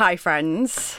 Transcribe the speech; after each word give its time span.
Hi, 0.00 0.16
friends. 0.16 0.98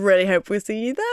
really 0.01 0.25
hope 0.25 0.49
we 0.49 0.59
see 0.59 0.79
you 0.79 0.93
there. 0.93 1.05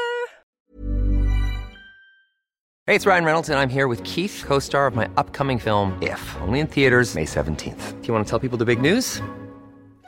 Hey, 2.87 2.95
it's 2.95 3.05
Ryan 3.05 3.25
Reynolds, 3.25 3.49
and 3.51 3.59
I'm 3.59 3.69
here 3.69 3.87
with 3.87 4.03
Keith, 4.05 4.45
co 4.47 4.59
star 4.59 4.87
of 4.87 4.95
my 4.95 5.09
upcoming 5.19 5.59
film, 5.59 5.99
If, 6.01 6.37
only 6.41 6.61
in 6.61 6.67
theaters, 6.67 7.15
May 7.15 7.27
17th. 7.27 8.01
Do 8.01 8.09
you 8.09 8.15
want 8.15 8.27
to 8.27 8.31
tell 8.31 8.39
people 8.39 8.57
the 8.57 8.65
big 8.65 8.81
news? 8.81 9.21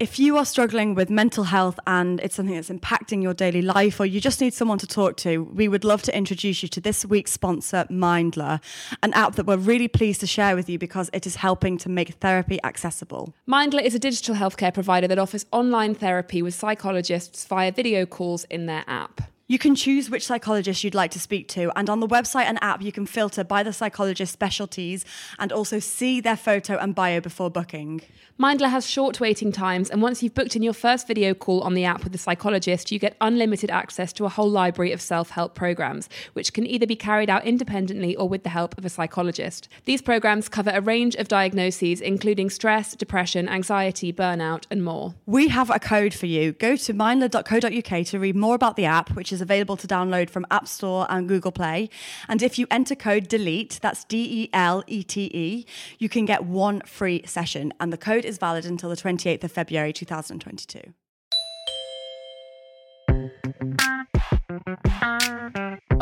If 0.00 0.18
you 0.18 0.38
are 0.38 0.46
struggling 0.46 0.94
with 0.94 1.10
mental 1.10 1.44
health 1.44 1.78
and 1.86 2.20
it's 2.20 2.34
something 2.34 2.54
that's 2.54 2.70
impacting 2.70 3.22
your 3.22 3.34
daily 3.34 3.60
life, 3.60 4.00
or 4.00 4.06
you 4.06 4.18
just 4.18 4.40
need 4.40 4.54
someone 4.54 4.78
to 4.78 4.86
talk 4.86 5.18
to, 5.18 5.42
we 5.44 5.68
would 5.68 5.84
love 5.84 6.00
to 6.04 6.16
introduce 6.16 6.62
you 6.62 6.70
to 6.70 6.80
this 6.80 7.04
week's 7.04 7.32
sponsor, 7.32 7.84
Mindler, 7.90 8.62
an 9.02 9.12
app 9.12 9.34
that 9.34 9.44
we're 9.44 9.58
really 9.58 9.88
pleased 9.88 10.20
to 10.20 10.26
share 10.26 10.56
with 10.56 10.70
you 10.70 10.78
because 10.78 11.10
it 11.12 11.26
is 11.26 11.36
helping 11.36 11.76
to 11.76 11.90
make 11.90 12.14
therapy 12.14 12.58
accessible. 12.64 13.34
Mindler 13.46 13.82
is 13.82 13.94
a 13.94 13.98
digital 13.98 14.34
healthcare 14.34 14.72
provider 14.72 15.06
that 15.06 15.18
offers 15.18 15.44
online 15.52 15.94
therapy 15.94 16.40
with 16.40 16.54
psychologists 16.54 17.44
via 17.44 17.70
video 17.70 18.06
calls 18.06 18.44
in 18.44 18.64
their 18.64 18.84
app. 18.86 19.20
You 19.48 19.58
can 19.58 19.74
choose 19.74 20.08
which 20.08 20.24
psychologist 20.24 20.84
you'd 20.84 20.94
like 20.94 21.10
to 21.10 21.18
speak 21.18 21.48
to, 21.48 21.76
and 21.76 21.90
on 21.90 21.98
the 21.98 22.06
website 22.06 22.44
and 22.44 22.56
app, 22.62 22.82
you 22.82 22.92
can 22.92 23.04
filter 23.04 23.42
by 23.42 23.64
the 23.64 23.72
psychologist's 23.72 24.32
specialties 24.32 25.04
and 25.40 25.50
also 25.50 25.80
see 25.80 26.20
their 26.20 26.36
photo 26.36 26.78
and 26.78 26.94
bio 26.94 27.20
before 27.20 27.50
booking. 27.50 28.00
Mindler 28.40 28.70
has 28.70 28.88
short 28.88 29.20
waiting 29.20 29.52
times, 29.52 29.90
and 29.90 30.00
once 30.00 30.22
you've 30.22 30.32
booked 30.32 30.56
in 30.56 30.62
your 30.62 30.72
first 30.72 31.06
video 31.06 31.34
call 31.34 31.60
on 31.60 31.74
the 31.74 31.84
app 31.84 32.02
with 32.02 32.12
the 32.12 32.18
psychologist, 32.18 32.90
you 32.90 32.98
get 32.98 33.14
unlimited 33.20 33.68
access 33.68 34.14
to 34.14 34.24
a 34.24 34.30
whole 34.30 34.48
library 34.48 34.92
of 34.92 35.00
self 35.02 35.28
help 35.28 35.54
programs, 35.54 36.08
which 36.32 36.54
can 36.54 36.66
either 36.66 36.86
be 36.86 36.96
carried 36.96 37.28
out 37.28 37.44
independently 37.44 38.16
or 38.16 38.26
with 38.26 38.42
the 38.42 38.48
help 38.48 38.78
of 38.78 38.86
a 38.86 38.88
psychologist. 38.88 39.68
These 39.84 40.00
programs 40.00 40.48
cover 40.48 40.70
a 40.72 40.80
range 40.80 41.16
of 41.16 41.28
diagnoses, 41.28 42.00
including 42.00 42.48
stress, 42.48 42.96
depression, 42.96 43.46
anxiety, 43.46 44.10
burnout, 44.10 44.64
and 44.70 44.82
more. 44.82 45.14
We 45.26 45.48
have 45.48 45.68
a 45.68 45.78
code 45.78 46.14
for 46.14 46.24
you. 46.24 46.52
Go 46.52 46.76
to 46.76 46.94
mindler.co.uk 46.94 48.06
to 48.06 48.18
read 48.18 48.36
more 48.36 48.54
about 48.54 48.76
the 48.76 48.86
app, 48.86 49.10
which 49.10 49.34
is 49.34 49.42
available 49.42 49.76
to 49.76 49.86
download 49.86 50.30
from 50.30 50.46
App 50.50 50.66
Store 50.66 51.06
and 51.10 51.28
Google 51.28 51.52
Play. 51.52 51.90
And 52.26 52.42
if 52.42 52.58
you 52.58 52.66
enter 52.70 52.94
code 52.94 53.28
DELETE, 53.28 53.80
that's 53.82 54.04
D 54.04 54.44
E 54.44 54.50
L 54.54 54.82
E 54.86 55.02
T 55.02 55.30
E, 55.34 55.66
you 55.98 56.08
can 56.08 56.24
get 56.24 56.46
one 56.46 56.80
free 56.86 57.22
session. 57.26 57.74
And 57.78 57.92
the 57.92 57.98
code 57.98 58.24
is 58.30 58.38
valid 58.38 58.64
until 58.64 58.88
the 58.88 58.96
28th 58.96 59.42
of 59.44 59.52
February 59.52 59.92
2022. 59.92 60.80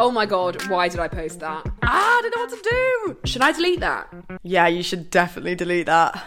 Oh 0.00 0.10
my 0.12 0.26
god, 0.26 0.62
why 0.70 0.88
did 0.88 1.00
I 1.00 1.08
post 1.08 1.40
that? 1.40 1.66
Ah, 1.82 2.18
I 2.18 2.22
don't 2.22 2.36
know 2.36 2.42
what 2.44 2.62
to 2.62 2.70
do. 2.70 3.18
Should 3.28 3.42
I 3.42 3.50
delete 3.52 3.80
that? 3.80 4.12
Yeah, 4.42 4.68
you 4.68 4.82
should 4.82 5.10
definitely 5.10 5.54
delete 5.56 5.86
that. 5.86 6.22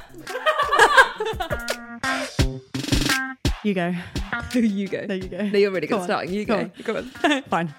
you 3.63 3.73
go. 3.73 3.93
you 4.53 4.87
go. 4.87 5.05
There 5.07 5.17
you 5.17 5.29
go. 5.29 5.37
No, 5.47 5.57
you're 5.57 5.71
really 5.71 5.87
good 5.87 5.95
Go 5.95 5.99
on. 5.99 6.03
starting. 6.03 6.33
You 6.33 6.45
Go 6.45 6.55
go. 6.55 6.61
on. 6.61 6.71
Go 6.83 6.97
on. 6.97 7.43
Fine. 7.43 7.73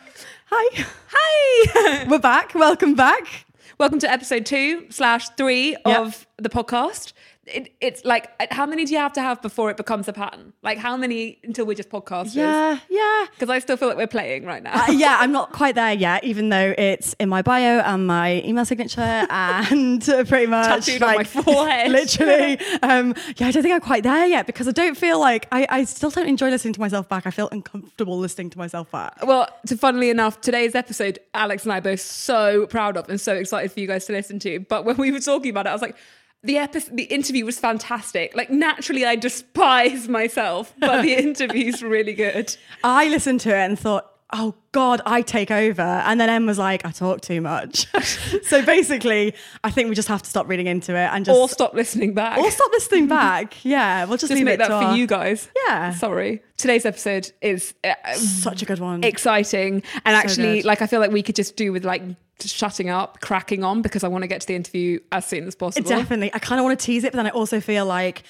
Hi. 0.50 0.84
Hi. 1.12 2.06
We're 2.08 2.18
back. 2.18 2.54
Welcome 2.54 2.94
back. 2.94 3.44
Welcome 3.78 3.98
to 4.00 4.10
episode 4.10 4.46
two 4.46 4.86
slash 4.90 5.28
three 5.30 5.76
Yep. 5.84 5.98
of 6.00 6.26
the 6.38 6.48
podcast. 6.48 7.12
It, 7.44 7.74
it's 7.80 8.04
like, 8.04 8.30
how 8.52 8.66
many 8.66 8.84
do 8.84 8.92
you 8.92 8.98
have 9.00 9.12
to 9.14 9.20
have 9.20 9.42
before 9.42 9.68
it 9.68 9.76
becomes 9.76 10.06
a 10.06 10.12
pattern? 10.12 10.52
Like, 10.62 10.78
how 10.78 10.96
many 10.96 11.38
until 11.42 11.66
we're 11.66 11.74
just 11.74 11.90
podcasters? 11.90 12.36
Yeah, 12.36 12.78
yeah. 12.88 13.26
Because 13.32 13.50
I 13.50 13.58
still 13.58 13.76
feel 13.76 13.88
like 13.88 13.96
we're 13.96 14.06
playing 14.06 14.44
right 14.44 14.62
now. 14.62 14.84
Uh, 14.84 14.92
yeah, 14.92 15.16
I'm 15.18 15.32
not 15.32 15.50
quite 15.50 15.74
there 15.74 15.92
yet, 15.92 16.22
even 16.22 16.50
though 16.50 16.72
it's 16.78 17.14
in 17.14 17.28
my 17.28 17.42
bio 17.42 17.80
and 17.80 18.06
my 18.06 18.42
email 18.44 18.64
signature 18.64 19.00
and 19.30 20.08
uh, 20.08 20.22
pretty 20.22 20.46
much 20.46 20.86
Tattooed 20.86 21.02
on 21.02 21.16
my 21.16 21.24
forehead. 21.24 21.90
literally. 21.90 22.58
Um, 22.84 23.14
yeah, 23.36 23.46
I 23.48 23.50
don't 23.52 23.62
think 23.62 23.74
I'm 23.74 23.80
quite 23.80 24.02
there 24.02 24.26
yet 24.26 24.46
because 24.46 24.66
I 24.66 24.72
don't 24.72 24.96
feel 24.96 25.20
like 25.20 25.46
I, 25.52 25.66
I 25.68 25.84
still 25.84 26.10
don't 26.10 26.26
enjoy 26.28 26.50
listening 26.50 26.74
to 26.74 26.80
myself 26.80 27.08
back. 27.08 27.26
I 27.26 27.30
feel 27.30 27.48
uncomfortable 27.52 28.18
listening 28.18 28.50
to 28.50 28.58
myself 28.58 28.90
back. 28.90 29.24
Well, 29.24 29.48
to 29.66 29.76
funnily 29.76 30.10
enough, 30.10 30.40
today's 30.40 30.74
episode, 30.74 31.18
Alex 31.34 31.64
and 31.64 31.72
I 31.72 31.78
are 31.78 31.80
both 31.80 32.00
so 32.00 32.66
proud 32.66 32.96
of 32.96 33.08
and 33.08 33.20
so 33.20 33.34
excited 33.34 33.70
for 33.72 33.80
you 33.80 33.86
guys 33.86 34.06
to 34.06 34.12
listen 34.12 34.38
to. 34.40 34.60
But 34.60 34.84
when 34.84 34.96
we 34.96 35.12
were 35.12 35.20
talking 35.20 35.50
about 35.50 35.66
it, 35.66 35.70
I 35.70 35.72
was 35.72 35.82
like, 35.82 35.96
the 36.44 36.58
episode, 36.58 36.96
the 36.96 37.04
interview 37.04 37.44
was 37.44 37.58
fantastic. 37.58 38.34
Like 38.34 38.50
naturally, 38.50 39.04
I 39.04 39.16
despise 39.16 40.08
myself, 40.08 40.74
but 40.78 41.02
the 41.02 41.14
interview's 41.18 41.82
really 41.82 42.14
good. 42.14 42.56
I 42.82 43.08
listened 43.08 43.40
to 43.42 43.50
it 43.50 43.60
and 43.60 43.78
thought, 43.78 44.11
oh 44.34 44.54
God, 44.72 45.00
I 45.04 45.20
take 45.22 45.50
over. 45.50 45.82
And 45.82 46.18
then 46.20 46.30
Em 46.30 46.46
was 46.46 46.58
like, 46.58 46.84
I 46.86 46.90
talk 46.90 47.20
too 47.20 47.40
much. 47.40 47.86
so 48.44 48.64
basically, 48.64 49.34
I 49.62 49.70
think 49.70 49.88
we 49.90 49.94
just 49.94 50.08
have 50.08 50.22
to 50.22 50.30
stop 50.30 50.48
reading 50.48 50.66
into 50.66 50.92
it 50.92 51.10
and 51.12 51.24
just 51.24 51.38
Or 51.38 51.48
stop 51.48 51.74
listening 51.74 52.14
back. 52.14 52.38
or 52.38 52.50
stop 52.50 52.70
listening 52.72 53.06
back. 53.20 53.62
Yeah, 53.64 54.04
we'll 54.04 54.16
just, 54.16 54.22
Just 54.30 54.32
leave 54.34 54.44
make 54.46 54.54
it 54.54 54.58
that 54.58 54.68
for 54.68 54.72
our- 54.74 54.96
you 54.96 55.06
guys. 55.06 55.50
Yeah. 55.66 55.92
Sorry. 55.94 56.42
Today's 56.56 56.84
episode 56.86 57.30
is 57.42 57.74
uh, 57.84 57.94
Such 58.14 58.62
a 58.62 58.64
good 58.64 58.78
one. 58.78 59.04
exciting 59.04 59.82
and 60.04 60.16
actually 60.16 60.58
good. 60.58 60.64
like 60.64 60.80
I 60.80 60.86
feel 60.86 61.00
like 61.00 61.10
we 61.10 61.22
could 61.22 61.34
just 61.36 61.56
do 61.56 61.72
with 61.72 61.84
like 61.84 62.02
shutting 62.40 62.88
up, 62.88 63.20
cracking 63.20 63.64
on 63.64 63.82
because 63.82 64.02
I 64.04 64.08
want 64.08 64.22
to 64.22 64.28
get 64.28 64.40
to 64.42 64.46
the 64.46 64.54
interview 64.54 64.98
as 65.12 65.26
soon 65.26 65.46
as 65.46 65.54
possible. 65.54 65.88
Definitely. 65.88 66.32
I 66.32 66.38
kind 66.38 66.58
of 66.60 66.64
want 66.64 66.78
to 66.78 66.86
tease 66.86 67.04
it, 67.04 67.12
but 67.12 67.16
then 67.18 67.26
I 67.26 67.30
also 67.30 67.60
feel 67.60 67.84
like 67.84 68.22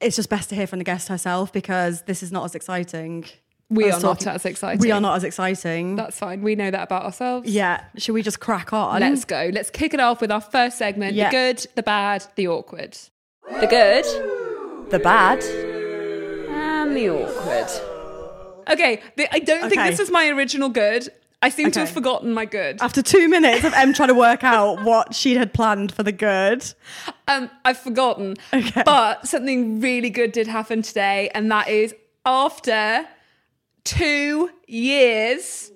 it's 0.00 0.16
just 0.16 0.28
best 0.28 0.48
to 0.50 0.54
hear 0.56 0.66
from 0.66 0.78
the 0.80 0.84
guest 0.84 1.08
herself 1.08 1.52
because 1.52 2.02
this 2.02 2.22
is 2.22 2.32
not 2.32 2.44
as 2.44 2.54
exciting. 2.54 3.24
We 3.70 3.90
are 3.90 4.00
not 4.00 4.26
as 4.26 4.44
exciting. 4.46 4.80
We 4.80 4.90
are 4.92 5.00
not 5.00 5.16
as 5.16 5.24
exciting. 5.24 5.96
That's 5.96 6.18
fine. 6.18 6.40
We 6.42 6.54
know 6.54 6.70
that 6.70 6.82
about 6.84 7.04
ourselves. 7.04 7.48
yeah. 7.50 7.84
Should 7.98 8.12
we 8.14 8.22
just 8.22 8.40
crack 8.40 8.72
on? 8.72 9.00
Let's 9.00 9.24
go. 9.26 9.50
Let's 9.52 9.68
kick 9.70 9.92
it 9.92 10.00
off 10.00 10.20
with 10.22 10.30
our 10.32 10.40
first 10.40 10.78
segment 10.78 11.14
Yeah. 11.14 11.28
the 11.28 11.32
good, 11.36 11.66
the 11.74 11.82
bad, 11.82 12.24
the 12.36 12.48
awkward. 12.48 12.96
The 13.60 13.66
good 13.66 14.04
The 14.90 14.98
bad. 14.98 15.42
and 16.50 16.96
the 16.96 17.10
awkward. 17.10 17.68
Okay, 18.70 19.00
the, 19.16 19.34
I 19.34 19.38
don't 19.38 19.68
think 19.68 19.82
this 19.82 19.98
was 19.98 20.10
my 20.10 20.28
original 20.28 20.68
good. 20.68 21.08
I 21.40 21.50
seem 21.50 21.70
to 21.70 21.80
have 21.80 21.90
forgotten 21.90 22.32
my 22.34 22.46
good. 22.46 22.78
After 22.82 23.00
two 23.00 23.28
minutes 23.28 23.64
of 23.64 23.72
Em 23.74 23.92
trying 23.92 24.08
to 24.08 24.14
work 24.14 24.42
out 24.42 24.82
what 24.82 25.14
she 25.14 25.36
had 25.36 25.52
planned 25.54 25.92
for 25.92 26.02
the 26.02 26.10
good. 26.12 26.64
Um, 27.28 27.48
I've 27.64 27.78
forgotten. 27.78 28.34
Okay. 28.52 28.82
But 28.84 29.26
something 29.28 29.80
really 29.80 30.10
good 30.10 30.32
did 30.32 30.46
happen 30.48 30.82
today, 30.82 31.30
and 31.34 31.50
that 31.52 31.68
is 31.68 31.94
after 32.26 33.06
two 33.88 34.50
years. 34.66 35.72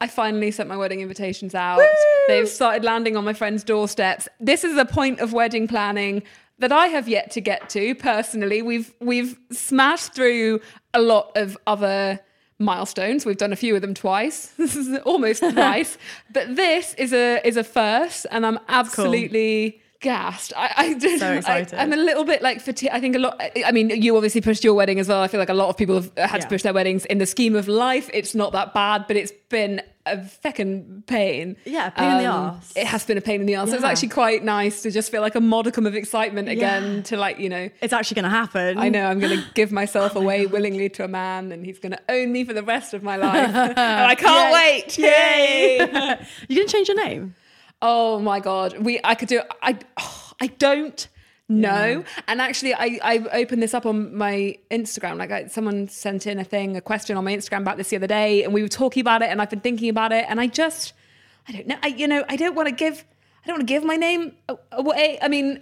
I 0.00 0.08
finally 0.08 0.50
sent 0.50 0.68
my 0.68 0.76
wedding 0.76 1.00
invitations 1.00 1.54
out. 1.54 1.80
They've 2.26 2.48
started 2.48 2.84
landing 2.84 3.16
on 3.16 3.24
my 3.24 3.32
friends' 3.32 3.62
doorsteps. 3.62 4.28
This 4.40 4.64
is 4.64 4.76
a 4.76 4.84
point 4.84 5.20
of 5.20 5.32
wedding 5.32 5.68
planning 5.68 6.24
that 6.58 6.72
I 6.72 6.88
have 6.88 7.08
yet 7.08 7.30
to 7.32 7.40
get 7.40 7.68
to 7.70 7.94
personally. 7.94 8.60
We've 8.60 8.92
we've 9.00 9.38
smashed 9.52 10.14
through 10.14 10.60
a 10.92 11.00
lot 11.00 11.36
of 11.36 11.56
other 11.66 12.20
milestones. 12.58 13.24
We've 13.24 13.36
done 13.36 13.52
a 13.52 13.56
few 13.56 13.74
of 13.76 13.82
them 13.82 13.94
twice. 13.94 14.46
This 14.58 14.74
is 14.82 14.98
almost 15.00 15.42
twice. 15.52 15.96
But 16.32 16.56
this 16.56 16.94
is 16.94 17.12
a 17.12 17.46
is 17.46 17.56
a 17.56 17.64
first, 17.64 18.26
and 18.32 18.44
I'm 18.44 18.58
absolutely 18.68 19.80
gassed. 20.04 20.52
I, 20.56 20.70
I 20.76 20.94
just, 20.98 21.18
So 21.18 21.32
excited. 21.32 21.76
I, 21.78 21.82
am 21.82 21.92
a 21.92 21.96
little 21.96 22.24
bit 22.24 22.42
like 22.42 22.60
fatigued. 22.60 22.92
I 22.92 23.00
think 23.00 23.16
a 23.16 23.18
lot. 23.18 23.40
I 23.64 23.72
mean, 23.72 23.90
you 23.90 24.14
obviously 24.14 24.40
pushed 24.40 24.62
your 24.62 24.74
wedding 24.74 25.00
as 25.00 25.08
well. 25.08 25.20
I 25.22 25.28
feel 25.28 25.40
like 25.40 25.48
a 25.48 25.54
lot 25.54 25.68
of 25.70 25.76
people 25.76 25.96
have 25.96 26.30
had 26.30 26.40
to 26.42 26.48
push 26.48 26.62
their 26.62 26.72
weddings. 26.74 27.04
In 27.06 27.18
the 27.18 27.26
scheme 27.26 27.56
of 27.56 27.66
life, 27.66 28.08
it's 28.14 28.34
not 28.34 28.52
that 28.52 28.72
bad, 28.74 29.06
but 29.08 29.16
it's 29.16 29.32
been 29.48 29.80
a 30.06 30.18
feckin' 30.18 31.06
pain. 31.06 31.50
Um, 31.50 31.56
Yeah, 31.64 31.88
pain 31.90 32.12
in 32.12 32.18
the 32.18 32.26
arse. 32.26 32.72
It 32.76 32.86
has 32.86 33.06
been 33.06 33.16
a 33.16 33.22
pain 33.22 33.40
in 33.40 33.46
the 33.46 33.56
arse. 33.56 33.70
So 33.70 33.76
it's 33.76 33.84
actually 33.84 34.08
quite 34.10 34.44
nice 34.44 34.82
to 34.82 34.90
just 34.90 35.10
feel 35.10 35.22
like 35.22 35.34
a 35.34 35.40
modicum 35.40 35.86
of 35.86 35.94
excitement 35.94 36.50
again 36.50 36.96
Yeah. 36.96 37.02
to 37.04 37.16
like, 37.16 37.38
you 37.38 37.48
know, 37.48 37.70
It's 37.80 37.94
actually 37.94 38.16
going 38.16 38.24
to 38.24 38.36
happen. 38.36 38.76
I 38.78 38.90
know 38.90 39.06
I'm 39.06 39.18
going 39.18 39.38
to 39.38 39.44
give 39.54 39.72
myself 39.72 40.14
away 40.22 40.44
willingly 40.44 40.90
to 40.90 41.04
a 41.04 41.08
man 41.08 41.52
and 41.52 41.64
he's 41.64 41.78
going 41.78 41.92
to 41.92 42.00
own 42.10 42.32
me 42.32 42.44
for 42.44 42.52
the 42.52 42.62
rest 42.62 42.92
of 42.92 43.02
my 43.02 43.16
life. 43.16 43.54
and 43.54 43.78
I 43.78 44.14
can't 44.14 44.52
wait. 44.52 44.98
Yay. 44.98 45.76
You're 45.78 46.56
going 46.58 46.66
to 46.68 46.72
change 46.72 46.88
your 46.88 47.02
name? 47.02 47.34
Oh 47.86 48.18
my 48.18 48.40
god, 48.40 48.78
we 48.78 48.98
I 49.04 49.14
could 49.14 49.28
do 49.28 49.42
I 49.62 49.78
oh, 49.98 50.32
I 50.40 50.46
don't 50.46 51.06
know. 51.48 52.02
And 52.26 52.40
actually, 52.40 52.72
I 52.74 52.98
I 53.02 53.18
opened 53.32 53.62
this 53.62 53.74
up 53.74 53.84
on 53.84 54.16
my 54.16 54.58
Instagram. 54.70 55.18
Like 55.18 55.30
I, 55.30 55.46
someone 55.48 55.88
sent 55.88 56.26
in 56.26 56.38
a 56.38 56.44
thing, 56.44 56.76
a 56.78 56.80
question 56.80 57.18
on 57.18 57.24
my 57.24 57.36
Instagram 57.36 57.60
about 57.60 57.76
this 57.76 57.90
the 57.90 57.96
other 57.96 58.06
day, 58.06 58.42
and 58.42 58.54
we 58.54 58.62
were 58.62 58.68
talking 58.68 59.02
about 59.02 59.20
it, 59.20 59.28
and 59.28 59.42
I've 59.42 59.50
been 59.50 59.60
thinking 59.60 59.90
about 59.90 60.12
it, 60.12 60.24
and 60.28 60.40
I 60.40 60.46
just 60.46 60.94
I 61.46 61.52
don't 61.52 61.66
know. 61.66 61.76
I 61.82 61.88
you 61.88 62.08
know 62.08 62.24
I 62.28 62.36
don't 62.36 62.54
want 62.54 62.68
to 62.68 62.74
give 62.74 63.04
I 63.44 63.48
don't 63.48 63.58
want 63.58 63.68
to 63.68 63.72
give 63.74 63.84
my 63.84 63.96
name 63.96 64.32
away. 64.72 65.18
I 65.20 65.28
mean, 65.28 65.60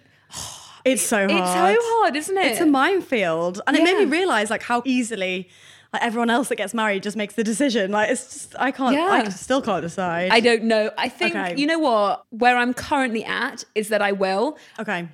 It's 0.85 1.03
so 1.03 1.29
hard. 1.29 1.31
it's 1.31 1.53
so 1.53 1.77
hard, 1.81 2.17
isn't 2.17 2.39
it? 2.39 2.47
It's 2.53 2.61
a 2.61 2.67
minefield, 2.67 3.61
and 3.67 3.77
it 3.77 3.83
made 3.83 3.99
me 3.99 4.05
realize 4.05 4.51
like 4.51 4.63
how 4.63 4.83
easily 4.85 5.49
like 5.93 6.03
everyone 6.03 6.31
else 6.31 6.49
that 6.49 6.57
gets 6.57 6.73
married 6.75 7.03
just 7.03 7.17
makes 7.17 7.35
the 7.35 7.45
decision. 7.45 7.91
Like 7.93 8.11
it's 8.11 8.33
just 8.33 8.55
I 8.59 8.71
can't. 8.71 8.97
I 8.97 9.29
still 9.29 9.61
can't 9.63 9.83
decide. 9.83 10.33
I 10.33 10.41
don't 10.41 10.65
know. 10.65 10.91
I 10.97 11.09
think 11.09 11.37
Okay. 11.37 11.55
you 11.61 11.67
know 11.67 11.79
what 11.79 12.25
where 12.31 12.57
I'm 12.57 12.73
currently 12.75 13.25
at 13.25 13.65
is 13.75 13.89
that 13.89 14.01
I 14.03 14.13
will 14.13 14.57
Okay. 14.79 15.09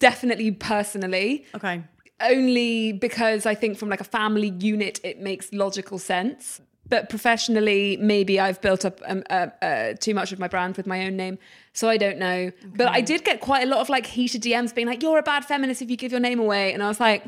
definitely 0.00 0.50
personally 0.52 1.44
Okay. 1.54 1.82
only 2.20 2.92
because 2.92 3.46
I 3.46 3.54
think 3.54 3.78
from 3.78 3.88
like 3.88 4.00
a 4.00 4.04
family 4.04 4.48
unit 4.58 5.00
it 5.04 5.20
makes 5.20 5.52
logical 5.52 5.98
sense. 5.98 6.60
But 6.90 7.10
professionally, 7.10 7.98
maybe 8.00 8.40
I've 8.40 8.62
built 8.62 8.86
up 8.86 9.02
um, 9.06 9.22
uh, 9.28 9.48
uh, 9.60 9.92
too 10.00 10.14
much 10.14 10.32
of 10.32 10.38
my 10.38 10.48
brand 10.48 10.78
with 10.78 10.86
my 10.86 11.04
own 11.04 11.18
name, 11.18 11.38
so 11.74 11.86
I 11.90 11.98
don't 11.98 12.16
know. 12.16 12.50
But 12.76 12.88
I 12.88 13.02
did 13.02 13.24
get 13.26 13.40
quite 13.42 13.62
a 13.64 13.66
lot 13.66 13.80
of 13.80 13.90
like 13.90 14.06
heated 14.06 14.42
DMs 14.42 14.74
being 14.74 14.86
like, 14.86 15.02
"You're 15.02 15.18
a 15.18 15.22
bad 15.22 15.44
feminist 15.44 15.82
if 15.82 15.90
you 15.90 15.98
give 15.98 16.12
your 16.12 16.20
name 16.20 16.40
away," 16.40 16.72
and 16.72 16.82
I 16.82 16.88
was 16.88 16.98
like, 16.98 17.24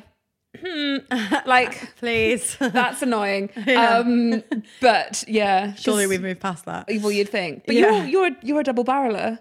"Hmm, 0.59 0.97
like 1.47 1.97
Please. 1.97 2.57
that's 2.61 3.03
annoying." 3.03 3.51
Um, 3.69 4.43
but 4.81 5.25
yeah, 5.29 5.75
Surely 5.75 6.07
we've 6.07 6.21
moved 6.23 6.41
past 6.41 6.65
that. 6.67 6.87
well, 7.01 7.13
you'd 7.13 7.29
think. 7.29 7.65
But 7.67 7.77
Yeah. 7.77 8.05
you're 8.05 8.07
you're 8.07 8.27
a, 8.29 8.37
you're 8.43 8.61
a 8.61 8.65
double 8.65 8.85
barreler. 8.85 9.39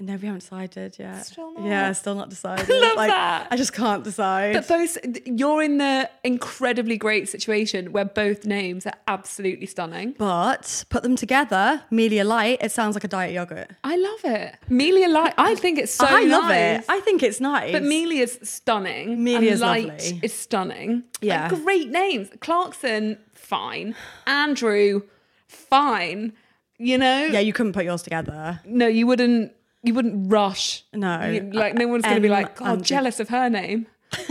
No, 0.00 0.16
we 0.16 0.26
haven't 0.26 0.40
decided 0.40 0.96
yet. 0.98 1.24
Still 1.24 1.54
not. 1.54 1.64
Yeah, 1.64 1.92
still 1.92 2.16
not 2.16 2.28
decided. 2.28 2.68
love 2.80 2.96
like, 2.96 3.10
that. 3.10 3.46
I 3.52 3.56
just 3.56 3.72
can't 3.72 4.02
decide. 4.02 4.54
But 4.54 4.66
both, 4.66 4.98
you're 5.24 5.62
in 5.62 5.78
the 5.78 6.10
incredibly 6.24 6.96
great 6.96 7.28
situation 7.28 7.92
where 7.92 8.04
both 8.04 8.44
names 8.44 8.86
are 8.86 8.94
absolutely 9.06 9.66
stunning. 9.66 10.16
But 10.18 10.84
put 10.88 11.04
them 11.04 11.14
together, 11.14 11.84
Melia 11.92 12.24
Light, 12.24 12.58
it 12.60 12.72
sounds 12.72 12.96
like 12.96 13.04
a 13.04 13.08
diet 13.08 13.34
yogurt. 13.34 13.70
I 13.84 13.96
love 13.96 14.24
it. 14.24 14.56
Melia 14.68 15.08
Light, 15.08 15.34
I 15.38 15.54
think 15.54 15.78
it's 15.78 15.94
so 15.94 16.06
I 16.08 16.24
love 16.24 16.50
it. 16.50 16.84
I 16.88 16.98
think 16.98 17.22
it's 17.22 17.40
nice. 17.40 17.70
But 17.70 17.84
Melia's 17.84 18.36
stunning. 18.42 19.22
Melia's 19.22 19.60
Light 19.60 19.88
lovely. 19.88 20.20
is 20.24 20.32
stunning. 20.32 21.04
Yeah. 21.20 21.48
Like, 21.48 21.62
great 21.62 21.90
names. 21.90 22.30
Clarkson, 22.40 23.18
fine. 23.32 23.94
Andrew, 24.26 25.02
fine. 25.46 26.32
You 26.78 26.98
know? 26.98 27.26
yeah, 27.26 27.38
you 27.38 27.52
couldn't 27.52 27.74
put 27.74 27.84
yours 27.84 28.02
together. 28.02 28.60
No, 28.64 28.88
you 28.88 29.06
wouldn't. 29.06 29.52
You 29.84 29.94
wouldn't 29.94 30.32
rush. 30.32 30.84
No. 30.92 31.24
You- 31.26 31.50
like 31.52 31.74
no 31.74 31.86
one's 31.86 32.04
going 32.04 32.16
to 32.16 32.20
be 32.20 32.28
M. 32.28 32.32
like, 32.32 32.56
"God, 32.56 32.68
Andrew." 32.68 32.84
jealous 32.84 33.20
of 33.20 33.28
her 33.28 33.48
name." 33.50 33.86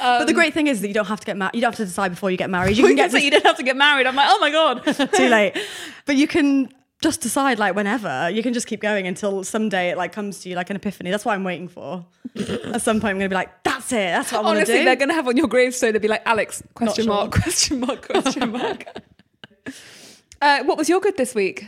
but 0.00 0.26
the 0.26 0.32
great 0.34 0.52
thing 0.52 0.66
is 0.66 0.80
that 0.80 0.88
you 0.88 0.94
don't 0.94 1.06
have 1.06 1.20
to 1.20 1.26
get 1.26 1.36
married. 1.36 1.54
You 1.54 1.60
don't 1.60 1.70
have 1.70 1.76
to 1.76 1.84
decide 1.84 2.10
before 2.10 2.30
you 2.30 2.36
get 2.36 2.50
married. 2.50 2.76
You 2.76 2.86
can 2.88 2.96
get 2.96 3.12
you 3.12 3.30
didn't 3.30 3.46
have 3.46 3.56
to 3.56 3.62
get 3.62 3.76
married. 3.76 4.06
I'm 4.06 4.16
like, 4.16 4.28
oh 4.30 4.38
my 4.38 4.50
god. 4.50 4.84
too 5.14 5.28
late. 5.28 5.56
But 6.06 6.16
you 6.16 6.26
can 6.26 6.72
just 7.00 7.20
decide 7.20 7.58
like 7.58 7.74
whenever. 7.74 8.30
You 8.30 8.42
can 8.42 8.52
just 8.52 8.66
keep 8.66 8.80
going 8.80 9.06
until 9.06 9.44
someday 9.44 9.90
it 9.90 9.96
like 9.96 10.12
comes 10.12 10.40
to 10.40 10.48
you 10.48 10.56
like 10.56 10.70
an 10.70 10.76
epiphany. 10.76 11.10
That's 11.10 11.24
what 11.24 11.34
I'm 11.34 11.44
waiting 11.44 11.68
for. 11.68 12.04
At 12.36 12.82
some 12.82 13.00
point 13.00 13.12
I'm 13.12 13.18
gonna 13.18 13.28
be 13.28 13.34
like, 13.34 13.62
that's 13.64 13.92
it. 13.92 13.96
That's 13.96 14.32
what 14.32 14.40
I 14.40 14.42
want 14.42 14.54
to 14.56 14.58
Honestly, 14.58 14.78
do. 14.78 14.84
they're 14.84 14.96
going 14.96 15.08
to 15.08 15.14
have 15.14 15.28
on 15.28 15.36
your 15.36 15.48
gravestone. 15.48 15.92
They'll 15.92 16.02
be 16.02 16.08
like, 16.08 16.22
Alex? 16.26 16.62
Question 16.74 17.04
sure. 17.04 17.14
mark? 17.14 17.32
Question 17.32 17.80
mark? 17.80 18.06
Question 18.08 18.52
mark? 18.52 18.84
uh, 20.40 20.62
what 20.64 20.78
was 20.78 20.88
your 20.88 21.00
good 21.00 21.16
this 21.16 21.34
week? 21.34 21.66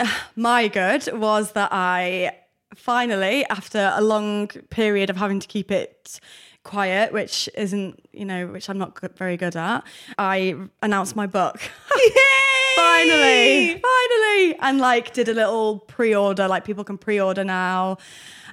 My 0.36 0.68
good 0.68 1.08
was 1.12 1.52
that 1.52 1.70
I 1.72 2.36
finally, 2.74 3.44
after 3.46 3.92
a 3.94 4.00
long 4.00 4.48
period 4.70 5.10
of 5.10 5.16
having 5.16 5.40
to 5.40 5.48
keep 5.48 5.70
it 5.70 6.20
quiet, 6.64 7.12
which 7.12 7.48
isn't, 7.54 8.00
you 8.12 8.24
know, 8.24 8.46
which 8.46 8.68
I'm 8.68 8.78
not 8.78 8.94
good, 8.94 9.16
very 9.16 9.36
good 9.36 9.56
at, 9.56 9.84
I 10.18 10.56
announced 10.82 11.16
my 11.16 11.26
book. 11.26 11.60
Yay! 11.96 12.76
Finally, 12.76 13.82
finally, 13.82 14.58
and 14.60 14.78
like 14.78 15.12
did 15.12 15.28
a 15.28 15.34
little 15.34 15.80
pre-order. 15.80 16.48
Like 16.48 16.64
people 16.64 16.84
can 16.84 16.96
pre-order 16.96 17.44
now. 17.44 17.98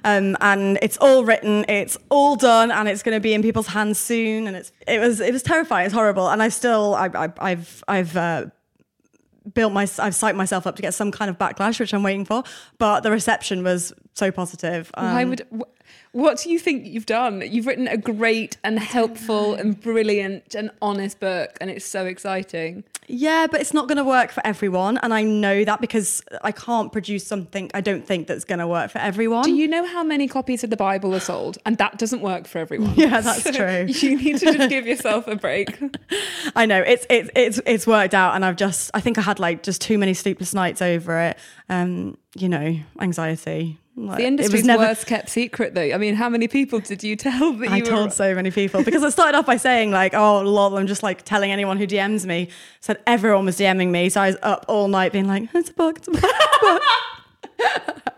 Um, 0.04 0.36
and 0.40 0.78
it's 0.82 0.96
all 0.98 1.24
written, 1.24 1.64
it's 1.68 1.96
all 2.10 2.36
done, 2.36 2.70
and 2.70 2.88
it's 2.88 3.02
going 3.02 3.16
to 3.16 3.20
be 3.20 3.34
in 3.34 3.42
people's 3.42 3.68
hands 3.68 3.98
soon. 3.98 4.46
And 4.46 4.56
it's 4.56 4.72
it 4.86 4.98
was 4.98 5.20
it 5.20 5.32
was 5.32 5.42
terrifying, 5.42 5.86
it's 5.86 5.94
horrible, 5.94 6.28
and 6.28 6.42
I 6.42 6.48
still 6.48 6.94
I, 6.94 7.06
I 7.14 7.32
I've 7.38 7.84
I've 7.88 8.16
uh, 8.16 8.46
built 9.54 9.72
my 9.72 9.82
I've 9.82 10.14
psyched 10.14 10.36
myself 10.36 10.66
up 10.66 10.76
to 10.76 10.82
get 10.82 10.94
some 10.94 11.10
kind 11.10 11.30
of 11.30 11.38
backlash, 11.38 11.80
which 11.80 11.92
I'm 11.92 12.02
waiting 12.02 12.24
for. 12.24 12.42
But 12.78 13.00
the 13.00 13.10
reception 13.10 13.62
was 13.62 13.92
so 14.14 14.30
positive. 14.30 14.90
Um, 14.94 15.14
Why 15.14 15.24
would? 15.24 15.48
Wh- 16.12 16.14
What 16.16 16.38
do 16.38 16.50
you 16.50 16.58
think 16.58 16.86
you've 16.86 17.06
done? 17.06 17.42
You've 17.44 17.66
written 17.66 17.88
a 17.88 17.96
great 17.96 18.56
and 18.64 18.78
helpful 18.78 19.54
and 19.54 19.80
brilliant 19.80 20.54
and 20.54 20.70
honest 20.82 21.20
book, 21.20 21.56
and 21.60 21.70
it's 21.70 21.84
so 21.84 22.06
exciting. 22.06 22.84
yeah, 23.08 23.48
but 23.50 23.60
it's 23.60 23.74
not 23.74 23.88
going 23.88 23.96
to 23.98 24.04
work 24.04 24.30
for 24.30 24.40
everyone, 24.46 24.98
and 24.98 25.12
I 25.12 25.22
know 25.22 25.64
that 25.64 25.80
because 25.80 26.22
I 26.44 26.52
can't 26.52 26.92
produce 26.92 27.26
something 27.26 27.68
I 27.74 27.80
don't 27.80 28.06
think 28.06 28.28
that's 28.28 28.44
going 28.44 28.60
to 28.60 28.68
work 28.68 28.90
for 28.92 28.98
everyone. 28.98 29.42
Do 29.42 29.52
you 29.52 29.66
know 29.66 29.84
how 29.84 30.04
many 30.04 30.28
copies 30.28 30.62
of 30.62 30.70
the 30.70 30.76
Bible 30.76 31.12
are 31.14 31.20
sold? 31.20 31.58
And 31.66 31.76
that 31.78 31.98
doesn't 31.98 32.20
work 32.22 32.46
for 32.46 32.58
everyone. 32.58 32.94
Yeah, 32.94 33.20
that's 33.20 33.42
true. 33.50 33.86
You 34.10 34.16
need 34.16 34.38
to 34.38 34.52
just 34.52 34.70
give 34.70 34.86
yourself 34.92 35.26
a 35.26 35.34
break. 35.36 35.76
I 36.54 36.66
know 36.66 36.80
it's 36.80 37.04
it's 37.10 37.30
it's 37.34 37.60
it's 37.66 37.86
worked 37.86 38.14
out, 38.14 38.34
and 38.36 38.44
I've 38.44 38.56
just 38.56 38.90
I 38.94 39.00
think 39.00 39.18
I 39.18 39.22
had 39.22 39.40
like 39.40 39.64
just 39.64 39.80
too 39.80 39.98
many 39.98 40.14
sleepless 40.14 40.54
nights 40.54 40.80
over 40.80 41.18
it. 41.18 41.38
Um, 41.68 42.16
you 42.36 42.48
know, 42.48 42.76
anxiety. 43.00 43.78
Like, 43.96 44.18
The 44.18 44.22
it 44.22 44.30
was 44.30 44.40
industry's 44.40 44.64
never- 44.64 44.82
worst 44.84 45.06
kept 45.06 45.28
secret, 45.28 45.74
though. 45.74 45.82
I 45.82 45.98
mean, 45.98 46.14
how 46.14 46.28
many 46.28 46.48
people 46.48 46.78
did 46.80 47.02
you 47.02 47.16
tell 47.26 47.52
that 47.54 47.68
you 47.68 47.74
I 47.74 47.80
were? 47.80 47.84
told 47.86 48.12
so 48.12 48.34
many 48.34 48.50
people 48.50 48.82
because 48.84 49.02
I 49.02 49.10
started 49.10 49.36
off 49.36 49.46
by 49.46 49.56
saying 49.56 49.90
like, 49.90 50.14
oh 50.14 50.40
lol, 50.42 50.78
I'm 50.78 50.86
just 50.86 51.02
like 51.02 51.22
telling 51.24 51.50
anyone 51.52 51.76
who 51.76 51.86
DMs 51.86 52.24
me. 52.24 52.48
Said 52.80 52.98
everyone 53.06 53.44
was 53.46 53.58
DMing 53.58 53.90
me, 53.90 54.08
so 54.08 54.20
I 54.22 54.28
was 54.28 54.36
up 54.42 54.64
all 54.68 54.88
night 54.88 55.12
being 55.12 55.26
like, 55.26 55.48
it's 55.54 55.70
a 55.70 55.74
bug, 55.74 55.98
it's 55.98 56.08
a 56.08 56.12
book. 56.12 56.22
It's 56.22 56.54
a 56.54 56.60
book. 56.66 56.82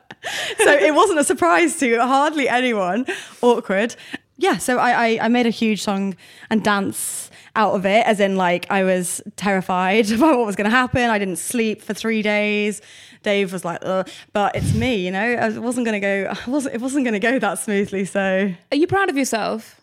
so 0.59 0.71
it 0.73 0.95
wasn't 0.95 1.19
a 1.19 1.25
surprise 1.25 1.79
to 1.81 1.99
hardly 2.01 2.49
anyone. 2.49 3.07
Awkward. 3.41 3.97
Yeah, 4.37 4.59
so 4.59 4.79
I, 4.79 4.91
I 5.19 5.19
I 5.23 5.29
made 5.29 5.47
a 5.47 5.51
huge 5.51 5.83
song 5.83 6.17
and 6.51 6.63
dance 6.63 7.31
out 7.55 7.75
of 7.75 7.85
it, 7.87 8.07
as 8.07 8.21
in 8.21 8.37
like 8.37 8.67
I 8.71 8.85
was 8.85 9.21
terrified 9.37 10.11
about 10.13 10.39
what 10.39 10.47
was 10.47 10.57
going 10.57 10.71
to 10.71 10.77
happen. 10.77 11.11
I 11.11 11.19
didn't 11.19 11.37
sleep 11.37 11.83
for 11.83 11.95
three 11.95 12.23
days. 12.23 12.81
Dave 13.23 13.53
was 13.53 13.65
like, 13.65 13.79
Ugh. 13.83 14.09
but 14.33 14.57
it's 14.57 14.75
me, 14.75 14.97
you 14.97 15.11
know. 15.11 15.21
I 15.35 15.59
wasn't 15.59 15.87
going 15.87 16.01
to 16.01 16.01
go. 16.01 16.33
I 16.47 16.51
wasn't. 16.51 16.75
It 16.75 16.81
wasn't 16.81 17.05
going 17.05 17.15
to 17.15 17.21
go 17.21 17.39
that 17.39 17.59
smoothly. 17.59 18.05
So 18.05 18.53
Are 18.71 18.77
you 18.77 18.87
proud 18.87 19.11
of 19.11 19.17
yourself? 19.17 19.79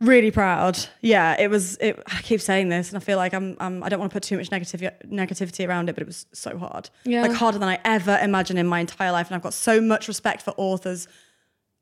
really 0.00 0.30
proud. 0.30 0.78
Yeah, 1.00 1.36
it 1.38 1.48
was. 1.48 1.76
It, 1.78 2.00
I 2.06 2.20
keep 2.22 2.40
saying 2.40 2.68
this, 2.68 2.90
and 2.90 2.96
I 2.96 3.00
feel 3.00 3.16
like 3.16 3.34
I'm. 3.34 3.56
I'm 3.60 3.82
I 3.82 3.88
don't 3.88 3.98
want 3.98 4.10
to 4.12 4.14
put 4.14 4.22
too 4.22 4.36
much 4.36 4.50
negativity 4.50 4.90
negativity 5.06 5.66
around 5.66 5.88
it, 5.88 5.94
but 5.94 6.02
it 6.02 6.06
was 6.06 6.26
so 6.32 6.58
hard. 6.58 6.90
Yeah. 7.04 7.22
like 7.22 7.32
harder 7.32 7.58
than 7.58 7.68
I 7.68 7.78
ever 7.84 8.18
imagined 8.22 8.58
in 8.58 8.66
my 8.66 8.80
entire 8.80 9.12
life, 9.12 9.28
and 9.28 9.36
I've 9.36 9.42
got 9.42 9.54
so 9.54 9.80
much 9.80 10.08
respect 10.08 10.42
for 10.42 10.52
authors. 10.56 11.08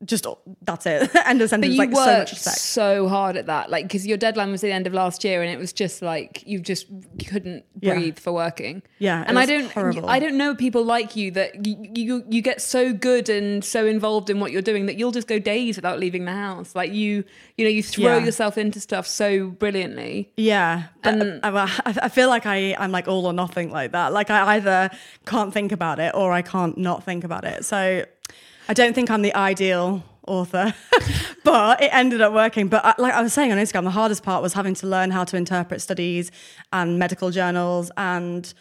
Just 0.04 0.26
that's 0.62 0.84
it. 0.86 1.14
End 1.26 1.40
of 1.40 1.46
But 1.46 1.50
sentence. 1.50 1.72
you 1.74 1.78
like 1.78 1.90
so 1.94 2.00
much 2.00 2.06
worked 2.18 2.30
respect. 2.32 2.58
so 2.58 3.08
hard 3.08 3.36
at 3.36 3.46
that, 3.46 3.70
like 3.70 3.84
because 3.86 4.06
your 4.06 4.16
deadline 4.16 4.50
was 4.50 4.60
the 4.60 4.72
end 4.72 4.86
of 4.88 4.92
last 4.92 5.22
year, 5.22 5.42
and 5.42 5.50
it 5.52 5.58
was 5.58 5.72
just 5.72 6.02
like 6.02 6.42
you 6.46 6.58
just 6.60 6.86
couldn't 7.28 7.64
Yeah. 7.80 7.94
breathe 7.94 8.18
for 8.18 8.32
working. 8.32 8.82
Yeah, 8.98 9.22
and 9.26 9.38
I 9.38 9.46
don't, 9.46 9.70
horrible. 9.70 10.08
I 10.08 10.18
don't 10.18 10.36
know 10.36 10.54
people 10.54 10.84
like 10.84 11.14
you 11.14 11.30
that 11.32 11.64
you, 11.66 11.76
you 11.94 12.24
you 12.28 12.42
get 12.42 12.60
so 12.60 12.92
good 12.92 13.28
and 13.28 13.64
so 13.64 13.86
involved 13.86 14.28
in 14.30 14.40
what 14.40 14.50
you're 14.50 14.62
doing 14.62 14.86
that 14.86 14.96
you'll 14.96 15.12
just 15.12 15.28
go 15.28 15.38
days 15.38 15.76
without 15.76 16.00
leaving 16.00 16.24
the 16.24 16.32
house. 16.32 16.74
Like 16.74 16.92
you, 16.92 17.22
you 17.56 17.64
know, 17.64 17.70
you 17.70 17.82
throw 17.82 18.16
Yeah. 18.18 18.24
yourself 18.24 18.58
into 18.58 18.80
stuff 18.80 19.06
so 19.06 19.50
brilliantly. 19.50 20.32
Yeah, 20.36 20.84
but 21.02 21.20
uh, 21.20 21.38
I, 21.44 21.94
I 22.02 22.08
feel 22.08 22.28
like 22.28 22.44
I, 22.46 22.74
I'm 22.78 22.90
like 22.90 23.06
all 23.08 23.26
or 23.26 23.32
nothing 23.32 23.70
like 23.70 23.92
that. 23.92 24.12
Like 24.12 24.30
I 24.30 24.56
either 24.56 24.90
can't 25.26 25.52
think 25.52 25.70
about 25.70 26.00
it 26.00 26.12
or 26.14 26.32
I 26.32 26.42
can't 26.42 26.76
not 26.76 27.04
think 27.04 27.22
about 27.24 27.44
it. 27.44 27.64
So 27.64 28.04
I 28.68 28.74
don't 28.74 28.94
think 28.94 29.10
I'm 29.10 29.22
the 29.22 29.34
ideal 29.34 30.04
author, 30.26 30.74
but 31.44 31.82
it 31.82 31.92
ended 31.92 32.20
up 32.20 32.32
working. 32.32 32.68
But 32.68 32.84
I, 32.84 32.94
like 32.98 33.12
I 33.12 33.22
was 33.22 33.32
saying 33.32 33.52
on 33.52 33.58
Instagram, 33.58 33.84
the 33.84 33.90
hardest 33.90 34.22
part 34.22 34.42
was 34.42 34.52
having 34.52 34.74
to 34.76 34.86
learn 34.86 35.10
how 35.10 35.24
to 35.24 35.36
interpret 35.36 35.80
studies 35.80 36.30
and 36.72 36.98
medical 36.98 37.30
journals 37.30 37.90
and 37.96 38.52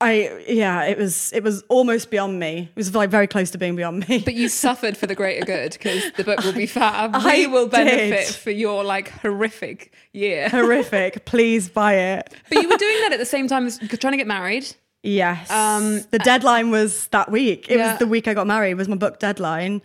I 0.00 0.44
yeah, 0.48 0.84
it 0.84 0.98
was 0.98 1.32
it 1.32 1.42
was 1.42 1.62
almost 1.68 2.10
beyond 2.10 2.38
me. 2.38 2.68
It 2.70 2.76
was 2.76 2.94
like 2.94 3.10
very 3.10 3.26
close 3.26 3.50
to 3.52 3.58
being 3.58 3.76
beyond 3.76 4.06
me. 4.08 4.18
But 4.18 4.34
you 4.34 4.48
suffered 4.48 4.96
for 4.96 5.06
the 5.06 5.14
greater 5.14 5.46
good 5.46 5.72
because 5.72 6.10
the 6.12 6.24
book 6.24 6.42
will 6.44 6.52
be 6.52 6.66
fab. 6.66 7.12
I 7.14 7.46
will 7.46 7.68
benefit 7.68 8.26
did. 8.26 8.34
for 8.34 8.50
your 8.50 8.84
like 8.84 9.08
horrific 9.08 9.94
year. 10.12 10.48
horrific. 10.48 11.24
Please 11.24 11.68
buy 11.68 11.94
it. 11.94 12.34
but 12.48 12.60
you 12.60 12.68
were 12.68 12.76
doing 12.76 13.00
that 13.02 13.12
at 13.12 13.18
the 13.18 13.24
same 13.24 13.46
time 13.46 13.66
as 13.66 13.78
trying 13.78 14.12
to 14.12 14.16
get 14.18 14.26
married. 14.26 14.74
Yes. 15.04 15.50
Um, 15.50 16.00
the 16.10 16.18
deadline 16.18 16.70
was 16.70 17.06
that 17.08 17.30
week. 17.30 17.66
It 17.70 17.76
Yeah. 17.76 17.90
was 17.90 17.98
the 17.98 18.06
week 18.06 18.26
I 18.26 18.32
got 18.34 18.46
married. 18.46 18.74
Was 18.74 18.88
my 18.88 18.96
book 18.96 19.20
deadline. 19.20 19.82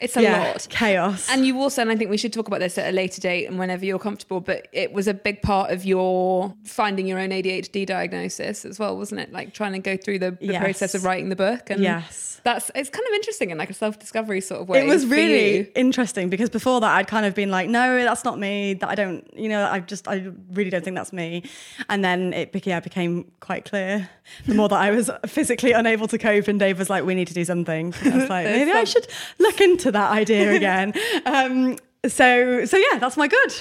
It's 0.00 0.16
a 0.16 0.22
yeah, 0.22 0.38
lot. 0.48 0.66
chaos. 0.70 1.28
And 1.30 1.44
you 1.46 1.58
also, 1.60 1.82
and 1.82 1.90
I 1.90 1.96
think 1.96 2.10
we 2.10 2.16
should 2.16 2.32
talk 2.32 2.46
about 2.48 2.60
this 2.60 2.78
at 2.78 2.88
a 2.88 2.92
later 2.92 3.20
date 3.20 3.46
and 3.46 3.58
whenever 3.58 3.84
you're 3.84 3.98
comfortable, 3.98 4.40
but 4.40 4.66
it 4.72 4.92
was 4.92 5.06
a 5.06 5.14
big 5.14 5.42
part 5.42 5.70
of 5.70 5.84
your 5.84 6.54
finding 6.64 7.06
your 7.06 7.18
own 7.18 7.30
ADHD 7.30 7.84
diagnosis 7.86 8.64
as 8.64 8.78
well, 8.78 8.96
wasn't 8.96 9.20
it? 9.20 9.32
Like 9.32 9.52
trying 9.52 9.72
to 9.72 9.78
go 9.78 9.96
through 9.96 10.20
the, 10.20 10.30
the 10.32 10.46
Yes. 10.52 10.62
process 10.62 10.94
of 10.94 11.04
writing 11.04 11.28
the 11.28 11.36
book. 11.36 11.68
And 11.70 11.82
Yes. 11.82 12.40
that's, 12.44 12.70
it's 12.74 12.88
kind 12.90 13.06
of 13.06 13.12
interesting 13.14 13.50
in 13.50 13.58
like 13.58 13.70
a 13.70 13.74
self 13.74 13.98
discovery 13.98 14.40
sort 14.40 14.62
of 14.62 14.68
way. 14.68 14.80
it 14.80 14.86
was 14.86 15.06
really 15.06 15.70
interesting 15.74 16.30
because 16.30 16.48
before 16.50 16.80
that 16.80 16.90
I'd 16.96 17.06
kind 17.06 17.26
of 17.26 17.34
been 17.34 17.50
like, 17.50 17.68
no, 17.68 18.02
that's 18.02 18.24
not 18.24 18.38
me. 18.38 18.74
That 18.74 18.88
I 18.88 18.94
don't, 18.94 19.28
you 19.36 19.48
know, 19.48 19.64
I 19.66 19.80
just, 19.80 20.08
I 20.08 20.30
really 20.52 20.70
don't 20.70 20.82
think 20.84 20.96
that's 20.96 21.12
me. 21.12 21.44
And 21.88 22.02
then 22.04 22.32
it 22.32 22.52
became, 22.52 22.70
yeah, 22.70 22.80
became 22.80 23.30
quite 23.40 23.64
clear 23.64 24.08
the 24.46 24.54
more 24.54 24.68
that 24.68 24.80
I 24.80 24.90
was 24.92 25.10
physically 25.26 25.72
unable 25.72 26.06
to 26.08 26.18
cope. 26.18 26.46
And 26.48 26.58
Dave 26.60 26.78
was 26.78 26.88
like, 26.88 27.04
we 27.04 27.14
need 27.14 27.26
to 27.28 27.34
do 27.34 27.44
something. 27.44 27.92
I 28.04 28.16
was 28.16 28.28
like, 28.28 28.44
maybe 28.56 28.70
I 28.72 28.84
should 28.84 29.06
look 29.38 29.60
into 29.60 29.89
that 29.92 30.10
idea 30.10 30.52
again. 30.56 30.92
um, 31.26 31.78
so, 32.06 32.64
so 32.64 32.76
yeah, 32.76 32.98
that's 32.98 33.16
my 33.16 33.28
good. 33.28 33.52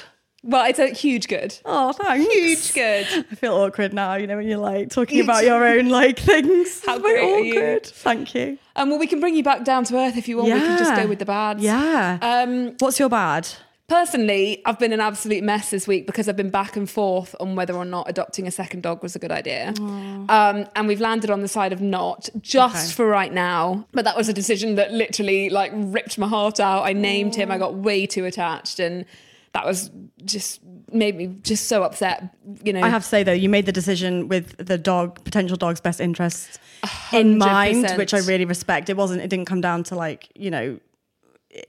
Well, 0.42 0.66
it's 0.70 0.80
a 0.80 0.88
huge 0.88 1.28
good. 1.28 1.58
Oh, 1.66 1.92
thanks. 1.92 2.34
Huge 2.34 2.74
good. 2.74 3.26
I 3.30 3.36
feel 3.36 3.54
awkward 3.56 3.94
now, 3.94 4.16
you 4.16 4.26
know, 4.26 4.38
when 4.38 4.48
you're 4.48 4.58
like 4.58 4.90
talking 4.90 5.20
about 5.20 5.44
your 5.44 5.66
own 5.68 5.90
like 5.90 6.18
things. 6.18 6.82
How 6.86 6.98
great 6.98 7.20
are 7.20 7.40
you? 7.40 7.54
awkward. 7.56 7.86
Thank 7.86 8.34
you. 8.36 8.58
Um, 8.78 8.90
well, 8.90 9.00
we 9.00 9.08
can 9.08 9.20
bring 9.20 9.36
you 9.36 9.44
back 9.44 9.66
down 9.66 9.84
to 9.86 9.98
earth 9.98 10.16
if 10.16 10.30
you 10.30 10.38
want. 10.38 10.54
We 10.54 10.60
can 10.60 10.78
just 10.78 10.96
go 10.96 11.08
with 11.08 11.20
the 11.20 11.26
bads. 11.26 11.62
Yeah. 11.62 12.20
Um, 12.22 12.76
What's 12.80 13.00
your 13.00 13.10
bad? 13.10 13.50
Personally, 13.90 14.62
I've 14.66 14.78
been 14.80 14.94
an 14.94 15.00
absolute 15.00 15.44
mess 15.44 15.72
this 15.72 15.88
week 15.88 16.06
because 16.06 16.30
I've 16.30 16.36
been 16.38 16.52
back 16.52 16.78
and 16.78 16.90
forth 16.90 17.36
on 17.40 17.56
whether 17.56 17.74
or 17.74 17.86
not 17.86 18.08
adopting 18.10 18.48
a 18.48 18.52
second 18.52 18.84
dog 18.84 19.02
was 19.02 19.16
a 19.16 19.20
good 19.20 19.32
idea. 19.32 19.74
Um, 19.80 20.68
and 20.76 20.88
we've 20.88 21.02
landed 21.02 21.30
on 21.32 21.42
the 21.42 21.48
side 21.48 21.74
of 21.74 21.82
not, 21.82 22.30
just 22.42 22.76
Okay. 22.76 22.94
for 22.96 23.08
right 23.08 23.34
now. 23.34 23.88
But 23.92 24.06
that 24.06 24.16
was 24.16 24.30
a 24.30 24.34
decision 24.34 24.76
that 24.76 24.94
literally 24.94 25.50
like 25.50 25.72
ripped 25.74 26.18
my 26.20 26.28
heart 26.28 26.60
out. 26.60 26.84
I 26.84 26.94
named 26.94 27.34
him, 27.36 27.52
I 27.52 27.58
got 27.58 27.74
way 27.74 28.06
too 28.06 28.26
attached, 28.26 28.80
and 28.80 29.06
that 29.54 29.66
was 29.66 29.90
just 30.24 30.62
made 30.92 31.16
me 31.18 31.26
just 31.42 31.68
so 31.68 31.82
upset. 31.82 32.36
You 32.64 32.74
know, 32.74 32.82
I 32.82 32.90
have 32.90 33.02
to 33.02 33.08
say 33.08 33.24
though, 33.24 33.32
you 33.34 33.50
made 33.50 33.66
the 33.66 33.72
decision 33.72 34.28
with 34.28 34.56
the 34.64 34.78
dog, 34.78 35.24
potential 35.24 35.58
dog's 35.58 35.82
best 35.82 36.00
interests 36.00 36.60
in 37.12 37.40
mind, 37.40 37.86
100%. 37.86 37.98
which 37.98 38.14
I 38.14 38.20
really 38.20 38.46
respect. 38.46 38.90
It 38.90 38.98
wasn't. 38.98 39.22
It 39.24 39.30
didn't 39.30 39.46
come 39.46 39.62
down 39.62 39.84
to 39.86 39.96
like 39.96 40.30
you 40.36 40.52
know, 40.52 40.80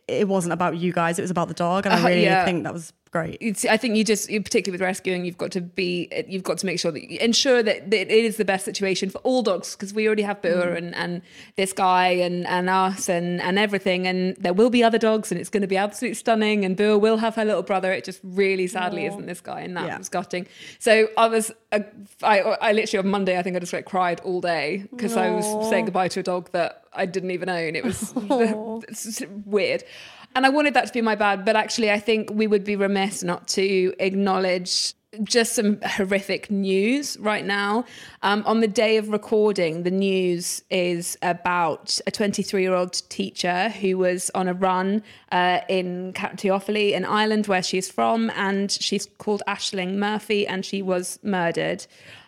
it, 0.08 0.28
wasn't 0.28 0.52
about 0.52 0.76
you 0.76 0.92
guys. 0.92 1.18
It 1.18 1.22
was 1.22 1.30
about 1.30 1.48
the 1.48 1.54
dog, 1.54 1.86
and 1.86 1.94
I 1.94 2.02
Uh, 2.02 2.06
really 2.08 2.24
yeah. 2.24 2.44
think 2.44 2.64
that 2.64 2.72
was 2.72 2.92
great. 3.10 3.38
it's, 3.40 3.64
I 3.64 3.76
think 3.76 3.96
you 3.96 4.04
just, 4.04 4.28
particularly 4.28 4.72
with 4.72 4.80
rescuing, 4.80 5.24
you've 5.24 5.36
got 5.38 5.50
to 5.52 5.60
be, 5.60 6.08
you've 6.28 6.42
got 6.44 6.58
to 6.58 6.66
make 6.66 6.78
sure 6.78 6.92
that 6.92 7.10
you 7.10 7.18
ensure 7.18 7.62
that, 7.62 7.92
it 7.92 8.08
is 8.10 8.36
the 8.36 8.44
best 8.44 8.64
situation 8.64 9.10
for 9.10 9.18
all 9.18 9.42
dogs 9.42 9.74
because 9.74 9.92
we 9.92 10.06
already 10.06 10.22
have 10.22 10.40
Boer 10.42 10.74
and, 10.74 10.94
and 10.94 11.22
this 11.56 11.72
guy 11.72 12.08
and, 12.08 12.46
and 12.46 12.70
us 12.70 13.08
and, 13.08 13.40
and 13.40 13.58
everything. 13.58 14.06
And 14.06 14.36
there 14.36 14.52
will 14.52 14.70
be 14.70 14.84
other 14.84 14.98
dogs 14.98 15.32
and 15.32 15.40
it's 15.40 15.50
going 15.50 15.62
to 15.62 15.66
be 15.66 15.76
absolutely 15.76 16.14
stunning. 16.14 16.64
And 16.64 16.76
Boer 16.76 16.98
will 16.98 17.16
have 17.16 17.34
her 17.34 17.44
little 17.44 17.62
brother. 17.62 17.92
It 17.92 18.04
just 18.04 18.20
really 18.22 18.66
sadly 18.66 19.06
isn't 19.06 19.26
this 19.26 19.40
guy. 19.40 19.60
And 19.60 19.76
that 19.76 19.86
Yeah. 19.86 19.98
was 19.98 20.08
gutting. 20.08 20.46
So 20.78 21.08
I 21.18 21.26
was, 21.26 21.50
uh, 21.72 21.80
I, 22.22 22.40
I 22.40 22.72
literally 22.72 23.04
on 23.04 23.10
Monday, 23.10 23.38
I 23.38 23.42
think 23.42 23.56
I 23.56 23.58
just 23.58 23.72
like 23.72 23.86
cried 23.86 24.20
all 24.20 24.40
day 24.40 24.84
because 24.90 25.16
I 25.16 25.30
was 25.30 25.44
saying 25.68 25.86
goodbye 25.86 26.08
to 26.08 26.20
a 26.20 26.22
dog 26.22 26.50
that 26.52 26.84
I 26.92 27.06
didn't 27.06 27.30
even 27.32 27.48
own. 27.48 27.74
It 27.76 27.84
was 27.84 28.12
weird. 29.46 29.84
And 30.34 30.46
I 30.46 30.48
wanted 30.48 30.74
that 30.74 30.86
to 30.86 30.92
be 30.92 31.00
my 31.00 31.14
bad, 31.14 31.44
but 31.44 31.56
actually, 31.56 31.90
I 31.90 31.98
think 31.98 32.30
we 32.32 32.46
would 32.46 32.64
be 32.64 32.76
remiss 32.76 33.22
not 33.22 33.48
to 33.48 33.92
acknowledge 33.98 34.94
just 35.24 35.54
some 35.54 35.80
horrific 35.82 36.50
news 36.50 37.16
right 37.18 37.44
now. 37.44 37.84
Um, 38.22 38.44
on 38.46 38.60
the 38.60 38.68
day 38.68 38.96
of 38.96 39.08
recording, 39.08 39.82
the 39.82 39.90
news 39.90 40.62
is 40.70 41.18
about 41.22 41.98
a 42.06 42.10
23 42.10 42.62
year 42.62 42.74
old 42.74 42.92
teacher 43.08 43.70
who 43.70 43.98
was 43.98 44.30
on 44.34 44.46
a 44.46 44.54
run 44.54 45.02
uh, 45.32 45.60
in 45.68 46.12
County 46.12 46.48
Offaly 46.48 46.92
in 46.92 47.04
Ireland, 47.04 47.48
where 47.48 47.62
she's 47.62 47.90
from, 47.90 48.30
and 48.36 48.70
she's 48.70 49.06
called 49.18 49.42
Ashling 49.48 49.96
Murphy, 49.96 50.46
and 50.46 50.64
she 50.64 50.80
was 50.80 51.18
murdered 51.22 51.86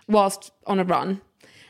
whilst 0.09 0.51
on 0.67 0.81
a 0.81 0.85
run. 0.85 1.21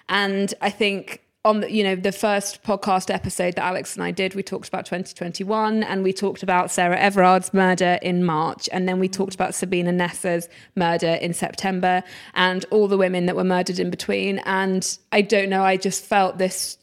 And 0.09 0.55
I 0.61 0.71
think 0.71 1.23
on 1.45 1.61
the, 1.61 1.73
you 1.73 1.83
know 1.83 1.97
the 1.97 2.13
first 2.13 2.63
podcast 2.63 3.13
episode 3.13 3.57
that 3.57 3.65
Alex 3.65 3.97
and 3.97 4.05
I 4.05 4.13
did, 4.13 4.35
we 4.35 4.43
talked 4.43 4.69
about 4.69 4.87
2021, 4.87 5.83
and 5.83 6.05
we 6.05 6.13
talked 6.13 6.43
about 6.43 6.71
Sarah 6.71 6.99
Everard's 6.99 7.53
murder 7.53 7.99
in 8.01 8.25
March, 8.25 8.69
and 8.73 8.89
then 8.89 9.01
we 9.01 9.09
talked 9.09 9.35
about 9.35 9.55
Sabina 9.55 9.91
Nessa's 9.91 10.49
murder 10.77 11.15
in 11.21 11.35
September, 11.35 12.05
and 12.35 12.65
all 12.71 12.87
the 12.87 12.97
women 12.97 13.27
that 13.27 13.35
were 13.35 13.45
murdered 13.45 13.81
in 13.81 13.91
between. 13.91 14.39
And 14.41 14.99
I 15.11 15.23
don't 15.23 15.49
know, 15.49 15.65
I 15.65 15.77
just 15.77 16.05
felt 16.05 16.39
this 16.39 16.79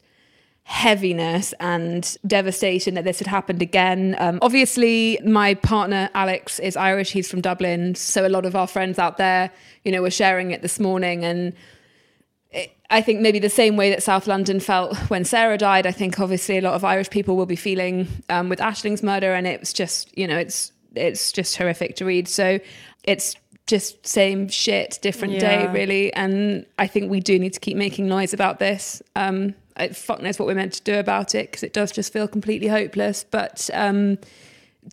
heaviness 0.64 1.52
and 1.58 2.16
devastation 2.26 2.94
that 2.94 3.04
this 3.04 3.18
had 3.18 3.26
happened 3.26 3.62
again. 3.62 4.14
Um, 4.18 4.38
obviously, 4.42 5.18
my 5.24 5.54
partner 5.54 6.10
Alex 6.14 6.58
is 6.58 6.76
Irish. 6.76 7.12
He's 7.12 7.30
from 7.30 7.40
Dublin, 7.40 7.94
so 7.94 8.26
a 8.26 8.28
lot 8.28 8.44
of 8.44 8.54
our 8.54 8.66
friends 8.66 8.98
out 8.98 9.16
there, 9.16 9.50
you 9.84 9.90
know, 9.90 10.02
were 10.02 10.10
sharing 10.10 10.50
it 10.50 10.60
this 10.60 10.78
morning, 10.78 11.24
and 11.24 11.54
it, 12.52 12.76
I 12.90 13.00
think 13.00 13.20
maybe 13.20 13.38
the 13.38 13.50
same 13.50 13.76
way 13.76 13.90
that 13.90 14.02
South 14.02 14.26
London 14.26 14.60
felt 14.60 14.96
when 15.10 15.24
Sarah 15.24 15.58
died. 15.58 15.86
I 15.86 15.92
think 15.92 16.18
obviously 16.18 16.58
a 16.58 16.62
lot 16.62 16.74
of 16.74 16.84
Irish 16.84 17.10
people 17.10 17.36
will 17.36 17.46
be 17.46 17.56
feeling 17.56 18.08
um, 18.28 18.48
with 18.48 18.60
Ashling's 18.60 19.02
murder, 19.02 19.34
and 19.34 19.46
it's 19.46 19.72
just 19.72 20.16
you 20.16 20.26
know 20.26 20.36
it's 20.36 20.72
it's 20.94 21.32
just 21.32 21.56
horrific 21.56 21.96
to 21.96 22.04
read. 22.04 22.28
So 22.28 22.58
it's 23.04 23.36
just 23.66 24.04
same 24.04 24.48
shit, 24.48 24.98
different 25.00 25.38
day, 25.38 25.68
really. 25.68 26.12
And 26.12 26.66
I 26.78 26.88
think 26.88 27.08
we 27.08 27.20
do 27.20 27.38
need 27.38 27.52
to 27.52 27.60
keep 27.60 27.76
making 27.76 28.08
noise 28.08 28.34
about 28.34 28.58
this. 28.58 29.00
Um, 29.14 29.54
I, 29.76 29.88
fuck 29.88 30.20
knows 30.20 30.38
what 30.38 30.46
we're 30.46 30.56
meant 30.56 30.72
to 30.74 30.82
do 30.82 30.98
about 30.98 31.36
it 31.36 31.50
because 31.50 31.62
it 31.62 31.72
does 31.72 31.92
just 31.92 32.12
feel 32.12 32.26
completely 32.26 32.66
hopeless. 32.66 33.24
But 33.30 33.70
um, 33.72 34.18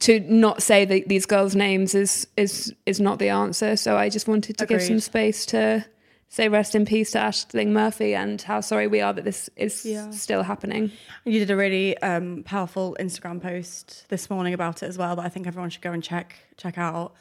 to 0.02 0.20
not 0.20 0.62
say 0.62 0.86
the, 0.86 1.04
these 1.08 1.26
girls' 1.26 1.56
names 1.56 1.96
is 1.96 2.28
is 2.38 2.74
is 2.86 3.00
not 3.00 3.18
the 3.18 3.30
answer. 3.30 3.76
So 3.76 3.98
I 3.98 4.10
just 4.10 4.28
wanted 4.28 4.60
to 4.60 4.68
give 4.68 4.84
some 4.84 5.00
space 5.00 5.46
to 5.48 5.84
say 6.30 6.50
rest 6.50 6.76
in 6.76 6.86
peace 6.86 7.12
to 7.12 7.18
Ashling 7.20 7.70
Murphy 7.70 8.14
and 8.14 8.42
how 8.42 8.62
sorry 8.62 8.88
we 8.88 9.00
are 9.02 9.14
that 9.14 9.24
this 9.24 9.50
is 9.56 9.86
Yeah. 9.86 10.10
still 10.12 10.44
happening. 10.44 10.92
You 11.26 11.40
did 11.40 11.50
a 11.52 11.56
really 11.56 11.98
um, 12.00 12.44
powerful 12.44 12.96
Instagram 13.00 13.42
post 13.42 14.06
this 14.10 14.30
morning 14.30 14.54
about 14.54 14.84
it 14.84 14.88
as 14.88 14.98
well 14.98 15.16
that 15.16 15.26
I 15.26 15.30
think 15.30 15.48
everyone 15.48 15.70
should 15.70 15.82
go 15.82 15.92
and 15.94 16.04
check 16.04 16.36
check 16.58 16.78
out. 16.78 17.14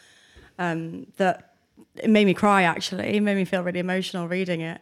Um, 0.59 1.07
that 1.19 1.55
it 1.97 2.11
made 2.11 2.25
me 2.27 2.35
cry 2.35 2.63
actually. 2.63 3.17
It 3.17 3.21
made 3.23 3.37
me 3.37 3.45
feel 3.45 3.63
really 3.63 3.79
emotional 3.81 4.27
reading 4.29 4.61
it. 4.61 4.81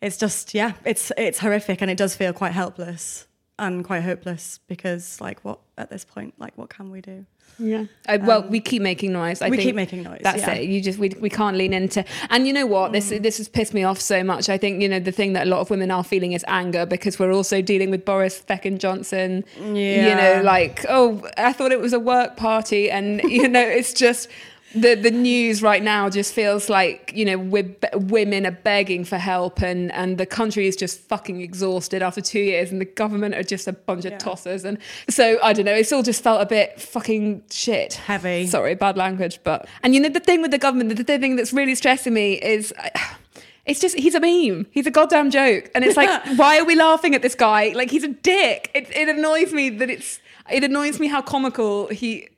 It's 0.00 0.16
just 0.16 0.54
yeah, 0.54 0.72
it's 0.84 1.12
it's 1.16 1.38
horrific 1.40 1.82
and 1.82 1.90
it 1.90 1.98
does 1.98 2.14
feel 2.16 2.32
quite 2.32 2.52
helpless 2.52 3.26
and 3.58 3.84
quite 3.84 4.02
hopeless 4.04 4.60
because 4.68 5.20
like 5.20 5.40
what 5.44 5.58
at 5.76 5.90
this 5.90 6.04
point 6.04 6.34
like 6.38 6.56
what 6.56 6.70
can 6.70 6.90
we 6.90 7.00
do? 7.00 7.26
Yeah. 7.58 7.84
I, 8.06 8.18
well, 8.18 8.42
we 8.42 8.60
keep 8.60 8.82
making 8.82 9.12
noise. 9.12 9.42
I 9.42 9.46
Um, 9.46 9.50
we 9.50 9.58
keep 9.58 9.74
making 9.74 10.02
noise, 10.02 10.20
That's 10.22 10.42
yeah. 10.42 10.54
Mm. 10.54 10.62
it. 10.62 10.68
You 10.68 10.80
just 10.80 10.98
we, 10.98 11.10
we 11.20 11.28
can't 11.28 11.56
lean 11.56 11.72
into. 11.72 12.04
And 12.30 12.46
you 12.46 12.52
know 12.52 12.66
what? 12.66 12.92
This 12.92 13.08
this 13.08 13.38
has 13.38 13.48
pissed 13.48 13.74
me 13.74 13.84
off 13.84 14.00
so 14.00 14.22
much. 14.22 14.48
I 14.48 14.58
think 14.58 14.80
you 14.80 14.88
know 14.88 15.00
the 15.00 15.12
thing 15.12 15.32
that 15.32 15.46
a 15.46 15.50
lot 15.50 15.60
of 15.60 15.70
women 15.70 15.90
are 15.90 16.04
feeling 16.04 16.32
is 16.32 16.44
anger 16.46 16.86
because 16.86 17.18
we're 17.18 17.32
also 17.32 17.60
dealing 17.60 17.90
with 17.90 18.04
Boris 18.04 18.40
Feckin 18.40 18.78
Johnson. 18.78 19.44
Yeah. 19.58 20.08
You 20.08 20.14
know, 20.14 20.42
like 20.44 20.84
oh, 20.88 21.28
I 21.36 21.52
thought 21.52 21.72
it 21.72 21.80
was 21.80 21.92
a 21.92 22.00
work 22.00 22.36
party, 22.36 22.90
and 22.90 23.20
you 23.22 23.48
know, 23.48 23.60
it's 23.62 23.92
just. 23.92 24.28
The, 24.74 24.94
the 24.94 25.10
news 25.10 25.62
right 25.62 25.82
now 25.82 26.10
just 26.10 26.34
feels 26.34 26.68
like 26.68 27.12
you 27.14 27.24
know 27.24 27.38
we're, 27.38 27.74
women 27.94 28.46
are 28.46 28.50
begging 28.50 29.04
for 29.04 29.16
help 29.16 29.62
and, 29.62 29.90
and 29.92 30.18
the 30.18 30.26
country 30.26 30.66
is 30.66 30.76
just 30.76 31.00
fucking 31.00 31.40
exhausted 31.40 32.02
after 32.02 32.20
two 32.20 32.40
years 32.40 32.70
and 32.70 32.80
the 32.80 32.84
government 32.84 33.34
are 33.34 33.42
just 33.42 33.66
a 33.66 33.72
bunch 33.72 34.04
of 34.04 34.12
tossers. 34.18 34.64
And 34.64 34.78
so 35.08 35.38
I 35.42 35.54
don't 35.54 35.64
know 35.64 35.74
it's 35.74 35.90
all 35.92 36.02
just 36.02 36.22
felt 36.22 36.42
a 36.42 36.46
bit 36.46 36.80
fucking 36.80 37.44
shit. 37.50 37.94
Heavy. 37.94 38.46
sorry 38.46 38.74
bad 38.74 38.98
language 38.98 39.40
but 39.42 39.66
and 39.82 39.94
you 39.94 40.00
know 40.00 40.10
the 40.10 40.20
thing 40.20 40.42
with 40.42 40.50
the 40.50 40.58
government 40.58 40.90
the, 40.90 41.02
the 41.02 41.18
thing 41.18 41.36
that's 41.36 41.52
really 41.52 41.74
stressing 41.74 42.12
me 42.12 42.34
is 42.34 42.74
it's 43.64 43.80
just 43.80 43.96
he's 43.96 44.14
a 44.14 44.20
meme. 44.20 44.66
He's 44.70 44.86
a 44.86 44.90
goddamn 44.90 45.30
joke. 45.30 45.70
And 45.74 45.84
it's 45.84 45.96
like 45.96 46.10
why 46.36 46.58
are 46.58 46.64
we 46.64 46.74
laughing 46.74 47.14
at 47.14 47.22
this 47.22 47.34
guy? 47.34 47.70
Like 47.74 47.90
he's 47.90 48.04
a 48.04 48.08
dick. 48.08 48.70
It, 48.74 48.90
it 48.94 49.08
annoys 49.08 49.52
me 49.52 49.70
that 49.70 49.88
it's 49.88 50.20
it 50.50 50.64
annoys 50.64 50.98
me 50.98 51.06
how 51.06 51.22
comical 51.22 51.88
he 51.88 52.28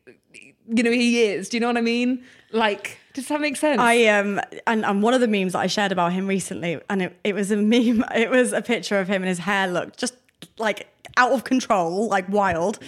you 0.69 0.83
know 0.83 0.91
he 0.91 1.23
is 1.23 1.49
do 1.49 1.57
you 1.57 1.61
know 1.61 1.67
what 1.67 1.77
i 1.77 1.81
mean 1.81 2.23
like 2.53 2.99
does 3.13 3.27
that 3.29 3.41
make 3.41 3.57
sense 3.57 3.81
I 3.81 4.07
um 4.07 4.41
and, 4.67 4.85
and 4.85 5.03
one 5.03 5.15
of 5.15 5.21
the 5.21 5.29
memes 5.29 5.53
that 5.53 5.61
I 5.61 5.67
shared 5.67 5.93
about 5.93 6.13
him 6.13 6.27
recently, 6.27 6.81
and 6.89 7.03
it, 7.03 7.19
it 7.25 7.35
was 7.35 7.51
a 7.51 7.57
meme. 7.73 8.05
It 8.15 8.31
was 8.31 8.53
a 8.53 8.63
picture 8.63 8.99
of 8.99 9.09
him 9.09 9.23
and 9.23 9.29
his 9.29 9.39
hair 9.39 9.67
looked 9.67 9.99
just 9.99 10.15
like 10.59 10.89
out 11.17 11.33
of 11.33 11.45
control, 11.45 12.09
like 12.09 12.29
wild, 12.29 12.79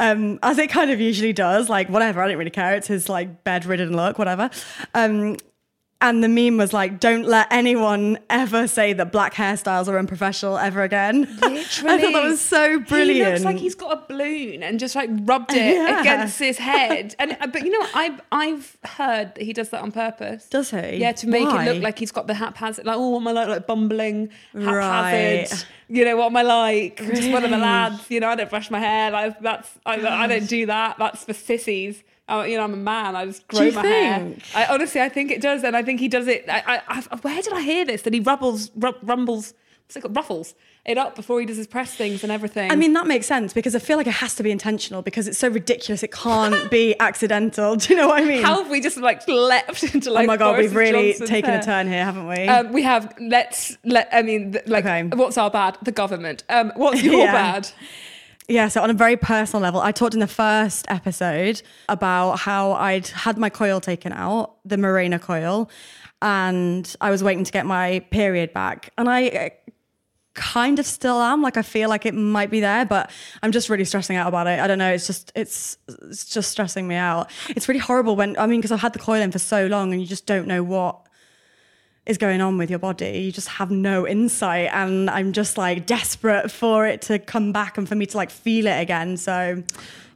um, 0.00 0.38
as 0.42 0.58
it 0.58 0.70
kind 0.70 0.90
of 0.90 1.00
usually 1.00 1.32
does. 1.32 1.68
Like 1.68 1.88
whatever, 1.88 2.22
I 2.22 2.28
don't 2.28 2.38
really 2.38 2.50
care. 2.50 2.74
It's 2.74 2.86
his 2.86 3.08
like 3.08 3.44
bedridden 3.44 3.94
look, 3.94 4.18
whatever. 4.18 4.50
Um, 4.94 5.36
And 5.98 6.22
the 6.22 6.28
meme 6.28 6.58
was 6.58 6.74
like, 6.74 7.00
"Don't 7.00 7.24
let 7.26 7.46
anyone 7.50 8.18
ever 8.28 8.68
say 8.68 8.92
that 8.92 9.10
black 9.12 9.32
hairstyles 9.32 9.88
are 9.88 9.98
unprofessional 9.98 10.58
ever 10.58 10.82
again." 10.82 11.22
Literally, 11.40 11.54
I 11.94 11.98
thought 11.98 12.12
that 12.12 12.22
was 12.22 12.40
so 12.40 12.78
brilliant. 12.80 13.16
He 13.18 13.24
looks 13.32 13.44
like 13.44 13.56
he's 13.56 13.74
got 13.74 13.92
a 13.96 14.06
balloon 14.06 14.62
and 14.62 14.78
just 14.78 14.94
like 14.94 15.08
rubbed 15.22 15.54
it 15.54 15.74
Yeah. 15.74 16.00
against 16.02 16.38
his 16.38 16.58
head. 16.58 17.16
And 17.18 17.34
uh, 17.40 17.46
but 17.46 17.62
you 17.62 17.70
know, 17.70 17.78
what? 17.78 17.90
I 17.94 18.18
I've 18.30 18.76
heard 18.84 19.34
that 19.36 19.42
he 19.42 19.54
does 19.54 19.70
that 19.70 19.80
on 19.80 19.90
purpose. 19.90 20.46
Does 20.50 20.70
he? 20.70 20.96
Yeah, 20.96 21.12
to 21.12 21.26
make 21.28 21.48
Why? 21.48 21.64
it 21.66 21.72
look 21.74 21.82
like 21.82 21.98
he's 21.98 22.12
got 22.12 22.26
the 22.26 22.34
haphazard. 22.34 22.84
Like, 22.84 22.96
oh, 22.98 23.08
what 23.08 23.20
am 23.22 23.28
I 23.28 23.32
like? 23.32 23.48
Like 23.48 23.66
bumbling, 23.66 24.28
haphazard. 24.52 25.50
Right. 25.58 25.66
You 25.88 26.04
know, 26.04 26.16
what 26.18 26.26
am 26.26 26.36
I 26.36 26.42
like? 26.42 27.00
I'm 27.00 27.14
just 27.14 27.30
one 27.30 27.42
of 27.42 27.50
the 27.50 27.56
lads. 27.58 28.10
You 28.10 28.20
know, 28.20 28.28
I 28.28 28.34
don't 28.34 28.50
brush 28.50 28.70
my 28.70 28.80
hair. 28.80 29.10
Like 29.10 29.40
that's 29.40 29.70
I, 29.86 29.94
I 30.06 30.26
don't 30.26 30.46
do 30.46 30.66
that. 30.66 30.98
That's 30.98 31.24
for 31.24 31.32
sissies. 31.32 32.02
Uh, 32.28 32.44
you 32.48 32.56
know, 32.56 32.64
I'm 32.64 32.74
a 32.74 32.76
man. 32.76 33.14
I 33.14 33.24
just 33.26 33.46
grow 33.46 33.70
my 33.70 33.86
hair. 33.86 34.34
I 34.54 34.66
honestly, 34.66 35.00
I 35.00 35.08
think 35.08 35.30
it 35.30 35.40
does, 35.40 35.62
and 35.62 35.76
I 35.76 35.82
think 35.82 36.00
he 36.00 36.08
does 36.08 36.26
it. 36.26 36.44
I, 36.48 36.80
I, 36.88 37.02
I 37.10 37.16
where 37.16 37.40
did 37.42 37.52
I 37.52 37.60
hear 37.62 37.84
this? 37.84 38.02
That 38.02 38.12
he 38.14 38.20
rubbles, 38.20 38.70
ru- 38.74 38.94
rumbles, 39.02 39.54
what's 39.86 39.96
it 39.96 40.00
called? 40.00 40.16
Ruffles 40.16 40.54
it 40.84 40.96
up 40.98 41.16
before 41.16 41.40
he 41.40 41.46
does 41.46 41.56
his 41.56 41.66
press 41.66 41.94
things 41.96 42.22
and 42.22 42.30
everything. 42.30 42.70
I 42.70 42.76
mean, 42.76 42.92
that 42.92 43.08
makes 43.08 43.26
sense 43.26 43.52
because 43.52 43.74
I 43.74 43.80
feel 43.80 43.96
like 43.96 44.06
it 44.06 44.12
has 44.14 44.36
to 44.36 44.44
be 44.44 44.52
intentional 44.52 45.02
because 45.02 45.26
it's 45.26 45.36
so 45.38 45.48
ridiculous. 45.48 46.04
It 46.04 46.12
can't 46.12 46.70
be 46.70 46.94
accidental. 47.00 47.74
Do 47.76 47.92
you 47.92 48.00
know 48.00 48.06
what 48.08 48.22
I 48.22 48.24
mean? 48.26 48.42
how 48.42 48.60
have 48.62 48.70
we 48.70 48.80
just 48.80 48.96
like 48.96 49.26
leapt 49.28 49.82
into 49.94 50.10
like? 50.12 50.24
oh 50.24 50.26
my 50.26 50.36
god, 50.36 50.52
Boris 50.52 50.66
we've 50.68 50.76
really 50.76 51.08
Johnson's 51.10 51.30
taken 51.30 51.50
hair? 51.50 51.60
a 51.60 51.62
turn 51.64 51.88
here, 51.88 52.04
haven't 52.04 52.26
we? 52.28 52.36
Um, 52.48 52.72
we 52.72 52.82
have 52.82 53.14
let's 53.20 53.76
let. 53.84 54.08
I 54.12 54.22
mean, 54.22 54.52
th- 54.52 54.66
like, 54.68 54.84
Okay. 54.84 55.04
what's 55.14 55.36
our 55.38 55.50
bad? 55.50 55.76
The 55.82 55.92
government. 55.92 56.42
Um, 56.48 56.72
what's 56.76 57.02
your 57.02 57.14
Yeah. 57.24 57.32
bad? 57.32 57.70
Yeah, 58.48 58.68
so 58.68 58.80
on 58.80 58.90
a 58.90 58.94
very 58.94 59.16
personal 59.16 59.60
level, 59.60 59.80
I 59.80 59.90
talked 59.90 60.14
in 60.14 60.20
the 60.20 60.28
first 60.28 60.86
episode 60.88 61.62
about 61.88 62.36
how 62.36 62.72
I'd 62.72 63.08
had 63.08 63.38
my 63.38 63.50
coil 63.50 63.80
taken 63.80 64.12
out, 64.12 64.56
the 64.64 64.76
Mirena 64.76 65.20
coil, 65.20 65.68
and 66.22 66.94
I 67.00 67.10
was 67.10 67.24
waiting 67.24 67.42
to 67.42 67.50
get 67.50 67.66
my 67.66 68.00
period 68.10 68.52
back. 68.52 68.92
And 68.96 69.08
I 69.08 69.28
uh, 69.28 69.48
kind 70.34 70.78
of 70.78 70.86
still 70.86 71.20
am. 71.20 71.42
Like 71.42 71.56
I 71.56 71.62
feel 71.62 71.88
like 71.88 72.06
it 72.06 72.14
might 72.14 72.50
be 72.50 72.60
there, 72.60 72.84
but 72.84 73.10
I'm 73.42 73.50
just 73.50 73.68
really 73.68 73.84
stressing 73.84 74.16
out 74.16 74.28
about 74.28 74.46
it. 74.46 74.60
I 74.60 74.68
don't 74.68 74.78
know. 74.78 74.92
It's 74.92 75.08
just 75.08 75.32
it's 75.34 75.76
it's 75.88 76.26
just 76.26 76.50
stressing 76.50 76.86
me 76.86 76.94
out. 76.94 77.30
It's 77.48 77.68
really 77.68 77.80
horrible 77.80 78.14
when 78.14 78.38
I 78.38 78.46
mean 78.46 78.60
because 78.60 78.70
I've 78.70 78.80
had 78.80 78.92
the 78.92 79.00
coil 79.00 79.20
in 79.20 79.32
for 79.32 79.40
so 79.40 79.66
long 79.66 79.92
and 79.92 80.00
you 80.00 80.06
just 80.06 80.26
don't 80.26 80.46
know 80.46 80.62
what 80.62 81.05
is 82.06 82.18
going 82.18 82.40
on 82.40 82.56
with 82.56 82.70
your 82.70 82.78
body. 82.78 83.18
You 83.18 83.32
just 83.32 83.48
have 83.48 83.70
no 83.70 84.06
insight, 84.06 84.70
and 84.72 85.10
I'm 85.10 85.32
just 85.32 85.58
like 85.58 85.86
desperate 85.86 86.50
for 86.50 86.86
it 86.86 87.02
to 87.02 87.18
come 87.18 87.52
back 87.52 87.76
and 87.76 87.88
for 87.88 87.94
me 87.94 88.06
to 88.06 88.16
like 88.16 88.30
feel 88.30 88.66
it 88.66 88.80
again. 88.80 89.16
So 89.16 89.62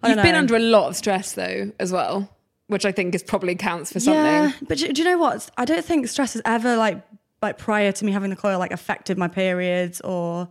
I 0.03 0.09
You've 0.09 0.23
been 0.23 0.37
under 0.37 0.57
a 0.57 0.61
lot 0.61 0.89
of 0.89 0.97
stress 0.97 1.33
though, 1.33 1.73
as 1.81 1.93
well, 1.93 2.31
which 2.69 2.85
I 2.85 2.93
think 2.93 3.15
is 3.15 3.23
probably 3.23 3.57
counts 3.57 3.93
for 3.93 4.01
something. 4.01 4.25
Yeah, 4.25 4.53
but 4.69 4.79
do, 4.79 4.93
do 4.93 5.03
you 5.03 5.09
know 5.09 5.19
what? 5.19 5.51
I 5.57 5.65
don't 5.65 5.85
think 5.85 6.09
stress 6.09 6.35
has 6.35 6.43
ever 6.45 6.77
like 6.77 7.03
like 7.43 7.59
prior 7.59 7.91
to 7.91 8.05
me 8.05 8.13
having 8.13 8.31
the 8.31 8.37
coil 8.37 8.59
like 8.59 8.73
affected 8.73 9.19
my 9.19 9.29
periods 9.29 10.01
or. 10.01 10.49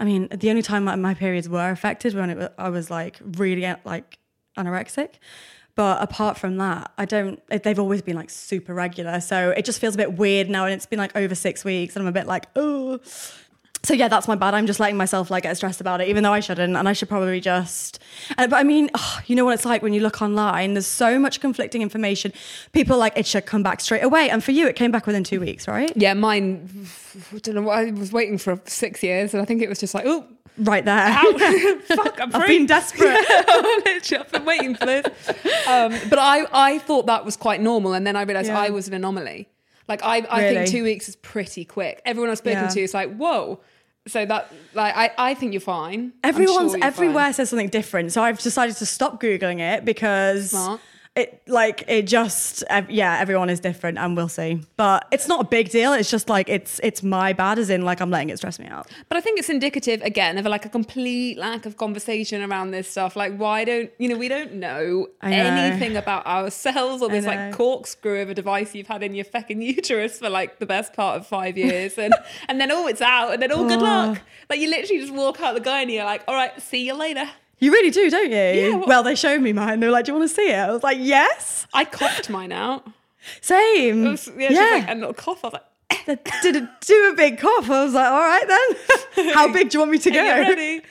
I 0.00 0.04
mean, 0.04 0.26
the 0.34 0.50
only 0.50 0.62
time 0.62 0.84
my, 0.84 0.96
my 0.96 1.14
periods 1.14 1.48
were 1.48 1.70
affected 1.70 2.14
when 2.14 2.30
it, 2.30 2.52
I 2.58 2.70
was 2.70 2.90
like 2.90 3.20
really 3.22 3.72
like 3.84 4.18
anorexic. 4.58 5.10
But 5.74 6.02
apart 6.02 6.36
from 6.36 6.58
that, 6.58 6.92
I 6.98 7.06
don't. 7.06 7.40
They've 7.48 7.78
always 7.78 8.02
been 8.02 8.16
like 8.16 8.28
super 8.30 8.74
regular, 8.74 9.20
so 9.20 9.50
it 9.50 9.64
just 9.64 9.80
feels 9.80 9.94
a 9.94 9.98
bit 9.98 10.14
weird 10.14 10.50
now. 10.50 10.64
And 10.64 10.74
it's 10.74 10.86
been 10.86 10.98
like 10.98 11.16
over 11.16 11.34
six 11.34 11.64
weeks, 11.64 11.96
and 11.96 12.02
I'm 12.02 12.08
a 12.08 12.12
bit 12.12 12.26
like, 12.26 12.46
oh. 12.56 13.00
So 13.84 13.94
yeah, 13.94 14.06
that's 14.06 14.28
my 14.28 14.36
bad. 14.36 14.54
I'm 14.54 14.66
just 14.66 14.78
letting 14.78 14.96
myself 14.96 15.28
like 15.28 15.42
get 15.42 15.56
stressed 15.56 15.80
about 15.80 16.00
it, 16.00 16.08
even 16.08 16.22
though 16.22 16.32
I 16.32 16.38
shouldn't, 16.40 16.76
and 16.76 16.88
I 16.88 16.92
should 16.92 17.08
probably 17.08 17.40
just. 17.40 17.98
Uh, 18.38 18.46
but 18.46 18.56
I 18.56 18.62
mean, 18.62 18.90
oh, 18.94 19.20
you 19.26 19.34
know 19.34 19.44
what 19.44 19.54
it's 19.54 19.64
like 19.64 19.82
when 19.82 19.92
you 19.92 20.00
look 20.00 20.22
online. 20.22 20.74
There's 20.74 20.86
so 20.86 21.18
much 21.18 21.40
conflicting 21.40 21.82
information. 21.82 22.32
People 22.72 22.98
like 22.98 23.14
it 23.16 23.26
should 23.26 23.46
come 23.46 23.62
back 23.64 23.80
straight 23.80 24.04
away, 24.04 24.30
and 24.30 24.44
for 24.44 24.52
you, 24.52 24.68
it 24.68 24.76
came 24.76 24.92
back 24.92 25.06
within 25.06 25.24
two 25.24 25.40
weeks, 25.40 25.66
right? 25.66 25.92
Yeah, 25.96 26.14
mine. 26.14 26.86
I 27.34 27.38
don't 27.38 27.54
know. 27.56 27.70
I 27.70 27.90
was 27.90 28.12
waiting 28.12 28.38
for 28.38 28.60
six 28.66 29.02
years, 29.02 29.34
and 29.34 29.42
I 29.42 29.46
think 29.46 29.62
it 29.62 29.68
was 29.68 29.80
just 29.80 29.94
like, 29.94 30.04
oh, 30.06 30.26
Right 30.58 30.84
there. 30.84 31.08
ow, 31.08 31.78
fuck, 31.86 32.20
I'm 32.20 32.30
I've 32.36 32.46
been 32.46 32.66
desperate. 32.66 33.08
Literally, 33.48 34.24
I've 34.24 34.32
been 34.32 34.44
waiting 34.44 34.74
for 34.74 34.86
this. 34.86 35.06
Um, 35.66 35.94
but 36.10 36.18
I, 36.18 36.46
I 36.52 36.78
thought 36.78 37.06
that 37.06 37.24
was 37.24 37.36
quite 37.36 37.60
normal, 37.60 37.94
and 37.94 38.06
then 38.06 38.16
I 38.16 38.22
realised 38.22 38.48
Yeah. 38.48 38.60
I 38.60 38.70
was 38.70 38.86
an 38.88 38.94
anomaly. 38.94 39.48
Like 39.88 40.02
I, 40.04 40.18
I 40.30 40.42
Really? 40.42 40.54
think 40.56 40.68
two 40.70 40.82
weeks 40.84 41.08
is 41.08 41.16
pretty 41.16 41.64
quick. 41.64 42.02
Everyone 42.04 42.30
I've 42.30 42.38
spoken 42.38 42.62
Yeah. 42.64 42.68
to 42.68 42.80
is 42.80 42.94
like, 42.94 43.14
whoa. 43.16 43.60
So 44.08 44.26
that, 44.26 44.52
like, 44.74 44.96
I, 44.96 45.10
I 45.16 45.34
think 45.34 45.52
you're 45.52 45.60
fine. 45.60 46.12
Everyone's 46.24 46.72
sure 46.72 46.78
you're 46.78 46.86
everywhere 46.86 47.24
fine. 47.26 47.32
says 47.34 47.50
something 47.50 47.68
different, 47.68 48.12
so 48.12 48.22
I've 48.22 48.40
decided 48.40 48.76
to 48.76 48.86
stop 48.86 49.20
googling 49.22 49.60
it 49.60 49.84
because 49.84 50.50
Smart. 50.50 50.80
It 51.14 51.42
like 51.46 51.84
it 51.88 52.06
just 52.06 52.64
yeah 52.88 53.18
everyone 53.20 53.50
is 53.50 53.60
different 53.60 53.98
and 53.98 54.16
we'll 54.16 54.28
see. 54.28 54.62
But 54.76 55.06
it's 55.12 55.28
not 55.28 55.42
a 55.42 55.44
big 55.44 55.68
deal. 55.68 55.92
It's 55.92 56.10
just 56.10 56.30
like 56.30 56.48
it's 56.48 56.80
it's 56.82 57.02
my 57.02 57.34
bad 57.34 57.58
as 57.58 57.68
in 57.68 57.82
like 57.82 58.00
I'm 58.00 58.10
letting 58.10 58.30
it 58.30 58.38
stress 58.38 58.58
me 58.58 58.66
out. 58.66 58.88
But 59.10 59.18
I 59.18 59.20
think 59.20 59.38
it's 59.38 59.50
indicative 59.50 60.00
again 60.02 60.38
of 60.38 60.46
like 60.46 60.64
a 60.64 60.70
complete 60.70 61.36
lack 61.36 61.66
of 61.66 61.76
conversation 61.76 62.42
around 62.42 62.70
this 62.70 62.88
stuff. 62.88 63.14
Like, 63.14 63.36
why 63.36 63.64
don't 63.64 63.90
you 63.98 64.08
know? 64.08 64.16
We 64.16 64.28
don't 64.28 64.54
know, 64.54 65.08
know. 65.22 65.28
anything 65.28 65.96
about 65.96 66.26
ourselves 66.26 67.02
or 67.02 67.10
this 67.10 67.26
like 67.26 67.52
corkscrew 67.52 68.22
of 68.22 68.30
a 68.30 68.34
device 68.34 68.74
you've 68.74 68.86
had 68.86 69.02
in 69.02 69.14
your 69.14 69.26
fucking 69.26 69.60
uterus 69.60 70.18
for 70.18 70.30
like 70.30 70.60
the 70.60 70.66
best 70.66 70.94
part 70.94 71.20
of 71.20 71.26
five 71.26 71.58
years, 71.58 71.98
and 71.98 72.14
and 72.48 72.58
then 72.58 72.72
oh, 72.72 72.86
it's 72.86 73.02
out, 73.02 73.34
and 73.34 73.42
then 73.42 73.52
oh, 73.52 73.68
good 73.68 73.82
luck. 73.82 74.18
Like 74.48 74.60
you 74.60 74.70
literally 74.70 75.00
just 75.00 75.12
walk 75.12 75.42
out 75.42 75.52
the 75.52 75.60
guy 75.60 75.82
and 75.82 75.90
you're 75.90 76.04
like, 76.04 76.24
all 76.26 76.34
right, 76.34 76.58
see 76.62 76.86
you 76.86 76.94
later. 76.94 77.28
You 77.58 77.70
really 77.72 77.90
do, 77.90 78.10
don't 78.10 78.30
you? 78.30 78.36
Yeah, 78.36 78.74
what- 78.76 78.88
well, 78.88 79.02
they 79.02 79.14
showed 79.14 79.40
me 79.40 79.52
mine. 79.52 79.80
They 79.80 79.86
were 79.86 79.92
like, 79.92 80.04
"Do 80.06 80.12
you 80.12 80.18
want 80.18 80.28
to 80.28 80.34
see 80.34 80.48
it?" 80.50 80.56
I 80.56 80.70
was 80.72 80.82
like, 80.82 80.98
"Yes." 81.00 81.66
I 81.72 81.84
coughed 81.84 82.28
mine 82.28 82.50
out. 82.52 82.86
Same. 83.40 84.04
Was, 84.04 84.28
yeah, 84.36 84.48
was 84.50 84.58
like 84.58 84.90
a 84.90 84.94
little 84.94 85.14
cough. 85.14 85.44
I 85.44 85.48
was 85.48 85.52
like, 85.54 85.62
They 86.06 86.18
did 86.42 86.56
a, 86.56 86.70
do 86.80 87.10
a 87.12 87.16
big 87.16 87.38
cough. 87.38 87.70
I 87.70 87.84
was 87.84 87.94
like, 87.94 88.10
"All 88.10 88.18
right 88.20 88.48
then." 89.16 89.34
How 89.34 89.52
big 89.52 89.70
do 89.70 89.76
you 89.76 89.80
want 89.80 89.92
me 89.92 89.98
to 89.98 90.10
go? 90.10 90.18
Are 90.20 90.42
you 90.42 90.48
ready? 90.48 90.82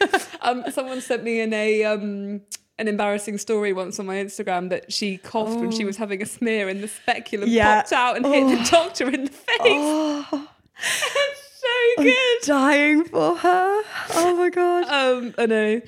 um, 0.42 0.64
someone 0.72 1.02
sent 1.02 1.24
me 1.24 1.42
in 1.42 1.52
a 1.54 1.84
um, 1.84 2.40
an 2.80 2.88
embarrassing 2.88 3.38
story 3.38 3.74
once 3.74 4.00
on 4.00 4.06
my 4.06 4.16
Instagram 4.16 4.70
that 4.70 4.94
she 4.94 5.18
coughed 5.18 5.60
when 5.60 5.72
she 5.72 5.84
was 5.84 5.98
having 5.98 6.22
a 6.22 6.26
smear 6.26 6.70
and 6.70 6.82
the 6.82 6.88
speculum 6.88 7.50
Yeah. 7.50 7.82
popped 7.82 7.92
out 7.92 8.16
and 8.16 8.26
hit 8.26 8.48
the 8.58 8.70
doctor 8.72 9.10
in 9.10 9.26
the 9.26 9.32
face. 9.32 10.26
it's 10.78 11.62
so 11.62 12.04
good. 12.04 12.38
Dying 12.44 13.04
for 13.04 13.36
her. 13.36 13.82
Oh 14.16 14.36
my 14.38 14.50
god. 14.50 14.86
Um, 14.86 15.36
I 15.38 15.46
know. 15.46 15.82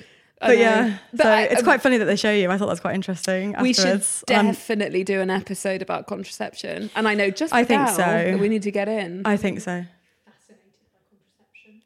But 0.46 0.58
yeah, 0.58 0.98
But 1.12 1.22
so 1.22 1.28
I- 1.30 1.42
it's 1.42 1.60
um, 1.60 1.64
quite 1.64 1.80
funny 1.82 1.96
that 1.98 2.04
they 2.04 2.16
show 2.16 2.30
you. 2.32 2.50
I 2.50 2.58
thought 2.58 2.66
that's 2.68 2.80
quite 2.80 2.94
interesting. 2.94 3.54
We 3.60 3.72
should. 3.72 4.02
Um, 4.30 4.46
definitely 4.48 5.04
do 5.04 5.20
an 5.20 5.30
episode 5.30 5.82
about 5.82 6.06
contraception, 6.06 6.90
and 6.94 7.08
I 7.08 7.14
know 7.14 7.30
just 7.30 7.52
I 7.52 7.64
think 7.64 7.88
so. 7.88 7.96
that 7.96 8.38
we 8.38 8.48
need 8.48 8.62
to 8.62 8.70
get 8.70 8.88
in. 8.88 9.22
I 9.24 9.36
think 9.36 9.60
so. 9.60 9.84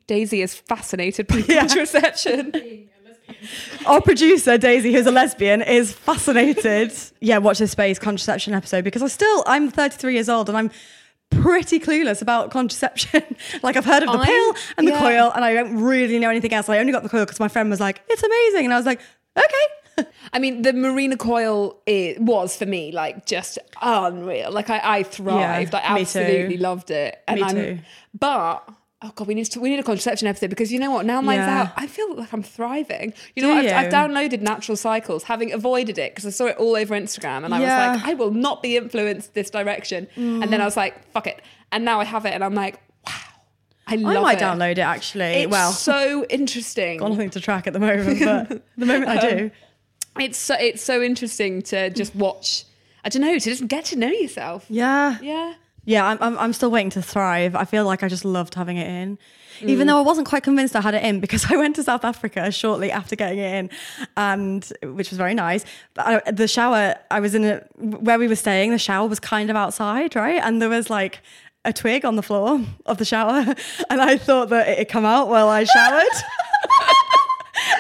Daisy 0.07 0.43
is 0.43 0.55
fascinated 0.55 1.27
by 1.27 1.37
Yeah. 1.49 1.61
contraception. 1.67 2.53
Our 3.87 4.01
producer 4.01 4.57
Daisy, 4.57 4.93
who's 4.93 5.05
a 5.07 5.11
lesbian, 5.11 5.61
is 5.61 5.93
fascinated. 5.93 6.93
yeah, 7.21 7.37
watch 7.39 7.59
this 7.59 7.73
space 7.73 7.99
contraception 7.99 8.55
episode 8.55 8.85
because 8.85 9.03
I 9.03 9.09
still 9.09 9.45
I'm 9.47 9.71
33 9.71 10.15
years 10.15 10.29
old 10.31 10.49
and 10.49 10.57
I'm 10.57 10.71
pretty 11.31 11.79
clueless 11.79 12.23
about 12.23 12.51
contraception. 12.51 13.23
like 13.63 13.77
I've 13.77 13.85
heard 13.85 14.03
of 14.03 14.13
the 14.13 14.19
I'm- 14.19 14.27
pill 14.27 14.55
and 14.77 14.87
the 14.87 14.93
yeah. 14.93 15.01
coil, 15.01 15.33
and 15.35 15.45
I 15.45 15.55
don't 15.55 15.81
really 15.81 16.19
know 16.19 16.31
anything 16.31 16.53
else. 16.53 16.69
I 16.69 16.79
only 16.79 16.93
got 16.93 17.03
the 17.03 17.09
coil 17.09 17.25
because 17.25 17.41
my 17.41 17.49
friend 17.49 17.71
was 17.71 17.81
like, 17.81 18.03
"It's 18.09 18.23
amazing," 18.23 18.65
and 18.67 18.75
I 18.75 18.77
was 18.77 18.87
like, 18.87 19.01
"Okay." 19.37 20.07
I 20.33 20.39
mean, 20.39 20.63
the 20.63 20.73
Mirena 20.73 21.19
coil 21.19 21.81
it 21.87 22.21
was 22.21 22.57
for 22.57 22.67
me 22.67 22.93
like 22.93 23.27
just 23.27 23.59
unreal. 23.81 24.51
Like 24.53 24.71
I, 24.71 24.81
I 24.83 25.03
thrived. 25.03 25.73
Yeah, 25.73 25.79
I 25.79 26.01
absolutely 26.01 26.57
loved 26.57 26.91
it. 26.91 27.19
And 27.27 27.41
Me 27.41 27.47
I'm, 27.47 27.55
too. 27.55 27.79
But 28.19 28.69
oh 29.03 29.13
god, 29.15 29.29
we 29.29 29.35
need 29.35 29.45
to 29.45 29.61
we 29.61 29.71
need 29.71 29.79
a 29.79 29.83
contraception 29.85 30.27
episode 30.29 30.51
because 30.51 30.73
you 30.73 30.79
know 30.79 30.91
what? 30.91 31.07
Now 31.07 31.21
mine's 31.21 31.39
Yeah. 31.47 31.63
out. 31.63 31.69
I 31.77 31.87
feel 31.87 32.15
like 32.17 32.33
I'm 32.33 32.43
thriving. 32.43 33.13
You 33.37 33.43
know, 33.45 33.51
what? 33.55 33.65
I've, 33.67 33.87
I've 33.87 33.93
downloaded 33.93 34.41
Natural 34.41 34.77
Cycles, 34.77 35.25
having 35.25 35.53
avoided 35.53 35.99
it 35.99 36.13
because 36.15 36.27
I 36.27 36.31
saw 36.31 36.47
it 36.47 36.57
all 36.57 36.75
over 36.77 36.95
Instagram, 36.95 37.45
and 37.45 37.55
I 37.55 37.61
Yeah. 37.61 37.91
was 37.93 38.01
like, 38.01 38.09
I 38.11 38.15
will 38.15 38.33
not 38.33 38.63
be 38.63 38.77
influenced 38.77 39.35
this 39.35 39.51
direction. 39.51 40.09
And 40.17 40.43
then 40.53 40.61
I 40.61 40.65
was 40.65 40.77
like, 40.77 41.09
fuck 41.13 41.27
it. 41.27 41.41
And 41.71 41.85
now 41.85 42.01
I 42.01 42.05
have 42.05 42.25
it, 42.27 42.33
and 42.35 42.43
I'm 42.43 42.55
like, 42.55 42.81
wow, 43.07 43.13
I 43.87 43.95
I 43.95 43.97
might 43.97 44.39
it. 44.39 44.45
download 44.45 44.73
it 44.73 44.79
actually. 44.81 45.25
It's 45.43 45.51
well, 45.51 45.71
so 45.73 46.25
interesting. 46.31 46.99
got 46.99 47.11
nothing 47.11 47.31
to 47.31 47.41
track 47.41 47.67
at 47.67 47.73
the 47.75 47.79
moment, 47.81 48.19
but 48.21 48.63
the 48.77 48.87
moment 48.87 49.09
I 49.11 49.21
do. 49.37 49.45
Um, 49.45 50.23
it's 50.23 50.39
so 50.39 50.57
it's 50.59 50.83
so 50.83 51.01
interesting 51.03 51.63
to 51.63 51.91
just 51.91 52.15
watch. 52.17 52.65
I 53.05 53.11
don't 53.11 53.23
know 53.23 53.33
to 53.33 53.39
just 53.41 53.69
get 53.69 53.85
to 53.87 53.97
know 53.97 54.09
yourself. 54.11 54.67
Yeah. 54.69 55.19
Yeah. 55.23 55.55
Yeah, 55.89 56.07
I'm, 56.07 56.19
I'm, 56.21 56.39
I'm 56.39 56.53
still 56.53 56.71
waiting 56.71 56.91
to 56.91 57.01
thrive. 57.01 57.57
I 57.57 57.65
feel 57.65 57.87
like 57.87 58.03
I 58.03 58.09
just 58.09 58.23
loved 58.23 58.55
having 58.55 58.77
it 58.77 58.87
in. 58.87 59.19
Even 59.63 59.87
mm. 59.87 59.91
though 59.91 59.97
I 59.97 60.03
wasn't 60.03 60.29
quite 60.29 60.43
convinced 60.43 60.77
I 60.77 60.83
had 60.83 60.95
it 60.95 61.03
in 61.03 61.19
because 61.19 61.47
I 61.51 61.57
went 61.57 61.77
to 61.77 61.83
South 61.83 62.05
Africa 62.05 62.53
shortly 62.53 62.93
after 62.93 63.17
getting 63.17 63.39
it 63.39 63.55
in, 63.55 63.71
and 64.15 64.71
which 64.83 65.09
was 65.09 65.17
very 65.17 65.33
nice. 65.33 65.65
But 65.95 66.07
I, 66.07 66.31
the 66.31 66.47
shower, 66.47 66.95
I 67.11 67.21
was 67.21 67.35
in 67.35 67.43
a, 67.43 67.65
where 67.79 68.19
we 68.19 68.29
were 68.29 68.37
staying, 68.37 68.71
the 68.73 68.79
shower 68.79 69.09
was 69.09 69.19
kind 69.19 69.49
of 69.49 69.57
outside, 69.57 70.15
right? 70.15 70.43
And 70.45 70.61
there 70.61 70.69
was 70.69 70.91
like 70.91 71.21
a 71.65 71.73
twig 71.73 72.05
on 72.05 72.17
the 72.17 72.23
floor 72.23 72.61
of 72.85 72.99
the 72.99 73.07
shower. 73.07 73.55
And 73.91 74.03
I 74.03 74.19
thought 74.19 74.51
that 74.51 74.69
it 74.69 74.77
had 74.77 74.89
come 74.91 75.07
out 75.07 75.29
while 75.29 75.49
I 75.49 75.65
showered. 75.65 76.05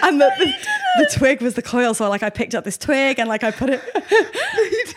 and 0.02 0.20
that 0.20 0.38
the, 0.38 0.52
the 0.98 1.10
twig 1.10 1.42
was 1.42 1.54
the 1.54 1.62
coil. 1.62 1.94
So 1.94 2.08
like 2.08 2.22
I 2.22 2.30
picked 2.30 2.54
up 2.54 2.64
this 2.64 2.76
twig 2.76 3.18
and 3.18 3.28
like 3.28 3.44
I 3.44 3.50
put 3.50 3.70
it. 3.70 3.82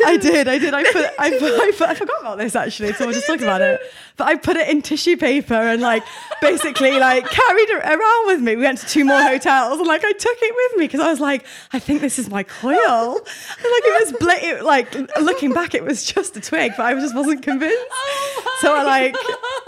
I 0.04 0.18
did, 0.18 0.48
I 0.48 0.58
did. 0.58 0.74
I 0.74 0.84
put, 0.84 1.06
I 1.20 1.30
put, 1.40 1.60
I 1.60 1.72
put, 1.72 1.90
I 1.90 1.96
forgot 1.96 2.22
about 2.22 2.38
this 2.38 2.56
actually. 2.56 2.94
So 2.94 3.06
we'll 3.06 3.14
just 3.14 3.28
talk 3.28 3.42
about 3.42 3.62
it. 3.62 3.80
But 4.18 4.28
I 4.28 4.36
put 4.36 4.58
it 4.58 4.70
in 4.70 4.82
tissue 4.82 5.18
paper 5.18 5.54
and 5.54 5.82
like 5.82 6.04
basically 6.42 7.00
like 7.00 7.30
carried 7.30 7.70
it 7.70 7.84
around 7.84 8.28
with 8.28 8.42
me. 8.42 8.56
We 8.56 8.64
went 8.64 8.80
to 8.80 8.88
two 8.88 9.06
more 9.06 9.22
hotels 9.22 9.80
and 9.80 9.88
like 9.88 10.04
I 10.04 10.12
took 10.12 10.38
it 10.42 10.56
with 10.56 10.80
me 10.80 10.86
because 10.86 11.00
I 11.00 11.10
was 11.10 11.20
like, 11.20 11.46
I 11.74 11.80
think 11.80 12.02
this 12.02 12.20
is 12.20 12.30
my 12.30 12.44
coil. 12.44 12.76
And 12.76 13.72
like 13.72 13.84
it 13.86 14.04
was 14.04 14.14
bla- 14.20 14.50
it, 14.50 14.64
like 14.64 14.94
looking 15.20 15.54
back, 15.54 15.74
it 15.74 15.84
was 15.84 16.04
just 16.04 16.36
a 16.38 16.42
twig, 16.42 16.74
but 16.78 16.86
I 16.86 16.94
just 16.96 17.16
wasn't 17.16 17.42
convinced. 17.44 17.78
Oh 17.90 18.58
so 18.62 18.76
I 18.76 18.84
like 18.84 19.16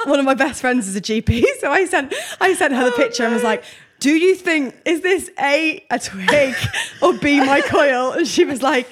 one 0.06 0.20
of 0.20 0.26
my 0.26 0.34
best 0.34 0.62
friends 0.62 0.88
is 0.88 0.96
a 0.96 1.02
GP, 1.02 1.44
so 1.60 1.72
I 1.72 1.86
sent 1.86 2.14
I 2.40 2.54
sent 2.54 2.74
her 2.74 2.86
the 2.86 2.92
picture 2.92 3.24
and 3.24 3.34
was 3.34 3.44
like. 3.44 3.64
Do 4.04 4.12
you 4.12 4.36
think 4.36 4.76
is 4.84 5.00
this 5.00 5.30
a 5.40 5.82
a 5.90 5.98
twig 5.98 6.56
or 7.02 7.14
b 7.14 7.40
my 7.40 7.62
coil? 7.66 8.12
And 8.12 8.28
she 8.28 8.44
was 8.44 8.62
like, 8.62 8.86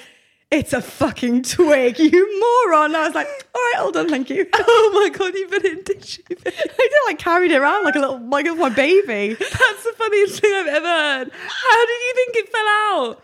"It's 0.50 0.72
a 0.72 0.80
fucking 0.80 1.42
twig, 1.42 1.98
you 1.98 2.40
moron!" 2.40 2.96
I 2.96 3.04
was 3.08 3.14
like, 3.14 3.26
"All 3.54 3.60
right, 3.60 3.74
all 3.80 3.92
done, 3.92 4.08
thank 4.08 4.30
you." 4.30 4.46
Oh 4.54 4.90
my 4.94 5.10
god, 5.10 5.34
you 5.34 5.46
put 5.48 5.66
it 5.66 5.78
in 5.78 5.84
tissue. 5.84 6.22
I 6.30 6.88
did 6.92 7.02
like 7.06 7.18
carried 7.18 7.50
it 7.50 7.56
around 7.60 7.84
like 7.84 7.94
a 7.94 7.98
little 7.98 8.20
like 8.26 8.46
my 8.56 8.70
baby. 8.70 9.34
That's 9.38 9.84
the 9.84 9.92
funniest 9.98 10.40
thing 10.40 10.54
I've 10.54 10.66
ever 10.78 10.86
heard. 10.88 11.30
How 11.30 11.86
did 11.90 12.00
you 12.06 12.12
think 12.14 12.36
it 12.36 12.48
fell 12.48 12.68
out? 12.68 13.22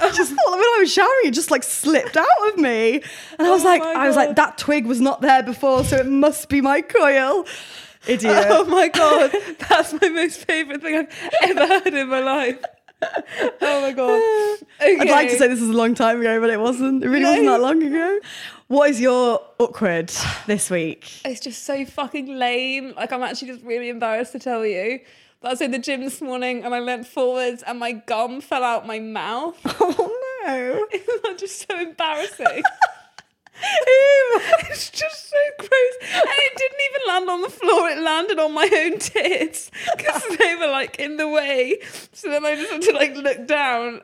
I 0.00 0.10
just 0.10 0.32
thought 0.32 0.50
that 0.50 0.56
when 0.56 0.62
I 0.64 0.78
was 0.80 0.92
showering, 0.92 1.26
it 1.26 1.34
just 1.34 1.52
like 1.52 1.62
slipped 1.62 2.16
out 2.16 2.26
of 2.48 2.58
me, 2.58 3.02
and 3.38 3.46
I 3.46 3.50
was 3.52 3.62
Oh 3.62 3.66
like, 3.66 3.82
I 3.82 4.08
was 4.08 4.16
like, 4.16 4.34
that 4.34 4.58
twig 4.58 4.84
was 4.84 5.00
not 5.00 5.20
there 5.20 5.44
before, 5.44 5.84
so 5.84 5.96
it 5.98 6.06
must 6.08 6.48
be 6.48 6.60
my 6.60 6.80
coil. 6.80 7.46
Idiot. 8.06 8.46
Oh 8.50 8.64
my 8.64 8.88
god, 8.88 9.32
that's 9.68 9.92
my 10.00 10.08
most 10.08 10.44
favourite 10.44 10.82
thing 10.82 10.96
I've 10.96 11.30
ever 11.42 11.66
heard 11.66 11.94
in 11.94 12.08
my 12.08 12.20
life. 12.20 12.58
Oh 13.62 13.80
my 13.80 13.92
god. 13.92 14.20
Okay. 14.80 14.98
I'd 14.98 15.10
like 15.10 15.28
to 15.28 15.36
say 15.36 15.46
this 15.46 15.60
was 15.60 15.68
a 15.68 15.74
long 15.74 15.94
time 15.94 16.20
ago, 16.20 16.40
but 16.40 16.48
it 16.48 16.58
wasn't. 16.58 17.04
It 17.04 17.08
really 17.08 17.24
wasn't 17.24 17.46
that 17.48 17.60
long 17.60 17.82
ago. 17.82 18.18
What 18.68 18.88
is 18.88 18.98
your 18.98 19.40
awkward 19.58 20.10
this 20.46 20.70
week? 20.70 21.20
It's 21.26 21.40
just 21.40 21.64
so 21.64 21.84
fucking 21.84 22.34
lame. 22.38 22.94
Like 22.96 23.12
I'm 23.12 23.22
actually 23.22 23.48
just 23.48 23.62
really 23.62 23.90
embarrassed 23.90 24.32
to 24.32 24.38
tell 24.38 24.64
you. 24.64 25.00
But 25.42 25.48
I 25.48 25.50
was 25.52 25.60
in 25.60 25.70
the 25.70 25.78
gym 25.78 26.00
this 26.00 26.22
morning 26.22 26.64
and 26.64 26.74
I 26.74 26.80
leant 26.80 27.06
forwards 27.06 27.62
and 27.62 27.78
my 27.78 27.92
gum 27.92 28.40
fell 28.40 28.64
out 28.64 28.86
my 28.86 28.98
mouth. 29.00 29.58
Oh 29.82 30.16
no. 30.46 30.86
Isn't 30.92 31.22
that 31.24 31.36
just 31.38 31.68
so 31.68 31.78
embarrassing? 31.78 32.62
Ew. 33.62 34.40
It's 34.70 34.90
just 34.90 35.30
so 35.30 35.36
gross. 35.58 36.12
And 36.14 36.22
it 36.26 36.56
didn't 36.56 36.80
even 36.90 37.08
land 37.08 37.30
on 37.30 37.40
the 37.42 37.50
floor, 37.50 37.88
it 37.88 37.98
landed 37.98 38.38
on 38.38 38.52
my 38.54 38.68
own 38.72 38.98
tits 38.98 39.70
because 39.96 40.22
they 40.38 40.54
were 40.56 40.68
like 40.68 40.98
in 40.98 41.16
the 41.16 41.28
way. 41.28 41.78
So 42.12 42.30
then 42.30 42.44
I 42.44 42.54
just 42.56 42.70
had 42.72 42.82
to 42.82 42.92
like 42.92 43.14
look 43.16 43.46
down. 43.46 44.02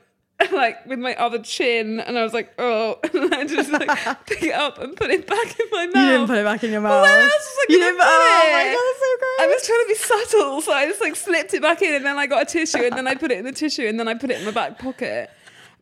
Like 0.52 0.84
with 0.84 0.98
my 0.98 1.14
other 1.14 1.38
chin, 1.38 1.98
and 1.98 2.18
I 2.18 2.22
was 2.22 2.34
like, 2.34 2.52
oh, 2.58 2.98
and 3.14 3.34
I 3.34 3.46
just 3.46 3.70
like 3.70 3.88
pick 4.26 4.42
it 4.42 4.52
up 4.52 4.76
and 4.76 4.94
put 4.94 5.10
it 5.10 5.26
back 5.26 5.58
in 5.58 5.66
my 5.72 5.86
mouth. 5.86 5.94
You 5.96 6.10
didn't 6.10 6.26
put 6.26 6.36
it 6.36 6.44
back 6.44 6.62
in 6.62 6.72
your 6.72 6.82
mouth. 6.82 7.00
Where 7.00 7.22
else 7.22 7.32
was 7.32 7.56
I 7.58 7.66
you 7.72 7.78
didn't 7.78 7.96
put 7.96 8.04
Oh 8.06 8.42
it? 8.44 8.52
my 8.52 8.64
god, 8.64 8.84
that's 8.84 9.00
so 9.00 9.16
gross. 9.18 9.40
I 9.40 9.46
was 9.46 9.66
trying 9.66 9.82
to 9.82 9.88
be 9.88 9.94
subtle, 10.34 10.60
so 10.60 10.72
I 10.74 10.86
just 10.88 11.00
like 11.00 11.16
slipped 11.16 11.54
it 11.54 11.62
back 11.62 11.80
in, 11.80 11.94
and 11.94 12.04
then 12.04 12.18
I 12.18 12.26
got 12.26 12.42
a 12.42 12.44
tissue, 12.44 12.82
and 12.84 12.92
then 12.94 13.06
I 13.08 13.14
put 13.14 13.30
it 13.32 13.38
in 13.38 13.46
the 13.46 13.52
tissue, 13.52 13.86
and 13.86 13.98
then 13.98 14.08
I 14.08 14.12
put 14.14 14.28
it 14.30 14.38
in 14.38 14.44
my 14.44 14.50
back 14.50 14.78
pocket. 14.78 15.30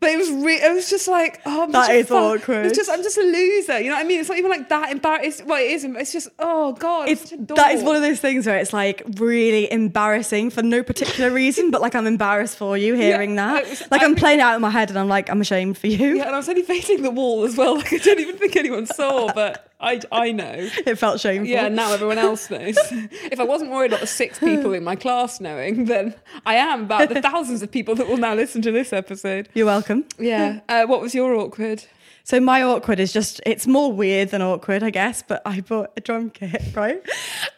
But 0.05 0.11
it 0.13 0.19
was 0.19 0.31
re- 0.31 0.61
it 0.63 0.73
was 0.75 0.91
just 0.91 1.09
like, 1.09 1.41
oh, 1.47 1.63
I'm 1.63 1.73
That 1.73 1.91
is 1.95 2.11
awkward. 2.11 2.67
It's 2.67 2.77
just 2.77 2.91
I'm 2.91 3.03
just 3.03 3.17
a 3.17 3.23
loser. 3.23 3.81
You 3.81 3.89
know 3.89 3.97
what 3.97 4.05
I 4.05 4.09
mean? 4.09 4.21
It's 4.21 4.29
not 4.29 4.37
even 4.37 4.51
like 4.51 4.69
that 4.69 4.93
embarrassed. 4.93 5.47
Well, 5.47 5.59
it 5.59 5.71
is. 5.71 5.85
It's 5.85 6.13
just 6.13 6.29
oh 6.39 6.75
god. 6.75 7.09
it's 7.09 7.31
that 7.31 7.73
is 7.75 7.83
one 7.83 7.97
of 7.97 8.03
those 8.03 8.21
things 8.21 8.47
where 8.47 8.59
it's 8.59 8.73
like 8.75 9.03
really 9.17 9.71
embarrassing 9.73 10.51
for 10.51 10.63
no 10.63 10.83
particular 10.83 11.31
reason, 11.31 11.71
but 11.71 11.81
like 11.81 11.95
I'm 11.95 12.07
embarrassed 12.07 12.59
for 12.59 12.77
you 12.77 12.95
hearing 12.95 13.31
Yeah, 13.35 13.55
that. 13.55 13.69
was- 13.71 13.83
like 13.91 14.03
I 14.03 14.05
I'm 14.05 14.11
mean- 14.13 14.19
playing 14.19 14.41
it 14.41 14.43
out 14.43 14.55
in 14.57 14.61
my 14.61 14.71
head 14.71 14.91
and 14.91 14.99
I'm 14.99 15.09
like, 15.09 15.31
I'm 15.31 15.41
ashamed 15.41 15.79
for 15.79 15.87
you. 15.87 16.17
Yeah, 16.17 16.25
and 16.27 16.35
I 16.35 16.37
was 16.37 16.49
only 16.51 16.63
facing 16.75 17.01
the 17.03 17.11
wall 17.11 17.45
as 17.45 17.57
well. 17.57 17.77
Like 17.77 17.93
I 17.93 17.97
don't 17.99 18.21
even 18.21 18.37
think 18.37 18.57
anyone 18.57 18.87
saw, 18.87 19.33
but 19.35 19.71
I 19.85 20.01
I 20.11 20.33
know. 20.33 20.69
It 20.87 20.99
felt 20.99 21.21
shameful. 21.21 21.49
Yeah, 21.49 21.69
now 21.69 21.93
everyone 21.93 22.19
else 22.19 22.51
knows. 22.51 22.77
if 23.33 23.39
I 23.39 23.45
wasn't 23.45 23.71
worried 23.71 23.93
about 23.93 24.01
the 24.01 24.07
six 24.07 24.39
people 24.39 24.73
in 24.73 24.85
my 24.85 24.97
class 24.97 25.41
knowing, 25.41 25.85
then 25.87 26.15
I 26.47 26.55
am 26.55 26.85
about 26.85 27.09
the 27.09 27.23
thousands 27.31 27.63
of 27.63 27.71
people 27.71 27.95
that 27.97 28.09
will 28.09 28.17
now 28.17 28.35
listen 28.35 28.63
to 28.63 28.73
this 28.73 28.93
episode. 28.93 29.49
You're 29.55 29.67
welcome. 29.67 30.05
Yeah. 30.19 30.61
Uh, 30.69 30.87
what 30.87 31.01
was 31.01 31.15
your 31.15 31.35
awkward? 31.35 31.85
So 32.25 32.41
my 32.41 32.63
awkward 32.63 33.01
is 33.01 33.13
just 33.13 33.41
it's 33.45 33.67
more 33.67 33.93
weird 33.93 34.31
than 34.31 34.41
awkward, 34.43 34.83
I 34.83 34.91
guess, 34.91 35.23
but 35.23 35.43
I 35.45 35.61
bought 35.61 35.93
a 35.97 36.01
drum 36.01 36.31
kit, 36.31 36.63
right? 36.75 37.03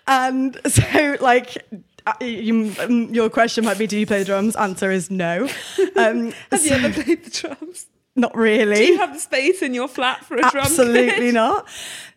And 0.07 0.59
so 0.67 1.17
like 1.21 1.65
uh, 2.07 2.13
you, 2.21 2.73
um, 2.81 3.13
your 3.15 3.31
question 3.31 3.65
might 3.65 3.79
be, 3.79 3.87
do 3.87 3.99
you 3.99 4.07
play 4.07 4.21
the 4.21 4.25
drums? 4.25 4.57
Answer 4.57 4.91
is 4.91 5.11
no. 5.11 5.49
Um, 5.97 6.33
Have 6.53 6.65
you 6.65 6.73
ever 6.73 7.03
played 7.03 7.25
the 7.25 7.31
drums? 7.31 7.87
not 8.17 8.35
really. 8.35 8.77
Do 8.77 8.85
you 8.85 8.99
have 8.99 9.13
the 9.13 9.21
space 9.21 9.63
in 9.63 9.75
your 9.75 9.89
flat 9.89 10.25
for 10.25 10.37
a 10.37 10.41
drum 10.41 10.53
kit? 10.53 10.63
Absolutely 10.65 11.33
not. 11.33 11.69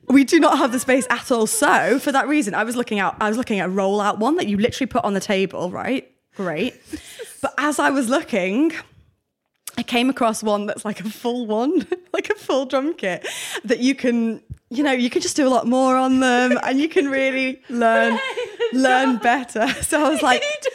We 0.09 0.23
do 0.23 0.39
not 0.39 0.57
have 0.57 0.71
the 0.71 0.79
space 0.79 1.05
at 1.09 1.31
all. 1.31 1.45
So 1.45 1.99
for 1.99 2.11
that 2.11 2.27
reason, 2.27 2.55
I 2.55 2.63
was 2.63 2.75
looking 2.75 2.99
out. 2.99 3.15
I 3.21 3.29
was 3.29 3.37
looking 3.37 3.59
at 3.59 3.69
a 3.69 3.71
rollout 3.71 4.17
one 4.17 4.35
that 4.37 4.47
you 4.47 4.57
literally 4.57 4.87
put 4.87 5.03
on 5.05 5.13
the 5.13 5.19
table, 5.19 5.69
right? 5.71 6.09
Great. 6.35 6.75
But 7.41 7.53
as 7.57 7.79
I 7.79 7.89
was 7.89 8.09
looking, 8.09 8.73
I 9.77 9.83
came 9.83 10.09
across 10.09 10.43
one 10.43 10.65
that's 10.65 10.83
like 10.83 10.99
a 10.99 11.09
full 11.09 11.47
one, 11.47 11.87
like 12.13 12.29
a 12.29 12.35
full 12.35 12.65
drum 12.65 12.93
kit 12.95 13.25
that 13.63 13.79
you 13.79 13.95
can, 13.95 14.43
you 14.69 14.83
know, 14.83 14.91
you 14.91 15.09
can 15.09 15.21
just 15.21 15.37
do 15.37 15.47
a 15.47 15.49
lot 15.49 15.65
more 15.67 15.95
on 15.95 16.19
them, 16.19 16.59
and 16.63 16.77
you 16.81 16.89
can 16.89 17.07
really 17.07 17.61
learn 17.69 18.19
learn 18.73 19.19
better. 19.19 19.69
So 19.83 20.05
I 20.05 20.09
was 20.09 20.21
like, 20.21 20.43
you 20.43 20.69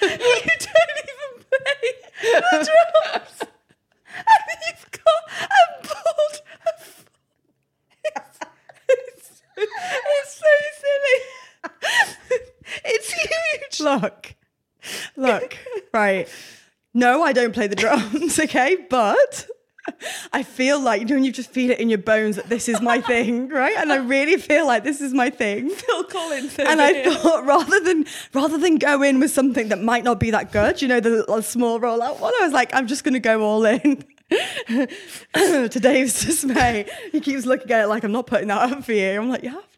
don't, 0.00 0.10
you 0.10 0.56
don't 0.58 0.92
even 1.04 1.44
play 1.50 1.92
the 2.22 2.40
drums. 2.50 3.42
And 4.16 4.58
you've 4.66 4.90
got 4.90 5.22
a 5.42 5.86
board 5.86 6.40
of 6.66 7.04
it's, 10.20 10.34
so 10.34 10.46
silly. 10.80 12.38
It's 12.84 13.10
huge. 13.12 13.80
look, 13.80 14.34
look, 15.16 15.56
right. 15.92 16.28
No, 16.94 17.22
I 17.22 17.32
don't 17.32 17.52
play 17.52 17.66
the 17.66 17.76
drums, 17.76 18.38
okay? 18.40 18.76
But 18.90 19.46
I 20.32 20.42
feel 20.42 20.80
like, 20.80 21.00
you 21.00 21.06
know, 21.06 21.14
when 21.14 21.24
you 21.24 21.32
just 21.32 21.50
feel 21.50 21.70
it 21.70 21.80
in 21.80 21.88
your 21.88 21.98
bones 21.98 22.36
that 22.36 22.48
this 22.48 22.68
is 22.68 22.80
my 22.80 23.00
thing, 23.12 23.48
right? 23.48 23.76
And 23.76 23.92
I 23.92 23.96
really 23.96 24.36
feel 24.36 24.66
like 24.66 24.84
this 24.84 25.00
is 25.00 25.14
my 25.14 25.30
thing. 25.30 25.70
Phil 25.70 26.04
Collins. 26.04 26.58
And 26.58 26.80
I 26.80 26.92
here. 26.92 27.14
thought 27.14 27.44
rather 27.44 27.80
than 27.80 28.04
rather 28.34 28.58
than 28.58 28.76
go 28.76 29.02
in 29.02 29.20
with 29.20 29.30
something 29.30 29.68
that 29.68 29.80
might 29.80 30.04
not 30.04 30.20
be 30.20 30.30
that 30.30 30.52
good, 30.52 30.82
you 30.82 30.88
know, 30.88 31.00
the 31.00 31.10
little 31.10 31.42
small 31.42 31.80
rollout 31.80 32.20
one, 32.20 32.32
I 32.40 32.44
was 32.44 32.52
like, 32.52 32.74
I'm 32.74 32.86
just 32.86 33.04
gonna 33.04 33.20
go 33.20 33.42
all 33.42 33.64
in. 33.64 34.04
to 35.32 35.80
Dave's 35.80 36.26
dismay, 36.26 36.86
he 37.12 37.20
keeps 37.20 37.46
looking 37.46 37.70
at 37.72 37.84
it 37.84 37.86
like 37.86 38.04
I'm 38.04 38.12
not 38.12 38.26
putting 38.26 38.48
that 38.48 38.72
up 38.72 38.84
for 38.84 38.92
you. 38.92 39.18
I'm 39.18 39.30
like, 39.30 39.42
you 39.42 39.48
have 39.48 39.77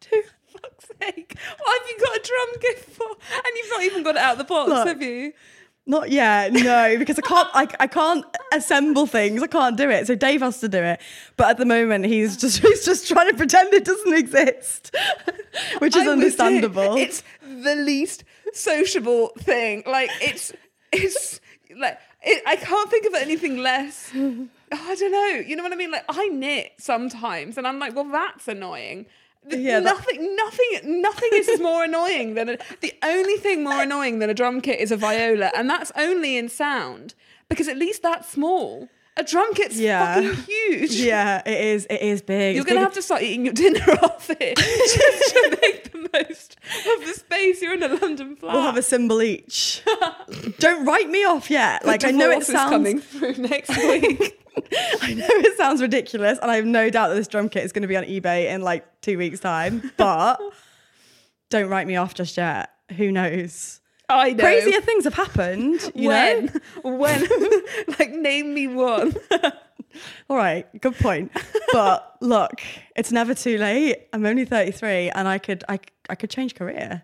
What 1.00 1.80
have 1.80 1.88
you 1.88 1.98
got 1.98 2.16
a 2.16 2.20
drum 2.22 2.48
kit 2.60 2.78
for? 2.80 3.06
And 3.34 3.56
you've 3.56 3.70
not 3.70 3.82
even 3.82 4.02
got 4.02 4.16
it 4.16 4.22
out 4.22 4.32
of 4.32 4.38
the 4.38 4.44
box, 4.44 4.68
Look. 4.68 4.86
have 4.86 5.02
you? 5.02 5.32
Not 5.86 6.10
yet, 6.10 6.52
no, 6.52 6.96
because 6.98 7.18
I 7.18 7.22
can't. 7.22 7.48
I, 7.52 7.66
I 7.80 7.86
can't 7.86 8.24
assemble 8.52 9.06
things. 9.06 9.42
I 9.42 9.46
can't 9.46 9.76
do 9.76 9.88
it. 9.90 10.06
So 10.06 10.14
Dave 10.14 10.40
has 10.40 10.60
to 10.60 10.68
do 10.68 10.78
it. 10.78 11.00
But 11.36 11.50
at 11.50 11.56
the 11.56 11.64
moment, 11.64 12.04
he's 12.04 12.36
just 12.36 12.58
he's 12.62 12.84
just 12.84 13.08
trying 13.08 13.28
to 13.28 13.36
pretend 13.36 13.72
it 13.74 13.84
doesn't 13.84 14.14
exist, 14.14 14.94
which 15.78 15.96
is 15.96 16.06
I 16.06 16.12
understandable. 16.12 16.96
It's 16.96 17.24
the 17.42 17.74
least 17.74 18.24
sociable 18.52 19.32
thing. 19.38 19.82
Like 19.86 20.10
it's 20.20 20.52
it's 20.92 21.40
like 21.76 21.98
it, 22.22 22.42
I 22.46 22.56
can't 22.56 22.90
think 22.90 23.06
of 23.06 23.14
anything 23.14 23.56
less. 23.56 24.12
I 24.14 24.94
don't 24.94 25.12
know. 25.12 25.42
You 25.44 25.56
know 25.56 25.62
what 25.62 25.72
I 25.72 25.76
mean? 25.76 25.90
Like 25.90 26.04
I 26.08 26.28
knit 26.28 26.72
sometimes, 26.78 27.58
and 27.58 27.66
I'm 27.66 27.78
like, 27.78 27.96
well, 27.96 28.08
that's 28.12 28.46
annoying. 28.46 29.06
Yeah, 29.48 29.80
that- 29.80 29.94
nothing, 29.94 30.36
nothing, 30.36 31.00
nothing 31.02 31.30
is 31.32 31.60
more 31.60 31.84
annoying 31.84 32.34
than 32.34 32.50
a, 32.50 32.58
the 32.80 32.92
only 33.02 33.36
thing 33.36 33.64
more 33.64 33.82
annoying 33.82 34.18
than 34.18 34.28
a 34.30 34.34
drum 34.34 34.60
kit 34.60 34.80
is 34.80 34.92
a 34.92 34.96
viola, 34.96 35.50
and 35.56 35.68
that's 35.68 35.90
only 35.96 36.36
in 36.36 36.48
sound 36.48 37.14
because 37.48 37.66
at 37.68 37.76
least 37.76 38.02
that's 38.02 38.28
small. 38.28 38.88
A 39.20 39.24
drum 39.24 39.52
kit's 39.54 39.78
Yeah. 39.78 40.14
fucking 40.14 40.44
huge. 40.44 40.92
yeah, 40.94 41.42
it 41.44 41.60
is. 41.62 41.86
It 41.90 42.00
is 42.00 42.22
big. 42.22 42.56
You're 42.56 42.64
going 42.64 42.78
to 42.78 42.82
have 42.82 42.94
to 42.94 43.02
start 43.02 43.22
eating 43.22 43.44
your 43.44 43.52
dinner 43.64 43.84
off 44.02 44.30
it 44.30 44.56
just 44.58 45.34
to 45.34 45.58
make 45.62 45.92
the 45.92 46.08
most 46.14 46.56
of 46.96 47.06
the 47.06 47.12
space. 47.14 47.60
You're 47.60 47.74
in 47.74 47.82
a 47.82 47.88
London 47.88 48.34
flat. 48.36 48.54
We'll 48.54 48.62
have 48.62 48.78
a 48.78 48.82
cymbal 48.82 49.20
each. 49.20 49.82
Don't 50.58 50.86
write 50.86 51.10
me 51.10 51.24
off 51.24 51.50
yet. 51.50 51.84
Like 51.84 52.04
I 52.04 52.12
know 52.12 52.30
it 52.30 52.44
sounds. 52.44 52.70
coming 52.70 52.98
through 52.98 53.34
next 53.34 53.68
week. 53.76 54.38
I 55.02 55.14
know 55.14 55.26
it 55.28 55.56
sounds 55.58 55.82
ridiculous, 55.82 56.38
and 56.40 56.50
I 56.50 56.56
have 56.56 56.64
no 56.64 56.88
doubt 56.90 57.08
that 57.08 57.14
this 57.14 57.28
drum 57.28 57.48
kit 57.50 57.64
is 57.64 57.72
going 57.72 57.82
to 57.82 57.88
be 57.88 57.96
on 57.96 58.04
eBay 58.04 58.46
in 58.52 58.62
like 58.62 58.86
two 59.02 59.18
weeks' 59.18 59.40
time. 59.40 59.92
But 59.98 60.40
don't 61.50 61.68
write 61.68 61.86
me 61.86 61.96
off 61.96 62.14
just 62.14 62.36
yet. 62.38 62.70
Who 62.96 63.12
knows? 63.12 63.79
I 64.10 64.32
know. 64.32 64.42
Crazier 64.44 64.80
things 64.80 65.04
have 65.04 65.14
happened. 65.14 65.90
You 65.94 66.08
when? 66.08 66.46
know. 66.84 66.90
When? 66.96 67.26
like, 67.98 68.12
name 68.12 68.52
me 68.54 68.66
one. 68.66 69.14
All 70.30 70.36
right, 70.36 70.66
good 70.80 70.94
point. 70.96 71.32
But 71.72 72.16
look, 72.20 72.60
it's 72.96 73.10
never 73.10 73.34
too 73.34 73.58
late. 73.58 74.06
I'm 74.12 74.24
only 74.26 74.44
33, 74.44 75.10
and 75.10 75.26
I 75.26 75.38
could 75.38 75.64
I 75.68 75.80
I 76.08 76.14
could 76.14 76.30
change 76.30 76.54
career. 76.54 77.02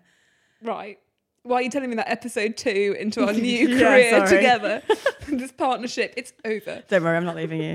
right. 0.63 0.97
why 1.43 1.57
are 1.57 1.61
you 1.61 1.69
telling 1.69 1.89
me 1.89 1.95
that 1.97 2.09
episode 2.09 2.55
two 2.57 2.95
into 2.99 3.25
our 3.25 3.33
new 3.47 3.67
Yeah, 3.69 3.79
career 3.79 4.09
sorry. 4.25 4.29
together? 4.37 4.81
this 5.27 5.51
partnership, 5.51 6.13
it's 6.17 6.31
over. 6.45 6.83
Don't 6.87 7.03
worry, 7.03 7.17
I'm 7.17 7.25
not 7.25 7.35
leaving 7.35 7.61
you. 7.61 7.73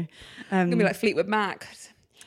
Um, 0.50 0.60
It's 0.60 0.70
gonna 0.70 0.76
be 0.76 0.84
like 0.84 0.96
Fleetwood 0.96 1.28
Mac. 1.28 1.66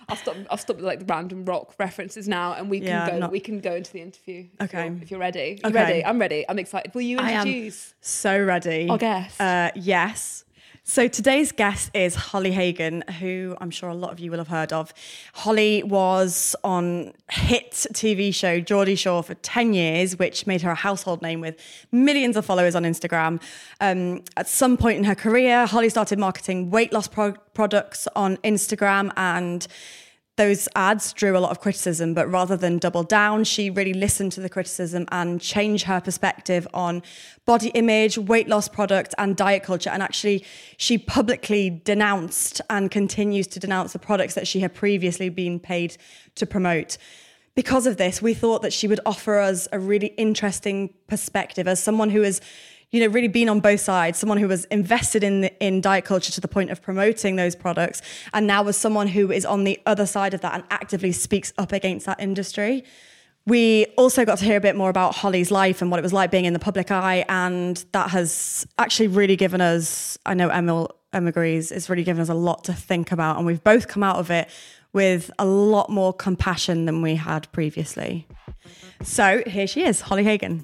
I'll 0.08 0.16
stop. 0.16 0.36
I'll 0.50 0.58
stop 0.58 0.78
with 0.78 0.86
like 0.86 1.00
the 1.00 1.06
random 1.06 1.46
rock 1.46 1.74
references 1.80 2.28
now, 2.28 2.54
and 2.54 2.70
we 2.70 2.80
can 2.80 2.88
Yeah, 2.88 3.10
go. 3.12 3.18
not- 3.20 3.32
We 3.32 3.40
can 3.40 3.60
go 3.60 3.74
into 3.76 3.92
the 3.92 4.02
interview. 4.02 4.46
if 4.60 4.70
Okay. 4.70 4.86
you're- 4.86 5.00
if 5.02 5.12
you're 5.12 5.20
ready. 5.20 5.60
You 5.64 5.70
Okay. 5.70 5.74
ready? 5.74 6.06
I'm 6.06 6.20
ready. 6.20 6.46
I'm 6.48 6.60
excited. 6.60 6.94
Will 6.96 7.02
you 7.02 7.18
I 7.20 7.32
am 7.32 7.48
introduce? 7.48 7.94
so 8.02 8.40
ready. 8.42 8.88
Our 8.90 8.98
guest. 8.98 9.42
Uh, 9.42 9.72
yes. 9.76 10.45
So 10.88 11.08
today's 11.08 11.52
guest 11.52 11.90
is 11.96 12.14
Holly 12.14 12.52
Hagan, 12.52 13.04
who 13.20 13.58
I'm 13.60 13.72
sure 13.72 13.90
a 13.90 13.96
lot 13.96 14.12
of 14.12 14.20
you 14.20 14.30
will 14.30 14.38
have 14.38 14.50
heard 14.50 14.72
of. 14.72 14.94
Holly 15.34 15.82
was 15.82 16.56
on 16.64 17.12
hit 17.32 17.72
TV 17.72 18.32
show 18.32 18.60
Geordie 18.60 18.94
Shore 18.94 19.24
for 19.24 19.34
10 19.34 19.74
years, 19.74 20.20
which 20.20 20.46
made 20.46 20.62
her 20.62 20.70
a 20.70 20.76
household 20.76 21.24
name 21.24 21.42
with 21.42 21.60
millions 21.92 22.38
of 22.38 22.46
followers 22.46 22.76
on 22.76 22.84
Instagram. 22.84 23.42
Um, 23.82 24.22
at 24.38 24.48
some 24.48 24.78
point 24.78 25.00
in 25.00 25.06
her 25.06 25.16
career, 25.16 25.66
Holly 25.66 25.90
started 25.90 26.20
marketing 26.20 26.70
weight 26.70 26.94
loss 26.94 27.08
pro- 27.08 27.34
products 27.56 28.08
on 28.16 28.38
Instagram 28.38 29.12
and 29.18 29.66
those 30.38 30.68
ads 30.76 31.14
drew 31.14 31.38
a 31.38 31.40
lot 31.40 31.52
of 31.52 31.62
criticism, 31.62 32.14
but 32.14 32.30
rather 32.30 32.58
than 32.58 32.78
double 32.78 33.04
down, 33.04 33.46
she 33.46 33.70
really 33.70 33.94
listened 33.94 34.34
to 34.34 34.42
the 34.42 34.50
criticism 34.50 35.06
and 35.12 35.40
changed 35.40 35.86
her 35.86 36.02
perspective 36.02 36.68
on 36.74 37.02
body 37.46 37.70
image, 37.70 38.18
weight 38.18 38.50
loss 38.50 38.68
products, 38.68 39.16
and 39.18 39.38
diet 39.38 39.64
culture. 39.64 39.90
And 39.90 40.04
actually, 40.04 40.44
she 40.76 40.98
publicly 40.98 41.70
denounced 41.70 42.60
and 42.70 42.92
continues 42.92 43.48
to 43.48 43.60
denounce 43.60 43.94
the 43.94 44.00
products 44.00 44.34
that 44.34 44.46
she 44.48 44.60
had 44.60 44.74
previously 44.74 45.30
been 45.30 45.58
paid 45.58 45.96
to 46.36 46.46
promote. 46.46 46.98
Because 47.56 47.88
of 47.88 47.96
this, 47.96 48.22
we 48.22 48.34
thought 48.34 48.62
that 48.64 48.74
she 48.74 48.90
would 48.90 49.00
offer 49.06 49.40
us 49.40 49.70
a 49.72 49.80
really 49.80 50.08
interesting 50.18 50.94
perspective 51.08 51.66
as 51.70 51.82
someone 51.82 52.10
who 52.10 52.22
is 52.22 52.42
you 52.96 53.02
know, 53.02 53.08
really 53.08 53.28
been 53.28 53.50
on 53.50 53.60
both 53.60 53.82
sides, 53.82 54.18
someone 54.18 54.38
who 54.38 54.48
was 54.48 54.64
invested 54.66 55.22
in 55.22 55.44
in 55.60 55.82
diet 55.82 56.06
culture 56.06 56.32
to 56.32 56.40
the 56.40 56.48
point 56.48 56.70
of 56.72 56.82
promoting 56.82 57.36
those 57.36 57.54
products, 57.54 58.02
and 58.34 58.48
now 58.48 58.64
was 58.64 58.78
someone 58.78 59.08
who 59.10 59.34
is 59.34 59.46
on 59.46 59.66
the 59.66 59.78
other 59.86 60.06
side 60.06 60.34
of 60.34 60.40
that 60.40 60.54
and 60.54 60.64
actively 60.72 61.12
speaks 61.12 61.52
up 61.58 61.74
against 61.74 62.06
that 62.06 62.22
industry. 62.22 62.86
We 63.46 63.88
also 63.98 64.24
got 64.24 64.38
to 64.38 64.46
hear 64.46 64.56
a 64.56 64.62
bit 64.62 64.78
more 64.78 64.90
about 64.90 65.14
Holly's 65.14 65.52
life 65.52 65.82
and 65.82 65.92
what 65.92 66.00
it 66.00 66.04
was 66.04 66.14
like 66.14 66.32
being 66.32 66.46
in 66.46 66.54
the 66.54 66.60
public 66.60 66.90
eye, 66.90 67.26
and 67.28 67.84
that 67.92 68.12
has 68.12 68.66
actually 68.80 69.10
really 69.10 69.36
given 69.36 69.60
us, 69.60 70.18
I 70.26 70.34
know 70.34 70.48
Emma, 70.48 70.88
Emma 71.12 71.28
agrees, 71.28 71.74
it's 71.74 71.90
really 71.90 72.06
given 72.06 72.22
us 72.22 72.30
a 72.30 72.34
lot 72.34 72.64
to 72.64 72.74
think 72.74 73.12
about, 73.12 73.36
and 73.36 73.46
we've 73.46 73.64
both 73.64 73.90
come 73.90 74.04
out 74.04 74.16
of 74.16 74.32
it 74.32 74.50
with 74.94 75.32
a 75.38 75.46
lot 75.46 75.90
more 75.90 76.14
compassion 76.14 76.86
than 76.86 77.02
we 77.02 77.16
had 77.16 77.52
previously. 77.52 78.26
So 79.04 79.44
here 79.46 79.68
she 79.68 79.84
is, 79.84 80.00
Holly 80.00 80.24
Hagan. 80.24 80.64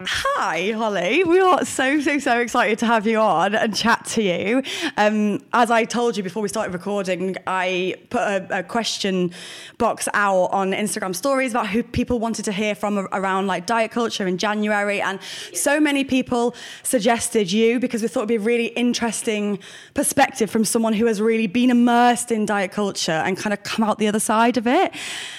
Hi, 0.00 0.72
Holly. 0.72 1.24
We 1.24 1.40
are 1.40 1.64
so, 1.64 2.00
so, 2.00 2.18
so 2.18 2.40
excited 2.40 2.78
to 2.80 2.86
have 2.86 3.06
you 3.06 3.18
on 3.18 3.54
and 3.54 3.74
chat 3.74 4.04
to 4.06 4.22
you. 4.22 4.62
Um, 4.96 5.40
as 5.52 5.70
I 5.70 5.84
told 5.84 6.16
you 6.16 6.22
before 6.22 6.42
we 6.42 6.48
started 6.48 6.72
recording, 6.72 7.36
I 7.46 7.94
put 8.10 8.20
a, 8.20 8.58
a 8.58 8.62
question 8.62 9.30
box 9.78 10.08
out 10.14 10.46
on 10.46 10.72
Instagram 10.72 11.14
stories 11.14 11.52
about 11.52 11.68
who 11.68 11.82
people 11.82 12.18
wanted 12.18 12.44
to 12.46 12.52
hear 12.52 12.74
from 12.74 13.08
around 13.12 13.46
like 13.46 13.66
diet 13.66 13.90
culture 13.90 14.26
in 14.26 14.36
January. 14.36 15.00
And 15.00 15.20
so 15.52 15.80
many 15.80 16.04
people 16.04 16.54
suggested 16.82 17.50
you 17.50 17.78
because 17.78 18.02
we 18.02 18.08
thought 18.08 18.20
it'd 18.20 18.28
be 18.28 18.36
a 18.36 18.40
really 18.40 18.66
interesting 18.68 19.58
perspective 19.94 20.50
from 20.50 20.64
someone 20.64 20.92
who 20.92 21.06
has 21.06 21.20
really 21.20 21.46
been 21.46 21.70
immersed 21.70 22.30
in 22.30 22.46
diet 22.46 22.72
culture 22.72 23.12
and 23.12 23.36
kind 23.38 23.52
of 23.52 23.62
come 23.62 23.84
out 23.84 23.98
the 23.98 24.08
other 24.08 24.20
side 24.20 24.56
of 24.56 24.66
it. 24.66 24.92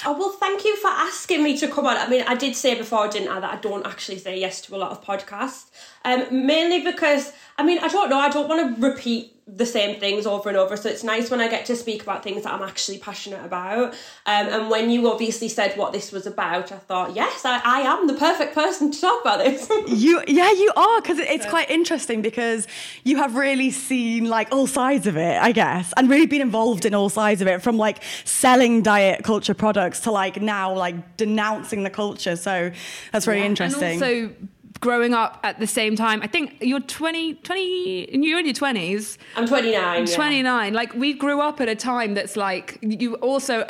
Oh 0.06 0.18
well, 0.18 0.32
thank 0.32 0.64
you 0.66 0.76
for 0.78 0.88
asking 0.88 1.44
me 1.44 1.58
to 1.58 1.68
come 1.68 1.86
on. 1.86 1.98
I 1.98 2.08
mean, 2.08 2.24
I 2.28 2.36
did 2.36 2.56
say 2.56 2.76
before, 2.76 3.06
I 3.06 3.10
didn't 3.10 3.30
I, 3.30 3.40
that 3.40 3.54
I 3.54 3.58
don't 3.58 3.86
actually 3.86 4.18
say 4.18 4.39
yes 4.40 4.62
to 4.62 4.76
a 4.76 4.78
lot 4.78 4.92
of 4.92 5.04
podcasts. 5.04 5.66
Um, 6.06 6.46
mainly 6.46 6.82
because 6.84 7.34
I 7.60 7.64
mean, 7.64 7.80
I 7.80 7.90
don't 7.90 8.10
know. 8.10 8.18
I 8.18 8.30
don't 8.30 8.48
want 8.48 8.76
to 8.76 8.82
repeat 8.82 9.36
the 9.46 9.66
same 9.66 10.00
things 10.00 10.26
over 10.26 10.48
and 10.48 10.58
over. 10.58 10.78
So 10.78 10.90
it's 10.90 11.04
nice 11.04 11.30
when 11.30 11.42
I 11.42 11.50
get 11.50 11.66
to 11.66 11.76
speak 11.76 12.04
about 12.04 12.24
things 12.24 12.44
that 12.44 12.54
I'm 12.54 12.62
actually 12.62 13.00
passionate 13.00 13.44
about. 13.44 13.94
Um, 14.26 14.48
and 14.48 14.70
when 14.70 14.90
you 14.90 15.12
obviously 15.12 15.50
said 15.50 15.76
what 15.76 15.92
this 15.92 16.12
was 16.12 16.26
about, 16.26 16.72
I 16.72 16.78
thought, 16.78 17.16
yes, 17.16 17.44
I, 17.44 17.60
I 17.66 17.82
am 17.82 18.08
the 18.08 18.14
perfect 18.14 18.54
person 18.54 18.92
to 18.92 19.02
talk 19.02 19.22
about 19.22 19.40
this. 19.40 19.70
You, 19.90 20.24
yeah, 20.28 20.52
you 20.52 20.72
are 20.76 21.02
because 21.02 21.18
it's 21.20 21.46
quite 21.48 21.70
interesting 21.70 22.22
because 22.22 22.68
you 23.04 23.18
have 23.18 23.36
really 23.36 23.72
seen 23.72 24.26
like 24.26 24.52
all 24.52 24.68
sides 24.68 25.08
of 25.08 25.18
it, 25.18 25.42
I 25.42 25.52
guess, 25.52 25.94
and 25.98 26.10
really 26.10 26.28
been 26.28 26.42
involved 26.42 26.86
in 26.86 26.94
all 26.94 27.10
sides 27.10 27.42
of 27.42 27.48
it, 27.48 27.62
from 27.62 27.78
like 27.78 28.04
selling 28.24 28.82
diet 28.82 29.24
culture 29.24 29.54
products 29.54 30.02
to 30.02 30.12
like 30.12 30.42
now 30.42 30.74
like 30.74 31.18
denouncing 31.18 31.84
the 31.84 31.90
culture. 31.90 32.36
So 32.36 32.72
that's 33.12 33.28
really 33.28 33.46
interesting. 33.46 34.02
And 34.02 34.04
also 34.04 34.48
growing 34.80 35.14
up 35.14 35.40
at 35.44 35.60
the 35.60 35.68
same 35.68 35.96
time. 35.96 36.22
I 36.22 36.28
think 36.28 36.58
you're 36.62 36.80
20, 36.80 37.36
20 37.36 38.10
you're 38.12 38.40
in 38.40 38.46
your 38.46 38.56
20s. 38.56 39.18
I'm 39.36 39.48
29. 39.48 40.08
yeah. 40.08 40.16
29 40.16 40.74
like 40.74 40.94
we 40.94 41.14
grew 41.14 41.42
up 41.42 41.62
at 41.62 41.70
a 41.70 41.76
time 41.76 42.14
that's 42.14 42.36
like 42.36 42.78
you 42.82 43.16
also 43.16 43.66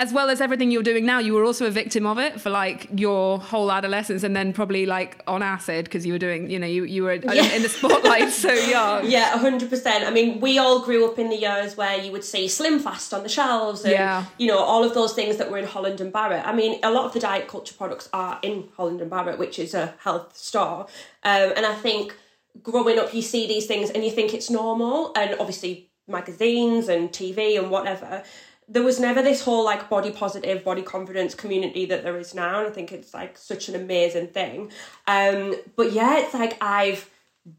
as 0.00 0.12
well 0.12 0.30
as 0.30 0.40
everything 0.40 0.70
you're 0.70 0.82
doing 0.82 1.04
now 1.04 1.18
you 1.18 1.34
were 1.34 1.44
also 1.44 1.66
a 1.66 1.70
victim 1.70 2.06
of 2.06 2.18
it 2.18 2.40
for 2.40 2.50
like 2.50 2.86
your 2.94 3.38
whole 3.40 3.70
adolescence 3.72 4.22
and 4.22 4.34
then 4.36 4.52
probably 4.52 4.86
like 4.86 5.20
on 5.26 5.42
acid 5.42 5.84
because 5.84 6.06
you 6.06 6.12
were 6.12 6.18
doing 6.20 6.48
you 6.48 6.58
know 6.58 6.66
you, 6.68 6.84
you 6.84 7.02
were 7.02 7.14
Yeah. 7.14 7.52
in 7.56 7.62
the 7.62 7.68
spotlight 7.68 8.30
so 8.30 8.52
young 8.76 9.04
Yeah, 9.10 9.36
hundred 9.38 9.68
percent. 9.70 10.04
I 10.04 10.10
mean, 10.10 10.40
we 10.40 10.58
all 10.58 10.80
grew 10.84 11.04
up 11.10 11.18
in 11.18 11.28
the 11.30 11.36
years 11.36 11.76
where 11.76 11.98
you 11.98 12.12
would 12.12 12.24
see 12.24 12.46
Slim 12.48 12.78
Fast 12.78 13.12
on 13.12 13.22
the 13.24 13.28
shelves, 13.28 13.82
and 13.84 13.92
Yeah. 13.92 14.24
you 14.38 14.46
know 14.46 14.58
all 14.58 14.84
of 14.84 14.94
those 14.94 15.12
things 15.14 15.36
that 15.38 15.50
were 15.50 15.58
in 15.58 15.66
Holland 15.66 16.00
and 16.00 16.12
Barrett. 16.12 16.46
I 16.46 16.54
mean, 16.54 16.78
a 16.82 16.90
lot 16.90 17.04
of 17.04 17.12
the 17.12 17.20
diet 17.20 17.48
culture 17.48 17.74
products 17.74 18.08
are 18.12 18.38
in 18.42 18.68
Holland 18.76 19.00
and 19.00 19.10
Barrett, 19.10 19.38
which 19.38 19.58
is 19.58 19.74
a 19.74 19.94
health 20.04 20.36
store, 20.36 20.86
um, 21.24 21.48
and 21.56 21.66
I 21.66 21.74
think 21.74 22.14
growing 22.62 22.98
up, 22.98 23.12
you 23.14 23.22
see 23.22 23.46
these 23.48 23.66
things 23.66 23.90
and 23.90 24.04
you 24.04 24.10
think 24.10 24.32
it's 24.32 24.48
normal, 24.50 25.12
and 25.16 25.34
obviously 25.40 25.90
magazines 26.06 26.88
and 26.88 27.10
TV 27.10 27.58
and 27.58 27.70
whatever. 27.70 28.22
There 28.68 28.82
was 28.82 29.00
never 29.00 29.22
this 29.22 29.42
whole 29.42 29.64
like 29.64 29.88
body 29.88 30.10
positive, 30.10 30.62
body 30.62 30.82
confidence 30.82 31.34
community 31.34 31.86
that 31.86 32.02
there 32.02 32.18
is 32.18 32.34
now, 32.34 32.58
and 32.58 32.68
I 32.68 32.70
think 32.70 32.92
it's 32.92 33.14
like 33.14 33.38
such 33.38 33.68
an 33.68 33.74
amazing 33.74 34.28
thing. 34.28 34.70
Um, 35.06 35.54
but 35.76 35.92
yeah, 35.92 36.18
it's 36.18 36.34
like 36.34 36.62
I've 36.62 37.08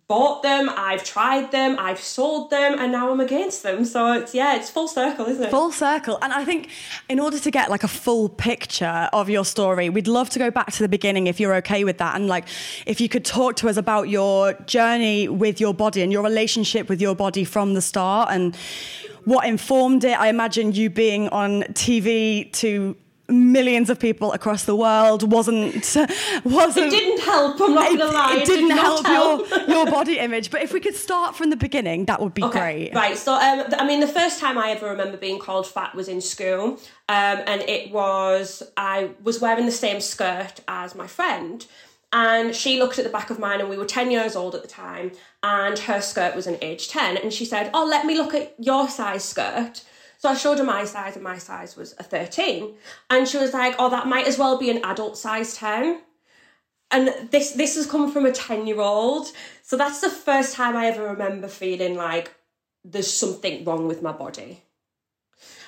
bought 0.07 0.43
them, 0.43 0.69
I've 0.75 1.03
tried 1.03 1.51
them, 1.51 1.77
I've 1.79 1.99
sold 1.99 2.49
them, 2.49 2.77
and 2.79 2.91
now 2.91 3.11
I'm 3.11 3.19
against 3.19 3.63
them. 3.63 3.85
So 3.85 4.13
it's 4.13 4.33
yeah, 4.33 4.55
it's 4.55 4.69
full 4.69 4.87
circle, 4.87 5.25
isn't 5.25 5.43
it? 5.43 5.51
Full 5.51 5.71
circle. 5.71 6.17
And 6.21 6.33
I 6.33 6.45
think 6.45 6.69
in 7.07 7.19
order 7.19 7.39
to 7.39 7.51
get 7.51 7.69
like 7.69 7.83
a 7.83 7.87
full 7.87 8.29
picture 8.29 9.09
of 9.13 9.29
your 9.29 9.45
story, 9.45 9.89
we'd 9.89 10.07
love 10.07 10.29
to 10.31 10.39
go 10.39 10.49
back 10.51 10.71
to 10.73 10.83
the 10.83 10.89
beginning 10.89 11.27
if 11.27 11.39
you're 11.39 11.55
okay 11.55 11.83
with 11.83 11.97
that. 11.99 12.15
And 12.15 12.27
like 12.27 12.47
if 12.85 12.99
you 12.99 13.09
could 13.09 13.25
talk 13.25 13.55
to 13.57 13.69
us 13.69 13.77
about 13.77 14.09
your 14.09 14.53
journey 14.65 15.27
with 15.27 15.59
your 15.59 15.73
body 15.73 16.01
and 16.01 16.11
your 16.11 16.23
relationship 16.23 16.89
with 16.89 17.01
your 17.01 17.15
body 17.15 17.43
from 17.43 17.73
the 17.73 17.81
start 17.81 18.29
and 18.31 18.55
what 19.25 19.45
informed 19.45 20.03
it. 20.03 20.19
I 20.19 20.27
imagine 20.29 20.71
you 20.71 20.89
being 20.89 21.29
on 21.29 21.61
TV 21.73 22.51
to 22.53 22.95
millions 23.29 23.89
of 23.89 23.99
people 23.99 24.31
across 24.33 24.65
the 24.65 24.75
world 24.75 25.31
wasn't 25.31 25.75
wasn't 26.43 26.87
It 26.87 26.89
didn't 26.91 27.21
help. 27.21 27.61
I'm 27.61 27.73
not 27.75 27.91
it, 27.91 27.97
gonna 27.99 28.11
lie. 28.11 28.35
it 28.37 28.45
didn't 28.45 28.69
did 28.69 28.77
help, 28.77 29.03
not 29.03 29.47
your 29.49 29.59
your 29.69 29.85
body 29.85 30.17
image. 30.19 30.51
But 30.51 30.61
if 30.61 30.73
we 30.73 30.79
could 30.79 30.95
start 30.95 31.35
from 31.35 31.49
the 31.49 31.55
beginning, 31.55 32.05
that 32.05 32.21
would 32.21 32.33
be 32.33 32.41
great. 32.41 32.93
Right. 32.93 33.17
So, 33.17 33.33
um, 33.33 33.65
I 33.77 33.85
mean, 33.85 33.99
the 33.99 34.07
first 34.07 34.39
time 34.39 34.57
I 34.57 34.71
ever 34.71 34.87
remember 34.87 35.17
being 35.17 35.39
called 35.39 35.67
fat 35.67 35.95
was 35.95 36.07
in 36.07 36.21
school, 36.21 36.79
um, 37.07 37.37
and 37.47 37.61
it 37.63 37.91
was 37.91 38.63
I 38.77 39.11
was 39.23 39.39
wearing 39.39 39.65
the 39.65 39.71
same 39.71 40.01
skirt 40.01 40.61
as 40.67 40.95
my 40.95 41.07
friend, 41.07 41.65
and 42.11 42.55
she 42.55 42.79
looked 42.79 42.97
at 42.99 43.05
the 43.05 43.11
back 43.11 43.29
of 43.29 43.39
mine, 43.39 43.59
and 43.61 43.69
we 43.69 43.77
were 43.77 43.85
ten 43.85 44.11
years 44.11 44.35
old 44.35 44.55
at 44.55 44.61
the 44.61 44.67
time, 44.67 45.11
and 45.43 45.77
her 45.79 46.01
skirt 46.01 46.35
was 46.35 46.47
an 46.47 46.57
age 46.61 46.89
ten, 46.89 47.17
and 47.17 47.31
she 47.31 47.45
said, 47.45 47.69
"Oh, 47.73 47.85
let 47.85 48.05
me 48.05 48.17
look 48.17 48.33
at 48.33 48.55
your 48.57 48.89
size 48.89 49.23
skirt." 49.23 49.81
So 50.19 50.29
I 50.29 50.35
showed 50.35 50.59
her 50.59 50.63
my 50.63 50.85
size, 50.85 51.15
and 51.15 51.23
my 51.23 51.39
size 51.39 51.75
was 51.75 51.95
a 51.97 52.03
thirteen, 52.03 52.75
and 53.09 53.27
she 53.27 53.37
was 53.37 53.53
like, 53.53 53.75
"Oh, 53.79 53.89
that 53.89 54.07
might 54.07 54.27
as 54.27 54.37
well 54.37 54.57
be 54.57 54.69
an 54.69 54.83
adult 54.83 55.17
size 55.17 55.55
10 55.55 56.01
and 56.91 57.13
this 57.29 57.51
this 57.51 57.75
has 57.75 57.85
come 57.85 58.11
from 58.11 58.25
a 58.25 58.31
10 58.31 58.65
year 58.65 58.79
old 58.79 59.31
so 59.61 59.77
that's 59.77 60.01
the 60.01 60.09
first 60.09 60.55
time 60.55 60.75
i 60.75 60.87
ever 60.87 61.03
remember 61.03 61.47
feeling 61.47 61.95
like 61.95 62.33
there's 62.83 63.11
something 63.11 63.63
wrong 63.65 63.87
with 63.87 64.01
my 64.01 64.11
body. 64.11 64.63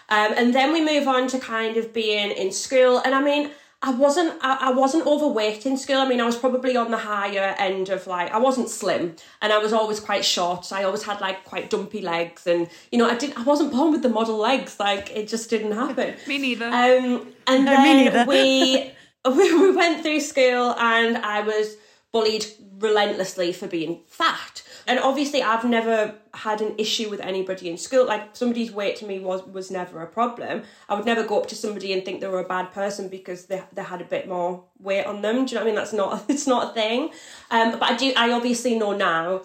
Um, 0.09 0.33
and 0.35 0.53
then 0.53 0.73
we 0.73 0.83
move 0.83 1.07
on 1.07 1.27
to 1.29 1.39
kind 1.39 1.77
of 1.77 1.93
being 1.93 2.31
in 2.31 2.51
school. 2.51 2.99
And 2.99 3.15
i 3.15 3.21
mean 3.21 3.51
i 3.83 3.91
wasn't 3.91 4.31
I, 4.41 4.57
I 4.69 4.71
wasn't 4.71 5.05
overweight 5.07 5.65
in 5.65 5.75
school. 5.77 5.97
I 5.97 6.07
mean 6.07 6.21
i 6.21 6.25
was 6.25 6.37
probably 6.37 6.75
on 6.77 6.91
the 6.91 6.97
higher 6.97 7.55
end 7.57 7.89
of 7.89 8.05
like 8.07 8.31
i 8.31 8.37
wasn't 8.37 8.69
slim 8.69 9.15
and 9.41 9.51
i 9.51 9.57
was 9.57 9.73
always 9.73 9.99
quite 9.99 10.23
short. 10.23 10.65
So 10.65 10.75
i 10.75 10.83
always 10.83 11.03
had 11.03 11.19
like 11.21 11.43
quite 11.45 11.69
dumpy 11.69 12.01
legs 12.01 12.45
and 12.47 12.69
you 12.91 12.97
know 12.99 13.09
i 13.09 13.15
didn't 13.15 13.37
i 13.39 13.43
wasn't 13.43 13.71
born 13.71 13.91
with 13.91 14.03
the 14.03 14.09
model 14.09 14.37
legs. 14.37 14.79
Like 14.79 15.09
it 15.15 15.27
just 15.27 15.49
didn't 15.49 15.71
happen. 15.73 16.15
Me 16.27 16.37
neither. 16.37 16.65
Um, 16.65 17.27
and 17.47 17.65
No, 17.65 17.77
me 17.83 17.93
neither. 18.03 18.11
then 18.11 18.27
we, 18.27 18.91
we 19.37 19.45
we 19.61 19.75
went 19.75 20.03
through 20.03 20.19
school, 20.19 20.75
and 20.77 21.17
I 21.17 21.41
was 21.41 21.75
bullied 22.11 22.45
relentlessly 22.79 23.53
for 23.53 23.67
being 23.67 24.01
fat. 24.07 24.63
And 24.91 24.99
obviously, 24.99 25.41
I've 25.41 25.63
never 25.63 26.15
had 26.33 26.59
an 26.59 26.75
issue 26.77 27.09
with 27.09 27.21
anybody 27.21 27.69
in 27.69 27.77
school. 27.77 28.05
Like 28.05 28.35
somebody's 28.35 28.73
weight 28.73 28.97
to 28.97 29.05
me 29.05 29.19
was 29.19 29.41
was 29.47 29.71
never 29.71 30.01
a 30.01 30.05
problem. 30.05 30.63
I 30.89 30.95
would 30.95 31.05
never 31.05 31.23
go 31.23 31.39
up 31.39 31.47
to 31.47 31.55
somebody 31.55 31.93
and 31.93 32.03
think 32.03 32.19
they 32.19 32.27
were 32.27 32.41
a 32.41 32.47
bad 32.47 32.73
person 32.73 33.07
because 33.07 33.45
they, 33.45 33.63
they 33.71 33.83
had 33.83 34.01
a 34.01 34.03
bit 34.03 34.27
more 34.27 34.65
weight 34.79 35.05
on 35.05 35.21
them. 35.21 35.45
Do 35.45 35.51
you 35.51 35.55
know 35.55 35.61
what 35.61 35.61
I 35.61 35.65
mean? 35.67 35.75
That's 35.75 35.93
not 35.93 36.25
it's 36.27 36.45
not 36.45 36.71
a 36.71 36.73
thing. 36.73 37.11
Um, 37.51 37.71
but 37.71 37.83
I 37.83 37.95
do. 37.95 38.11
I 38.17 38.31
obviously 38.31 38.77
know 38.77 38.91
now 38.91 39.43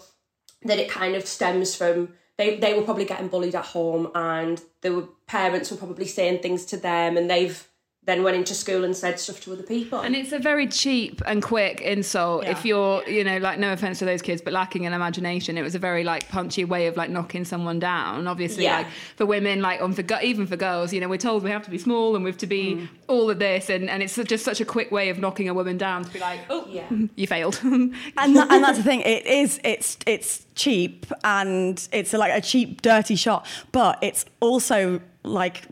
that 0.62 0.80
it 0.80 0.90
kind 0.90 1.14
of 1.14 1.24
stems 1.24 1.76
from 1.76 2.14
they 2.38 2.56
they 2.56 2.74
were 2.74 2.82
probably 2.82 3.04
getting 3.04 3.28
bullied 3.28 3.54
at 3.54 3.66
home 3.66 4.10
and 4.16 4.60
were 4.82 5.08
parents 5.28 5.70
were 5.70 5.76
probably 5.76 6.06
saying 6.06 6.40
things 6.40 6.64
to 6.64 6.76
them 6.76 7.16
and 7.16 7.30
they've 7.30 7.68
then 8.06 8.22
went 8.22 8.36
into 8.36 8.54
school 8.54 8.84
and 8.84 8.96
said 8.96 9.18
stuff 9.18 9.40
to 9.40 9.52
other 9.52 9.64
people. 9.64 9.98
And 10.00 10.14
it's 10.14 10.30
a 10.32 10.38
very 10.38 10.66
cheap 10.68 11.20
and 11.26 11.42
quick 11.42 11.80
insult 11.80 12.46
if 12.46 12.64
you're, 12.64 13.02
you 13.08 13.24
know, 13.24 13.38
like 13.38 13.58
no 13.58 13.72
offense 13.72 13.98
to 13.98 14.04
those 14.04 14.22
kids, 14.22 14.40
but 14.40 14.52
lacking 14.52 14.86
an 14.86 14.92
imagination. 14.92 15.58
It 15.58 15.62
was 15.62 15.74
a 15.74 15.78
very 15.80 16.04
like 16.04 16.28
punchy 16.28 16.64
way 16.64 16.86
of 16.86 16.96
like 16.96 17.10
knocking 17.10 17.44
someone 17.44 17.80
down. 17.80 18.28
Obviously, 18.28 18.62
Yeah. 18.64 18.78
like 18.78 18.86
for 19.16 19.26
women, 19.26 19.60
like 19.60 19.82
on 19.82 19.92
for 19.92 20.02
gu- 20.02 20.20
even 20.22 20.46
for 20.46 20.56
girls, 20.56 20.92
you 20.92 21.00
know, 21.00 21.08
we're 21.08 21.16
told 21.18 21.42
we 21.42 21.50
have 21.50 21.64
to 21.64 21.70
be 21.70 21.78
small 21.78 22.14
and 22.14 22.24
we 22.24 22.30
have 22.30 22.38
to 22.38 22.46
be 22.46 22.74
Mm. 22.76 22.88
all 23.08 23.28
of 23.28 23.38
this, 23.40 23.68
and 23.70 23.90
and 23.90 24.02
it's 24.04 24.14
just 24.14 24.44
such 24.44 24.60
a 24.60 24.64
quick 24.64 24.92
way 24.92 25.08
of 25.08 25.18
knocking 25.18 25.48
a 25.48 25.54
woman 25.54 25.76
down 25.76 26.04
to 26.04 26.10
be 26.12 26.20
like, 26.20 26.40
oh, 26.48 26.64
Yeah. 26.70 26.84
you 27.16 27.26
failed. 27.26 27.58
and 27.64 27.92
that, 28.16 28.50
and 28.52 28.62
that's 28.64 28.78
the 28.78 28.84
thing. 28.84 29.00
It 29.00 29.26
is. 29.26 29.58
It's 29.64 29.98
it's 30.06 30.46
cheap 30.54 31.06
and 31.24 31.88
it's 31.92 32.12
like 32.12 32.32
a 32.32 32.40
cheap, 32.40 32.82
dirty 32.82 33.16
shot, 33.16 33.44
but 33.72 33.98
it's 34.00 34.24
also 34.40 35.00
like. 35.24 35.62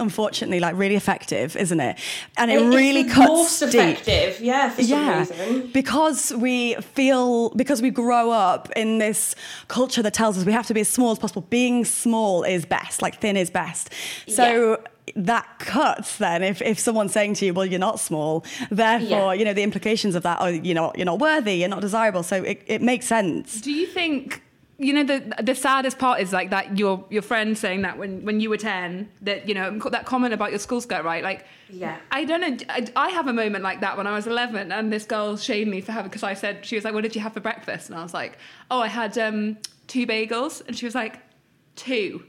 Unfortunately, 0.00 0.60
like 0.60 0.76
really 0.76 0.94
effective, 0.96 1.56
isn't 1.56 1.80
it? 1.80 1.98
And 2.36 2.50
it 2.50 2.62
It's 2.62 2.74
really 2.74 3.02
the 3.04 3.12
cuts 3.14 3.28
most 3.28 3.60
deep. 3.60 3.74
effective, 3.74 4.40
yeah, 4.40 4.70
for 4.70 4.82
some 4.82 4.90
yeah, 4.90 5.18
reason. 5.20 5.70
because 5.72 6.32
we 6.34 6.74
feel 6.76 7.50
because 7.50 7.82
we 7.82 7.90
grow 7.90 8.30
up 8.30 8.70
in 8.76 8.98
this 8.98 9.34
culture 9.68 10.02
that 10.02 10.14
tells 10.14 10.38
us 10.38 10.44
we 10.44 10.52
have 10.52 10.66
to 10.68 10.74
be 10.74 10.80
as 10.82 10.88
small 10.88 11.10
as 11.12 11.18
possible. 11.18 11.42
Being 11.50 11.84
small 11.84 12.42
is 12.44 12.64
best, 12.64 13.02
like 13.02 13.20
thin 13.20 13.36
is 13.36 13.50
best. 13.50 13.90
So 14.28 14.80
that 15.16 15.46
cuts 15.58 16.18
then 16.18 16.42
if, 16.42 16.60
if 16.60 16.78
someone's 16.78 17.12
saying 17.12 17.32
to 17.34 17.46
you, 17.46 17.54
well, 17.54 17.64
you're 17.64 17.78
not 17.80 17.98
small, 17.98 18.44
therefore, 18.70 19.08
Yeah. 19.08 19.32
you 19.32 19.44
know, 19.46 19.54
the 19.54 19.62
implications 19.62 20.14
of 20.14 20.22
that 20.24 20.38
are, 20.38 20.50
you 20.50 20.74
know, 20.74 20.92
you're 20.96 21.06
not 21.06 21.18
worthy, 21.18 21.54
you're 21.54 21.68
not 21.68 21.80
desirable. 21.80 22.22
So 22.22 22.42
it, 22.42 22.62
it 22.66 22.82
makes 22.82 23.06
sense. 23.06 23.60
Do 23.62 23.72
you 23.72 23.86
think 23.86 24.42
you 24.80 24.92
know 24.92 25.02
the 25.02 25.34
the 25.42 25.56
saddest 25.56 25.98
part 25.98 26.20
is 26.20 26.32
like 26.32 26.50
that 26.50 26.78
your 26.78 27.04
your 27.10 27.20
friend 27.22 27.58
saying 27.58 27.82
that 27.82 27.98
when 27.98 28.24
when 28.24 28.38
you 28.38 28.48
were 28.48 28.56
10 28.56 29.10
that 29.22 29.48
you 29.48 29.54
know 29.54 29.76
that 29.90 30.06
comment 30.06 30.32
about 30.32 30.50
your 30.50 30.60
school 30.60 30.80
skirt 30.80 31.04
right? 31.04 31.24
Like 31.24 31.44
Yeah. 31.68 31.98
I 32.12 32.24
don't 32.24 32.40
know 32.40 32.56
I, 32.68 32.86
I 32.94 33.08
have 33.08 33.26
a 33.26 33.32
moment 33.32 33.64
like 33.64 33.80
that 33.80 33.96
when 33.96 34.06
I 34.06 34.14
was 34.14 34.28
11 34.28 34.70
and 34.70 34.92
this 34.92 35.04
girl 35.04 35.36
shamed 35.36 35.68
me 35.70 35.80
for 35.80 35.90
having 35.90 36.08
because 36.08 36.22
I 36.22 36.34
said 36.34 36.64
she 36.64 36.76
was 36.76 36.84
like 36.84 36.94
what 36.94 37.02
did 37.02 37.16
you 37.16 37.20
have 37.22 37.32
for 37.32 37.40
breakfast? 37.40 37.90
And 37.90 37.98
I 37.98 38.02
was 38.04 38.14
like 38.14 38.38
oh 38.70 38.80
I 38.80 38.86
had 38.86 39.18
um 39.18 39.58
two 39.88 40.06
bagels. 40.06 40.64
And 40.64 40.78
she 40.78 40.84
was 40.86 40.94
like 40.94 41.18
two. 41.74 42.22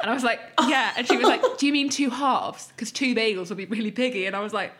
And 0.00 0.08
I 0.08 0.14
was 0.14 0.22
like 0.22 0.40
yeah. 0.68 0.92
And 0.96 1.04
she 1.04 1.16
was 1.16 1.26
like 1.26 1.42
do 1.58 1.66
you 1.66 1.72
mean 1.72 1.88
two 1.88 2.10
halves? 2.10 2.68
Because 2.68 2.92
two 2.92 3.12
bagels 3.16 3.48
would 3.48 3.58
be 3.58 3.66
really 3.66 3.90
piggy. 3.90 4.26
And 4.26 4.36
I 4.36 4.40
was 4.40 4.52
like 4.52 4.72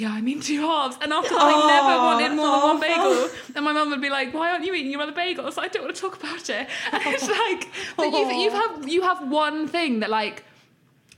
yeah, 0.00 0.12
I 0.18 0.20
mean 0.28 0.40
two 0.48 0.60
halves. 0.60 0.96
And 1.02 1.12
after 1.12 1.34
that, 1.34 1.42
I 1.42 1.66
never 1.74 1.94
wanted 2.08 2.32
more 2.36 2.50
than 2.56 2.62
one 2.70 2.80
bagel. 2.80 3.30
And 3.54 3.64
my 3.64 3.72
mum 3.72 3.90
would 3.90 4.00
be 4.08 4.10
like, 4.18 4.28
"Why 4.38 4.50
aren't 4.50 4.64
you 4.66 4.74
eating 4.74 4.92
your 4.92 5.02
other 5.06 5.12
bagels?" 5.24 5.54
I 5.64 5.68
don't 5.68 5.84
want 5.84 5.94
to 5.96 6.00
talk 6.06 6.16
about 6.22 6.44
it. 6.58 6.66
And 6.92 7.02
it's 7.14 7.28
like 7.28 7.62
that 7.98 8.10
you've, 8.18 8.32
you 8.44 8.50
have 8.60 8.88
you 8.94 9.00
have 9.02 9.20
one 9.44 9.68
thing 9.68 10.00
that 10.00 10.10
like 10.10 10.36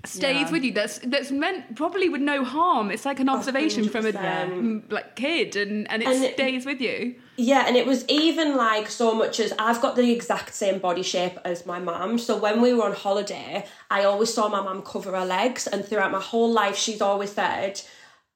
stays 0.05 0.47
Yeah. 0.47 0.51
with 0.53 0.63
you. 0.67 0.73
That's 0.73 0.99
that's 1.15 1.31
meant 1.31 1.75
probably 1.75 2.09
with 2.15 2.21
no 2.21 2.45
harm. 2.45 2.91
It's 2.95 3.05
like 3.11 3.19
an 3.21 3.29
observation 3.37 3.89
from 3.89 4.05
a 4.07 4.13
100%. 4.13 4.93
like 4.93 5.17
kid, 5.17 5.57
and 5.57 5.91
and 5.91 6.03
it 6.03 6.09
And 6.09 6.25
it- 6.25 6.35
stays 6.35 6.65
with 6.67 6.81
you. 6.81 6.99
Yeah, 7.39 7.65
and 7.69 7.77
it 7.77 7.87
was 7.93 8.01
even 8.09 8.57
like 8.57 8.89
so 8.89 9.07
much 9.23 9.41
as 9.41 9.53
I've 9.59 9.81
got 9.83 9.95
the 9.95 10.11
exact 10.11 10.55
same 10.55 10.79
body 10.79 11.03
shape 11.03 11.37
as 11.45 11.67
my 11.67 11.79
mum. 11.79 12.19
So 12.19 12.33
when 12.47 12.63
we 12.65 12.73
were 12.73 12.85
on 12.91 12.95
holiday, 12.95 13.67
I 13.91 14.05
always 14.05 14.33
saw 14.33 14.49
my 14.49 14.63
mum 14.69 14.81
cover 14.83 15.11
her 15.21 15.27
legs, 15.27 15.67
and 15.67 15.85
throughout 15.85 16.13
my 16.13 16.21
whole 16.31 16.51
life, 16.63 16.77
she's 16.85 17.03
always 17.03 17.33
said, 17.33 17.75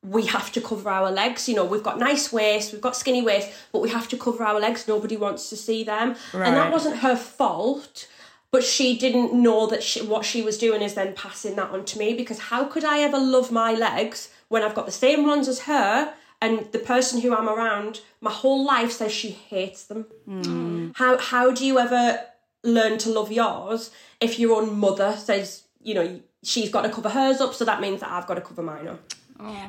we 0.02 0.26
have 0.26 0.50
to 0.52 0.60
cover 0.60 0.88
our 0.88 1.10
legs. 1.10 1.48
You 1.48 1.56
know, 1.56 1.64
we've 1.64 1.82
got 1.82 1.98
nice 1.98 2.32
waist, 2.32 2.72
we've 2.72 2.80
got 2.80 2.96
skinny 2.96 3.22
waist, 3.22 3.50
but 3.72 3.82
we 3.82 3.90
have 3.90 4.08
to 4.08 4.16
cover 4.16 4.44
our 4.44 4.58
legs. 4.58 4.88
Nobody 4.88 5.16
wants 5.16 5.50
to 5.50 5.56
see 5.56 5.84
them. 5.84 6.16
And 6.32 6.56
that 6.56 6.72
wasn't 6.72 6.98
her 6.98 7.16
fault. 7.16 8.08
But 8.52 8.64
she 8.64 8.98
didn't 8.98 9.32
know 9.32 9.66
that 9.68 9.82
she, 9.82 10.02
what 10.02 10.24
she 10.24 10.42
was 10.42 10.58
doing 10.58 10.82
is 10.82 10.94
then 10.94 11.14
passing 11.14 11.54
that 11.56 11.70
on 11.70 11.84
to 11.84 11.98
me 11.98 12.14
because 12.14 12.40
how 12.40 12.64
could 12.64 12.84
I 12.84 12.98
ever 13.00 13.18
love 13.18 13.52
my 13.52 13.72
legs 13.72 14.30
when 14.48 14.64
I've 14.64 14.74
got 14.74 14.86
the 14.86 14.92
same 14.92 15.24
ones 15.24 15.46
as 15.46 15.60
her 15.60 16.12
and 16.42 16.66
the 16.72 16.80
person 16.80 17.20
who 17.20 17.32
I'm 17.36 17.48
around 17.48 18.00
my 18.20 18.32
whole 18.32 18.64
life 18.64 18.90
says 18.90 19.12
she 19.12 19.30
hates 19.30 19.84
them? 19.84 20.06
Mm. 20.28 20.96
How 20.96 21.16
how 21.18 21.52
do 21.52 21.64
you 21.64 21.78
ever 21.78 22.26
learn 22.64 22.98
to 22.98 23.10
love 23.10 23.30
yours 23.30 23.92
if 24.20 24.36
your 24.38 24.60
own 24.60 24.76
mother 24.76 25.14
says 25.16 25.62
you 25.80 25.94
know 25.94 26.20
she's 26.42 26.70
got 26.70 26.82
to 26.82 26.88
cover 26.88 27.10
hers 27.10 27.40
up, 27.40 27.54
so 27.54 27.64
that 27.64 27.80
means 27.80 28.00
that 28.00 28.10
I've 28.10 28.26
got 28.26 28.34
to 28.34 28.40
cover 28.40 28.62
mine 28.62 28.88
up? 28.88 29.00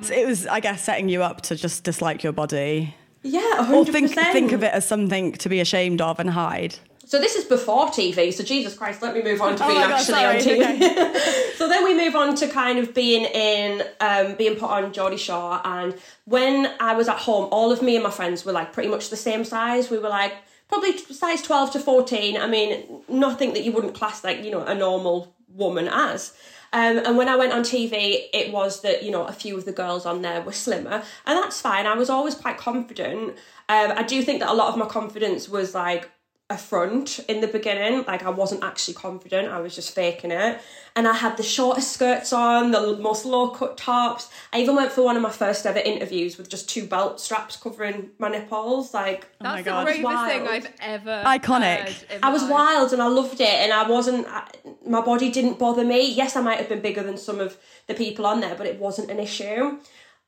So 0.02 0.14
it 0.14 0.26
was, 0.28 0.48
I 0.48 0.60
guess, 0.60 0.84
setting 0.84 1.10
you 1.10 1.24
up 1.24 1.42
to 1.42 1.56
just 1.56 1.84
dislike 1.84 2.24
your 2.24 2.34
body. 2.34 2.96
Yeah, 3.24 3.40
Or 3.72 3.86
100%. 3.86 3.92
think, 3.92 4.12
think 4.12 4.52
of 4.52 4.64
it 4.64 4.74
as 4.74 4.88
something 4.88 5.34
to 5.34 5.50
be 5.50 5.60
ashamed 5.60 6.02
of 6.02 6.20
and 6.20 6.30
hide. 6.32 6.76
So 7.06 7.20
this 7.20 7.36
is 7.36 7.44
before 7.44 7.88
TV. 7.88 8.34
So 8.34 8.42
Jesus 8.44 8.74
Christ, 8.74 9.02
let 9.02 9.14
me 9.14 9.22
move 9.22 9.42
on 9.42 9.58
to 9.58 9.64
Oh 9.66 9.68
being 9.68 9.82
God, 9.82 9.92
actually 9.92 10.24
on 10.24 10.36
TV. 10.38 11.52
so 11.58 11.68
then 11.68 11.84
we 11.84 11.94
move 11.94 12.16
on 12.16 12.36
to 12.36 12.48
kind 12.48 12.80
of 12.80 12.94
being 12.94 13.26
in, 13.26 13.84
um, 14.00 14.36
being 14.36 14.56
put 14.56 14.70
on 14.70 14.94
Geordie 14.94 15.18
Shore. 15.18 15.60
And 15.66 15.94
when 16.24 16.72
I 16.80 16.94
was 16.96 17.10
at 17.10 17.18
home, 17.18 17.50
all 17.52 17.72
of 17.72 17.82
me 17.82 17.96
and 17.96 18.04
my 18.04 18.12
friends 18.12 18.46
were 18.46 18.54
like 18.54 18.72
pretty 18.72 18.88
much 18.90 19.10
the 19.10 19.18
same 19.18 19.44
size. 19.44 19.90
We 19.90 19.98
were 20.00 20.08
like 20.10 20.34
probably 20.70 20.98
size 20.98 21.42
twelve 21.42 21.72
to 21.74 21.80
fourteen. 21.82 22.38
I 22.38 22.48
mean, 22.48 23.02
nothing 23.10 23.54
that 23.54 23.64
you 23.66 23.74
wouldn't 23.74 23.94
class 23.94 24.24
like 24.24 24.44
you 24.46 24.50
know 24.52 24.64
a 24.64 24.74
normal 24.74 25.36
woman 25.50 25.90
as. 25.92 26.34
Um, 26.74 27.00
and 27.00 27.18
when 27.18 27.28
I 27.28 27.36
went 27.36 27.52
on 27.52 27.64
TV, 27.64 28.30
it 28.34 28.54
was 28.54 28.82
that, 28.82 29.04
you 29.04 29.12
know, 29.12 29.26
a 29.26 29.34
few 29.34 29.58
of 29.58 29.66
the 29.66 29.74
girls 29.74 30.06
on 30.06 30.22
there 30.22 30.42
were 30.42 30.54
slimmer. 30.54 31.04
And 31.26 31.38
that's 31.38 31.60
fine. 31.60 31.86
I 31.86 31.96
was 31.96 32.10
always 32.10 32.36
quite 32.36 32.58
confident. 32.58 33.36
Um, 33.68 33.92
I 33.96 34.04
do 34.04 34.22
think 34.22 34.40
that 34.40 34.50
a 34.50 34.54
lot 34.54 34.70
of 34.70 34.78
my 34.78 34.86
confidence 34.86 35.50
was 35.50 35.76
like 35.76 36.10
a 36.52 36.58
front 36.58 37.20
in 37.28 37.42
the 37.42 37.48
beginning. 37.48 38.04
Like 38.06 38.24
I 38.24 38.30
wasn't 38.30 38.64
actually 38.64 38.94
confident. 38.96 39.48
I 39.48 39.60
was 39.62 39.74
just 39.74 39.96
faking 39.96 40.32
it. 40.32 40.60
And 40.96 41.08
I 41.08 41.14
had 41.14 41.38
the 41.38 41.44
shortest 41.44 41.94
skirts 41.94 42.34
on, 42.34 42.72
the 42.72 42.98
most 42.98 43.26
low 43.26 43.50
cut 43.52 43.78
tops. 43.78 44.30
I 44.52 44.60
even 44.60 44.76
went 44.76 44.92
for 44.92 45.04
one 45.04 45.16
of 45.16 45.22
my 45.22 45.32
first 45.32 45.66
ever 45.66 45.80
interviews 45.80 46.38
with 46.38 46.50
just 46.50 46.70
two 46.70 46.86
belt 46.86 47.22
straps 47.22 47.56
covering 47.56 48.12
my 48.20 48.28
nipples. 48.30 48.94
Like 48.94 49.28
oh 49.40 49.44
That's 49.46 49.54
my 49.56 49.62
the 49.62 49.70
God. 49.70 49.84
bravest 49.86 50.04
Wild. 50.04 50.30
thing 50.32 50.48
I've 50.48 50.74
ever 50.82 51.24
Iconic. 51.26 51.78
heard 52.12 52.20
I 52.22 52.30
was 52.32 52.42
life. 52.44 52.52
wild 52.52 52.94
and 52.94 53.02
I 53.02 53.08
loved 53.08 53.40
it, 53.40 53.48
and 53.48 53.72
I 53.72 53.90
wasn't. 53.90 54.28
I, 54.28 54.48
my 54.86 55.02
body 55.02 55.32
didn't 55.32 55.58
bother 55.58 55.86
me. 55.86 56.12
Yes, 56.12 56.36
I 56.36 56.42
might 56.42 56.58
have 56.60 56.68
been 56.70 56.82
bigger 56.82 57.02
than 57.04 57.18
some 57.18 57.40
of 57.40 57.58
the 57.88 57.94
people 57.94 58.26
on 58.26 58.42
there, 58.42 58.56
but 58.56 58.68
it 58.68 58.78
wasn't 58.80 59.10
an 59.10 59.20
issue 59.20 59.80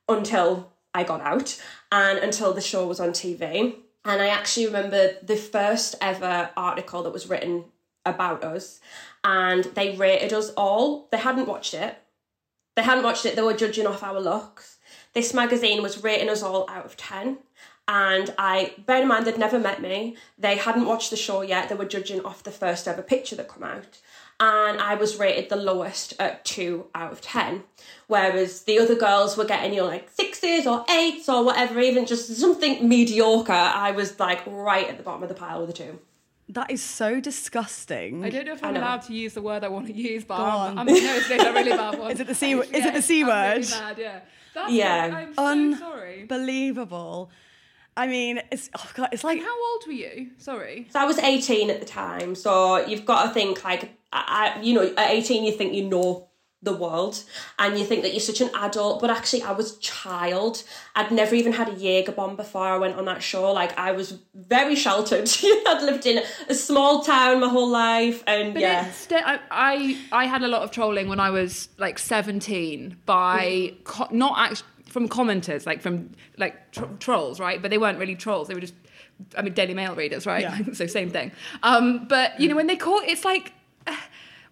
until 0.08 0.72
I 0.94 1.02
got 1.04 1.20
out 1.20 1.60
and 1.92 2.18
until 2.18 2.52
the 2.54 2.60
show 2.60 2.86
was 2.86 3.00
on 3.00 3.10
TV. 3.10 3.74
And 4.04 4.20
I 4.20 4.28
actually 4.28 4.66
remember 4.66 5.14
the 5.22 5.36
first 5.36 5.94
ever 6.00 6.50
article 6.56 7.02
that 7.02 7.12
was 7.12 7.28
written 7.28 7.64
about 8.04 8.44
us, 8.44 8.80
and 9.22 9.64
they 9.64 9.96
rated 9.96 10.32
us 10.32 10.50
all. 10.50 11.08
They 11.10 11.16
hadn't 11.16 11.48
watched 11.48 11.74
it. 11.74 11.96
They 12.76 12.82
hadn't 12.82 13.04
watched 13.04 13.24
it. 13.24 13.36
They 13.36 13.42
were 13.42 13.54
judging 13.54 13.86
off 13.86 14.02
our 14.02 14.20
looks. 14.20 14.78
This 15.14 15.32
magazine 15.32 15.82
was 15.82 16.02
rating 16.02 16.28
us 16.28 16.42
all 16.42 16.68
out 16.68 16.84
of 16.84 16.96
ten. 16.96 17.38
And 17.86 18.34
I, 18.38 18.74
bear 18.86 19.02
in 19.02 19.08
mind, 19.08 19.26
they'd 19.26 19.38
never 19.38 19.58
met 19.58 19.80
me. 19.80 20.16
They 20.38 20.56
hadn't 20.56 20.86
watched 20.86 21.10
the 21.10 21.16
show 21.16 21.42
yet. 21.42 21.68
They 21.68 21.74
were 21.74 21.84
judging 21.84 22.24
off 22.24 22.42
the 22.42 22.50
first 22.50 22.88
ever 22.88 23.02
picture 23.02 23.36
that 23.36 23.48
come 23.48 23.62
out. 23.62 23.98
And 24.40 24.80
I 24.80 24.94
was 24.94 25.18
rated 25.18 25.48
the 25.48 25.56
lowest 25.56 26.14
at 26.18 26.44
two 26.44 26.86
out 26.94 27.12
of 27.12 27.20
10. 27.20 27.64
Whereas 28.06 28.62
the 28.62 28.78
other 28.78 28.94
girls 28.94 29.36
were 29.36 29.44
getting, 29.46 29.72
you 29.74 29.80
know, 29.80 29.86
like 29.86 30.10
sixes 30.10 30.66
or 30.66 30.84
eights 30.90 31.28
or 31.28 31.44
whatever, 31.44 31.80
even 31.80 32.04
just 32.06 32.28
something 32.36 32.86
mediocre. 32.88 33.52
I 33.52 33.92
was 33.92 34.18
like 34.20 34.42
right 34.46 34.88
at 34.88 34.98
the 34.98 35.02
bottom 35.02 35.22
of 35.22 35.28
the 35.28 35.34
pile 35.34 35.60
with 35.60 35.68
the 35.68 35.72
two. 35.84 35.98
That 36.50 36.70
is 36.70 36.82
so 36.82 37.20
disgusting. 37.20 38.22
I 38.22 38.28
don't 38.28 38.44
know 38.44 38.52
if 38.52 38.62
I'm 38.62 38.74
know. 38.74 38.80
allowed 38.80 39.02
to 39.02 39.14
use 39.14 39.32
the 39.32 39.40
word 39.40 39.64
I 39.64 39.68
want 39.68 39.86
to 39.86 39.94
use, 39.94 40.24
but 40.24 40.36
Go 40.36 40.44
I'm, 40.44 40.78
on. 40.78 40.78
I'm 40.80 40.86
no, 40.86 40.92
it's 40.94 41.30
a 41.30 41.52
really 41.52 41.70
bad 41.70 41.98
one. 41.98 42.10
Is 42.10 42.20
it 42.20 42.26
the 42.26 42.34
C- 42.34 42.52
I'm- 42.52 42.62
is 42.62 42.84
it 42.84 42.92
the 42.94 43.00
C 43.02 43.22
I'm 43.22 43.28
really 43.28 43.58
word? 43.60 43.70
bad, 43.70 43.98
yeah. 43.98 44.20
That's 44.54 44.72
Yeah. 44.72 45.24
I'm 45.38 45.74
so 45.74 45.78
sorry. 45.80 46.22
Unbelievable. 46.22 47.30
I 47.96 48.06
mean, 48.08 48.40
it's 48.50 48.68
oh 48.76 48.90
God, 48.94 49.08
it's 49.12 49.24
like 49.24 49.40
How 49.40 49.72
old 49.72 49.84
were 49.86 49.92
you? 49.92 50.30
Sorry. 50.36 50.88
So 50.92 51.00
I 51.00 51.04
was 51.06 51.18
18 51.18 51.70
at 51.70 51.80
the 51.80 51.86
time. 51.86 52.34
So 52.34 52.84
you've 52.86 53.04
got 53.06 53.28
to 53.28 53.30
think 53.30 53.64
like, 53.64 53.96
I, 54.12 54.54
I, 54.58 54.60
you 54.62 54.74
know, 54.74 54.92
at 54.98 55.10
18 55.10 55.44
you 55.44 55.52
think 55.52 55.72
you 55.74 55.88
know 55.88 56.28
the 56.64 56.74
world 56.74 57.22
and 57.58 57.78
you 57.78 57.84
think 57.84 58.02
that 58.02 58.12
you're 58.12 58.20
such 58.20 58.40
an 58.40 58.50
adult, 58.54 59.00
but 59.00 59.10
actually 59.10 59.42
I 59.42 59.52
was 59.52 59.76
a 59.76 59.80
child. 59.80 60.62
I'd 60.96 61.10
never 61.12 61.34
even 61.34 61.52
had 61.52 61.68
a 61.68 61.74
Jaeger 61.74 62.12
bomb 62.12 62.36
before 62.36 62.66
I 62.66 62.78
went 62.78 62.96
on 62.96 63.04
that 63.04 63.22
show. 63.22 63.52
Like 63.52 63.78
I 63.78 63.92
was 63.92 64.18
very 64.34 64.74
sheltered. 64.74 65.28
I'd 65.44 65.82
lived 65.82 66.06
in 66.06 66.22
a 66.48 66.54
small 66.54 67.02
town 67.02 67.40
my 67.40 67.48
whole 67.48 67.68
life, 67.68 68.24
and 68.26 68.54
But 68.54 68.62
yeah. 68.62 68.90
sti- 68.90 69.22
I, 69.24 69.38
I 69.50 69.98
I 70.12 70.24
had 70.26 70.42
a 70.42 70.48
lot 70.48 70.62
of 70.62 70.70
trolling 70.70 71.08
when 71.08 71.20
I 71.20 71.30
was 71.30 71.68
like 71.78 71.98
17 71.98 72.96
by 73.06 73.74
co- 73.84 74.08
not 74.10 74.34
actually 74.38 74.68
from 74.86 75.08
commenters, 75.08 75.66
like 75.66 75.82
from 75.82 76.10
like 76.38 76.70
tr- 76.72 76.84
trolls, 77.00 77.40
right? 77.40 77.60
But 77.60 77.70
they 77.70 77.78
weren't 77.78 77.98
really 77.98 78.14
trolls. 78.14 78.48
They 78.48 78.54
were 78.54 78.60
just, 78.60 78.74
I 79.36 79.42
mean, 79.42 79.52
Daily 79.52 79.74
Mail 79.74 79.94
readers, 79.94 80.24
right? 80.24 80.42
Yeah. 80.42 80.58
so 80.72 80.86
same 80.86 81.10
thing. 81.10 81.32
Um, 81.62 82.06
but 82.08 82.38
you 82.40 82.48
know, 82.48 82.56
when 82.56 82.68
they 82.68 82.76
call, 82.76 83.00
it's 83.04 83.24
like. 83.24 83.52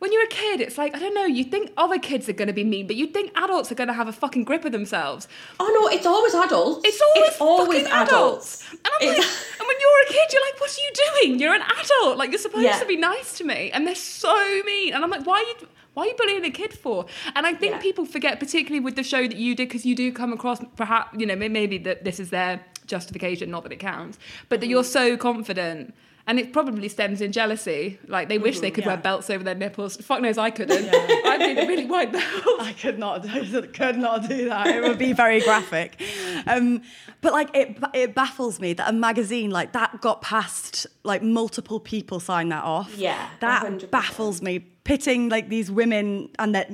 When 0.02 0.12
you're 0.12 0.24
a 0.24 0.26
kid, 0.26 0.60
it's 0.60 0.76
like 0.78 0.96
I 0.96 0.98
don't 0.98 1.14
know. 1.14 1.26
You 1.26 1.44
think 1.44 1.72
other 1.76 1.96
kids 1.96 2.28
are 2.28 2.32
going 2.32 2.48
to 2.48 2.52
be 2.52 2.64
mean, 2.64 2.88
but 2.88 2.96
you 2.96 3.06
think 3.06 3.30
adults 3.36 3.70
are 3.70 3.76
going 3.76 3.86
to 3.86 3.94
have 3.94 4.08
a 4.08 4.12
fucking 4.12 4.42
grip 4.42 4.64
of 4.64 4.72
themselves. 4.72 5.28
Oh 5.60 5.78
no, 5.80 5.96
it's 5.96 6.06
always 6.06 6.34
adults. 6.34 6.80
It's 6.84 7.00
always, 7.00 7.30
it's 7.30 7.40
always 7.40 7.82
fucking 7.82 8.02
adults. 8.02 8.68
And 8.68 8.80
I'm 8.84 9.08
It's- 9.08 9.18
like, 9.18 9.28
and 9.60 9.68
when 9.68 9.76
you're 9.80 10.02
a 10.08 10.12
kid, 10.12 10.32
you're 10.32 10.42
like, 10.42 10.60
what 10.60 10.70
are 10.76 10.82
you 10.82 10.90
doing? 11.28 11.38
You're 11.38 11.54
an 11.54 11.62
adult. 11.62 12.18
Like 12.18 12.30
you're 12.32 12.40
supposed 12.40 12.64
Yeah. 12.64 12.80
to 12.80 12.86
be 12.86 12.96
nice 12.96 13.38
to 13.38 13.44
me, 13.44 13.70
and 13.70 13.86
they're 13.86 13.94
so 13.94 14.34
mean. 14.66 14.92
And 14.92 15.04
I'm 15.04 15.10
like, 15.10 15.24
why 15.24 15.36
are 15.36 15.60
you? 15.60 15.68
Why 15.94 16.02
are 16.02 16.06
you 16.08 16.14
bullying 16.18 16.44
a 16.46 16.50
kid 16.50 16.72
for? 16.72 17.06
And 17.36 17.46
I 17.46 17.54
think 17.54 17.74
Yeah. 17.74 17.78
people 17.78 18.04
forget, 18.04 18.40
particularly 18.40 18.80
with 18.80 18.96
the 18.96 19.04
show 19.04 19.22
that 19.28 19.36
you 19.36 19.54
did, 19.54 19.68
because 19.68 19.86
you 19.86 19.94
do 19.94 20.10
come 20.10 20.32
across, 20.32 20.58
perhaps 20.74 21.16
you 21.16 21.26
know, 21.26 21.36
maybe 21.36 21.78
that 21.78 22.02
this 22.02 22.18
is 22.18 22.30
their 22.30 22.60
justification, 22.86 23.52
not 23.52 23.62
that 23.62 23.70
it 23.70 23.78
counts, 23.78 24.18
but 24.48 24.58
that 24.58 24.66
mm-hmm. 24.66 24.72
you're 24.72 24.84
so 24.84 25.16
confident. 25.16 25.94
And 26.26 26.38
it 26.38 26.52
probably 26.52 26.88
stems 26.88 27.20
in 27.20 27.32
jealousy. 27.32 27.98
Like 28.06 28.28
they 28.28 28.38
wish 28.38 28.60
they 28.60 28.70
could 28.70 28.86
wear 28.86 28.96
belts 28.96 29.28
over 29.28 29.42
their 29.42 29.54
nipples. 29.54 29.96
Fuck 29.96 30.20
knows 30.20 30.38
I 30.38 30.50
couldn't. 30.50 30.88
I 30.92 31.36
need 31.36 31.58
a 31.58 31.66
really 31.66 31.86
wide 31.86 32.12
belt. 32.12 32.24
I 32.60 32.74
could 32.80 32.98
not, 32.98 33.22
could 33.74 33.98
not 33.98 34.28
do 34.28 34.48
that. 34.48 34.68
It 34.68 34.82
would 34.82 34.98
be 34.98 35.12
very 35.12 35.40
graphic. 35.40 36.00
Um, 36.46 36.82
but 37.20 37.32
like, 37.32 37.50
it, 37.54 37.78
it 37.92 38.14
baffles 38.14 38.60
me 38.60 38.72
that 38.74 38.88
a 38.88 38.92
magazine 38.92 39.50
like 39.50 39.72
that 39.72 40.00
got 40.00 40.22
past 40.22 40.86
like 41.02 41.22
multiple 41.22 41.80
people 41.80 42.20
signed 42.20 42.52
that 42.52 42.64
off. 42.64 42.96
Yeah, 42.96 43.28
that 43.40 43.64
100%. 43.64 43.90
baffles 43.90 44.42
me. 44.42 44.60
Pitting 44.84 45.28
like 45.28 45.48
these 45.48 45.70
women 45.70 46.30
and 46.40 46.54
their 46.54 46.66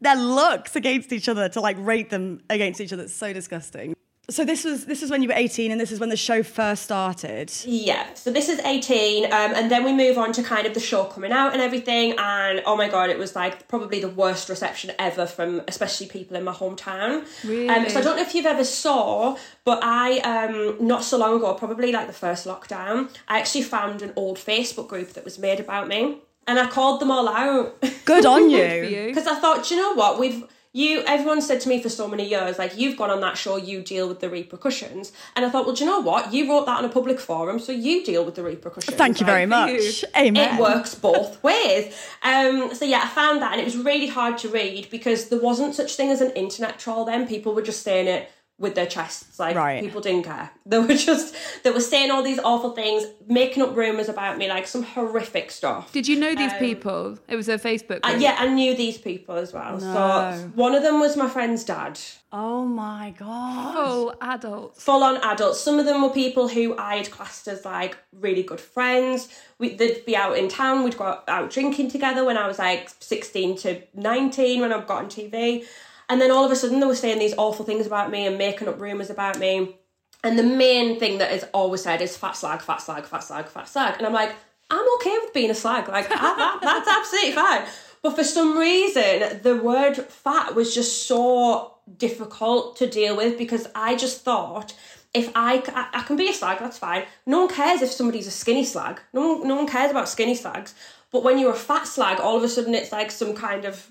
their 0.00 0.16
looks 0.16 0.76
against 0.76 1.12
each 1.12 1.28
other 1.28 1.48
to 1.50 1.60
like 1.60 1.76
rate 1.78 2.10
them 2.10 2.40
against 2.48 2.80
each 2.80 2.92
other. 2.92 3.04
It's 3.04 3.14
so 3.14 3.32
disgusting. 3.32 3.94
So 4.30 4.44
this 4.44 4.62
was 4.62 4.84
this 4.84 5.02
is 5.02 5.10
when 5.10 5.22
you 5.22 5.28
were 5.28 5.34
18, 5.34 5.70
and 5.70 5.80
this 5.80 5.90
is 5.90 5.98
when 6.00 6.10
the 6.10 6.16
show 6.16 6.42
first 6.42 6.82
started. 6.82 7.50
Yeah, 7.64 8.12
so 8.12 8.30
this 8.30 8.50
is 8.50 8.58
18, 8.58 9.24
um, 9.24 9.30
and 9.32 9.70
then 9.70 9.84
we 9.84 9.92
move 9.94 10.18
on 10.18 10.32
to 10.32 10.42
kind 10.42 10.66
of 10.66 10.74
the 10.74 10.80
show 10.80 11.04
coming 11.04 11.32
out 11.32 11.54
and 11.54 11.62
everything. 11.62 12.14
And 12.18 12.62
oh 12.66 12.76
my 12.76 12.88
god, 12.88 13.08
it 13.08 13.18
was 13.18 13.34
like 13.34 13.68
probably 13.68 14.00
the 14.00 14.10
worst 14.10 14.50
reception 14.50 14.92
ever 14.98 15.24
from 15.24 15.62
especially 15.66 16.08
people 16.08 16.36
in 16.36 16.44
my 16.44 16.52
hometown. 16.52 17.24
Really? 17.42 17.70
Um, 17.70 17.88
so 17.88 18.00
I 18.00 18.02
don't 18.02 18.16
know 18.16 18.22
if 18.22 18.34
you've 18.34 18.44
ever 18.44 18.64
saw, 18.64 19.38
but 19.64 19.80
I 19.82 20.18
um, 20.18 20.76
not 20.86 21.04
so 21.04 21.16
long 21.16 21.36
ago, 21.36 21.54
probably 21.54 21.90
like 21.90 22.06
the 22.06 22.12
first 22.12 22.46
lockdown, 22.46 23.08
I 23.28 23.38
actually 23.38 23.62
found 23.62 24.02
an 24.02 24.12
old 24.14 24.36
Facebook 24.36 24.88
group 24.88 25.14
that 25.14 25.24
was 25.24 25.38
made 25.38 25.58
about 25.58 25.88
me, 25.88 26.18
and 26.46 26.58
I 26.58 26.68
called 26.68 27.00
them 27.00 27.10
all 27.10 27.30
out. 27.30 27.82
Good 28.04 28.26
on 28.26 28.50
you. 28.50 29.06
Because 29.06 29.26
I 29.26 29.36
thought, 29.36 29.66
"Do 29.66 29.74
you 29.74 29.80
know 29.80 29.94
what? 29.94 30.18
We've 30.20 30.44
you 30.72 31.02
everyone 31.06 31.40
said 31.40 31.60
to 31.62 31.68
me 31.68 31.82
for 31.82 31.88
so 31.88 32.06
many 32.08 32.28
years, 32.28 32.58
like 32.58 32.76
you've 32.76 32.96
gone 32.96 33.10
on 33.10 33.20
that 33.22 33.36
show, 33.38 33.56
you 33.56 33.80
deal 33.80 34.08
with 34.08 34.20
the 34.20 34.28
repercussions. 34.28 35.12
And 35.34 35.44
I 35.44 35.50
thought, 35.50 35.66
well, 35.66 35.74
do 35.74 35.84
you 35.84 35.90
know 35.90 36.00
what? 36.00 36.32
You 36.32 36.48
wrote 36.48 36.66
that 36.66 36.78
on 36.78 36.84
a 36.84 36.88
public 36.88 37.18
forum, 37.20 37.58
so 37.58 37.72
you 37.72 38.04
deal 38.04 38.24
with 38.24 38.34
the 38.34 38.42
repercussions. 38.42 38.96
Thank 38.96 39.20
you 39.20 39.26
very 39.26 39.46
Like, 39.46 39.72
much. 39.72 40.04
Amen. 40.16 40.56
It 40.56 40.60
works 40.60 40.94
both 40.94 41.42
ways. 41.48 41.94
Um, 42.22 42.74
so 42.74 42.84
yeah, 42.84 43.00
I 43.04 43.08
found 43.08 43.40
that, 43.42 43.52
and 43.52 43.60
it 43.60 43.64
was 43.64 43.76
really 43.76 44.08
hard 44.08 44.38
to 44.38 44.48
read 44.48 44.88
because 44.90 45.28
there 45.28 45.40
wasn't 45.40 45.74
such 45.74 45.94
thing 45.96 46.10
as 46.10 46.20
an 46.20 46.30
internet 46.32 46.78
troll. 46.78 47.04
Then 47.04 47.26
people 47.26 47.54
were 47.54 47.62
just 47.62 47.82
saying 47.82 48.06
it 48.06 48.30
with 48.58 48.74
their 48.74 48.86
chests, 48.86 49.38
like 49.38 49.54
Right. 49.56 49.80
people 49.82 50.00
didn't 50.00 50.24
care. 50.24 50.50
They 50.68 50.78
were 50.78 50.88
just 50.88 51.34
they 51.62 51.70
were 51.70 51.80
saying 51.80 52.10
all 52.10 52.22
these 52.22 52.38
awful 52.40 52.72
things, 52.72 53.06
making 53.26 53.62
up 53.62 53.74
rumors 53.74 54.08
about 54.10 54.36
me, 54.36 54.48
like 54.48 54.66
some 54.66 54.82
horrific 54.82 55.50
stuff. 55.50 55.90
Did 55.92 56.06
you 56.06 56.20
know 56.20 56.34
these 56.34 56.52
um, 56.52 56.58
people? 56.58 57.18
It 57.26 57.36
was 57.36 57.48
a 57.48 57.56
Facebook. 57.56 58.02
Group. 58.02 58.20
yeah, 58.20 58.36
I 58.38 58.48
knew 58.48 58.76
these 58.76 58.98
people 58.98 59.36
as 59.36 59.54
well. 59.54 59.78
No. 59.78 59.94
So 59.94 60.50
one 60.54 60.74
of 60.74 60.82
them 60.82 61.00
was 61.00 61.16
my 61.16 61.26
friend's 61.26 61.64
dad. 61.64 61.98
Oh 62.30 62.66
my 62.66 63.14
god. 63.18 63.74
Full 63.74 64.14
adults. 64.20 64.82
Full 64.84 65.02
on 65.02 65.16
adults. 65.24 65.58
Some 65.60 65.78
of 65.78 65.86
them 65.86 66.02
were 66.02 66.10
people 66.10 66.48
who 66.48 66.76
I 66.76 66.96
had 66.96 67.10
classed 67.10 67.48
as 67.48 67.64
like 67.64 67.96
really 68.12 68.42
good 68.42 68.60
friends. 68.60 69.28
We, 69.58 69.74
they'd 69.74 70.04
be 70.04 70.14
out 70.14 70.36
in 70.36 70.48
town. 70.48 70.84
We'd 70.84 70.98
go 70.98 71.20
out 71.26 71.50
drinking 71.50 71.90
together 71.90 72.26
when 72.26 72.36
I 72.36 72.46
was 72.46 72.58
like 72.58 72.90
16 73.00 73.56
to 73.58 73.80
19 73.94 74.60
when 74.60 74.70
I 74.72 74.80
got 74.84 75.04
on 75.04 75.06
TV. 75.06 75.64
And 76.08 76.20
then 76.20 76.30
all 76.30 76.44
of 76.44 76.50
a 76.50 76.56
sudden 76.56 76.80
they 76.80 76.86
were 76.86 76.94
saying 76.94 77.18
these 77.18 77.34
awful 77.36 77.64
things 77.64 77.86
about 77.86 78.10
me 78.10 78.26
and 78.26 78.38
making 78.38 78.68
up 78.68 78.80
rumours 78.80 79.10
about 79.10 79.38
me. 79.38 79.76
And 80.24 80.38
the 80.38 80.42
main 80.42 80.98
thing 80.98 81.18
that 81.18 81.32
is 81.32 81.44
always 81.52 81.82
said 81.82 82.00
is 82.02 82.16
fat 82.16 82.32
slag, 82.32 82.60
fat 82.60 82.78
slag, 82.78 83.04
fat 83.04 83.20
slag, 83.22 83.46
fat 83.46 83.68
slag. 83.68 83.94
And 83.98 84.06
I'm 84.06 84.12
like, 84.12 84.34
I'm 84.70 84.94
okay 84.96 85.16
with 85.22 85.32
being 85.32 85.50
a 85.50 85.54
slag. 85.54 85.88
Like, 85.88 86.06
I, 86.10 86.16
that, 86.16 86.58
that's 86.62 86.88
absolutely 86.88 87.32
fine. 87.32 87.66
But 88.02 88.16
for 88.16 88.24
some 88.24 88.56
reason, 88.56 89.40
the 89.42 89.56
word 89.56 89.96
fat 89.96 90.54
was 90.54 90.74
just 90.74 91.06
so 91.06 91.74
difficult 91.96 92.76
to 92.76 92.86
deal 92.86 93.16
with 93.16 93.38
because 93.38 93.66
I 93.74 93.96
just 93.96 94.22
thought 94.22 94.74
if 95.14 95.30
I 95.34 95.62
I 95.92 96.02
can 96.02 96.16
be 96.16 96.28
a 96.28 96.32
slag, 96.32 96.58
that's 96.58 96.78
fine. 96.78 97.04
No 97.26 97.40
one 97.44 97.54
cares 97.54 97.82
if 97.82 97.90
somebody's 97.90 98.26
a 98.26 98.30
skinny 98.30 98.64
slag. 98.64 99.00
No 99.12 99.34
one, 99.34 99.48
no 99.48 99.56
one 99.56 99.66
cares 99.66 99.90
about 99.90 100.08
skinny 100.08 100.34
slags. 100.34 100.74
But 101.10 101.24
when 101.24 101.38
you're 101.38 101.52
a 101.52 101.56
fat 101.56 101.86
slag, 101.86 102.20
all 102.20 102.36
of 102.36 102.42
a 102.42 102.48
sudden 102.48 102.74
it's 102.74 102.92
like 102.92 103.10
some 103.10 103.34
kind 103.34 103.64
of 103.64 103.88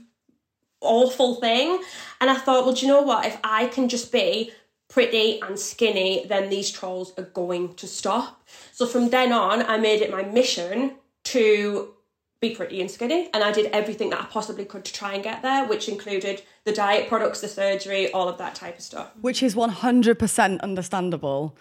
awful 0.81 1.35
thing. 1.35 1.81
And 2.21 2.29
I 2.29 2.35
thought, 2.35 2.65
well, 2.65 2.73
do 2.73 2.85
you 2.85 2.91
know 2.91 3.01
what? 3.01 3.25
If 3.25 3.37
I 3.43 3.67
can 3.67 3.89
just 3.89 4.11
be 4.11 4.51
pretty 4.89 5.41
and 5.41 5.59
skinny, 5.59 6.25
then 6.27 6.49
these 6.49 6.71
trolls 6.71 7.13
are 7.17 7.23
going 7.23 7.75
to 7.75 7.87
stop. 7.87 8.43
So 8.71 8.85
from 8.85 9.09
then 9.09 9.31
on, 9.31 9.63
I 9.63 9.77
made 9.77 10.01
it 10.01 10.11
my 10.11 10.23
mission 10.23 10.95
to 11.25 11.93
be 12.39 12.55
pretty 12.55 12.79
and 12.81 12.89
skinny. 12.89 13.29
And 13.33 13.43
I 13.43 13.51
did 13.51 13.67
everything 13.67 14.11
that 14.11 14.21
I 14.21 14.25
possibly 14.25 14.65
could 14.65 14.85
to 14.85 14.93
try 14.93 15.13
and 15.13 15.23
get 15.23 15.41
there, 15.41 15.65
which 15.65 15.89
included 15.89 16.43
the 16.65 16.71
diet 16.71 17.09
products, 17.09 17.41
the 17.41 17.47
surgery, 17.47 18.11
all 18.11 18.29
of 18.29 18.37
that 18.37 18.55
type 18.55 18.77
of 18.77 18.83
stuff. 18.83 19.11
Which 19.21 19.41
is 19.41 19.55
100% 19.55 20.61
understandable. 20.61 21.57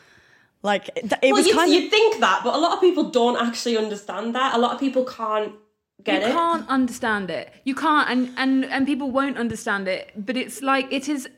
Like 0.62 0.90
it, 0.96 1.12
well, 1.22 1.32
was 1.32 1.46
you'd, 1.46 1.54
kind 1.54 1.72
of 1.72 1.80
you'd 1.80 1.90
think 1.90 2.20
that, 2.20 2.40
but 2.42 2.54
a 2.54 2.58
lot 2.58 2.72
of 2.72 2.80
people 2.80 3.10
don't 3.10 3.36
actually 3.36 3.76
understand 3.76 4.34
that. 4.34 4.54
A 4.54 4.58
lot 4.58 4.72
of 4.72 4.80
people 4.80 5.04
can't 5.04 5.52
get 6.06 6.22
you 6.22 6.28
it. 6.28 6.32
can't 6.32 6.68
understand 6.68 7.30
it. 7.30 7.52
You 7.64 7.74
can't, 7.74 8.08
and 8.08 8.32
and 8.36 8.64
and 8.64 8.86
people 8.86 9.10
won't 9.10 9.36
understand 9.36 9.88
it. 9.88 10.12
But 10.16 10.36
it's 10.36 10.62
like 10.62 10.90
it 10.92 11.08
is. 11.08 11.28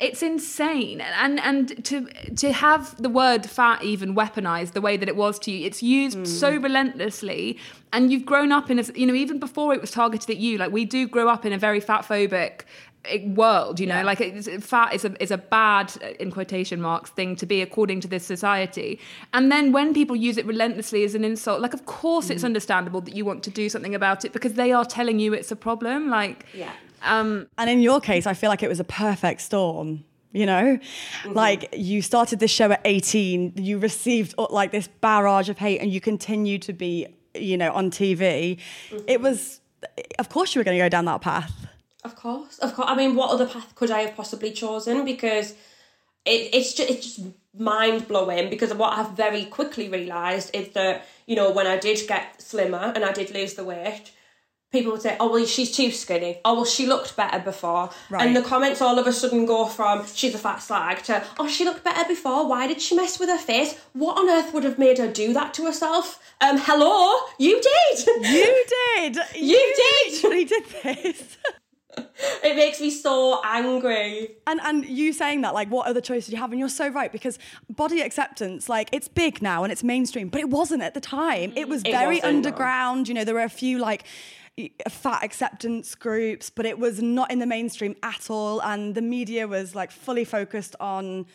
It's 0.00 0.22
insane, 0.22 1.00
and 1.00 1.38
and 1.40 1.84
to 1.84 2.06
to 2.36 2.52
have 2.52 3.00
the 3.00 3.08
word 3.08 3.46
fat 3.46 3.84
even 3.84 4.14
weaponized 4.14 4.72
the 4.72 4.80
way 4.80 4.96
that 4.96 5.08
it 5.08 5.16
was 5.16 5.38
to 5.40 5.52
you, 5.52 5.64
it's 5.66 5.82
used 5.82 6.18
hmm. 6.18 6.24
so 6.24 6.56
relentlessly, 6.56 7.58
and 7.92 8.10
you've 8.10 8.26
grown 8.26 8.50
up 8.50 8.70
in 8.70 8.78
a 8.80 8.82
you 8.94 9.06
know 9.06 9.14
even 9.14 9.38
before 9.38 9.72
it 9.72 9.80
was 9.80 9.92
targeted 9.92 10.28
at 10.30 10.38
you. 10.38 10.58
Like 10.58 10.72
we 10.72 10.84
do 10.84 11.06
grow 11.06 11.28
up 11.28 11.46
in 11.46 11.52
a 11.52 11.58
very 11.58 11.80
fat 11.80 12.02
phobic 12.02 12.62
world 13.26 13.78
you 13.80 13.86
know 13.86 14.02
like 14.02 14.20
it's, 14.20 14.48
fat 14.66 14.94
is 14.94 15.04
a 15.04 15.22
is 15.22 15.30
a 15.30 15.36
bad 15.38 15.92
in 16.18 16.30
quotation 16.30 16.80
marks 16.80 17.10
thing 17.10 17.36
to 17.36 17.46
be 17.46 17.60
according 17.60 18.00
to 18.00 18.08
this 18.08 18.24
society 18.24 18.98
and 19.32 19.52
then 19.52 19.72
when 19.72 19.92
people 19.92 20.16
use 20.16 20.36
it 20.38 20.46
relentlessly 20.46 21.04
as 21.04 21.14
an 21.14 21.24
insult 21.24 21.60
like 21.60 21.74
of 21.74 21.84
course 21.86 22.30
it's 22.30 22.44
understandable 22.44 23.00
that 23.00 23.14
you 23.14 23.24
want 23.24 23.42
to 23.42 23.50
do 23.50 23.68
something 23.68 23.94
about 23.94 24.24
it 24.24 24.32
because 24.32 24.54
they 24.54 24.72
are 24.72 24.84
telling 24.84 25.18
you 25.18 25.32
it's 25.34 25.52
a 25.52 25.56
problem 25.56 26.08
like 26.08 26.46
Yeah. 26.54 26.72
um 27.02 27.46
And 27.58 27.68
in 27.70 27.80
your 27.80 28.00
case, 28.00 28.26
I 28.26 28.34
feel 28.34 28.50
like 28.50 28.62
it 28.62 28.68
was 28.68 28.80
a 28.80 28.84
perfect 28.84 29.40
storm. 29.42 30.04
You 30.32 30.46
know, 30.46 30.78
Mm-hmm. 30.78 31.32
like 31.32 31.68
you 31.76 32.02
started 32.02 32.40
this 32.40 32.50
show 32.50 32.72
at 32.72 32.80
18, 32.84 33.52
you 33.56 33.78
received 33.78 34.34
uh, 34.36 34.46
like 34.50 34.70
this 34.72 34.88
barrage 35.00 35.48
of 35.48 35.58
hate, 35.58 35.78
and 35.80 35.92
you 35.94 36.00
continue 36.00 36.58
to 36.58 36.72
be, 36.72 37.06
you 37.34 37.56
know, 37.56 37.70
on 37.72 37.90
TV. 37.90 38.58
Mm-hmm. 38.90 39.04
It 39.14 39.20
was, 39.20 39.60
of 40.18 40.28
course, 40.30 40.48
you 40.54 40.58
were 40.58 40.64
going 40.64 40.76
to 40.78 40.84
go 40.84 40.88
down 40.88 41.04
that 41.04 41.20
path. 41.20 41.52
Of 42.04 42.16
course, 42.16 42.58
of 42.58 42.74
course. 42.74 42.88
I 42.90 42.94
mean, 42.94 43.14
what 43.14 43.30
other 43.30 43.46
path 43.46 43.74
could 43.74 43.90
I 43.90 44.00
have 44.00 44.14
possibly 44.14 44.52
chosen? 44.52 45.04
Because 45.06 45.52
it, 46.26 46.50
it's 46.52 46.74
just 46.74 46.90
it's 46.90 47.16
just 47.16 47.26
mind 47.56 48.06
blowing. 48.08 48.50
Because 48.50 48.74
what 48.74 48.98
I've 48.98 49.12
very 49.12 49.46
quickly 49.46 49.88
realised 49.88 50.50
is 50.54 50.68
that 50.70 51.06
you 51.26 51.34
know 51.34 51.50
when 51.50 51.66
I 51.66 51.78
did 51.78 52.06
get 52.06 52.42
slimmer 52.42 52.92
and 52.94 53.04
I 53.04 53.12
did 53.12 53.32
lose 53.32 53.54
the 53.54 53.64
weight, 53.64 54.12
people 54.70 54.92
would 54.92 55.00
say, 55.00 55.16
"Oh 55.18 55.32
well, 55.32 55.46
she's 55.46 55.74
too 55.74 55.90
skinny." 55.90 56.40
Oh 56.44 56.54
well, 56.56 56.64
she 56.66 56.86
looked 56.86 57.16
better 57.16 57.38
before. 57.38 57.88
Right. 58.10 58.26
And 58.26 58.36
the 58.36 58.42
comments 58.42 58.82
all 58.82 58.98
of 58.98 59.06
a 59.06 59.12
sudden 59.12 59.46
go 59.46 59.64
from 59.64 60.06
"she's 60.06 60.34
a 60.34 60.38
fat 60.38 60.58
slag" 60.58 61.02
to 61.04 61.24
"oh 61.38 61.48
she 61.48 61.64
looked 61.64 61.84
better 61.84 62.06
before." 62.06 62.46
Why 62.46 62.66
did 62.66 62.82
she 62.82 62.94
mess 62.96 63.18
with 63.18 63.30
her 63.30 63.38
face? 63.38 63.78
What 63.94 64.18
on 64.18 64.28
earth 64.28 64.52
would 64.52 64.64
have 64.64 64.78
made 64.78 64.98
her 64.98 65.10
do 65.10 65.32
that 65.32 65.54
to 65.54 65.64
herself? 65.64 66.20
Um, 66.42 66.58
hello, 66.58 67.16
you 67.38 67.62
did. 67.62 68.06
You 68.06 68.64
did. 68.68 69.18
You 69.34 69.74
did. 69.76 70.12
literally 70.12 70.44
did 70.44 70.64
this. 70.82 71.38
it 72.42 72.56
makes 72.56 72.80
me 72.80 72.90
so 72.90 73.40
angry. 73.44 74.36
And 74.46 74.60
and 74.62 74.84
you 74.84 75.12
saying 75.12 75.42
that, 75.42 75.54
like, 75.54 75.68
what 75.68 75.86
other 75.86 76.00
choices 76.00 76.26
do 76.26 76.32
you 76.32 76.38
have? 76.38 76.50
And 76.50 76.58
you're 76.58 76.68
so 76.68 76.88
right 76.88 77.10
because 77.12 77.38
body 77.68 78.00
acceptance, 78.00 78.68
like, 78.68 78.88
it's 78.92 79.08
big 79.08 79.42
now 79.42 79.62
and 79.64 79.72
it's 79.72 79.82
mainstream, 79.84 80.28
but 80.28 80.40
it 80.40 80.50
wasn't 80.50 80.82
at 80.82 80.94
the 80.94 81.00
time. 81.00 81.52
It 81.56 81.68
was 81.68 81.82
It 81.82 81.90
very 81.92 82.20
no. 82.20 82.28
underground. 82.28 83.08
You 83.08 83.14
know, 83.14 83.24
there 83.24 83.34
were 83.34 83.42
a 83.42 83.48
few 83.48 83.78
like 83.78 84.04
fat 84.88 85.24
acceptance 85.24 85.94
groups, 85.94 86.48
but 86.50 86.64
it 86.64 86.78
was 86.78 87.02
not 87.02 87.30
in 87.30 87.38
the 87.40 87.46
mainstream 87.46 87.96
at 88.02 88.30
all. 88.30 88.60
And 88.62 88.94
the 88.94 89.02
media 89.02 89.48
was 89.48 89.74
like 89.74 89.90
fully 89.90 90.24
focused 90.24 90.76
on 90.80 91.26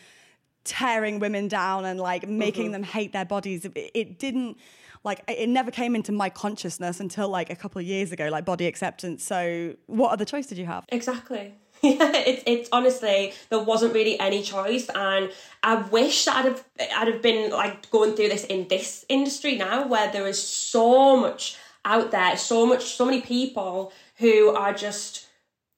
tearing 0.63 1.19
women 1.19 1.47
down 1.47 1.85
and 1.85 1.99
like 1.99 2.27
making 2.27 2.65
Mm-hmm. 2.65 2.71
them 2.73 2.83
hate 2.83 3.13
their 3.13 3.25
bodies. 3.25 3.65
It, 3.65 3.73
it 3.93 4.19
didn't 4.19 4.57
like 5.03 5.23
it 5.27 5.49
never 5.49 5.71
came 5.71 5.95
into 5.95 6.11
my 6.11 6.29
consciousness 6.29 6.99
until 6.99 7.29
like 7.29 7.49
a 7.49 7.55
couple 7.55 7.79
of 7.79 7.85
years 7.85 8.11
ago, 8.11 8.29
like 8.29 8.45
body 8.45 8.67
acceptance. 8.67 9.23
So 9.23 9.75
what 9.87 10.11
other 10.11 10.25
choice 10.25 10.47
did 10.47 10.57
you 10.57 10.65
have? 10.65 10.85
Exactly. 10.89 11.53
Yeah, 11.81 12.11
it's 12.13 12.43
it's 12.45 12.69
honestly 12.73 13.31
there 13.49 13.63
wasn't 13.63 13.93
really 13.93 14.19
any 14.19 14.43
choice, 14.43 14.89
and 14.93 15.31
I 15.63 15.75
wish 15.75 16.25
that 16.25 16.35
I'd 16.35 16.45
have 16.45 16.63
I'd 16.93 17.07
have 17.07 17.21
been 17.21 17.51
like 17.51 17.89
going 17.89 18.17
through 18.17 18.27
this 18.27 18.43
in 18.43 18.67
this 18.67 19.05
industry 19.07 19.55
now, 19.55 19.87
where 19.87 20.11
there 20.11 20.27
is 20.27 20.45
so 20.45 21.15
much 21.15 21.55
out 21.85 22.11
there, 22.11 22.35
so 22.35 22.65
much, 22.65 22.83
so 22.83 23.05
many 23.05 23.21
people 23.21 23.93
who 24.17 24.49
are 24.49 24.73
just 24.73 25.27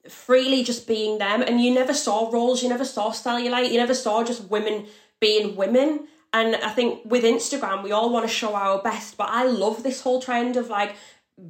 freely 0.09 0.63
just 0.63 0.87
being 0.87 1.19
them, 1.19 1.43
and 1.43 1.61
you 1.61 1.71
never 1.71 1.93
saw 1.93 2.31
rolls, 2.31 2.63
you 2.63 2.69
never 2.69 2.85
saw 2.85 3.11
cellulite, 3.11 3.71
you 3.71 3.77
never 3.77 3.93
saw 3.93 4.23
just 4.23 4.49
women 4.49 4.87
being 5.19 5.55
women. 5.55 6.07
And 6.33 6.55
I 6.55 6.69
think 6.69 7.01
with 7.03 7.23
Instagram, 7.23 7.83
we 7.83 7.91
all 7.91 8.09
want 8.11 8.25
to 8.27 8.33
show 8.33 8.55
our 8.55 8.81
best, 8.81 9.17
but 9.17 9.27
I 9.29 9.43
love 9.45 9.83
this 9.83 10.01
whole 10.01 10.21
trend 10.21 10.55
of 10.55 10.69
like 10.69 10.95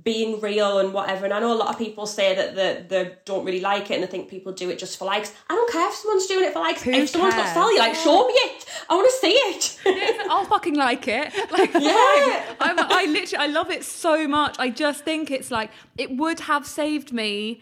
being 0.04 0.40
real 0.40 0.80
and 0.80 0.94
whatever. 0.94 1.26
And 1.26 1.34
I 1.34 1.40
know 1.40 1.54
a 1.54 1.56
lot 1.56 1.70
of 1.70 1.78
people 1.78 2.06
say 2.06 2.34
that 2.34 2.56
they, 2.56 2.86
they 2.88 3.16
don't 3.26 3.44
really 3.46 3.60
like 3.60 3.92
it 3.92 3.96
and 3.96 4.04
they 4.04 4.08
think 4.08 4.30
people 4.30 4.54
do 4.54 4.70
it 4.70 4.80
just 4.80 4.98
for 4.98 5.06
likes. 5.06 5.34
I 5.50 5.54
don't 5.56 5.72
care 5.72 5.88
if 5.90 5.96
someone's 5.96 6.26
doing 6.28 6.46
it 6.46 6.54
for 6.54 6.60
likes. 6.60 6.82
Who 6.82 6.92
if 6.92 7.10
someone's 7.10 7.36
got 7.36 7.54
cares? 7.54 7.78
like, 7.78 7.96
show 7.96 8.26
me 8.26 8.34
it. 8.34 8.66
I 8.90 8.96
want 8.96 9.08
to 9.10 9.16
see 9.18 9.32
it. 9.34 10.28
I'll 10.32 10.46
fucking 10.46 10.76
like 10.76 11.08
it. 11.08 11.34
Like, 11.52 11.74
Yeah. 11.74 12.56
I'm, 12.60 12.80
I 12.80 13.06
literally, 13.08 13.44
I 13.44 13.48
love 13.48 13.70
it 13.70 13.84
so 13.84 14.28
much. 14.28 14.56
I 14.60 14.70
just 14.70 15.04
think 15.04 15.30
it's 15.30 15.52
like 15.52 15.72
it 15.98 16.16
would 16.16 16.40
have 16.42 16.66
saved 16.66 17.12
me. 17.12 17.62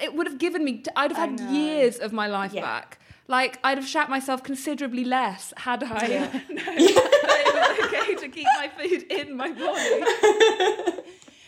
It 0.00 0.14
would 0.14 0.26
have 0.26 0.38
given 0.38 0.64
me. 0.64 0.84
I'd 0.96 1.12
have 1.12 1.30
had 1.30 1.40
years 1.52 1.98
of 1.98 2.12
my 2.12 2.28
life 2.28 2.52
Yeah. 2.54 2.62
back. 2.62 2.98
Like 3.26 3.58
I'd 3.64 3.78
have 3.78 3.86
shat 3.86 4.08
myself 4.10 4.42
considerably 4.42 5.04
less 5.04 5.52
had 5.56 5.82
I 5.82 6.06
known 6.08 6.30
it 6.48 7.54
was 7.54 7.86
okay 7.86 8.14
to 8.16 8.28
keep 8.28 8.46
my 8.58 8.68
food 8.68 9.02
in 9.10 9.36
my 9.36 9.50
body. 9.52 11.00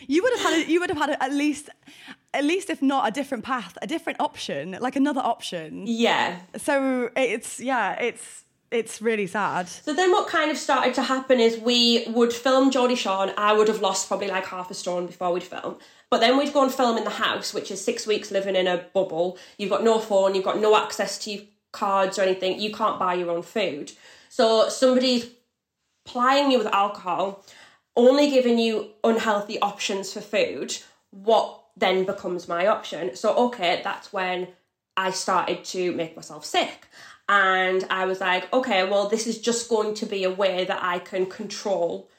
You 0.07 0.23
would 0.23 0.33
have 0.37 0.41
had 0.41 0.53
a, 0.53 0.71
you 0.71 0.79
would 0.79 0.89
have 0.89 0.97
had 0.97 1.09
a, 1.09 1.23
at 1.23 1.33
least 1.33 1.69
at 2.33 2.43
least 2.43 2.69
if 2.69 2.81
not 2.81 3.07
a 3.07 3.11
different 3.11 3.43
path, 3.43 3.77
a 3.81 3.87
different 3.87 4.19
option, 4.21 4.77
like 4.79 4.95
another 4.95 5.21
option. 5.21 5.83
yeah. 5.85 6.39
So 6.57 7.09
it's 7.15 7.59
yeah, 7.59 7.99
it's 8.01 8.43
it's 8.71 9.01
really 9.01 9.27
sad. 9.27 9.67
So 9.67 9.93
then 9.93 10.11
what 10.11 10.27
kind 10.27 10.51
of 10.51 10.57
started 10.57 10.93
to 10.95 11.03
happen 11.03 11.39
is 11.39 11.57
we 11.57 12.05
would 12.09 12.33
film 12.33 12.69
Geordie 12.71 12.95
Shore. 12.95 13.31
I 13.37 13.53
would 13.53 13.67
have 13.67 13.81
lost 13.81 14.07
probably 14.07 14.27
like 14.27 14.45
half 14.45 14.69
a 14.71 14.73
stone 14.73 15.05
before 15.07 15.31
we'd 15.31 15.43
film. 15.43 15.77
But 16.09 16.19
then 16.21 16.37
we'd 16.37 16.53
go 16.53 16.63
and 16.63 16.73
film 16.73 16.97
in 16.97 17.03
the 17.03 17.09
house, 17.09 17.53
which 17.53 17.69
is 17.69 17.83
six 17.83 18.07
weeks 18.07 18.31
living 18.31 18.55
in 18.55 18.65
a 18.67 18.77
bubble. 18.93 19.37
You've 19.57 19.69
got 19.69 19.83
no 19.83 19.99
phone, 19.99 20.35
you've 20.35 20.45
got 20.45 20.57
no 20.59 20.75
access 20.77 21.17
to 21.19 21.31
your 21.31 21.43
cards 21.77 22.17
or 22.17 22.23
anything. 22.23 22.59
You 22.59 22.71
can't 22.71 22.99
buy 22.99 23.13
your 23.13 23.29
own 23.29 23.43
food. 23.43 23.91
So 24.29 24.69
somebody's 24.69 25.29
plying 26.05 26.51
you 26.51 26.57
with 26.57 26.67
alcohol, 26.67 27.45
only 27.95 28.29
giving 28.29 28.57
you 28.57 28.91
unhealthy 29.03 29.59
options 29.59 30.11
for 30.13 30.21
food. 30.21 30.77
What 31.11 31.63
then 31.75 32.05
becomes 32.05 32.47
my 32.47 32.67
option? 32.67 33.15
So, 33.15 33.35
okay, 33.47 33.81
that's 33.83 34.11
when 34.11 34.47
I 34.95 35.11
started 35.11 35.63
to 35.65 35.91
make 35.93 36.15
myself 36.15 36.43
sick. 36.43 36.87
And 37.29 37.85
I 37.89 38.05
was 38.05 38.21
like, 38.21 38.51
okay, 38.53 38.89
well, 38.89 39.09
this 39.09 39.27
is 39.27 39.39
just 39.39 39.69
going 39.69 39.93
to 39.95 40.05
be 40.05 40.23
a 40.23 40.31
way 40.31 40.65
that 40.65 40.81
I 40.81 40.99
can 40.99 41.25
control 41.25 42.09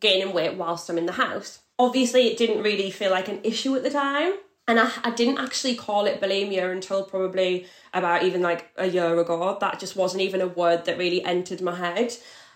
gaining 0.00 0.32
weight 0.34 0.54
whilst 0.56 0.88
I'm 0.88 0.98
in 0.98 1.06
the 1.06 1.12
house. 1.12 1.60
Obviously, 1.78 2.28
it 2.28 2.38
didn't 2.38 2.62
really 2.62 2.90
feel 2.90 3.10
like 3.10 3.28
an 3.28 3.40
issue 3.42 3.74
at 3.74 3.82
the 3.82 3.90
time. 3.90 4.34
And 4.66 4.80
I, 4.80 4.90
I 5.02 5.10
didn't 5.10 5.38
actually 5.38 5.74
call 5.74 6.06
it 6.06 6.20
bulimia 6.20 6.72
until 6.72 7.04
probably 7.04 7.66
about 7.92 8.22
even 8.22 8.40
like 8.40 8.70
a 8.76 8.86
year 8.86 9.18
ago. 9.18 9.56
That 9.60 9.78
just 9.78 9.94
wasn't 9.94 10.22
even 10.22 10.40
a 10.40 10.46
word 10.46 10.86
that 10.86 10.98
really 10.98 11.22
entered 11.24 11.60
my 11.60 11.74
head. 11.76 12.14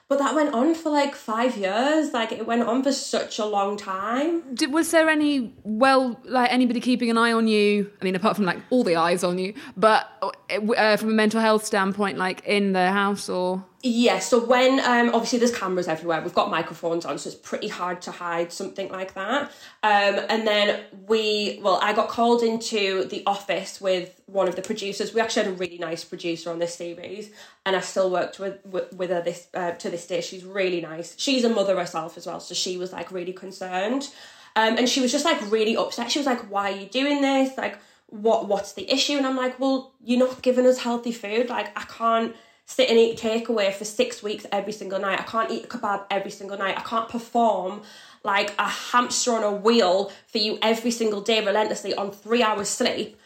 But 0.08 0.20
that 0.20 0.34
went 0.34 0.54
on 0.54 0.74
for 0.74 0.88
like 0.88 1.14
five 1.14 1.58
years. 1.58 2.14
Like 2.14 2.32
it 2.32 2.46
went 2.46 2.62
on 2.62 2.82
for 2.82 2.92
such 2.92 3.38
a 3.38 3.44
long 3.44 3.76
time. 3.76 4.54
Did, 4.54 4.72
was 4.72 4.90
there 4.90 5.10
any 5.10 5.52
well, 5.64 6.18
like 6.24 6.50
anybody 6.50 6.80
keeping 6.80 7.10
an 7.10 7.18
eye 7.18 7.32
on 7.32 7.46
you? 7.46 7.90
I 8.00 8.04
mean, 8.04 8.16
apart 8.16 8.36
from 8.36 8.46
like 8.46 8.58
all 8.70 8.84
the 8.84 8.96
eyes 8.96 9.22
on 9.22 9.36
you, 9.36 9.52
but 9.76 10.08
uh, 10.50 10.96
from 10.96 11.10
a 11.10 11.12
mental 11.12 11.42
health 11.42 11.66
standpoint, 11.66 12.16
like 12.16 12.42
in 12.46 12.72
the 12.72 12.90
house 12.90 13.28
or 13.28 13.62
Yeah, 13.90 14.18
so 14.18 14.44
when 14.44 14.80
um, 14.80 15.14
obviously 15.14 15.38
there's 15.38 15.56
cameras 15.56 15.88
everywhere, 15.88 16.20
we've 16.20 16.34
got 16.34 16.50
microphones 16.50 17.06
on, 17.06 17.16
so 17.16 17.30
it's 17.30 17.38
pretty 17.38 17.68
hard 17.68 18.02
to 18.02 18.10
hide 18.10 18.52
something 18.52 18.90
like 18.90 19.14
that. 19.14 19.44
Um, 19.82 20.20
and 20.28 20.46
then 20.46 20.80
we, 21.06 21.58
well, 21.62 21.78
I 21.82 21.94
got 21.94 22.10
called 22.10 22.42
into 22.42 23.04
the 23.04 23.22
office 23.26 23.80
with 23.80 24.20
one 24.26 24.46
of 24.46 24.56
the 24.56 24.60
producers. 24.60 25.14
We 25.14 25.22
actually 25.22 25.44
had 25.44 25.52
a 25.54 25.56
really 25.56 25.78
nice 25.78 26.04
producer 26.04 26.50
on 26.50 26.58
this 26.58 26.74
series, 26.74 27.30
and 27.64 27.74
I've 27.74 27.84
still 27.86 28.10
worked 28.10 28.38
with 28.38 28.58
with, 28.66 28.92
with 28.92 29.08
her 29.08 29.22
this 29.22 29.48
uh, 29.54 29.70
to 29.70 29.88
this 29.88 30.06
day. 30.06 30.20
She's 30.20 30.44
really 30.44 30.82
nice. 30.82 31.14
She's 31.16 31.44
a 31.44 31.48
mother 31.48 31.78
herself 31.78 32.18
as 32.18 32.26
well, 32.26 32.40
so 32.40 32.54
she 32.54 32.76
was 32.76 32.92
like 32.92 33.10
really 33.10 33.32
concerned, 33.32 34.10
um, 34.54 34.76
and 34.76 34.86
she 34.86 35.00
was 35.00 35.10
just 35.10 35.24
like 35.24 35.40
really 35.50 35.78
upset. 35.78 36.10
She 36.10 36.18
was 36.18 36.26
like, 36.26 36.50
"Why 36.50 36.72
are 36.72 36.76
you 36.76 36.88
doing 36.88 37.22
this? 37.22 37.56
Like, 37.56 37.78
what 38.08 38.48
what's 38.48 38.74
the 38.74 38.92
issue?" 38.92 39.16
And 39.16 39.26
I'm 39.26 39.36
like, 39.36 39.58
"Well, 39.58 39.94
you're 40.04 40.18
not 40.18 40.42
giving 40.42 40.66
us 40.66 40.76
healthy 40.80 41.12
food. 41.12 41.48
Like, 41.48 41.68
I 41.74 41.84
can't." 41.84 42.36
Sit 42.68 42.90
and 42.90 42.98
eat 42.98 43.18
takeaway 43.18 43.72
for 43.72 43.86
six 43.86 44.22
weeks 44.22 44.46
every 44.52 44.72
single 44.72 45.00
night. 45.00 45.18
I 45.18 45.22
can't 45.22 45.50
eat 45.50 45.64
a 45.64 45.68
kebab 45.68 46.04
every 46.10 46.30
single 46.30 46.58
night. 46.58 46.76
I 46.76 46.82
can't 46.82 47.08
perform 47.08 47.80
like 48.22 48.52
a 48.58 48.68
hamster 48.68 49.32
on 49.32 49.42
a 49.42 49.50
wheel 49.50 50.12
for 50.26 50.36
you 50.36 50.58
every 50.60 50.90
single 50.90 51.22
day 51.22 51.44
relentlessly 51.44 51.94
on 51.94 52.12
three 52.12 52.42
hours 52.42 52.68
sleep 52.68 53.16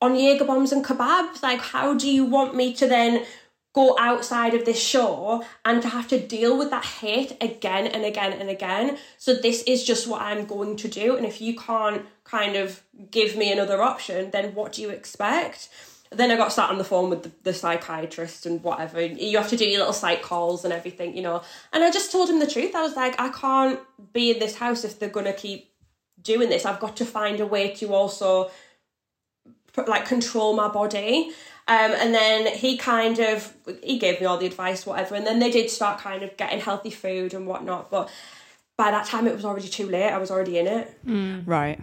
on 0.00 0.16
Jaeger 0.16 0.44
bombs 0.44 0.72
and 0.72 0.84
kebabs. 0.84 1.40
Like, 1.40 1.60
how 1.60 1.94
do 1.94 2.10
you 2.10 2.24
want 2.24 2.56
me 2.56 2.72
to 2.74 2.88
then 2.88 3.24
go 3.72 3.96
outside 3.96 4.54
of 4.54 4.64
this 4.64 4.82
show 4.82 5.44
and 5.64 5.80
to 5.82 5.88
have 5.88 6.08
to 6.08 6.18
deal 6.18 6.58
with 6.58 6.70
that 6.70 6.84
hate 6.84 7.36
again 7.40 7.86
and 7.86 8.04
again 8.04 8.32
and 8.32 8.50
again? 8.50 8.98
So, 9.18 9.34
this 9.34 9.62
is 9.68 9.84
just 9.84 10.08
what 10.08 10.20
I'm 10.20 10.46
going 10.46 10.74
to 10.76 10.88
do. 10.88 11.16
And 11.16 11.24
if 11.24 11.40
you 11.40 11.54
can't 11.54 12.04
kind 12.24 12.56
of 12.56 12.82
give 13.12 13.36
me 13.36 13.52
another 13.52 13.80
option, 13.80 14.32
then 14.32 14.52
what 14.56 14.72
do 14.72 14.82
you 14.82 14.90
expect? 14.90 15.68
Then 16.12 16.30
I 16.32 16.36
got 16.36 16.52
sat 16.52 16.70
on 16.70 16.78
the 16.78 16.84
phone 16.84 17.08
with 17.08 17.22
the, 17.22 17.32
the 17.44 17.54
psychiatrist 17.54 18.44
and 18.44 18.62
whatever. 18.64 19.00
You 19.00 19.38
have 19.38 19.48
to 19.50 19.56
do 19.56 19.64
your 19.64 19.78
little 19.78 19.92
psych 19.92 20.22
calls 20.22 20.64
and 20.64 20.72
everything, 20.72 21.16
you 21.16 21.22
know. 21.22 21.42
And 21.72 21.84
I 21.84 21.90
just 21.90 22.10
told 22.10 22.28
him 22.28 22.40
the 22.40 22.48
truth. 22.48 22.74
I 22.74 22.82
was 22.82 22.96
like, 22.96 23.20
I 23.20 23.28
can't 23.28 23.78
be 24.12 24.32
in 24.32 24.40
this 24.40 24.56
house 24.56 24.82
if 24.84 24.98
they're 24.98 25.08
going 25.08 25.26
to 25.26 25.32
keep 25.32 25.70
doing 26.20 26.48
this. 26.48 26.66
I've 26.66 26.80
got 26.80 26.96
to 26.96 27.04
find 27.04 27.38
a 27.38 27.46
way 27.46 27.70
to 27.74 27.94
also 27.94 28.50
like 29.86 30.04
control 30.04 30.54
my 30.54 30.68
body. 30.68 31.32
Um, 31.68 31.92
and 31.92 32.12
then 32.12 32.46
he 32.48 32.76
kind 32.76 33.20
of 33.20 33.54
he 33.82 33.98
gave 33.98 34.20
me 34.20 34.26
all 34.26 34.36
the 34.36 34.46
advice, 34.46 34.84
whatever. 34.84 35.14
And 35.14 35.24
then 35.24 35.38
they 35.38 35.50
did 35.50 35.70
start 35.70 36.00
kind 36.00 36.24
of 36.24 36.36
getting 36.36 36.58
healthy 36.60 36.90
food 36.90 37.34
and 37.34 37.46
whatnot. 37.46 37.90
But 37.90 38.10
by 38.76 38.90
that 38.90 39.06
time, 39.06 39.28
it 39.28 39.34
was 39.34 39.44
already 39.44 39.68
too 39.68 39.86
late. 39.86 40.10
I 40.10 40.18
was 40.18 40.30
already 40.30 40.58
in 40.58 40.66
it. 40.66 40.98
Right. 41.48 41.78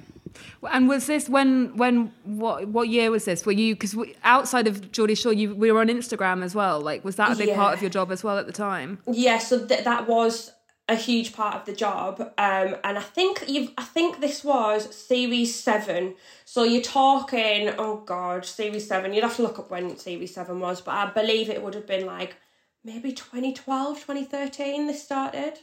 And 0.71 0.88
was 0.88 1.07
this 1.07 1.29
when 1.29 1.75
when 1.77 2.11
what 2.23 2.67
what 2.67 2.89
year 2.89 3.11
was 3.11 3.25
this? 3.25 3.45
Were 3.45 3.51
you 3.51 3.75
because 3.75 3.95
outside 4.23 4.67
of 4.67 4.91
Geordie 4.91 5.15
Shore, 5.15 5.33
you 5.33 5.55
we 5.55 5.71
were 5.71 5.81
on 5.81 5.88
Instagram 5.88 6.43
as 6.43 6.55
well. 6.55 6.81
Like, 6.81 7.03
was 7.03 7.15
that 7.17 7.31
a 7.31 7.35
big 7.35 7.55
part 7.55 7.73
of 7.73 7.81
your 7.81 7.89
job 7.89 8.11
as 8.11 8.23
well 8.23 8.38
at 8.38 8.47
the 8.47 8.53
time? 8.53 8.99
Yeah, 9.11 9.38
so 9.38 9.65
th- 9.65 9.83
that 9.83 10.07
was 10.07 10.51
a 10.89 10.95
huge 10.95 11.33
part 11.33 11.55
of 11.55 11.65
the 11.65 11.73
job. 11.73 12.21
Um, 12.38 12.75
and 12.83 12.97
I 12.97 13.01
think 13.01 13.43
you've 13.47 13.71
I 13.77 13.83
think 13.83 14.19
this 14.19 14.43
was 14.43 14.93
series 14.95 15.53
seven. 15.55 16.15
So 16.45 16.63
you're 16.63 16.81
talking, 16.81 17.73
oh 17.77 17.97
god, 18.05 18.45
series 18.45 18.88
seven. 18.88 19.13
You'd 19.13 19.23
have 19.23 19.35
to 19.38 19.43
look 19.43 19.59
up 19.59 19.69
when 19.69 19.97
series 19.97 20.33
seven 20.33 20.59
was, 20.59 20.81
but 20.81 20.91
I 20.91 21.11
believe 21.11 21.49
it 21.49 21.61
would 21.61 21.75
have 21.75 21.88
been 21.88 22.05
like 22.05 22.38
maybe 22.83 23.11
2012, 23.11 23.97
2013 23.97 24.88
this 24.88 25.03
started. 25.03 25.59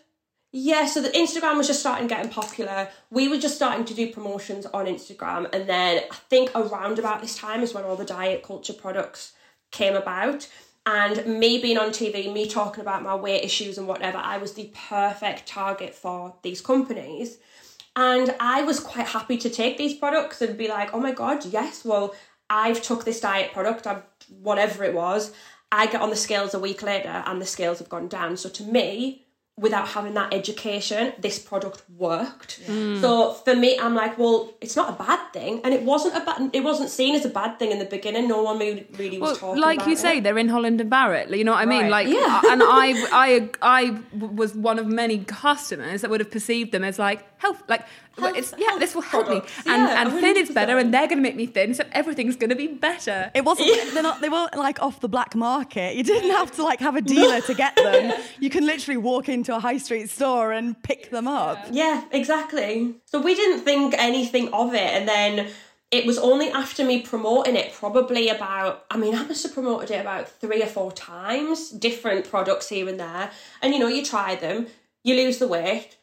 Yeah, 0.56 0.86
so 0.86 1.02
the 1.02 1.08
Instagram 1.08 1.56
was 1.56 1.66
just 1.66 1.80
starting 1.80 2.06
getting 2.06 2.30
popular. 2.30 2.88
We 3.10 3.26
were 3.26 3.38
just 3.38 3.56
starting 3.56 3.84
to 3.86 3.92
do 3.92 4.12
promotions 4.12 4.66
on 4.66 4.86
Instagram, 4.86 5.52
and 5.52 5.68
then 5.68 6.04
I 6.08 6.14
think 6.14 6.52
around 6.54 7.00
about 7.00 7.20
this 7.20 7.36
time 7.36 7.64
is 7.64 7.74
when 7.74 7.82
all 7.82 7.96
the 7.96 8.04
diet 8.04 8.44
culture 8.44 8.72
products 8.72 9.32
came 9.72 9.96
about. 9.96 10.48
And 10.86 11.26
me 11.40 11.60
being 11.60 11.76
on 11.76 11.90
TV, 11.90 12.32
me 12.32 12.48
talking 12.48 12.82
about 12.82 13.02
my 13.02 13.16
weight 13.16 13.42
issues 13.42 13.78
and 13.78 13.88
whatever, 13.88 14.16
I 14.18 14.36
was 14.38 14.52
the 14.52 14.70
perfect 14.88 15.48
target 15.48 15.92
for 15.92 16.36
these 16.42 16.60
companies. 16.60 17.38
And 17.96 18.32
I 18.38 18.62
was 18.62 18.78
quite 18.78 19.08
happy 19.08 19.36
to 19.38 19.50
take 19.50 19.76
these 19.76 19.94
products 19.94 20.40
and 20.40 20.56
be 20.56 20.68
like, 20.68 20.94
oh 20.94 21.00
my 21.00 21.10
God, 21.10 21.44
yes, 21.46 21.84
well, 21.84 22.14
I've 22.48 22.80
took 22.80 23.04
this 23.04 23.18
diet 23.18 23.52
product, 23.52 23.88
I've, 23.88 24.04
whatever 24.40 24.84
it 24.84 24.94
was. 24.94 25.32
I 25.72 25.86
get 25.86 26.00
on 26.00 26.10
the 26.10 26.16
scales 26.16 26.54
a 26.54 26.60
week 26.60 26.80
later 26.80 27.24
and 27.26 27.42
the 27.42 27.46
scales 27.46 27.80
have 27.80 27.88
gone 27.88 28.06
down. 28.06 28.36
So 28.36 28.48
to 28.50 28.62
me, 28.62 29.24
without 29.56 29.86
having 29.86 30.14
that 30.14 30.34
education, 30.34 31.12
this 31.20 31.38
product 31.38 31.84
worked. 31.96 32.60
Mm. 32.66 33.00
So 33.00 33.34
for 33.34 33.54
me, 33.54 33.78
I'm 33.78 33.94
like, 33.94 34.18
well, 34.18 34.52
it's 34.60 34.74
not 34.74 34.88
a 34.90 34.92
bad 35.04 35.32
thing, 35.32 35.60
and 35.62 35.72
it 35.72 35.82
wasn't 35.82 36.16
a 36.16 36.20
bad. 36.20 36.50
It 36.52 36.64
wasn't 36.64 36.90
seen 36.90 37.14
as 37.14 37.24
a 37.24 37.28
bad 37.28 37.58
thing 37.60 37.70
in 37.70 37.78
the 37.78 37.84
beginning. 37.84 38.26
No 38.26 38.42
one 38.42 38.58
really, 38.58 38.86
really 38.98 39.18
was 39.18 39.40
Well, 39.40 39.50
talking. 39.52 39.62
like 39.62 39.78
about 39.78 39.88
you 39.90 39.96
say, 39.96 40.18
it. 40.18 40.24
they're 40.24 40.38
in 40.38 40.48
Holland 40.48 40.80
and 40.80 40.90
Barrett. 40.90 41.30
You 41.30 41.44
know 41.44 41.52
what 41.52 41.60
I 41.60 41.66
mean? 41.66 41.82
Right. 41.82 41.90
Like, 41.90 42.08
Yeah. 42.08 42.40
and 42.50 42.62
I, 42.64 42.94
I, 43.12 43.50
I 43.62 44.00
was 44.16 44.54
one 44.54 44.78
of 44.80 44.86
many 44.86 45.18
customers 45.18 46.00
that 46.00 46.10
would 46.10 46.20
have 46.20 46.32
perceived 46.32 46.72
them 46.72 46.82
as 46.82 46.98
like 46.98 47.24
health, 47.44 47.62
like 47.68 47.84
Health- 48.18 48.36
it's 48.36 48.54
yeah, 48.56 48.68
health 48.68 48.80
this 48.80 48.94
will 48.94 49.02
help 49.14 49.28
me, 49.28 49.40
and 49.72 49.82
Yeah, 49.82 50.00
and 50.00 50.12
thin 50.22 50.36
is 50.36 50.50
better, 50.50 50.78
and 50.78 50.94
they're 50.94 51.08
going 51.10 51.18
to 51.22 51.26
make 51.28 51.36
me 51.36 51.46
thin, 51.46 51.74
so 51.74 51.84
everything's 51.92 52.36
going 52.36 52.50
to 52.50 52.56
be 52.56 52.68
better. 52.68 53.30
It 53.34 53.44
wasn't. 53.44 53.94
They're 53.94 54.02
not. 54.10 54.20
They 54.20 54.28
weren't 54.28 54.56
like 54.56 54.80
off 54.86 55.00
the 55.00 55.08
black 55.08 55.34
market. 55.34 55.96
You 55.96 56.04
didn't 56.04 56.30
have 56.30 56.50
to 56.56 56.62
like 56.62 56.80
have 56.80 56.96
a 56.96 57.04
dealer 57.14 57.40
to 57.42 57.54
get 57.54 57.74
them. 57.76 58.12
You 58.40 58.50
can 58.50 58.64
literally 58.66 58.96
walk 58.96 59.28
into 59.28 59.54
a 59.54 59.60
high 59.60 59.78
street 59.78 60.08
store 60.10 60.52
and 60.52 60.80
pick 60.82 61.10
them 61.10 61.26
up. 61.26 61.58
Yeah, 61.70 62.04
exactly. 62.10 62.94
So 63.06 63.20
we 63.20 63.34
didn't 63.34 63.60
think 63.64 63.94
anything 63.98 64.52
of 64.52 64.74
it, 64.74 64.90
and 64.96 65.08
then 65.08 65.48
it 65.90 66.06
was 66.06 66.18
only 66.18 66.50
after 66.50 66.84
me 66.84 67.02
promoting 67.02 67.56
it, 67.56 67.72
probably 67.72 68.28
about, 68.28 68.84
I 68.90 68.96
mean, 68.96 69.14
I 69.14 69.24
must 69.24 69.42
have 69.44 69.54
promoted 69.54 69.90
it 69.92 70.00
about 70.00 70.28
three 70.28 70.60
or 70.62 70.66
four 70.66 70.90
times, 70.92 71.70
different 71.70 72.28
products 72.28 72.68
here 72.68 72.88
and 72.88 72.98
there. 72.98 73.30
And 73.62 73.72
you 73.72 73.78
know, 73.78 73.86
you 73.86 74.04
try 74.04 74.34
them, 74.34 74.66
you 75.04 75.14
lose 75.14 75.38
the 75.38 75.46
weight, 75.46 75.96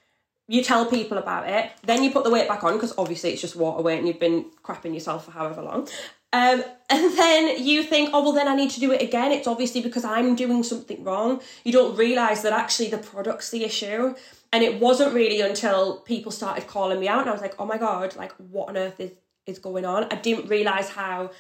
you 0.52 0.62
tell 0.62 0.86
people 0.86 1.18
about 1.18 1.48
it, 1.48 1.72
then 1.84 2.04
you 2.04 2.12
put 2.12 2.26
the 2.26 2.30
weight 2.30 2.46
back 2.46 2.62
on 2.66 2.74
because 2.74 2.94
obviously 2.98 3.32
it's 3.32 3.40
just 3.40 3.56
water 3.56 3.82
weight 3.82 4.00
and 4.00 4.06
you've 4.06 4.20
been 4.20 4.48
crapping 4.66 4.94
yourself 4.94 5.24
for 5.24 5.32
however 5.32 5.62
long. 5.62 5.88
Um, 6.34 6.62
and 6.90 7.18
then 7.18 7.64
you 7.64 7.84
think, 7.84 8.10
oh, 8.12 8.22
well, 8.22 8.34
then 8.34 8.50
I 8.50 8.56
need 8.56 8.70
to 8.72 8.82
do 8.82 8.92
it 8.92 9.02
again. 9.02 9.32
It's 9.32 9.48
obviously 9.48 9.80
because 9.80 10.04
I'm 10.04 10.36
doing 10.36 10.62
something 10.64 11.06
wrong. 11.06 11.40
You 11.64 11.72
don't 11.72 11.96
realise 11.96 12.42
that 12.42 12.52
actually 12.52 12.90
the 12.90 12.98
product's 12.98 13.50
the 13.50 13.64
issue. 13.64 14.14
And 14.52 14.62
it 14.62 14.82
wasn't 14.82 15.14
really 15.14 15.40
until 15.40 16.02
people 16.02 16.34
started 16.34 16.68
calling 16.68 17.00
me 17.00 17.08
out 17.08 17.22
and 17.22 17.30
I 17.30 17.34
was 17.34 17.42
like, 17.42 17.56
oh 17.58 17.66
my 17.66 17.78
God, 17.78 18.18
like, 18.18 18.34
what 18.34 18.68
on 18.68 18.76
earth 18.76 19.00
is, 19.00 19.12
is 19.46 19.58
going 19.58 19.86
on? 19.86 20.08
I 20.12 20.16
didn't 20.16 20.50
realise 20.50 20.90
how 20.90 21.32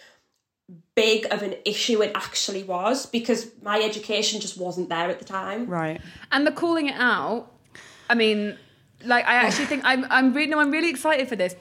big 0.95 1.25
of 1.33 1.41
an 1.41 1.55
issue 1.65 2.01
it 2.01 2.13
actually 2.15 2.63
was 2.63 3.05
because 3.05 3.51
my 3.61 3.81
education 3.81 4.39
just 4.39 4.57
wasn't 4.57 4.87
there 4.87 5.09
at 5.09 5.19
the 5.19 5.25
time. 5.25 5.67
Right. 5.67 5.99
And 6.31 6.47
the 6.47 6.53
calling 6.53 6.87
it 6.87 6.95
out, 6.95 7.51
I 8.09 8.15
mean, 8.15 8.57
like 9.05 9.25
I 9.25 9.35
actually 9.35 9.65
think 9.65 9.83
I'm 9.85 10.05
I'm 10.09 10.33
really 10.33 10.49
no, 10.49 10.59
I'm 10.59 10.71
really 10.71 10.89
excited 10.89 11.27
for 11.27 11.35
this 11.35 11.55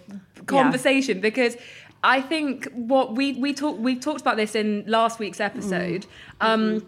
conversation 0.46 1.20
because 1.20 1.56
I 2.02 2.20
think 2.20 2.70
what 2.72 3.14
we 3.14 3.34
we 3.34 3.52
talked 3.52 3.80
we 3.80 3.96
talked 3.96 4.20
about 4.20 4.36
this 4.36 4.54
in 4.54 4.84
last 4.86 5.18
week's 5.18 5.40
episode. 5.40 6.06
Um 6.40 6.86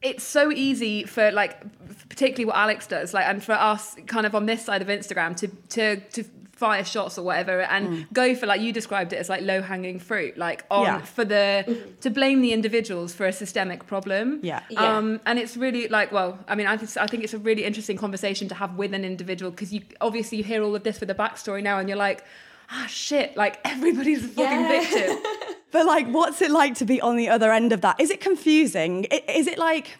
it's 0.00 0.22
so 0.22 0.52
easy 0.52 1.04
for 1.04 1.32
like 1.32 1.60
particularly 2.08 2.44
what 2.44 2.56
Alex 2.56 2.86
does 2.86 3.12
like 3.12 3.26
and 3.26 3.42
for 3.42 3.52
us 3.52 3.96
kind 4.06 4.26
of 4.26 4.34
on 4.34 4.46
this 4.46 4.64
side 4.64 4.80
of 4.80 4.88
Instagram 4.88 5.36
to 5.36 5.48
to 5.48 5.96
to 5.96 6.24
fire 6.58 6.84
shots 6.84 7.16
or 7.18 7.22
whatever 7.22 7.60
and 7.74 7.84
go 8.12 8.34
for 8.34 8.46
like 8.52 8.60
you 8.60 8.72
described 8.72 9.12
it 9.12 9.16
as 9.16 9.28
like 9.28 9.42
low 9.42 9.60
hanging 9.62 9.98
fruit 10.08 10.36
like 10.36 10.64
on 10.70 10.84
Yeah. 10.86 10.98
for 11.16 11.24
the 11.24 11.44
to 12.00 12.10
blame 12.10 12.40
the 12.46 12.52
individuals 12.52 13.14
for 13.14 13.26
a 13.26 13.32
systemic 13.32 13.80
problem 13.86 14.40
Yeah. 14.42 14.62
Yeah. 14.68 14.96
um 14.96 15.20
and 15.24 15.38
it's 15.38 15.56
really 15.56 15.86
like 15.98 16.10
well 16.10 16.30
i 16.48 16.54
mean 16.56 16.66
i 16.66 16.76
think 16.76 16.90
i 16.96 17.06
think 17.06 17.22
it's 17.22 17.34
a 17.34 17.38
really 17.48 17.64
interesting 17.70 17.96
conversation 17.96 18.48
to 18.48 18.56
have 18.62 18.70
with 18.82 18.92
an 18.92 19.04
individual 19.04 19.50
because 19.52 19.72
you 19.72 19.82
obviously 20.00 20.38
you 20.38 20.44
hear 20.52 20.60
all 20.64 20.74
of 20.74 20.82
this 20.82 20.98
with 21.00 21.10
a 21.10 21.14
backstory 21.14 21.62
now 21.62 21.78
and 21.78 21.88
you're 21.88 22.02
like 22.08 22.24
ah 22.70 22.86
shit 22.88 23.36
like 23.36 23.54
everybody's 23.74 24.24
a 24.24 24.28
fucking 24.28 24.60
Yeah. 24.62 24.80
victim 24.80 25.18
But 25.70 25.84
like, 25.84 26.06
what's 26.08 26.40
it 26.40 26.50
like 26.50 26.74
to 26.76 26.86
be 26.86 26.98
on 27.02 27.16
the 27.16 27.28
other 27.28 27.52
end 27.52 27.74
of 27.74 27.82
that? 27.82 28.00
Is 28.00 28.08
it 28.10 28.22
confusing? 28.22 29.04
Is 29.04 29.46
it 29.46 29.58
like, 29.58 29.98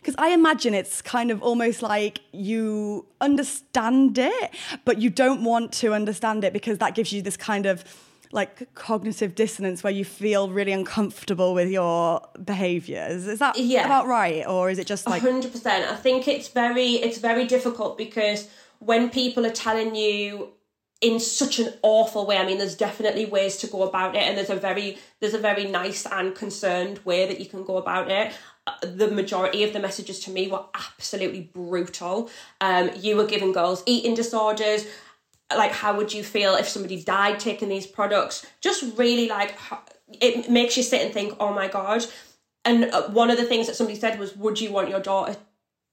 because 0.00 0.14
I 0.18 0.30
imagine 0.30 0.74
it's 0.74 1.02
kind 1.02 1.30
of 1.30 1.42
almost 1.42 1.82
like 1.82 2.20
you 2.32 3.06
understand 3.20 4.18
it, 4.18 4.50
but 4.84 4.98
you 4.98 5.10
don't 5.10 5.44
want 5.44 5.72
to 5.74 5.92
understand 5.92 6.44
it 6.44 6.52
because 6.52 6.78
that 6.78 6.94
gives 6.94 7.12
you 7.12 7.22
this 7.22 7.36
kind 7.36 7.66
of 7.66 7.84
like 8.32 8.72
cognitive 8.74 9.34
dissonance 9.34 9.82
where 9.82 9.92
you 9.92 10.04
feel 10.04 10.48
really 10.50 10.72
uncomfortable 10.72 11.52
with 11.52 11.68
your 11.68 12.20
behaviors. 12.44 13.26
Is 13.26 13.40
that 13.40 13.58
Yeah. 13.58 13.84
about 13.84 14.06
right? 14.06 14.46
Or 14.46 14.70
is 14.70 14.78
it 14.78 14.86
just 14.86 15.06
like, 15.06 15.22
hundred 15.22 15.52
percent. 15.52 15.90
I 15.90 15.96
think 15.96 16.28
it's 16.28 16.48
very 16.48 16.92
it's 16.94 17.18
very 17.18 17.44
difficult 17.46 17.98
because 17.98 18.48
when 18.78 19.10
people 19.10 19.44
are 19.44 19.50
telling 19.50 19.94
you 19.94 20.52
in 21.00 21.18
such 21.18 21.58
an 21.58 21.72
awful 21.82 22.26
way, 22.26 22.36
I 22.36 22.44
mean, 22.44 22.58
there's 22.58 22.76
definitely 22.76 23.24
ways 23.24 23.56
to 23.58 23.66
go 23.66 23.82
about 23.82 24.14
it, 24.14 24.22
and 24.22 24.36
there's 24.36 24.50
a 24.50 24.56
very 24.56 24.98
there's 25.20 25.34
a 25.34 25.38
very 25.38 25.64
nice 25.64 26.06
and 26.06 26.34
concerned 26.34 27.00
way 27.04 27.26
that 27.26 27.40
you 27.40 27.46
can 27.46 27.64
go 27.64 27.78
about 27.78 28.10
it. 28.10 28.32
The 28.82 29.10
majority 29.10 29.64
of 29.64 29.72
the 29.72 29.80
messages 29.80 30.20
to 30.20 30.30
me 30.30 30.48
were 30.48 30.64
absolutely 30.74 31.50
brutal. 31.52 32.30
Um, 32.60 32.90
you 32.96 33.16
were 33.16 33.26
giving 33.26 33.52
girls 33.52 33.82
eating 33.86 34.14
disorders. 34.14 34.86
Like, 35.54 35.72
how 35.72 35.96
would 35.96 36.12
you 36.12 36.22
feel 36.22 36.54
if 36.54 36.68
somebody 36.68 37.02
died 37.02 37.40
taking 37.40 37.68
these 37.68 37.86
products? 37.86 38.46
Just 38.60 38.96
really 38.96 39.28
like 39.28 39.58
it 40.20 40.50
makes 40.50 40.76
you 40.76 40.82
sit 40.82 41.02
and 41.02 41.12
think, 41.12 41.36
oh 41.40 41.52
my 41.52 41.68
god. 41.68 42.04
And 42.64 42.84
uh, 42.84 43.08
one 43.08 43.30
of 43.30 43.38
the 43.38 43.44
things 43.44 43.66
that 43.66 43.76
somebody 43.76 43.98
said 43.98 44.18
was, 44.18 44.36
would 44.36 44.60
you 44.60 44.70
want 44.70 44.88
your 44.88 45.00
daughter 45.00 45.36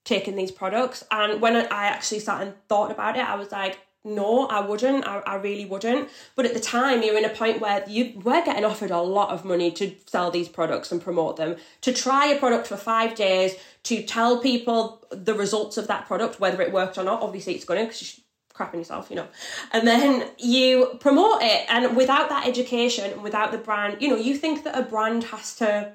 taking 0.05 0.35
these 0.35 0.51
products? 0.51 1.03
And 1.11 1.41
when 1.41 1.55
I 1.55 1.87
actually 1.87 2.19
sat 2.19 2.41
and 2.41 2.53
thought 2.67 2.91
about 2.91 3.17
it, 3.17 3.27
I 3.27 3.35
was 3.35 3.51
like, 3.51 3.79
no, 4.07 4.47
I 4.47 4.61
wouldn't. 4.61 5.05
I, 5.05 5.19
I 5.19 5.35
really 5.35 5.65
wouldn't. 5.65 6.09
But 6.35 6.45
at 6.45 6.53
the 6.53 6.59
time, 6.59 7.03
you're 7.03 7.17
in 7.17 7.25
a 7.25 7.29
point 7.29 7.61
where 7.61 7.83
you 7.87 8.19
were 8.23 8.43
getting 8.43 8.65
offered 8.65 8.91
a 8.91 9.01
lot 9.01 9.29
of 9.29 9.45
money 9.45 9.71
to 9.71 9.93
sell 10.05 10.31
these 10.31 10.49
products 10.49 10.91
and 10.91 11.01
promote 11.01 11.37
them, 11.37 11.57
to 11.81 11.93
try 11.93 12.27
a 12.27 12.39
product 12.39 12.67
for 12.67 12.77
five 12.77 13.15
days, 13.15 13.55
to 13.83 14.03
tell 14.03 14.39
people 14.39 15.05
the 15.11 15.33
results 15.33 15.77
of 15.77 15.87
that 15.87 16.07
product, 16.07 16.39
whether 16.39 16.61
it 16.61 16.71
worked 16.71 16.97
or 16.97 17.03
not. 17.03 17.21
Obviously, 17.21 17.55
it's 17.55 17.65
going 17.65 17.79
to 17.79 17.85
because 17.85 18.17
you're 18.17 18.25
crapping 18.55 18.79
yourself, 18.79 19.09
you 19.09 19.15
know. 19.15 19.27
And 19.71 19.87
then 19.87 20.29
you 20.37 20.97
promote 20.99 21.41
it, 21.41 21.65
and 21.69 21.95
without 21.95 22.29
that 22.29 22.47
education, 22.47 23.11
and 23.11 23.23
without 23.23 23.51
the 23.51 23.57
brand, 23.57 24.01
you 24.01 24.09
know, 24.09 24.15
you 24.15 24.35
think 24.35 24.63
that 24.63 24.77
a 24.77 24.83
brand 24.83 25.25
has 25.25 25.55
to 25.57 25.93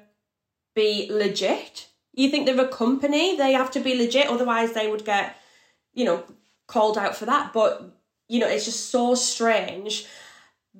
be 0.75 1.07
legit. 1.11 1.87
You 2.13 2.29
think 2.29 2.45
they're 2.45 2.59
a 2.59 2.67
company, 2.67 3.35
they 3.37 3.53
have 3.53 3.71
to 3.71 3.79
be 3.79 3.97
legit, 3.97 4.27
otherwise 4.27 4.73
they 4.73 4.89
would 4.89 5.03
get, 5.03 5.35
you 5.93 6.05
know, 6.05 6.23
called 6.67 6.97
out 6.97 7.15
for 7.15 7.25
that. 7.25 7.53
But, 7.53 7.92
you 8.27 8.39
know, 8.39 8.47
it's 8.47 8.65
just 8.65 8.89
so 8.89 9.15
strange. 9.15 10.05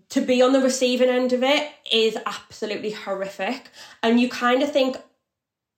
To 0.10 0.22
be 0.22 0.42
on 0.42 0.54
the 0.54 0.62
receiving 0.62 1.10
end 1.10 1.34
of 1.34 1.44
it 1.44 1.72
is 1.92 2.18
absolutely 2.26 2.92
horrific. 2.92 3.70
And 4.02 4.20
you 4.20 4.28
kind 4.28 4.64
of 4.64 4.72
think, 4.72 4.98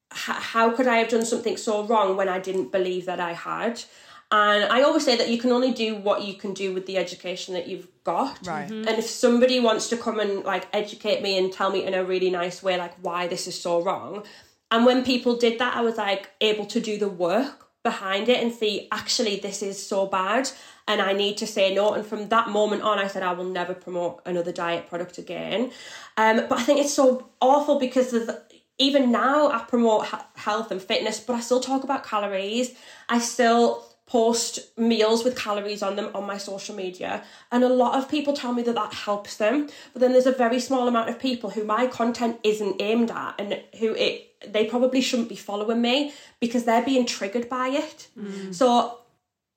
how 0.10 0.72
could 0.72 0.88
I 0.88 0.98
have 0.98 1.10
done 1.10 1.26
something 1.26 1.58
so 1.58 1.84
wrong 1.86 2.16
when 2.16 2.30
I 2.30 2.40
didn't 2.40 2.72
believe 2.72 3.06
that 3.08 3.20
I 3.20 3.34
had? 3.34 3.84
And 4.32 4.66
I 4.66 4.82
always 4.82 5.04
say 5.04 5.18
that 5.18 5.30
you 5.30 5.38
can 5.38 5.52
only 5.52 5.72
do 5.72 5.96
what 5.96 6.24
you 6.24 6.34
can 6.36 6.54
do 6.54 6.74
with 6.74 6.86
the 6.86 6.98
education 6.98 7.54
that 7.54 7.68
you've 7.68 7.88
got. 8.04 8.46
Right. 8.48 8.70
Mm-hmm. 8.70 8.88
And 8.88 8.98
if 8.98 9.06
somebody 9.06 9.60
wants 9.60 9.90
to 9.90 9.98
come 9.98 10.20
and 10.20 10.44
like 10.44 10.68
educate 10.74 11.22
me 11.22 11.38
and 11.38 11.52
tell 11.52 11.72
me 11.72 11.86
in 11.86 11.94
a 11.94 12.04
really 12.04 12.30
nice 12.30 12.64
way, 12.64 12.78
like 12.78 12.94
why 13.02 13.28
this 13.28 13.48
is 13.48 13.60
so 13.60 13.82
wrong. 13.82 14.24
And 14.72 14.86
when 14.86 15.04
people 15.04 15.36
did 15.36 15.60
that, 15.60 15.76
I 15.76 15.82
was 15.82 15.98
like 15.98 16.32
able 16.42 16.66
to 16.68 16.80
do 16.80 16.98
the 16.98 17.10
work 17.10 17.65
behind 17.86 18.28
it 18.28 18.44
and 18.44 18.52
see 18.52 18.90
actually 18.92 19.38
this 19.38 19.62
is 19.62 19.78
so 19.88 20.08
bad 20.08 20.50
and 20.88 21.02
I 21.02 21.14
need 21.14 21.38
to 21.38 21.48
say 21.48 21.74
no. 21.74 21.94
And 21.94 22.06
from 22.06 22.28
that 22.30 22.50
moment 22.50 22.82
on, 22.82 23.00
I 23.00 23.08
said 23.08 23.24
I 23.24 23.32
will 23.32 23.46
never 23.46 23.74
promote 23.74 24.22
another 24.26 24.52
diet 24.52 24.90
product 24.90 25.18
again. 25.18 25.72
Um, 26.18 26.48
but 26.50 26.60
I 26.60 26.64
think 26.64 26.80
it's 26.80 26.94
so 26.94 27.30
awful 27.40 27.80
because 27.80 28.12
the, 28.12 28.42
even 28.78 29.12
now 29.12 29.50
I 29.50 29.60
promote 29.60 30.08
health 30.36 30.72
and 30.72 30.82
fitness, 30.82 31.20
but 31.20 31.34
I 31.34 31.40
still 31.40 31.62
talk 31.62 31.84
about 31.84 32.04
calories. 32.04 32.76
I 33.08 33.20
still 33.20 33.86
post 34.08 34.78
meals 34.78 35.24
with 35.24 35.36
calories 35.36 35.82
on 35.82 35.96
them 35.96 36.12
on 36.14 36.24
my 36.26 36.38
social 36.38 36.76
media 36.76 37.24
and 37.52 37.64
a 37.64 37.70
lot 37.70 37.98
of 37.98 38.08
people 38.08 38.34
tell 38.34 38.54
me 38.54 38.62
that 38.62 38.76
that 38.76 38.94
helps 38.94 39.38
them 39.38 39.68
but 39.94 40.00
then 40.00 40.12
there's 40.12 40.28
a 40.28 40.32
very 40.32 40.60
small 40.60 40.88
amount 40.88 41.10
of 41.10 41.18
people 41.18 41.50
who 41.50 41.64
my 41.64 41.88
content 41.88 42.40
isn't 42.44 42.80
aimed 42.80 43.10
at 43.10 43.34
and 43.40 43.60
who 43.80 43.96
it 43.96 44.36
they 44.48 44.66
probably 44.66 45.02
shouldn't 45.02 45.30
be 45.30 45.36
following 45.36 45.82
me 45.82 46.14
because 46.40 46.66
they're 46.66 46.86
being 46.86 47.06
triggered 47.06 47.50
by 47.50 47.70
it. 47.70 48.08
Mm. 48.18 48.54
So 48.54 49.00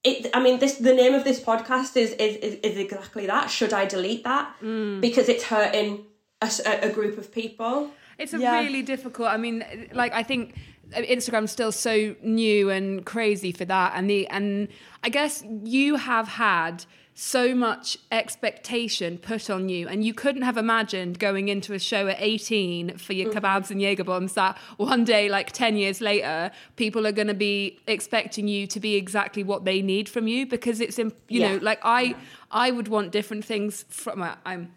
it 0.05 0.30
i 0.32 0.40
mean 0.40 0.61
this 0.61 0.76
the 0.76 0.94
name 0.94 1.12
of 1.12 1.24
this 1.24 1.40
podcast 1.40 1.96
is 1.96 2.12
is 2.12 2.36
is, 2.36 2.55
is 2.62 2.78
exactly 2.78 3.26
that. 3.26 3.51
Should 3.51 3.72
i 3.72 3.84
delete 3.84 4.24
that? 4.24 4.55
Mm. 4.62 5.01
Because 5.01 5.28
it's 5.28 5.44
hurting 5.44 6.07
a 6.40 6.88
group 6.90 7.18
of 7.18 7.32
people. 7.32 7.90
It's 8.16 8.32
a 8.32 8.38
Yeah. 8.38 8.61
really 8.61 8.82
difficult. 8.82 9.28
I 9.28 9.36
mean, 9.36 9.64
like 9.92 10.12
I 10.12 10.22
think 10.22 10.55
Instagram's 10.93 11.53
still 11.53 11.72
so 11.72 12.14
new 12.22 12.70
and 12.70 13.05
crazy 13.05 13.53
for 13.53 13.64
that, 13.64 13.93
and 13.95 14.09
the 14.09 14.26
and 14.28 14.68
I 15.03 15.09
guess 15.09 15.45
you 15.64 15.97
have 15.97 16.28
had 16.28 16.84
so 17.20 17.53
much 17.53 17.99
expectation 18.12 19.18
put 19.18 19.51
on 19.51 19.68
you, 19.68 19.89
and 19.89 20.05
you 20.05 20.14
couldn't 20.14 20.43
have 20.43 20.57
imagined 20.57 21.18
going 21.18 21.49
into 21.49 21.74
a 21.74 21.78
show 21.78 22.07
at 22.07 22.16
18 22.20 22.97
for 22.97 23.12
your 23.12 23.32
kebabs 23.32 23.72
and 23.72 23.82
Jaeger 23.82 24.05
bombs 24.05 24.34
that 24.34 24.57
one 24.76 25.03
day, 25.05 25.28
like 25.28 25.51
10 25.51 25.76
years 25.76 26.01
later, 26.01 26.53
people 26.76 27.09
are 27.09 27.12
going 27.12 27.26
to 27.26 27.34
be 27.34 27.80
expecting 27.89 28.47
you 28.47 28.68
to 28.68 28.78
be 28.78 28.95
exactly 28.95 29.43
what 29.43 29.64
they 29.64 29.82
need 29.82 30.09
from 30.09 30.28
you 30.28 30.47
because 30.47 30.80
it's, 30.80 30.97
in, 30.97 31.12
you 31.26 31.41
know, 31.41 31.57
like 31.61 31.80
I, 31.82 32.14
I 32.53 32.70
would 32.70 32.86
want 32.86 33.11
different 33.11 33.45
things 33.45 33.84
from. 33.89 34.22
uh, 34.22 34.36
I'm 34.47 34.72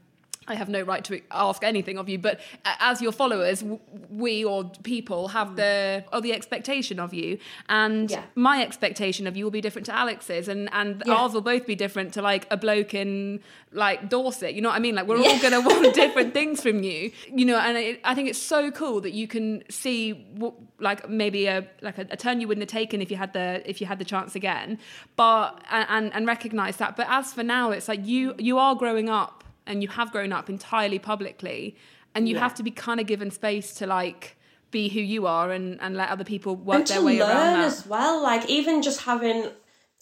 I 0.52 0.56
have 0.56 0.70
no 0.70 0.82
right 0.82 1.04
to 1.06 1.22
ask 1.32 1.64
anything 1.64 1.98
of 1.98 2.10
you, 2.10 2.20
but 2.20 2.40
as 2.66 3.02
your 3.02 3.12
followers, 3.14 3.64
we 4.10 4.44
or 4.44 4.66
people 4.84 5.30
have 5.30 5.50
hmm. 5.50 5.56
the 5.56 6.04
or 6.12 6.22
the 6.22 6.34
expectation 6.34 7.00
of 7.00 7.14
you, 7.14 7.40
and 7.70 8.12
Yeah. 8.12 8.24
my 8.36 8.62
expectation 8.62 9.28
of 9.28 9.38
you 9.38 9.44
will 9.46 9.52
be 9.52 9.62
different 9.62 9.86
to 9.88 9.94
Alex's, 9.96 10.48
and 10.48 10.70
and 10.74 11.02
Yeah. 11.06 11.14
ours 11.14 11.34
will 11.34 11.42
both 11.42 11.66
be 11.66 11.76
different 11.76 12.14
to 12.14 12.22
like 12.22 12.46
a 12.52 12.58
bloke 12.58 12.94
in 12.94 13.40
like 13.72 14.10
Dorset. 14.10 14.54
You 14.54 14.62
know 14.62 14.70
what 14.70 14.76
I 14.76 14.80
mean? 14.80 14.96
Like 14.96 15.08
we're 15.08 15.18
all 15.18 15.40
going 15.40 15.54
to 15.54 15.62
want 15.62 15.96
different 16.04 16.34
things 16.34 16.62
from 16.62 16.84
you, 16.84 17.12
you 17.34 17.46
know. 17.46 17.58
And 17.58 17.78
it, 17.78 18.02
I 18.04 18.14
think 18.14 18.28
it's 18.30 18.40
so 18.40 18.70
cool 18.72 19.00
that 19.02 19.14
you 19.14 19.28
can 19.28 19.64
see 19.70 20.12
what, 20.36 20.54
like 20.80 21.10
maybe 21.10 21.48
a 21.48 21.66
like 21.82 21.98
a, 21.98 22.06
a 22.12 22.18
turn 22.18 22.42
you 22.42 22.48
wouldn't 22.48 22.70
have 22.70 22.82
taken 22.82 23.02
if 23.02 23.10
you 23.10 23.18
had 23.18 23.32
the 23.34 23.62
if 23.70 23.80
you 23.80 23.88
had 23.88 24.00
the 24.00 24.06
chance 24.06 24.36
again, 24.36 24.78
but 25.16 25.62
and 25.72 25.86
and, 25.90 26.14
and 26.14 26.28
recognize 26.28 26.78
that. 26.78 26.98
But 26.98 27.08
as 27.10 27.34
for 27.34 27.44
now, 27.44 27.72
it's 27.72 27.88
like 27.88 28.06
you 28.06 28.36
you 28.38 28.58
are 28.58 28.76
growing 28.76 29.10
up 29.10 29.41
and 29.68 29.82
you 29.84 29.90
have 29.90 30.12
grown 30.12 30.32
up 30.34 30.50
entirely 30.50 31.00
publicly 31.00 31.76
and 32.16 32.28
you 32.28 32.36
Yeah. 32.36 32.42
have 32.42 32.56
to 32.56 32.64
be 32.64 32.72
kind 32.72 33.00
of 33.00 33.08
given 33.08 33.32
space 33.32 33.74
to 33.76 33.88
like 33.88 34.38
be 34.72 34.88
who 34.90 35.02
you 35.02 35.28
are 35.28 35.52
and, 35.52 35.80
and 35.82 35.96
let 35.98 36.10
other 36.10 36.24
people 36.24 36.56
work 36.56 36.80
and 36.80 36.88
their 36.88 37.02
way 37.04 37.20
learn 37.20 37.30
around 37.30 37.60
that. 37.60 37.66
as 37.66 37.86
well 37.86 38.22
like 38.24 38.50
even 38.50 38.82
just 38.82 39.02
having 39.02 39.50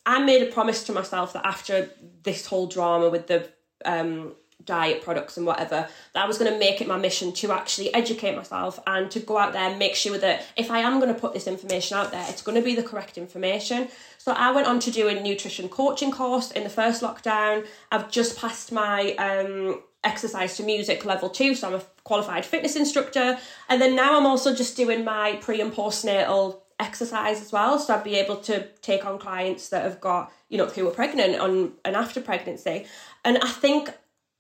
i 0.06 0.20
made 0.24 0.42
a 0.48 0.52
promise 0.52 0.84
to 0.84 0.92
myself 0.92 1.34
that 1.34 1.46
after 1.46 1.90
this 2.24 2.46
whole 2.46 2.68
drama 2.68 3.10
with 3.10 3.28
the 3.28 3.48
um 3.86 4.34
diet 4.66 5.02
products 5.02 5.38
and 5.38 5.46
whatever 5.46 5.88
that 6.14 6.24
I 6.24 6.28
was 6.28 6.38
going 6.38 6.52
to 6.52 6.60
make 6.60 6.82
it 6.82 6.88
my 6.88 6.98
mission 6.98 7.32
to 7.34 7.52
actually 7.52 7.94
educate 7.94 8.36
myself 8.36 8.80
and 8.86 9.10
to 9.12 9.20
go 9.20 9.38
out 9.38 9.54
there 9.54 9.70
and 9.70 9.80
make 9.80 9.96
sure 9.96 10.18
that 10.18 10.46
if 10.58 10.70
I 10.70 10.80
am 10.80 11.00
going 11.00 11.14
to 11.14 11.20
put 11.20 11.34
this 11.34 11.48
information 11.48 11.98
out 11.98 12.12
there 12.12 12.26
it's 12.30 12.42
going 12.42 12.56
to 12.58 12.64
be 12.64 12.76
the 12.76 12.84
correct 12.84 13.18
information 13.18 13.88
so 14.18 14.34
I 14.34 14.52
went 14.52 14.68
on 14.68 14.80
to 14.82 14.92
do 14.92 15.08
a 15.08 15.22
nutrition 15.22 15.70
coaching 15.70 16.12
course 16.12 16.52
in 16.52 16.64
the 16.64 16.70
first 16.70 17.02
lockdown 17.02 17.66
I've 17.92 18.12
just 18.12 18.38
passed 18.38 18.72
my 18.72 19.14
um 19.14 19.82
exercise 20.04 20.56
to 20.58 20.64
music 20.64 21.06
level 21.06 21.30
two 21.30 21.56
so 21.56 21.68
I'm 21.68 21.76
a 21.76 21.84
qualified 22.04 22.46
fitness 22.46 22.76
instructor 22.76 23.38
and 23.70 23.82
then 23.82 23.96
now 23.96 24.18
I'm 24.18 24.26
also 24.26 24.54
just 24.54 24.76
doing 24.76 25.04
my 25.04 25.38
pre 25.42 25.62
and 25.62 25.72
postnatal 25.72 26.60
exercise 26.80 27.42
as 27.42 27.52
well. 27.52 27.78
So 27.78 27.94
I'd 27.94 28.04
be 28.04 28.16
able 28.16 28.38
to 28.38 28.66
take 28.82 29.06
on 29.06 29.20
clients 29.20 29.70
that 29.70 29.84
have 29.84 30.00
got, 30.00 30.32
you 30.48 30.58
know, 30.58 30.68
who 30.68 30.88
are 30.88 30.92
pregnant 30.92 31.40
on 31.40 31.74
and 31.84 31.96
after 31.96 32.22
pregnancy. 32.22 32.86
And 33.26 33.38
I 33.40 33.50
think 33.50 33.92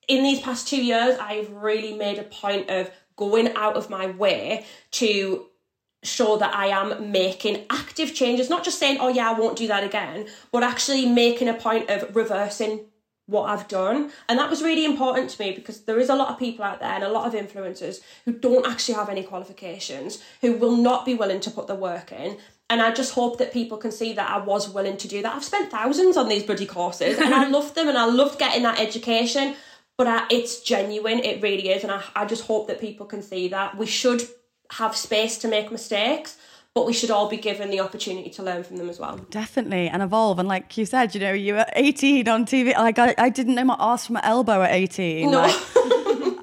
in 0.09 0.23
these 0.23 0.41
past 0.41 0.67
two 0.67 0.83
years, 0.83 1.17
I've 1.19 1.49
really 1.51 1.93
made 1.93 2.17
a 2.17 2.23
point 2.23 2.69
of 2.69 2.91
going 3.15 3.55
out 3.55 3.77
of 3.77 3.89
my 3.89 4.07
way 4.07 4.65
to 4.91 5.45
show 6.03 6.37
that 6.37 6.53
I 6.55 6.67
am 6.67 7.11
making 7.11 7.65
active 7.69 8.13
changes, 8.13 8.49
not 8.49 8.63
just 8.63 8.79
saying, 8.79 8.97
oh 8.99 9.09
yeah, 9.09 9.29
I 9.29 9.39
won't 9.39 9.57
do 9.57 9.67
that 9.67 9.83
again, 9.83 10.27
but 10.51 10.63
actually 10.63 11.05
making 11.05 11.47
a 11.47 11.53
point 11.53 11.89
of 11.89 12.15
reversing 12.15 12.85
what 13.27 13.49
I've 13.49 13.67
done. 13.67 14.11
And 14.27 14.39
that 14.39 14.49
was 14.49 14.63
really 14.63 14.85
important 14.85 15.29
to 15.31 15.41
me 15.41 15.51
because 15.51 15.81
there 15.81 15.99
is 15.99 16.09
a 16.09 16.15
lot 16.15 16.29
of 16.29 16.39
people 16.39 16.65
out 16.65 16.79
there 16.79 16.89
and 16.89 17.03
a 17.03 17.11
lot 17.11 17.27
of 17.27 17.39
influencers 17.39 17.99
who 18.25 18.31
don't 18.31 18.65
actually 18.65 18.95
have 18.95 19.09
any 19.09 19.23
qualifications, 19.23 20.23
who 20.41 20.53
will 20.53 20.75
not 20.75 21.05
be 21.05 21.13
willing 21.13 21.41
to 21.41 21.51
put 21.51 21.67
the 21.67 21.75
work 21.75 22.11
in. 22.11 22.37
And 22.71 22.81
I 22.81 22.91
just 22.91 23.13
hope 23.13 23.37
that 23.39 23.51
people 23.51 23.77
can 23.77 23.91
see 23.91 24.13
that 24.13 24.29
I 24.29 24.39
was 24.39 24.69
willing 24.69 24.97
to 24.97 25.07
do 25.07 25.21
that. 25.21 25.35
I've 25.35 25.43
spent 25.43 25.71
thousands 25.71 26.17
on 26.17 26.29
these 26.29 26.43
bloody 26.43 26.65
courses 26.65 27.17
and 27.19 27.33
I 27.33 27.47
loved 27.49 27.75
them 27.75 27.87
and 27.87 27.97
I 27.97 28.05
loved 28.05 28.39
getting 28.39 28.63
that 28.63 28.79
education. 28.79 29.55
But 29.99 30.07
I, 30.07 30.25
it's 30.31 30.61
genuine, 30.61 31.19
it 31.19 31.43
really 31.43 31.69
is. 31.69 31.83
And 31.83 31.91
I, 31.91 32.01
I 32.15 32.25
just 32.25 32.45
hope 32.45 32.67
that 32.69 32.79
people 32.79 33.05
can 33.05 33.21
see 33.21 33.49
that. 33.49 33.77
We 33.77 33.85
should 33.85 34.23
have 34.71 34.95
space 34.95 35.37
to 35.39 35.47
make 35.47 35.71
mistakes 35.71 36.37
but 36.75 36.85
we 36.85 36.93
should 36.93 37.11
all 37.11 37.27
be 37.27 37.35
given 37.35 37.71
the 37.71 37.79
opportunity 37.79 38.29
to 38.29 38.43
learn 38.43 38.63
from 38.63 38.77
them 38.77 38.89
as 38.89 38.99
well. 38.99 39.17
Definitely, 39.31 39.89
and 39.89 40.01
evolve. 40.01 40.39
And 40.39 40.47
like 40.47 40.77
you 40.77 40.85
said, 40.85 41.13
you 41.13 41.19
know, 41.19 41.33
you 41.33 41.55
were 41.55 41.65
18 41.73 42.29
on 42.29 42.45
TV. 42.45 42.73
Like 42.73 42.99
I, 42.99 43.13
I 43.17 43.29
didn't 43.29 43.55
know 43.55 43.65
my 43.65 43.75
ass 43.79 44.05
from 44.05 44.13
my 44.13 44.21
elbow 44.23 44.61
at 44.61 44.71
18. 44.71 45.29
No. 45.29 45.41
Like, 45.41 45.55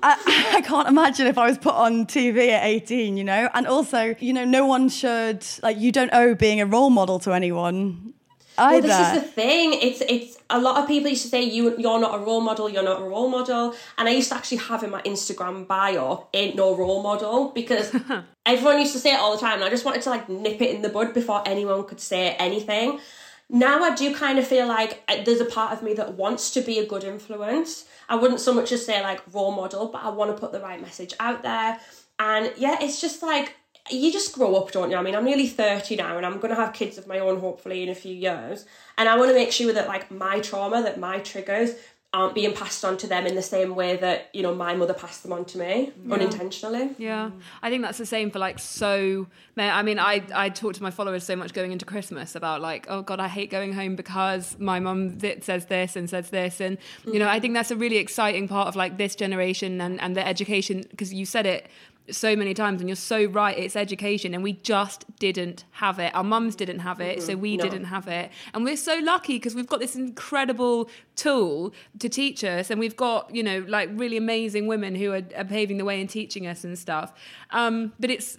I, 0.03 0.53
I 0.57 0.61
can't 0.61 0.89
imagine 0.89 1.27
if 1.27 1.39
I 1.39 1.49
was 1.49 1.59
put 1.59 1.75
on 1.75 2.07
TV 2.07 2.51
at 2.51 2.65
18, 2.65 3.17
you 3.17 3.25
know? 3.25 3.49
And 3.55 3.67
also, 3.67 4.15
you 4.19 4.33
know, 4.33 4.45
no 4.45 4.67
one 4.67 4.89
should, 4.89 5.45
like, 5.63 5.79
you 5.79 5.91
don't 5.91 6.11
owe 6.13 6.35
being 6.35 6.61
a 6.61 6.67
role 6.67 6.91
model 6.91 7.19
to 7.21 7.33
anyone 7.33 8.13
either. 8.59 8.89
Well, 8.89 9.13
this 9.13 9.23
is 9.23 9.23
the 9.23 9.29
thing. 9.29 9.73
It's 9.75 10.03
it's 10.09 10.39
a 10.51 10.61
lot 10.61 10.81
of 10.81 10.89
people 10.89 11.11
used 11.11 11.23
to 11.23 11.29
say 11.29 11.43
you 11.43 11.77
you're 11.79 12.01
not 12.01 12.21
a 12.21 12.25
role 12.25 12.41
model. 12.41 12.69
You're 12.69 12.83
not 12.83 13.01
a 13.01 13.05
role 13.05 13.29
model. 13.29 13.75
And 13.99 14.09
I 14.09 14.13
used 14.13 14.29
to 14.31 14.37
actually 14.37 14.59
have 14.59 14.83
in 14.83 14.91
my 14.91 15.03
Instagram 15.03 15.67
bio 15.67 16.29
ain't 16.35 16.57
no 16.57 16.77
role 16.77 17.03
model 17.03 17.51
because 17.51 17.95
everyone 18.47 18.79
used 18.79 18.93
to 18.93 18.99
say 18.99 19.15
it 19.15 19.21
all 19.21 19.35
the 19.35 19.41
time. 19.41 19.55
And 19.55 19.65
I 19.65 19.71
just 19.71 19.85
wanted 19.85 20.03
to 20.03 20.11
like 20.11 20.29
nip 20.29 20.61
it 20.61 20.75
in 20.75 20.83
the 20.83 20.89
bud 20.89 21.15
before 21.15 21.43
anyone 21.47 21.85
could 21.85 22.01
say 22.01 22.35
anything. 22.39 23.01
Now 23.49 23.85
I 23.85 23.95
do 23.95 24.15
kind 24.15 24.39
of 24.39 24.47
feel 24.47 24.67
like 24.67 25.03
uh, 25.09 25.23
there's 25.25 25.41
a 25.41 25.45
part 25.45 25.73
of 25.73 25.83
me 25.83 25.95
that 25.95 26.15
wants 26.15 26.51
to 26.53 26.61
be 26.61 26.79
a 26.79 26.87
good 26.87 27.05
influence. 27.05 27.85
I 28.09 28.17
wouldn't 28.17 28.41
so 28.41 28.53
much 28.53 28.73
as 28.73 28.85
say 28.85 29.03
like 29.03 29.23
role 29.33 29.53
model, 29.53 29.87
but 29.89 30.03
I 30.03 30.09
want 30.11 30.35
to 30.35 30.41
put 30.41 30.53
the 30.53 30.61
right 30.61 30.81
message 30.81 31.15
out 31.21 31.43
there. 31.43 31.79
And 32.19 32.53
yeah, 32.57 32.79
it's 32.81 33.01
just 33.01 33.23
like 33.23 33.55
you 33.91 34.12
just 34.12 34.32
grow 34.32 34.55
up, 34.57 34.72
don't 34.72 34.91
you? 34.91 34.97
I 34.97 35.03
mean, 35.03 35.14
I'm 35.14 35.24
nearly 35.24 35.47
30 35.47 35.97
now 35.97 36.16
and 36.16 36.26
I'm 36.26 36.39
going 36.39 36.55
to 36.55 36.61
have 36.61 36.72
kids 36.72 36.99
of 36.99 37.07
my 37.07 37.18
own 37.18 37.41
hopefully 37.41 37.82
in 37.82 37.89
a 37.89 37.95
few 37.95 38.14
years. 38.14 38.64
And 38.99 39.09
I 39.09 39.16
want 39.16 39.30
to 39.30 39.34
make 39.34 39.53
sure 39.53 39.72
that 39.72 39.89
like 39.89 40.11
my 40.11 40.41
trauma, 40.41 40.82
that 40.82 40.99
my 40.99 41.20
triggers 41.20 41.74
aren't 42.12 42.34
being 42.34 42.55
passed 42.55 42.82
on 42.84 42.97
to 42.97 43.07
them 43.07 43.26
in 43.26 43.34
the 43.34 43.43
same 43.43 43.74
way 43.74 43.97
that, 43.97 44.30
you 44.32 44.43
know, 44.43 44.55
my 44.55 44.74
mother 44.74 44.95
passed 44.95 45.22
them 45.22 45.32
on 45.32 45.45
to 45.45 45.59
me 45.59 45.93
yeah. 46.05 46.14
unintentionally. 46.14 46.95
Yeah. 46.97 47.26
Mm. 47.26 47.41
I 47.62 47.68
think 47.68 47.82
that's 47.82 47.99
the 47.99 48.07
same 48.07 48.30
for 48.30 48.39
like 48.39 48.59
so 48.59 49.26
I 49.59 49.82
mean, 49.82 49.99
I 49.99 50.22
I 50.34 50.49
talk 50.49 50.74
to 50.74 50.82
my 50.82 50.91
followers 50.91 51.24
so 51.24 51.37
much 51.37 51.53
going 51.53 51.72
into 51.72 51.84
Christmas 51.84 52.34
about 52.34 52.62
like, 52.62 52.87
oh 52.89 53.03
god, 53.03 53.20
I 53.20 53.28
hate 53.28 53.51
going 53.51 53.74
home 53.74 53.97
because 53.97 54.57
my 54.59 54.80
mum 54.80 55.18
says 55.43 55.66
this 55.66 55.97
and 55.97 56.09
says 56.09 56.30
this 56.30 56.61
and 56.61 56.78
you 57.05 57.18
know, 57.18 57.28
I 57.28 57.39
mm. 57.39 57.43
think 57.43 57.55
that's 57.55 57.70
a 57.70 57.76
really 57.76 57.99
exciting 57.99 58.49
part 58.49 58.68
of 58.68 58.76
like 58.76 58.97
this 58.97 59.14
generation 59.14 59.80
and 59.80 60.01
and 60.01 60.16
the 60.16 60.26
education 60.26 60.84
because 60.91 61.12
you 61.12 61.26
said 61.26 61.45
it 61.45 61.66
so 62.11 62.37
many 62.37 62.55
times 62.55 62.81
and 62.81 62.89
you're 62.89 62.97
so 62.97 63.25
right 63.27 63.59
it's 63.59 63.77
education 63.77 64.35
and 64.35 64.43
we 64.43 64.53
just 64.53 65.05
didn't 65.19 65.65
have 65.73 65.99
it 65.99 66.15
our 66.15 66.25
mums 66.25 66.55
didn't 66.55 66.81
have 66.81 67.01
it 67.01 67.19
mm-hmm. 67.19 67.27
so 67.27 67.37
we 67.37 67.57
no. 67.57 67.65
didn't 67.65 67.85
have 67.85 68.07
it 68.09 68.31
and 68.55 68.65
we're 68.65 68.77
so 68.77 68.99
lucky 69.03 69.35
because 69.35 69.55
we've 69.55 69.67
got 69.67 69.81
this 69.81 69.97
incredible 69.97 70.89
tool 71.17 71.73
to 71.99 72.09
teach 72.09 72.45
us 72.45 72.71
and 72.71 72.79
we've 72.79 72.97
got 72.97 73.35
you 73.35 73.43
know 73.43 73.65
like 73.69 73.89
really 73.93 74.17
amazing 74.17 74.67
women 74.67 74.95
who 74.95 75.13
are, 75.13 75.23
are 75.37 75.45
paving 75.45 75.79
the 75.79 75.85
way 75.85 76.01
and 76.01 76.11
teaching 76.11 76.47
us 76.47 76.65
and 76.65 76.79
stuff 76.79 77.13
um, 77.51 77.93
but 77.99 78.11
it's 78.11 78.39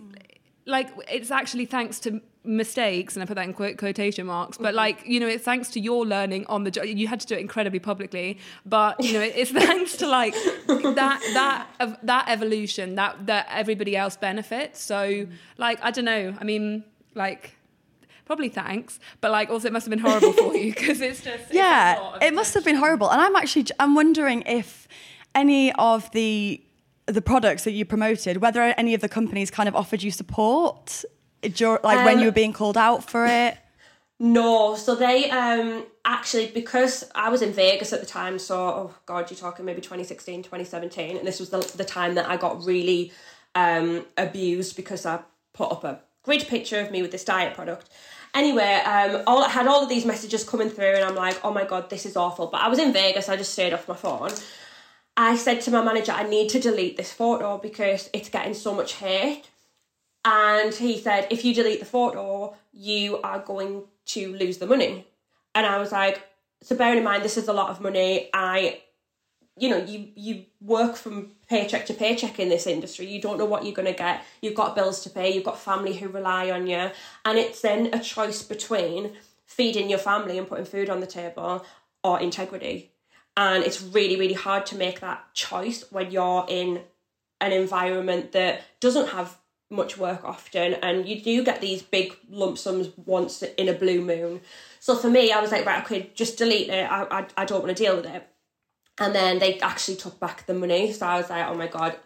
like 0.65 0.89
it's 1.11 1.31
actually 1.31 1.65
thanks 1.65 1.99
to 1.99 2.21
mistakes 2.47 3.15
and 3.15 3.23
i 3.23 3.25
put 3.25 3.35
that 3.35 3.45
in 3.45 3.53
quote, 3.53 3.77
quotation 3.77 4.25
marks 4.25 4.57
but 4.57 4.67
mm-hmm. 4.69 4.77
like 4.77 5.03
you 5.05 5.19
know 5.19 5.27
it's 5.27 5.43
thanks 5.43 5.69
to 5.69 5.79
your 5.79 6.05
learning 6.05 6.45
on 6.47 6.63
the 6.63 6.71
job 6.71 6.85
you 6.85 7.07
had 7.07 7.19
to 7.19 7.27
do 7.27 7.35
it 7.35 7.39
incredibly 7.39 7.79
publicly 7.79 8.37
but 8.65 9.01
you 9.03 9.13
know 9.13 9.21
it's 9.21 9.51
thanks 9.65 9.97
to 9.97 10.07
like 10.07 10.33
that 10.67 11.21
that 11.33 11.67
of 11.79 11.97
that 12.03 12.25
evolution 12.29 12.95
that 12.95 13.25
that 13.25 13.47
everybody 13.51 13.95
else 13.95 14.15
benefits 14.15 14.81
so 14.81 15.09
mm. 15.09 15.31
like 15.57 15.77
i 15.83 15.91
don't 15.91 16.05
know 16.05 16.35
i 16.39 16.43
mean 16.43 16.83
like 17.15 17.55
probably 18.25 18.49
thanks 18.49 18.99
but 19.21 19.31
like 19.31 19.49
also 19.49 19.67
it 19.67 19.73
must 19.73 19.85
have 19.85 19.89
been 19.89 19.99
horrible 19.99 20.33
for 20.33 20.55
you 20.55 20.73
because 20.73 21.01
it's 21.01 21.21
just 21.21 21.45
it's 21.45 21.53
yeah 21.53 22.17
it 22.21 22.33
must 22.33 22.53
have 22.53 22.63
been 22.63 22.75
horrible 22.75 23.09
and 23.09 23.21
i'm 23.21 23.35
actually 23.35 23.65
i'm 23.79 23.95
wondering 23.95 24.41
if 24.45 24.87
any 25.35 25.71
of 25.73 26.09
the 26.11 26.61
the 27.05 27.21
products 27.21 27.63
that 27.63 27.71
you 27.71 27.85
promoted 27.85 28.37
whether 28.37 28.61
any 28.61 28.93
of 28.93 28.99
the 28.99 29.07
companies 29.07 29.49
kind 29.49 29.69
of 29.69 29.75
offered 29.75 30.03
you 30.03 30.11
support 30.11 31.05
like 31.83 31.99
um, 31.99 32.05
when 32.05 32.19
you 32.19 32.25
were 32.25 32.31
being 32.31 32.53
called 32.53 32.77
out 32.77 33.09
for 33.09 33.25
it? 33.25 33.57
No, 34.19 34.75
so 34.75 34.95
they 34.95 35.29
um 35.29 35.85
actually 36.03 36.47
because 36.47 37.09
I 37.13 37.29
was 37.29 37.41
in 37.41 37.53
Vegas 37.53 37.93
at 37.93 37.99
the 37.99 38.07
time, 38.07 38.39
so 38.39 38.57
oh 38.57 38.95
god, 39.05 39.29
you're 39.29 39.37
talking 39.37 39.65
maybe 39.65 39.81
2016, 39.81 40.43
2017, 40.43 41.17
and 41.17 41.27
this 41.27 41.39
was 41.39 41.49
the, 41.49 41.59
the 41.77 41.85
time 41.85 42.15
that 42.15 42.27
I 42.27 42.37
got 42.37 42.63
really 42.65 43.11
um 43.53 44.05
abused 44.17 44.75
because 44.75 45.05
I 45.05 45.19
put 45.53 45.71
up 45.71 45.83
a 45.83 45.99
grid 46.23 46.47
picture 46.47 46.79
of 46.79 46.91
me 46.91 47.01
with 47.01 47.11
this 47.11 47.23
diet 47.23 47.53
product. 47.53 47.89
Anyway, 48.33 48.81
um, 48.85 49.23
all 49.27 49.43
I 49.43 49.49
had 49.49 49.67
all 49.67 49.83
of 49.83 49.89
these 49.89 50.05
messages 50.05 50.43
coming 50.43 50.69
through, 50.69 50.95
and 50.95 51.03
I'm 51.03 51.15
like, 51.15 51.39
oh 51.43 51.51
my 51.51 51.63
god, 51.63 51.89
this 51.89 52.05
is 52.05 52.17
awful. 52.17 52.47
But 52.47 52.61
I 52.61 52.69
was 52.69 52.79
in 52.79 52.91
Vegas, 52.93 53.29
I 53.29 53.37
just 53.37 53.53
stayed 53.53 53.73
off 53.73 53.87
my 53.87 53.95
phone. 53.95 54.31
I 55.15 55.35
said 55.35 55.61
to 55.61 55.71
my 55.71 55.83
manager, 55.83 56.11
I 56.11 56.23
need 56.23 56.49
to 56.49 56.59
delete 56.59 56.97
this 56.97 57.11
photo 57.11 57.57
because 57.57 58.09
it's 58.13 58.29
getting 58.29 58.53
so 58.53 58.73
much 58.73 58.93
hate. 58.93 59.49
And 60.29 60.73
he 60.73 60.99
said, 60.99 61.27
if 61.31 61.45
you 61.45 61.53
delete 61.53 61.79
the 61.79 61.85
photo, 61.85 62.53
you 62.73 63.21
are 63.21 63.39
going 63.39 63.83
to 64.07 64.33
lose 64.35 64.57
the 64.57 64.67
money. 64.67 65.07
And 65.55 65.65
I 65.65 65.77
was 65.77 65.93
like, 65.93 66.21
so 66.61 66.75
bearing 66.75 66.97
in 66.97 67.05
mind 67.05 67.23
this 67.23 67.37
is 67.37 67.47
a 67.47 67.53
lot 67.53 67.69
of 67.69 67.79
money, 67.79 68.29
I 68.33 68.81
you 69.59 69.69
know, 69.69 69.77
you 69.77 70.09
you 70.15 70.45
work 70.61 70.97
from 70.97 71.31
paycheck 71.47 71.85
to 71.85 71.93
paycheck 71.93 72.39
in 72.39 72.49
this 72.49 72.67
industry. 72.67 73.07
You 73.07 73.21
don't 73.21 73.37
know 73.37 73.45
what 73.45 73.63
you're 73.63 73.73
gonna 73.73 73.93
get. 73.93 74.23
You've 74.41 74.53
got 74.53 74.75
bills 74.75 75.01
to 75.03 75.09
pay, 75.09 75.33
you've 75.33 75.45
got 75.45 75.59
family 75.59 75.93
who 75.93 76.09
rely 76.09 76.51
on 76.51 76.67
you. 76.67 76.91
And 77.23 77.37
it's 77.39 77.61
then 77.61 77.89
a 77.93 77.99
choice 77.99 78.43
between 78.43 79.13
feeding 79.45 79.89
your 79.89 79.97
family 79.97 80.37
and 80.37 80.47
putting 80.47 80.65
food 80.65 80.89
on 80.89 80.99
the 80.99 81.07
table 81.07 81.65
or 82.03 82.19
integrity. 82.19 82.91
And 83.37 83.63
it's 83.63 83.81
really, 83.81 84.17
really 84.17 84.33
hard 84.33 84.65
to 84.67 84.75
make 84.75 84.99
that 84.99 85.33
choice 85.33 85.85
when 85.89 86.11
you're 86.11 86.45
in 86.49 86.81
an 87.39 87.53
environment 87.53 88.33
that 88.33 88.63
doesn't 88.81 89.09
have 89.09 89.37
much 89.69 89.97
work 89.97 90.23
often 90.23 90.75
and 90.75 91.07
you 91.07 91.21
do 91.21 91.43
get 91.43 91.59
these 91.59 91.81
big 91.81 92.15
lump 92.29 92.57
sums 92.57 92.89
once 93.05 93.41
in 93.43 93.67
a 93.67 93.73
blue 93.73 94.01
moon. 94.01 94.39
So 94.79 94.95
for 94.95 95.09
me 95.09 95.31
i 95.31 95.41
was 95.41 95.51
like 95.51 95.65
right 95.65 95.83
okay 95.83 96.11
just 96.15 96.37
delete 96.37 96.69
it. 96.69 96.89
I, 96.89 97.03
I, 97.11 97.27
I 97.37 97.45
don't 97.45 97.63
want 97.63 97.75
to 97.75 97.83
deal 97.83 97.97
with 97.97 98.05
it. 98.05 98.27
And 98.99 99.13
then 99.13 99.39
they 99.39 99.59
actually 99.59 99.97
took 99.97 100.19
back 100.19 100.45
the 100.45 100.53
money. 100.53 100.93
So 100.93 101.05
i 101.05 101.17
was 101.17 101.29
like 101.29 101.45
oh 101.45 101.53
my 101.53 101.67
god 101.67 101.97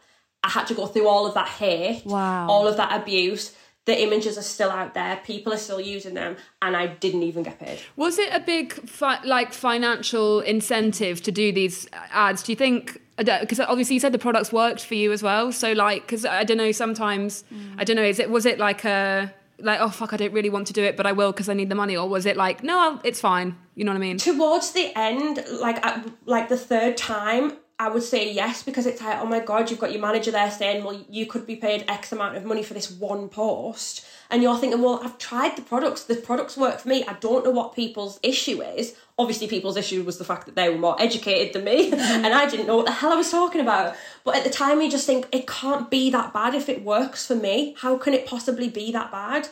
i 0.44 0.50
had 0.50 0.66
to 0.68 0.74
go 0.74 0.88
through 0.88 1.08
all 1.08 1.28
of 1.28 1.36
that 1.36 1.48
hate 1.48 2.04
wow. 2.06 2.48
all 2.48 2.68
of 2.68 2.78
that 2.78 3.00
abuse. 3.00 3.56
The 3.86 4.00
images 4.00 4.38
are 4.38 4.44
still 4.44 4.70
out 4.70 4.94
there. 4.94 5.20
People 5.24 5.54
are 5.54 5.58
still 5.58 5.82
using 5.82 6.14
them 6.16 6.38
and 6.64 6.76
i 6.76 6.88
didn't 6.88 7.24
even 7.24 7.44
get 7.44 7.60
paid. 7.60 7.80
Was 7.96 8.18
it 8.18 8.34
a 8.34 8.40
big 8.40 8.74
fi- 8.90 9.24
like 9.24 9.54
financial 9.54 10.40
incentive 10.40 11.22
to 11.24 11.32
do 11.32 11.52
these 11.52 11.88
ads? 12.12 12.42
Do 12.42 12.52
you 12.52 12.56
think 12.56 13.01
because 13.18 13.60
obviously 13.60 13.96
you 13.96 14.00
said 14.00 14.12
the 14.12 14.20
products 14.20 14.52
worked 14.52 14.84
for 14.84 14.96
you 14.96 15.12
as 15.12 15.22
well. 15.22 15.52
So 15.52 15.74
like, 15.74 16.04
because 16.04 16.26
I 16.26 16.44
don't 16.44 16.58
know, 16.58 16.72
sometimes 16.72 17.44
mm. 17.54 17.76
I 17.78 17.84
don't 17.84 17.96
know, 17.96 18.04
is 18.04 18.20
it 18.20 18.30
was 18.30 18.46
it 18.46 18.58
like 18.58 18.84
a 18.86 19.34
like 19.60 19.80
oh 19.80 19.90
fuck, 19.90 20.14
I 20.14 20.18
don't 20.18 20.34
really 20.34 20.50
want 20.50 20.68
to 20.68 20.74
do 20.74 20.84
it, 20.84 20.98
but 20.98 21.06
I 21.06 21.12
will 21.12 21.32
because 21.32 21.50
I 21.50 21.54
need 21.54 21.70
the 21.70 21.76
money, 21.76 21.96
or 21.96 22.08
was 22.08 22.26
it 22.26 22.38
like 22.38 22.64
no, 22.64 22.80
I'll, 22.80 23.02
it's 23.04 23.22
fine? 23.22 23.56
You 23.76 23.86
know 23.86 23.92
what 23.92 23.98
I 23.98 24.02
mean? 24.02 24.18
Towards 24.18 24.72
the 24.72 24.92
end, 24.96 25.44
like 25.52 25.84
like 26.26 26.50
the 26.50 26.58
third 26.58 26.98
time, 26.98 27.58
I 27.82 27.90
would 27.90 28.04
say 28.04 28.32
yes 28.32 28.62
because 28.62 28.86
it's 28.86 29.02
like, 29.02 29.18
oh 29.20 29.26
my 29.26 29.40
god, 29.40 29.72
you've 29.72 29.80
got 29.80 29.92
your 29.92 30.04
manager 30.04 30.30
there 30.30 30.52
saying, 30.52 30.84
well, 30.84 31.04
you 31.10 31.26
could 31.26 31.48
be 31.48 31.56
paid 31.56 31.84
X 31.88 32.12
amount 32.12 32.38
of 32.38 32.46
money 32.46 32.62
for 32.62 32.76
this 32.76 32.92
one 32.92 33.28
post, 33.28 34.06
and 34.30 34.44
you're 34.44 34.56
thinking, 34.56 34.84
well, 34.84 35.02
I've 35.04 35.18
tried 35.18 35.56
the 35.56 35.64
products, 35.64 36.04
the 36.04 36.16
products 36.16 36.56
work 36.56 36.80
for 36.80 36.90
me. 36.90 37.04
I 37.08 37.14
don't 37.14 37.44
know 37.44 37.50
what 37.50 37.76
people's 37.76 38.20
issue 38.22 38.62
is. 38.62 38.96
Obviously, 39.18 39.48
people's 39.48 39.78
issue 39.78 40.04
was 40.04 40.20
the 40.20 40.24
fact 40.24 40.46
that 40.46 40.56
they 40.56 40.70
were 40.70 40.78
more 40.78 40.96
educated 41.02 41.54
than 41.54 41.64
me, 41.64 41.90
mm-hmm. 41.92 42.24
and 42.24 42.32
I 42.36 42.48
didn't 42.48 42.68
know 42.68 42.78
what 42.78 42.86
the 42.86 42.92
hell 42.92 43.14
I 43.14 43.16
was 43.16 43.32
talking 43.32 43.62
about. 43.62 43.96
But 44.24 44.36
at 44.36 44.44
the 44.44 44.52
time, 44.52 44.80
you 44.80 44.92
just 44.92 45.08
think 45.08 45.28
it 45.32 45.48
can't 45.48 45.90
be 45.90 46.12
that 46.12 46.34
bad 46.34 46.54
if 46.54 46.70
it 46.70 46.84
works 46.84 47.26
for 47.26 47.36
me. 47.36 47.76
How 47.80 47.98
can 47.98 48.14
it 48.14 48.28
possibly 48.28 48.70
be 48.70 48.92
that 48.92 49.12
bad? 49.12 49.50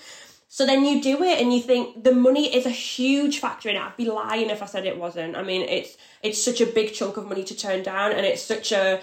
So 0.52 0.66
then 0.66 0.84
you 0.84 1.00
do 1.00 1.22
it 1.24 1.40
and 1.40 1.54
you 1.54 1.62
think 1.62 2.04
the 2.04 2.14
money 2.14 2.54
is 2.54 2.66
a 2.66 2.72
huge 2.72 3.40
factor 3.40 3.70
in 3.70 3.76
it. 3.76 3.82
I'd 3.82 3.96
be 3.96 4.10
lying 4.10 4.50
if 4.50 4.64
I 4.64 4.66
said 4.66 4.86
it 4.88 4.98
wasn't. 4.98 5.38
I 5.38 5.44
mean, 5.44 5.62
it's 5.62 5.96
it's 6.24 6.44
such 6.44 6.60
a 6.60 6.66
big 6.66 6.92
chunk 6.94 7.18
of 7.18 7.28
money 7.28 7.44
to 7.44 7.56
turn 7.56 7.84
down 7.84 8.12
and 8.12 8.26
it's 8.26 8.42
such 8.42 8.72
a 8.72 9.00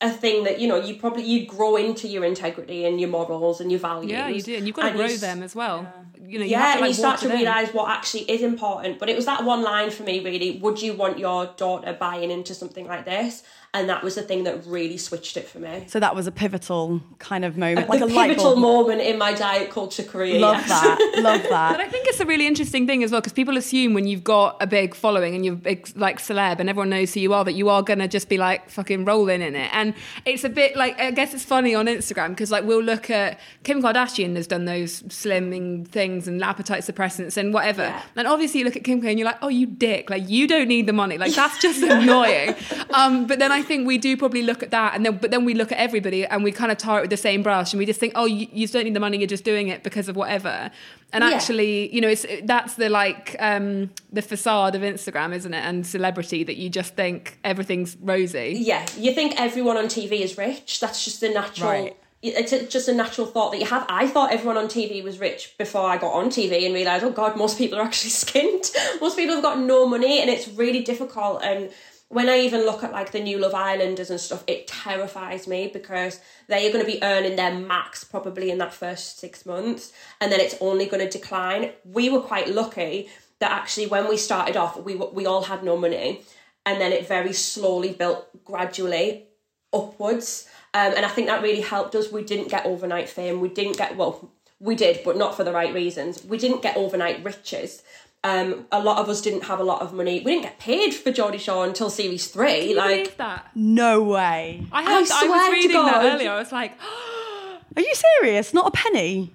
a 0.00 0.10
thing 0.10 0.44
that 0.44 0.60
you 0.60 0.68
know 0.68 0.76
you 0.76 0.94
probably 0.94 1.24
you 1.24 1.44
grow 1.44 1.76
into 1.76 2.08
your 2.08 2.24
integrity 2.24 2.86
and 2.86 3.00
your 3.00 3.10
morals 3.10 3.60
and 3.60 3.70
your 3.70 3.80
values. 3.80 4.12
Yeah, 4.12 4.28
you 4.28 4.40
do, 4.40 4.56
and 4.56 4.66
you've 4.66 4.76
got 4.76 4.82
to 4.82 4.88
And 4.88 4.96
grow 4.96 5.06
you 5.06 5.18
them 5.18 5.42
as 5.42 5.54
well. 5.54 5.92
You 6.20 6.38
know, 6.38 6.44
you 6.44 6.52
yeah, 6.52 6.60
have 6.60 6.78
to, 6.78 6.84
and 6.84 6.88
you 6.88 6.94
start 6.94 7.20
to 7.20 7.28
them. 7.28 7.36
realise 7.36 7.74
what 7.74 7.90
actually 7.90 8.22
is 8.22 8.42
important. 8.42 8.98
But 8.98 9.08
it 9.08 9.16
was 9.16 9.26
that 9.26 9.44
one 9.44 9.62
line 9.62 9.90
for 9.90 10.04
me, 10.04 10.24
really. 10.24 10.58
Would 10.58 10.80
you 10.80 10.94
want 10.94 11.18
your 11.18 11.46
daughter 11.56 11.96
buying 11.98 12.30
into 12.30 12.54
something 12.54 12.86
like 12.86 13.04
this? 13.04 13.42
And 13.78 13.88
that 13.88 14.02
was 14.02 14.16
the 14.16 14.22
thing 14.22 14.42
that 14.44 14.66
really 14.66 14.96
switched 14.96 15.36
it 15.36 15.48
for 15.48 15.60
me. 15.60 15.84
So 15.86 16.00
that 16.00 16.16
was 16.16 16.26
a 16.26 16.32
pivotal 16.32 17.00
kind 17.20 17.44
of 17.44 17.56
moment, 17.56 17.88
like 17.88 18.00
a 18.00 18.08
pivotal 18.08 18.56
moment 18.56 19.00
in 19.00 19.18
my 19.18 19.32
diet 19.34 19.70
culture 19.70 20.02
career. 20.02 20.40
Love 20.40 20.56
yes. 20.56 20.68
that. 20.68 21.20
Love 21.22 21.42
that. 21.44 21.76
But. 21.76 21.80
I 21.80 21.88
think 21.88 22.08
it's 22.08 22.18
a 22.18 22.26
really 22.26 22.46
interesting 22.46 22.88
thing 22.88 23.04
as 23.04 23.12
well 23.12 23.20
because 23.20 23.32
people 23.32 23.56
assume 23.56 23.94
when 23.94 24.08
you've 24.08 24.24
got 24.24 24.56
a 24.60 24.66
big 24.66 24.96
following 24.96 25.36
and 25.36 25.44
you're 25.44 25.54
big, 25.54 25.88
like 25.94 26.18
celeb 26.18 26.58
and 26.58 26.68
everyone 26.68 26.90
knows 26.90 27.14
who 27.14 27.20
you 27.20 27.32
are 27.32 27.44
that 27.44 27.52
you 27.52 27.68
are 27.68 27.82
gonna 27.82 28.08
just 28.08 28.28
be 28.28 28.36
like 28.36 28.68
fucking 28.68 29.04
rolling 29.04 29.42
in 29.42 29.54
it. 29.54 29.70
And 29.72 29.94
it's 30.24 30.42
a 30.42 30.48
bit 30.48 30.74
like 30.76 30.98
I 30.98 31.12
guess 31.12 31.32
it's 31.34 31.44
funny 31.44 31.74
on 31.74 31.86
Instagram 31.86 32.30
because 32.30 32.50
like 32.50 32.64
we'll 32.64 32.82
look 32.82 33.10
at 33.10 33.38
Kim 33.62 33.80
Kardashian 33.80 34.34
has 34.34 34.48
done 34.48 34.64
those 34.64 35.02
slimming 35.02 35.86
things 35.86 36.26
and 36.26 36.42
appetite 36.42 36.82
suppressants 36.82 37.36
and 37.36 37.54
whatever. 37.54 37.82
Yeah. 37.82 38.02
And 38.16 38.26
obviously 38.26 38.58
you 38.58 38.64
look 38.64 38.76
at 38.76 38.82
Kim 38.82 39.00
K 39.00 39.10
and 39.10 39.18
you're 39.20 39.26
like, 39.26 39.38
oh, 39.40 39.48
you 39.48 39.66
dick, 39.66 40.10
like 40.10 40.28
you 40.28 40.48
don't 40.48 40.68
need 40.68 40.86
the 40.86 40.92
money, 40.92 41.16
like 41.16 41.34
that's 41.34 41.58
just 41.60 41.82
annoying. 41.82 42.54
Um, 42.92 43.26
but 43.26 43.38
then 43.38 43.52
I 43.52 43.62
think 43.68 43.86
we 43.86 43.98
do 43.98 44.16
probably 44.16 44.42
look 44.42 44.62
at 44.64 44.70
that 44.72 44.94
and 44.94 45.06
then 45.06 45.18
but 45.18 45.30
then 45.30 45.44
we 45.44 45.54
look 45.54 45.70
at 45.70 45.78
everybody 45.78 46.26
and 46.26 46.42
we 46.42 46.50
kind 46.50 46.72
of 46.72 46.78
tar 46.78 46.98
it 46.98 47.02
with 47.02 47.10
the 47.10 47.16
same 47.16 47.42
brush 47.44 47.72
and 47.72 47.78
we 47.78 47.86
just 47.86 48.00
think, 48.00 48.14
oh, 48.16 48.24
you, 48.24 48.48
you 48.52 48.66
don't 48.66 48.84
need 48.84 48.94
the 48.94 49.00
money, 49.00 49.18
you're 49.18 49.26
just 49.28 49.44
doing 49.44 49.68
it 49.68 49.84
because 49.84 50.08
of 50.08 50.16
whatever. 50.16 50.70
And 51.12 51.22
Yeah. 51.22 51.30
actually, 51.30 51.94
you 51.94 52.00
know, 52.00 52.08
it's 52.08 52.26
that's 52.42 52.74
the 52.74 52.88
like 52.88 53.36
um, 53.38 53.90
the 54.12 54.22
facade 54.22 54.74
of 54.74 54.82
Instagram, 54.82 55.34
isn't 55.34 55.54
it? 55.54 55.62
And 55.64 55.86
celebrity 55.86 56.42
that 56.44 56.56
you 56.56 56.68
just 56.68 56.94
think 56.96 57.38
everything's 57.44 57.96
rosy. 58.02 58.56
yeah, 58.60 58.84
you 58.96 59.12
think 59.14 59.40
everyone 59.40 59.76
on 59.76 59.84
TV 59.86 60.20
is 60.20 60.36
rich. 60.36 60.80
That's 60.80 61.04
just 61.04 61.22
a 61.22 61.28
natural. 61.32 61.70
Right. 61.70 61.96
It's 62.20 62.50
just 62.72 62.88
a 62.88 62.92
natural 62.92 63.28
thought 63.28 63.52
that 63.52 63.58
you 63.60 63.66
have. 63.66 63.86
I 63.88 64.08
thought 64.08 64.32
everyone 64.32 64.56
on 64.56 64.66
TV 64.66 65.04
was 65.04 65.20
rich 65.20 65.54
before 65.56 65.88
I 65.88 65.98
got 65.98 66.12
on 66.14 66.30
TV 66.30 66.66
and 66.66 66.74
realised, 66.74 67.04
oh 67.04 67.10
God, 67.12 67.36
most 67.36 67.56
people 67.56 67.78
are 67.78 67.82
actually 67.82 68.10
skint. 68.24 68.74
most 69.00 69.16
people 69.16 69.36
have 69.36 69.44
got 69.44 69.60
no 69.60 69.86
money 69.86 70.20
and 70.20 70.28
it's 70.28 70.48
really 70.48 70.82
difficult. 70.82 71.44
And 71.44 71.70
when 72.10 72.28
I 72.28 72.38
even 72.38 72.64
look 72.64 72.82
at 72.82 72.92
like 72.92 73.12
the 73.12 73.20
new 73.20 73.38
Love 73.38 73.54
Islanders 73.54 74.10
and 74.10 74.20
stuff, 74.20 74.42
it 74.46 74.66
terrifies 74.66 75.46
me 75.46 75.70
because 75.70 76.20
they 76.46 76.66
are 76.66 76.72
going 76.72 76.84
to 76.84 76.90
be 76.90 77.02
earning 77.02 77.36
their 77.36 77.54
max 77.54 78.02
probably 78.02 78.50
in 78.50 78.58
that 78.58 78.72
first 78.72 79.18
six 79.18 79.44
months 79.44 79.92
and 80.20 80.32
then 80.32 80.40
it's 80.40 80.56
only 80.60 80.86
going 80.86 81.06
to 81.06 81.18
decline. 81.18 81.72
We 81.84 82.08
were 82.08 82.20
quite 82.20 82.48
lucky 82.48 83.08
that 83.40 83.52
actually 83.52 83.86
when 83.86 84.08
we 84.08 84.16
started 84.16 84.56
off, 84.56 84.80
we, 84.80 84.94
we 84.94 85.26
all 85.26 85.42
had 85.42 85.62
no 85.62 85.76
money 85.76 86.22
and 86.64 86.80
then 86.80 86.92
it 86.92 87.06
very 87.06 87.34
slowly 87.34 87.92
built 87.92 88.26
gradually 88.44 89.26
upwards. 89.72 90.48
Um, 90.72 90.94
and 90.96 91.04
I 91.04 91.08
think 91.08 91.26
that 91.28 91.42
really 91.42 91.60
helped 91.60 91.94
us. 91.94 92.10
We 92.10 92.24
didn't 92.24 92.48
get 92.48 92.64
overnight 92.64 93.08
fame. 93.08 93.40
We 93.40 93.48
didn't 93.48 93.76
get, 93.76 93.96
well, 93.96 94.30
we 94.60 94.74
did, 94.74 95.00
but 95.04 95.16
not 95.16 95.36
for 95.36 95.44
the 95.44 95.52
right 95.52 95.72
reasons. 95.72 96.24
We 96.24 96.38
didn't 96.38 96.62
get 96.62 96.76
overnight 96.76 97.22
riches. 97.22 97.82
Um, 98.24 98.66
a 98.72 98.82
lot 98.82 98.98
of 98.98 99.08
us 99.08 99.20
didn't 99.20 99.44
have 99.44 99.60
a 99.60 99.64
lot 99.64 99.80
of 99.80 99.92
money. 99.92 100.20
We 100.24 100.32
didn't 100.32 100.42
get 100.42 100.58
paid 100.58 100.92
for 100.92 101.12
Geordie 101.12 101.38
Shore 101.38 101.64
until 101.64 101.88
series 101.88 102.26
three. 102.26 102.60
Can 102.60 102.68
you 102.70 102.76
like, 102.76 103.16
that? 103.16 103.50
No 103.54 104.02
way. 104.02 104.66
I, 104.72 104.82
heard, 104.82 105.02
I, 105.02 105.04
swear 105.04 105.30
was 105.30 105.46
to 105.46 105.52
reading 105.52 105.82
that 105.84 106.02
God. 106.02 106.14
earlier. 106.14 106.30
I 106.32 106.38
was 106.38 106.50
like, 106.52 106.72
Are 107.76 107.82
you 107.82 107.94
serious? 107.94 108.52
Not 108.52 108.66
a 108.66 108.70
penny. 108.72 109.32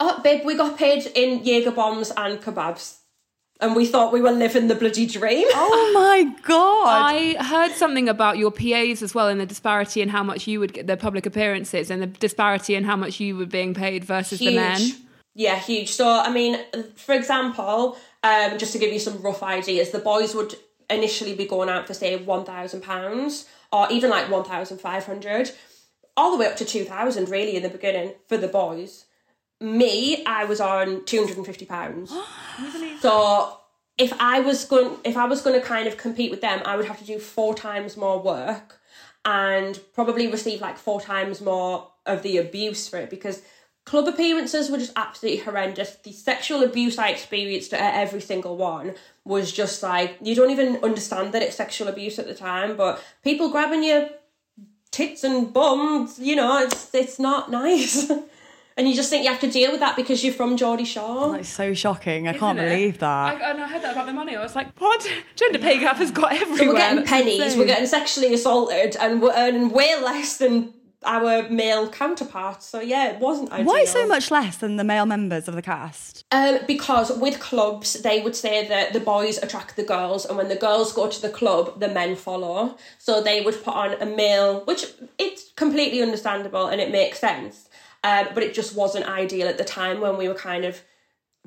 oh, 0.00 0.20
babe, 0.22 0.44
we 0.44 0.56
got 0.56 0.78
paid 0.78 1.06
in 1.14 1.44
Jaeger 1.44 1.72
bombs 1.72 2.12
and 2.16 2.40
kebabs. 2.40 2.98
And 3.60 3.76
we 3.76 3.86
thought 3.86 4.12
we 4.12 4.20
were 4.20 4.32
living 4.32 4.66
the 4.68 4.74
bloody 4.74 5.06
dream. 5.06 5.46
Oh 5.52 5.92
my 5.94 6.34
god. 6.42 6.86
I 6.88 7.42
heard 7.42 7.72
something 7.72 8.08
about 8.08 8.36
your 8.36 8.50
PAs 8.50 9.02
as 9.02 9.14
well, 9.14 9.28
and 9.28 9.40
the 9.40 9.46
disparity 9.46 10.00
in 10.00 10.08
how 10.08 10.22
much 10.22 10.48
you 10.48 10.60
would 10.60 10.72
get 10.72 10.86
the 10.86 10.96
public 10.96 11.24
appearances, 11.24 11.90
and 11.90 12.02
the 12.02 12.06
disparity 12.06 12.74
in 12.74 12.84
how 12.84 12.96
much 12.96 13.20
you 13.20 13.36
were 13.36 13.46
being 13.46 13.72
paid 13.72 14.04
versus 14.04 14.40
the 14.40 14.56
men. 14.56 14.80
Yeah, 15.34 15.56
huge. 15.58 15.90
So, 15.90 16.08
I 16.08 16.30
mean, 16.30 16.58
for 16.96 17.14
example, 17.14 17.96
um, 18.24 18.58
just 18.58 18.72
to 18.72 18.78
give 18.78 18.92
you 18.92 18.98
some 18.98 19.20
rough 19.20 19.42
ideas, 19.42 19.90
the 19.90 19.98
boys 19.98 20.34
would 20.34 20.56
initially 20.88 21.34
be 21.34 21.46
going 21.46 21.68
out 21.68 21.86
for 21.86 21.94
say 21.94 22.16
one 22.16 22.44
thousand 22.44 22.82
pounds 22.82 23.46
or 23.70 23.86
even 23.92 24.10
like 24.10 24.30
one 24.30 24.44
thousand 24.44 24.78
five 24.78 25.04
hundred, 25.04 25.52
all 26.16 26.32
the 26.32 26.38
way 26.38 26.46
up 26.46 26.56
to 26.56 26.64
two 26.64 26.84
thousand 26.84 27.28
really 27.28 27.54
in 27.54 27.62
the 27.62 27.68
beginning 27.68 28.14
for 28.26 28.38
the 28.38 28.48
boys. 28.48 29.04
Me, 29.60 30.24
I 30.24 30.44
was 30.46 30.58
on 30.58 31.04
two 31.04 31.18
hundred 31.18 31.36
and 31.36 31.46
fifty 31.46 31.66
pounds. 31.66 32.12
so 33.00 33.58
if 33.98 34.12
I 34.18 34.40
was 34.40 34.64
going, 34.64 34.96
if 35.04 35.18
I 35.18 35.26
was 35.26 35.42
going 35.42 35.60
to 35.60 35.64
kind 35.64 35.86
of 35.86 35.98
compete 35.98 36.30
with 36.30 36.40
them, 36.40 36.62
I 36.64 36.76
would 36.76 36.86
have 36.86 36.98
to 36.98 37.04
do 37.04 37.18
four 37.18 37.54
times 37.54 37.94
more 37.94 38.20
work 38.20 38.80
and 39.26 39.78
probably 39.92 40.28
receive 40.28 40.62
like 40.62 40.78
four 40.78 41.00
times 41.00 41.42
more 41.42 41.90
of 42.06 42.22
the 42.22 42.38
abuse 42.38 42.88
for 42.88 42.98
it 42.98 43.10
because 43.10 43.42
club 43.84 44.08
appearances 44.08 44.70
were 44.70 44.78
just 44.78 44.92
absolutely 44.96 45.42
horrendous. 45.44 45.96
The 45.96 46.12
sexual 46.12 46.62
abuse 46.62 46.98
I 46.98 47.08
experienced 47.08 47.72
at 47.74 47.94
every 47.94 48.20
single 48.20 48.56
one 48.56 48.94
was 49.24 49.52
just 49.52 49.82
like 49.82 50.16
you 50.22 50.34
don't 50.34 50.50
even 50.50 50.82
understand 50.82 51.32
that 51.34 51.42
it's 51.42 51.56
sexual 51.56 51.88
abuse 51.88 52.18
at 52.18 52.26
the 52.26 52.34
time, 52.34 52.76
but 52.76 53.02
people 53.22 53.50
grabbing 53.50 53.82
your 53.84 54.08
tits 54.90 55.24
and 55.24 55.52
bums, 55.52 56.18
you 56.18 56.36
know, 56.36 56.58
it's 56.58 56.94
it's 56.94 57.18
not 57.18 57.50
nice. 57.50 58.10
and 58.76 58.88
you 58.88 58.94
just 58.94 59.10
think 59.10 59.24
you 59.24 59.30
have 59.30 59.40
to 59.40 59.50
deal 59.50 59.70
with 59.70 59.80
that 59.80 59.96
because 59.96 60.24
you're 60.24 60.34
from 60.34 60.56
Geordie 60.56 60.84
Shore. 60.84 61.32
That's 61.32 61.48
so 61.48 61.74
shocking. 61.74 62.26
I 62.28 62.32
can't 62.32 62.58
Isn't 62.58 62.70
it? 62.70 62.74
believe 62.74 62.98
that. 62.98 63.42
I, 63.42 63.50
and 63.50 63.60
I 63.62 63.68
heard 63.68 63.82
that 63.82 63.92
about 63.92 64.06
the 64.06 64.12
money. 64.12 64.34
I 64.36 64.42
was 64.42 64.54
like, 64.56 64.78
what? 64.80 65.06
Gender 65.36 65.58
pay 65.58 65.78
gap 65.78 65.96
has 65.96 66.10
got 66.10 66.32
everywhere. 66.32 66.58
So 66.58 66.66
we're 66.68 66.78
getting 66.78 66.96
That's 66.98 67.10
pennies, 67.10 67.40
insane. 67.40 67.58
we're 67.58 67.66
getting 67.66 67.86
sexually 67.86 68.34
assaulted, 68.34 68.96
and 68.96 69.20
we're 69.22 69.34
earning 69.34 69.70
way 69.70 69.94
less 70.00 70.36
than 70.38 70.72
our 71.04 71.48
male 71.48 71.88
counterparts. 71.88 72.66
So 72.66 72.80
yeah, 72.80 73.12
it 73.12 73.20
wasn't 73.20 73.52
ideal. 73.52 73.66
Why 73.66 73.84
so 73.84 74.06
much 74.06 74.30
less 74.30 74.56
than 74.56 74.76
the 74.76 74.84
male 74.84 75.06
members 75.06 75.48
of 75.48 75.54
the 75.54 75.62
cast? 75.62 76.24
Um, 76.30 76.58
because 76.66 77.16
with 77.16 77.40
clubs, 77.40 78.02
they 78.02 78.20
would 78.20 78.36
say 78.36 78.66
that 78.68 78.92
the 78.92 79.00
boys 79.00 79.38
attract 79.38 79.76
the 79.76 79.84
girls, 79.84 80.24
and 80.24 80.36
when 80.36 80.48
the 80.48 80.56
girls 80.56 80.92
go 80.92 81.08
to 81.08 81.22
the 81.22 81.28
club, 81.28 81.80
the 81.80 81.88
men 81.88 82.16
follow. 82.16 82.76
So 82.98 83.22
they 83.22 83.40
would 83.40 83.62
put 83.62 83.74
on 83.74 83.94
a 84.00 84.06
male, 84.06 84.64
which 84.64 84.86
it's 85.18 85.52
completely 85.52 86.02
understandable 86.02 86.66
and 86.66 86.80
it 86.80 86.90
makes 86.90 87.18
sense. 87.18 87.68
Um, 88.02 88.28
but 88.34 88.42
it 88.42 88.54
just 88.54 88.76
wasn't 88.76 89.06
ideal 89.06 89.48
at 89.48 89.56
the 89.56 89.64
time 89.64 90.00
when 90.00 90.18
we 90.18 90.28
were 90.28 90.34
kind 90.34 90.64
of 90.64 90.82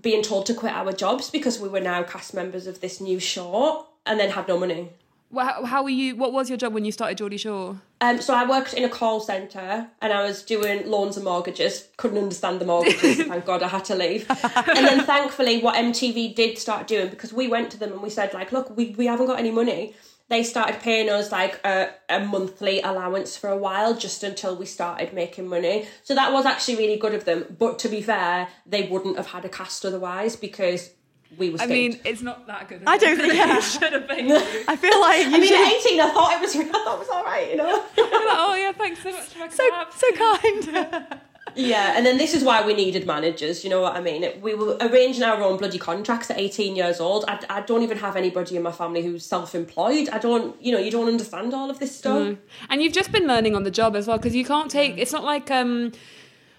being 0.01 0.24
told 0.24 0.45
to 0.47 0.53
quit 0.53 0.74
our 0.74 0.91
jobs 0.91 1.30
because 1.30 1.60
we 1.60 1.70
were 1.70 1.80
now 1.80 2.03
cast 2.03 2.34
members 2.34 2.68
of 2.68 2.82
this 2.82 2.99
new 3.01 3.20
show 3.20 3.88
and 4.05 4.20
then 4.20 4.32
had 4.32 4.47
no 4.47 4.60
money. 4.60 4.89
Well, 5.30 5.45
how, 5.45 5.66
how 5.66 5.84
were 5.84 5.89
you? 5.89 6.16
What 6.16 6.34
was 6.34 6.49
your 6.49 6.58
job 6.58 6.74
when 6.74 6.86
you 6.86 6.91
started 6.91 7.18
Geordie 7.18 7.38
Shore? 7.38 7.82
Um, 7.99 8.21
so 8.21 8.33
I 8.33 8.47
worked 8.47 8.73
in 8.73 8.83
a 8.83 8.89
call 8.89 9.19
centre 9.19 9.87
and 10.01 10.13
I 10.13 10.23
was 10.23 10.43
doing 10.43 10.87
loans 10.89 11.17
and 11.17 11.25
mortgages. 11.25 11.87
Couldn't 11.97 12.19
understand 12.19 12.61
the 12.61 12.65
mortgages. 12.65 13.17
thank 13.27 13.45
God 13.45 13.63
I 13.63 13.67
had 13.67 13.85
to 13.85 13.95
leave. 13.95 14.29
and 14.29 14.85
then 14.85 15.03
thankfully, 15.03 15.61
what 15.61 15.75
MTV 15.75 16.35
did 16.35 16.57
start 16.57 16.87
doing 16.87 17.09
because 17.09 17.33
we 17.33 17.47
went 17.47 17.71
to 17.71 17.79
them 17.79 17.91
and 17.91 18.01
we 18.01 18.09
said 18.09 18.33
like, 18.33 18.51
look, 18.51 18.75
we, 18.75 18.91
we 18.97 19.07
haven't 19.07 19.27
got 19.27 19.39
any 19.39 19.51
money. 19.51 19.95
They 20.29 20.43
started 20.43 20.81
paying 20.81 21.09
us 21.09 21.31
like 21.31 21.65
a, 21.65 21.89
a 22.09 22.19
monthly 22.19 22.81
allowance 22.81 23.37
for 23.37 23.49
a 23.49 23.57
while 23.57 23.95
just 23.95 24.23
until 24.23 24.57
we 24.57 24.65
started 24.65 25.13
making 25.13 25.47
money. 25.47 25.87
So 26.03 26.13
that 26.15 26.33
was 26.33 26.45
actually 26.45 26.75
really 26.75 26.97
good 26.97 27.13
of 27.13 27.23
them. 27.23 27.55
But 27.57 27.79
to 27.79 27.89
be 27.89 28.01
fair, 28.01 28.49
they 28.65 28.87
wouldn't 28.89 29.15
have 29.15 29.27
had 29.27 29.45
a 29.45 29.49
cast 29.49 29.85
otherwise 29.85 30.35
because 30.35 30.91
we 31.38 31.49
were. 31.49 31.59
I 31.61 31.65
mean, 31.65 31.99
it's 32.05 32.21
not 32.21 32.47
that 32.47 32.69
good. 32.69 32.84
I 32.88 32.97
don't 32.97 33.17
think- 33.21 33.34
yeah. 33.34 33.55
you 33.55 33.61
should 33.61 33.93
have 33.93 34.07
been. 34.07 34.32
I 34.67 34.75
feel 34.75 34.99
like 35.01 35.25
you 35.28 35.36
I 35.36 35.39
mean, 35.39 35.47
should 35.47 35.67
at 35.67 35.86
18, 35.86 36.01
I 36.01 36.09
thought 36.11 36.34
it 36.34 36.41
was, 36.41 36.55
I 36.55 36.63
thought 36.63 36.95
it 36.95 36.99
was 36.99 37.09
all 37.09 37.23
right, 37.23 37.49
you 37.49 37.57
know. 37.57 37.73
Like, 37.73 37.88
oh 37.97 38.55
yeah, 38.55 38.71
thanks 38.71 39.03
so 39.03 39.11
much 39.11 39.23
for 39.25 39.39
my 39.39 39.49
so 39.49 39.69
cab. 39.69 39.88
so 39.93 40.11
kind. 40.13 41.07
Yeah, 41.55 41.93
and 41.95 42.05
then 42.05 42.17
this 42.19 42.36
is 42.36 42.43
why 42.43 42.63
we 42.63 42.75
needed 42.75 43.07
managers, 43.07 43.63
you 43.63 43.69
know 43.71 43.82
what 43.82 43.95
I 43.95 44.01
mean? 44.01 44.30
We 44.41 44.53
were 44.53 44.78
arranging 44.80 45.23
our 45.23 45.41
own 45.41 45.57
bloody 45.57 45.80
contracts 45.80 46.30
at 46.30 46.38
18 46.38 46.75
years 46.75 46.99
old. 46.99 47.25
I, 47.28 47.39
I 47.49 47.61
don't 47.61 47.82
even 47.82 47.97
have 47.97 48.15
anybody 48.15 48.57
in 48.57 48.61
my 48.61 48.71
family 48.71 49.01
who's 49.01 49.25
self 49.25 49.55
employed. 49.55 50.07
I 50.09 50.19
don't, 50.19 50.61
you 50.61 50.71
know, 50.71 50.78
you 50.78 50.91
don't 50.91 51.07
understand 51.07 51.55
all 51.55 51.71
of 51.71 51.80
this 51.80 51.95
stuff. 51.95 52.36
And 52.69 52.84
you've 52.84 52.93
just 52.93 53.11
been 53.11 53.25
learning 53.25 53.55
on 53.55 53.63
the 53.63 53.71
job 53.71 53.95
as 53.95 54.07
well 54.07 54.17
because 54.17 54.36
you 54.36 54.45
can't 54.45 54.69
take. 54.69 54.97
It's 54.99 55.13
not 55.13 55.23
like 55.23 55.49
um. 55.49 55.93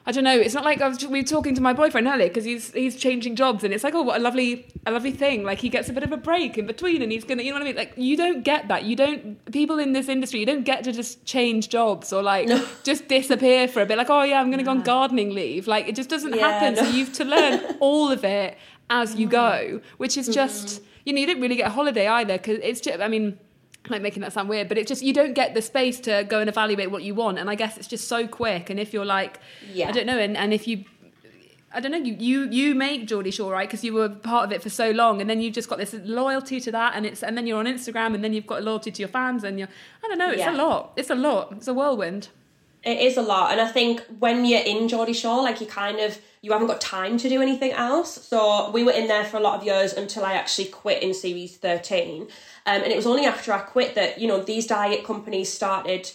I 0.09 0.11
don't 0.11 0.25
know. 0.25 0.39
It's 0.39 0.55
not 0.55 0.65
like 0.65 0.81
I 0.81 0.89
was, 0.89 1.05
we 1.07 1.21
were 1.21 1.27
talking 1.27 1.55
to 1.55 1.61
my 1.61 1.75
boyfriend 1.75 2.07
earlier 2.07 2.29
because 2.29 2.45
he's 2.47 2.73
he's 2.73 2.97
changing 2.97 3.37
jobs 3.37 3.63
and 3.63 3.75
it's 3.75 3.85
like 3.85 3.95
oh 3.95 4.01
what 4.01 4.19
a 4.19 4.23
lovely 4.23 4.67
a 4.87 4.91
lovely 4.91 5.11
thing. 5.13 5.45
Like 5.45 5.59
he 5.59 5.69
gets 5.69 5.91
a 5.91 5.93
bit 5.93 6.03
of 6.03 6.13
a 6.13 6.17
break 6.17 6.57
in 6.57 6.67
between 6.67 7.03
and 7.03 7.13
he's 7.13 7.25
gonna 7.25 7.43
you 7.43 7.51
know 7.53 7.57
what 7.59 7.63
I 7.63 7.67
mean. 7.67 7.77
Like 7.77 7.93
you 7.97 8.17
don't 8.17 8.43
get 8.43 8.69
that. 8.69 8.85
You 8.85 8.97
don't 8.97 9.53
people 9.53 9.79
in 9.79 9.93
this 9.93 10.09
industry. 10.09 10.41
You 10.41 10.47
don't 10.47 10.65
get 10.65 10.83
to 10.85 10.93
just 10.93 11.27
change 11.27 11.69
jobs 11.69 12.11
or 12.11 12.23
like 12.23 12.49
just 12.85 13.07
disappear 13.07 13.69
for 13.69 13.83
a 13.83 13.87
bit. 13.87 13.99
Like 13.99 14.09
oh 14.09 14.23
yeah 14.23 14.41
I'm 14.41 14.51
gonna 14.51 14.63
go 14.65 14.71
on 14.71 14.81
gardening 14.83 15.35
leave. 15.35 15.69
Like 15.69 15.87
it 15.89 15.95
just 15.95 16.09
doesn't 16.09 16.35
Yeah, 16.35 16.49
happen. 16.49 16.75
no. 16.77 16.85
So 16.91 16.97
you've 16.97 17.13
to 17.15 17.25
learn 17.27 17.77
all 17.81 18.11
of 18.11 18.25
it 18.25 18.57
as 18.89 19.15
you 19.17 19.27
go, 19.29 19.83
which 19.99 20.17
is 20.17 20.27
just 20.29 20.67
Mm-hmm. 20.69 20.85
you 21.05 21.13
know 21.13 21.21
you 21.21 21.27
don't 21.27 21.41
really 21.43 21.57
get 21.57 21.67
a 21.67 21.71
holiday 21.71 22.07
either 22.07 22.39
because 22.39 22.59
it's 22.63 22.81
just 22.81 22.99
I 23.01 23.09
mean 23.09 23.39
like 23.91 24.03
making 24.03 24.23
that 24.23 24.33
sound 24.33 24.49
weird, 24.49 24.69
but 24.69 24.79
it's 24.79 24.89
just 24.89 25.03
you 25.03 25.13
don't 25.13 25.35
get 25.35 25.55
the 25.55 25.63
space 25.63 26.01
to 26.01 26.25
go 26.29 26.41
and 26.41 26.49
evaluate 26.49 26.91
what 26.91 27.03
you 27.03 27.15
want. 27.15 27.39
And 27.39 27.49
I 27.51 27.55
guess 27.55 27.77
it's 27.77 27.89
just 27.89 28.09
so 28.09 28.27
quick. 28.27 28.71
And 28.71 28.79
if 28.81 28.93
you're 28.93 29.05
like, 29.05 29.41
Yeah. 29.73 29.89
I 29.89 29.93
don't 29.93 30.07
know, 30.07 30.19
and, 30.19 30.37
and 30.37 30.53
if 30.53 30.67
you 30.69 30.85
I 31.71 31.81
don't 31.81 31.93
know, 31.93 31.99
you 31.99 32.15
you 32.19 32.49
you 32.51 32.75
make 32.75 33.07
Geordie 33.07 33.31
Shore, 33.31 33.53
right? 33.53 33.69
Because 33.69 33.85
you 33.85 33.93
were 33.93 34.09
part 34.09 34.47
of 34.47 34.53
it 34.53 34.63
for 34.63 34.71
so 34.71 34.91
long, 34.91 35.21
and 35.21 35.29
then 35.29 35.41
you've 35.43 35.53
just 35.55 35.69
got 35.69 35.77
this 35.79 35.95
loyalty 36.03 36.61
to 36.61 36.73
that, 36.73 36.95
and 36.97 37.05
it's 37.05 37.23
and 37.23 37.37
then 37.37 37.47
you're 37.47 37.59
on 37.59 37.67
Instagram, 37.67 38.15
and 38.15 38.25
then 38.25 38.33
you've 38.33 38.47
got 38.47 38.61
a 38.61 38.63
loyalty 38.65 38.91
to 38.91 39.01
your 39.03 39.09
fans, 39.11 39.45
and 39.45 39.59
you're 39.59 39.69
I 40.03 40.09
don't 40.09 40.17
know, 40.19 40.31
it's 40.31 40.39
Yeah. 40.39 40.55
a 40.55 40.57
lot, 40.57 40.93
it's 40.97 41.11
a 41.11 41.15
lot, 41.15 41.53
it's 41.53 41.69
a 41.69 41.75
whirlwind. 41.75 42.29
It 42.85 42.99
is 43.01 43.19
a 43.19 43.23
lot, 43.23 43.53
and 43.53 43.61
I 43.61 43.69
think 43.69 44.01
when 44.19 44.47
you're 44.47 44.63
in 44.63 44.89
Geordie 44.89 45.13
Shore, 45.13 45.43
like 45.43 45.61
you 45.61 45.67
kind 45.67 45.99
of 46.01 46.19
you 46.43 46.53
haven't 46.53 46.69
got 46.69 46.81
time 46.81 47.19
to 47.19 47.29
do 47.29 47.43
anything 47.43 47.73
else. 47.73 48.27
So 48.27 48.71
we 48.71 48.85
were 48.85 48.93
in 48.93 49.09
there 49.09 49.25
for 49.25 49.37
a 49.37 49.41
lot 49.41 49.59
of 49.59 49.65
years 49.65 49.93
until 49.93 50.25
I 50.25 50.35
actually 50.35 50.67
quit 50.67 51.03
in 51.03 51.15
series 51.15 51.57
thirteen, 51.57 52.23
um, 52.67 52.83
and 52.83 52.87
it 52.87 52.97
was 52.97 53.07
only 53.07 53.27
after 53.27 53.53
I 53.53 53.59
quit 53.59 53.95
that 53.95 54.19
you 54.21 54.29
know 54.29 54.43
these 54.43 54.67
diet 54.67 55.05
companies 55.05 55.53
started 55.53 56.11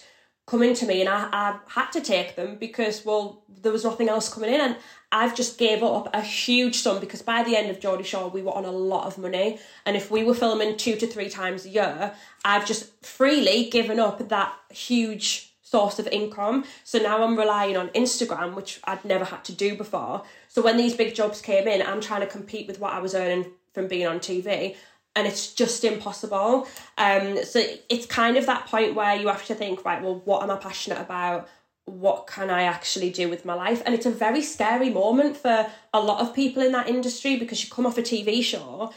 coming 0.46 0.74
to 0.74 0.86
me, 0.86 1.00
and 1.00 1.08
I, 1.08 1.28
I 1.32 1.58
had 1.68 1.90
to 1.92 2.00
take 2.00 2.36
them 2.36 2.56
because 2.56 3.04
well 3.04 3.44
there 3.48 3.72
was 3.72 3.84
nothing 3.84 4.08
else 4.08 4.32
coming 4.32 4.52
in, 4.52 4.60
and 4.60 4.76
I've 5.10 5.34
just 5.34 5.58
gave 5.58 5.82
up 5.82 6.10
a 6.12 6.20
huge 6.20 6.76
sum 6.76 7.00
because 7.00 7.22
by 7.22 7.42
the 7.44 7.56
end 7.56 7.70
of 7.70 7.80
Geordie 7.80 8.04
Shore 8.04 8.28
we 8.28 8.42
were 8.42 8.52
on 8.52 8.64
a 8.64 8.70
lot 8.70 9.06
of 9.06 9.16
money, 9.16 9.58
and 9.86 9.96
if 9.96 10.10
we 10.10 10.24
were 10.24 10.34
filming 10.34 10.76
two 10.76 10.96
to 10.96 11.06
three 11.06 11.30
times 11.30 11.64
a 11.64 11.70
year, 11.70 12.14
I've 12.44 12.66
just 12.66 13.04
freely 13.04 13.70
given 13.70 13.98
up 13.98 14.28
that 14.28 14.52
huge 14.70 15.53
source 15.74 15.98
of 15.98 16.06
income. 16.06 16.64
So 16.84 17.00
now 17.00 17.24
I'm 17.24 17.36
relying 17.36 17.76
on 17.76 17.88
Instagram, 18.02 18.54
which 18.54 18.78
I'd 18.84 19.04
never 19.04 19.24
had 19.24 19.42
to 19.46 19.52
do 19.52 19.74
before. 19.76 20.22
So 20.46 20.62
when 20.62 20.76
these 20.76 20.94
big 20.94 21.16
jobs 21.16 21.40
came 21.40 21.66
in, 21.66 21.82
I'm 21.82 22.00
trying 22.00 22.20
to 22.20 22.28
compete 22.28 22.68
with 22.68 22.78
what 22.78 22.92
I 22.92 23.00
was 23.00 23.12
earning 23.12 23.46
from 23.72 23.88
being 23.88 24.06
on 24.06 24.20
TV. 24.20 24.76
And 25.16 25.26
it's 25.26 25.52
just 25.52 25.82
impossible. 25.82 26.68
Um, 26.96 27.44
so 27.44 27.58
it's 27.88 28.06
kind 28.06 28.36
of 28.36 28.46
that 28.46 28.66
point 28.66 28.94
where 28.94 29.16
you 29.16 29.26
have 29.26 29.44
to 29.46 29.56
think, 29.56 29.84
right, 29.84 30.00
well, 30.00 30.22
what 30.24 30.44
am 30.44 30.52
I 30.52 30.58
passionate 30.58 31.00
about? 31.00 31.48
What 31.86 32.28
can 32.28 32.50
I 32.50 32.62
actually 32.62 33.10
do 33.10 33.28
with 33.28 33.44
my 33.44 33.54
life? 33.54 33.82
And 33.84 33.96
it's 33.96 34.06
a 34.06 34.12
very 34.12 34.42
scary 34.42 34.90
moment 34.90 35.36
for 35.36 35.68
a 35.92 36.00
lot 36.00 36.20
of 36.20 36.32
people 36.36 36.62
in 36.62 36.70
that 36.70 36.88
industry 36.88 37.34
because 37.36 37.64
you 37.64 37.68
come 37.68 37.84
off 37.84 37.98
a 37.98 38.02
TV 38.02 38.44
show 38.44 38.92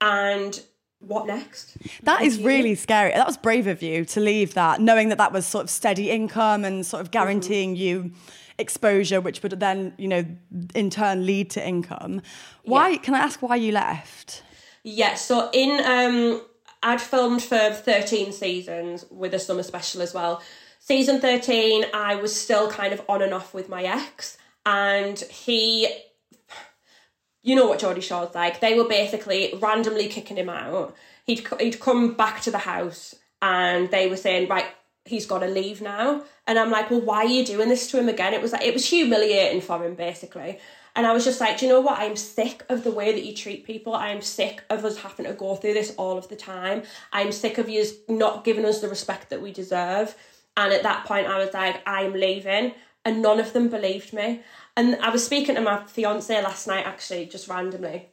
and 0.00 0.62
what 1.02 1.26
next? 1.26 1.76
That 2.04 2.22
is 2.22 2.40
really 2.40 2.74
scary. 2.74 3.12
That 3.12 3.26
was 3.26 3.36
brave 3.36 3.66
of 3.66 3.82
you 3.82 4.04
to 4.06 4.20
leave 4.20 4.54
that, 4.54 4.80
knowing 4.80 5.08
that 5.08 5.18
that 5.18 5.32
was 5.32 5.46
sort 5.46 5.64
of 5.64 5.70
steady 5.70 6.10
income 6.10 6.64
and 6.64 6.86
sort 6.86 7.00
of 7.00 7.10
guaranteeing 7.10 7.76
you 7.76 8.12
exposure, 8.58 9.20
which 9.20 9.42
would 9.42 9.58
then, 9.58 9.92
you 9.98 10.08
know, 10.08 10.24
in 10.74 10.90
turn 10.90 11.26
lead 11.26 11.50
to 11.50 11.66
income. 11.66 12.22
Why? 12.64 12.90
Yeah. 12.90 12.98
Can 12.98 13.14
I 13.14 13.18
ask 13.18 13.42
why 13.42 13.56
you 13.56 13.72
left? 13.72 14.42
Yeah, 14.84 15.14
so 15.14 15.50
in 15.52 15.84
um 15.84 16.42
I'd 16.82 17.00
filmed 17.00 17.42
for 17.42 17.70
13 17.70 18.32
seasons 18.32 19.04
with 19.10 19.34
a 19.34 19.38
summer 19.38 19.62
special 19.62 20.02
as 20.02 20.12
well. 20.12 20.42
Season 20.80 21.20
13, 21.20 21.84
I 21.94 22.16
was 22.16 22.34
still 22.34 22.68
kind 22.68 22.92
of 22.92 23.00
on 23.08 23.22
and 23.22 23.32
off 23.32 23.54
with 23.54 23.68
my 23.68 23.84
ex, 23.84 24.36
and 24.66 25.18
he 25.20 25.88
you 27.42 27.56
know 27.56 27.66
what 27.66 27.80
Geordie 27.80 28.00
Shore's 28.00 28.34
like. 28.34 28.60
They 28.60 28.74
were 28.74 28.88
basically 28.88 29.54
randomly 29.60 30.08
kicking 30.08 30.36
him 30.36 30.48
out. 30.48 30.94
He'd 31.26 31.46
he'd 31.60 31.80
come 31.80 32.14
back 32.14 32.40
to 32.42 32.50
the 32.50 32.58
house 32.58 33.14
and 33.40 33.90
they 33.90 34.08
were 34.08 34.16
saying, 34.16 34.48
right, 34.48 34.66
he's 35.04 35.26
got 35.26 35.40
to 35.40 35.48
leave 35.48 35.80
now. 35.80 36.22
And 36.46 36.58
I'm 36.58 36.70
like, 36.70 36.90
well, 36.90 37.00
why 37.00 37.18
are 37.18 37.26
you 37.26 37.44
doing 37.44 37.68
this 37.68 37.90
to 37.90 37.98
him 37.98 38.08
again? 38.08 38.34
It 38.34 38.42
was 38.42 38.52
like 38.52 38.62
it 38.62 38.74
was 38.74 38.88
humiliating 38.88 39.60
for 39.60 39.84
him 39.84 39.94
basically. 39.94 40.58
And 40.94 41.06
I 41.06 41.12
was 41.12 41.24
just 41.24 41.40
like, 41.40 41.58
do 41.58 41.66
you 41.66 41.72
know 41.72 41.80
what? 41.80 41.98
I'm 41.98 42.16
sick 42.16 42.64
of 42.68 42.84
the 42.84 42.90
way 42.90 43.12
that 43.12 43.24
you 43.24 43.34
treat 43.34 43.64
people. 43.64 43.94
I'm 43.94 44.20
sick 44.20 44.62
of 44.68 44.84
us 44.84 44.98
having 44.98 45.24
to 45.24 45.32
go 45.32 45.56
through 45.56 45.72
this 45.72 45.94
all 45.96 46.18
of 46.18 46.28
the 46.28 46.36
time. 46.36 46.82
I'm 47.12 47.32
sick 47.32 47.56
of 47.56 47.68
you 47.68 47.84
not 48.08 48.44
giving 48.44 48.66
us 48.66 48.80
the 48.80 48.88
respect 48.88 49.30
that 49.30 49.40
we 49.40 49.52
deserve. 49.52 50.14
And 50.54 50.70
at 50.70 50.82
that 50.82 51.06
point, 51.06 51.28
I 51.28 51.38
was 51.38 51.54
like, 51.54 51.82
I'm 51.86 52.12
leaving. 52.12 52.74
And 53.06 53.22
none 53.22 53.40
of 53.40 53.54
them 53.54 53.68
believed 53.68 54.12
me. 54.12 54.42
And 54.76 54.96
I 54.96 55.10
was 55.10 55.24
speaking 55.24 55.54
to 55.56 55.60
my 55.60 55.84
fiance 55.84 56.42
last 56.42 56.66
night, 56.66 56.86
actually, 56.86 57.26
just 57.26 57.48
randomly. 57.48 58.08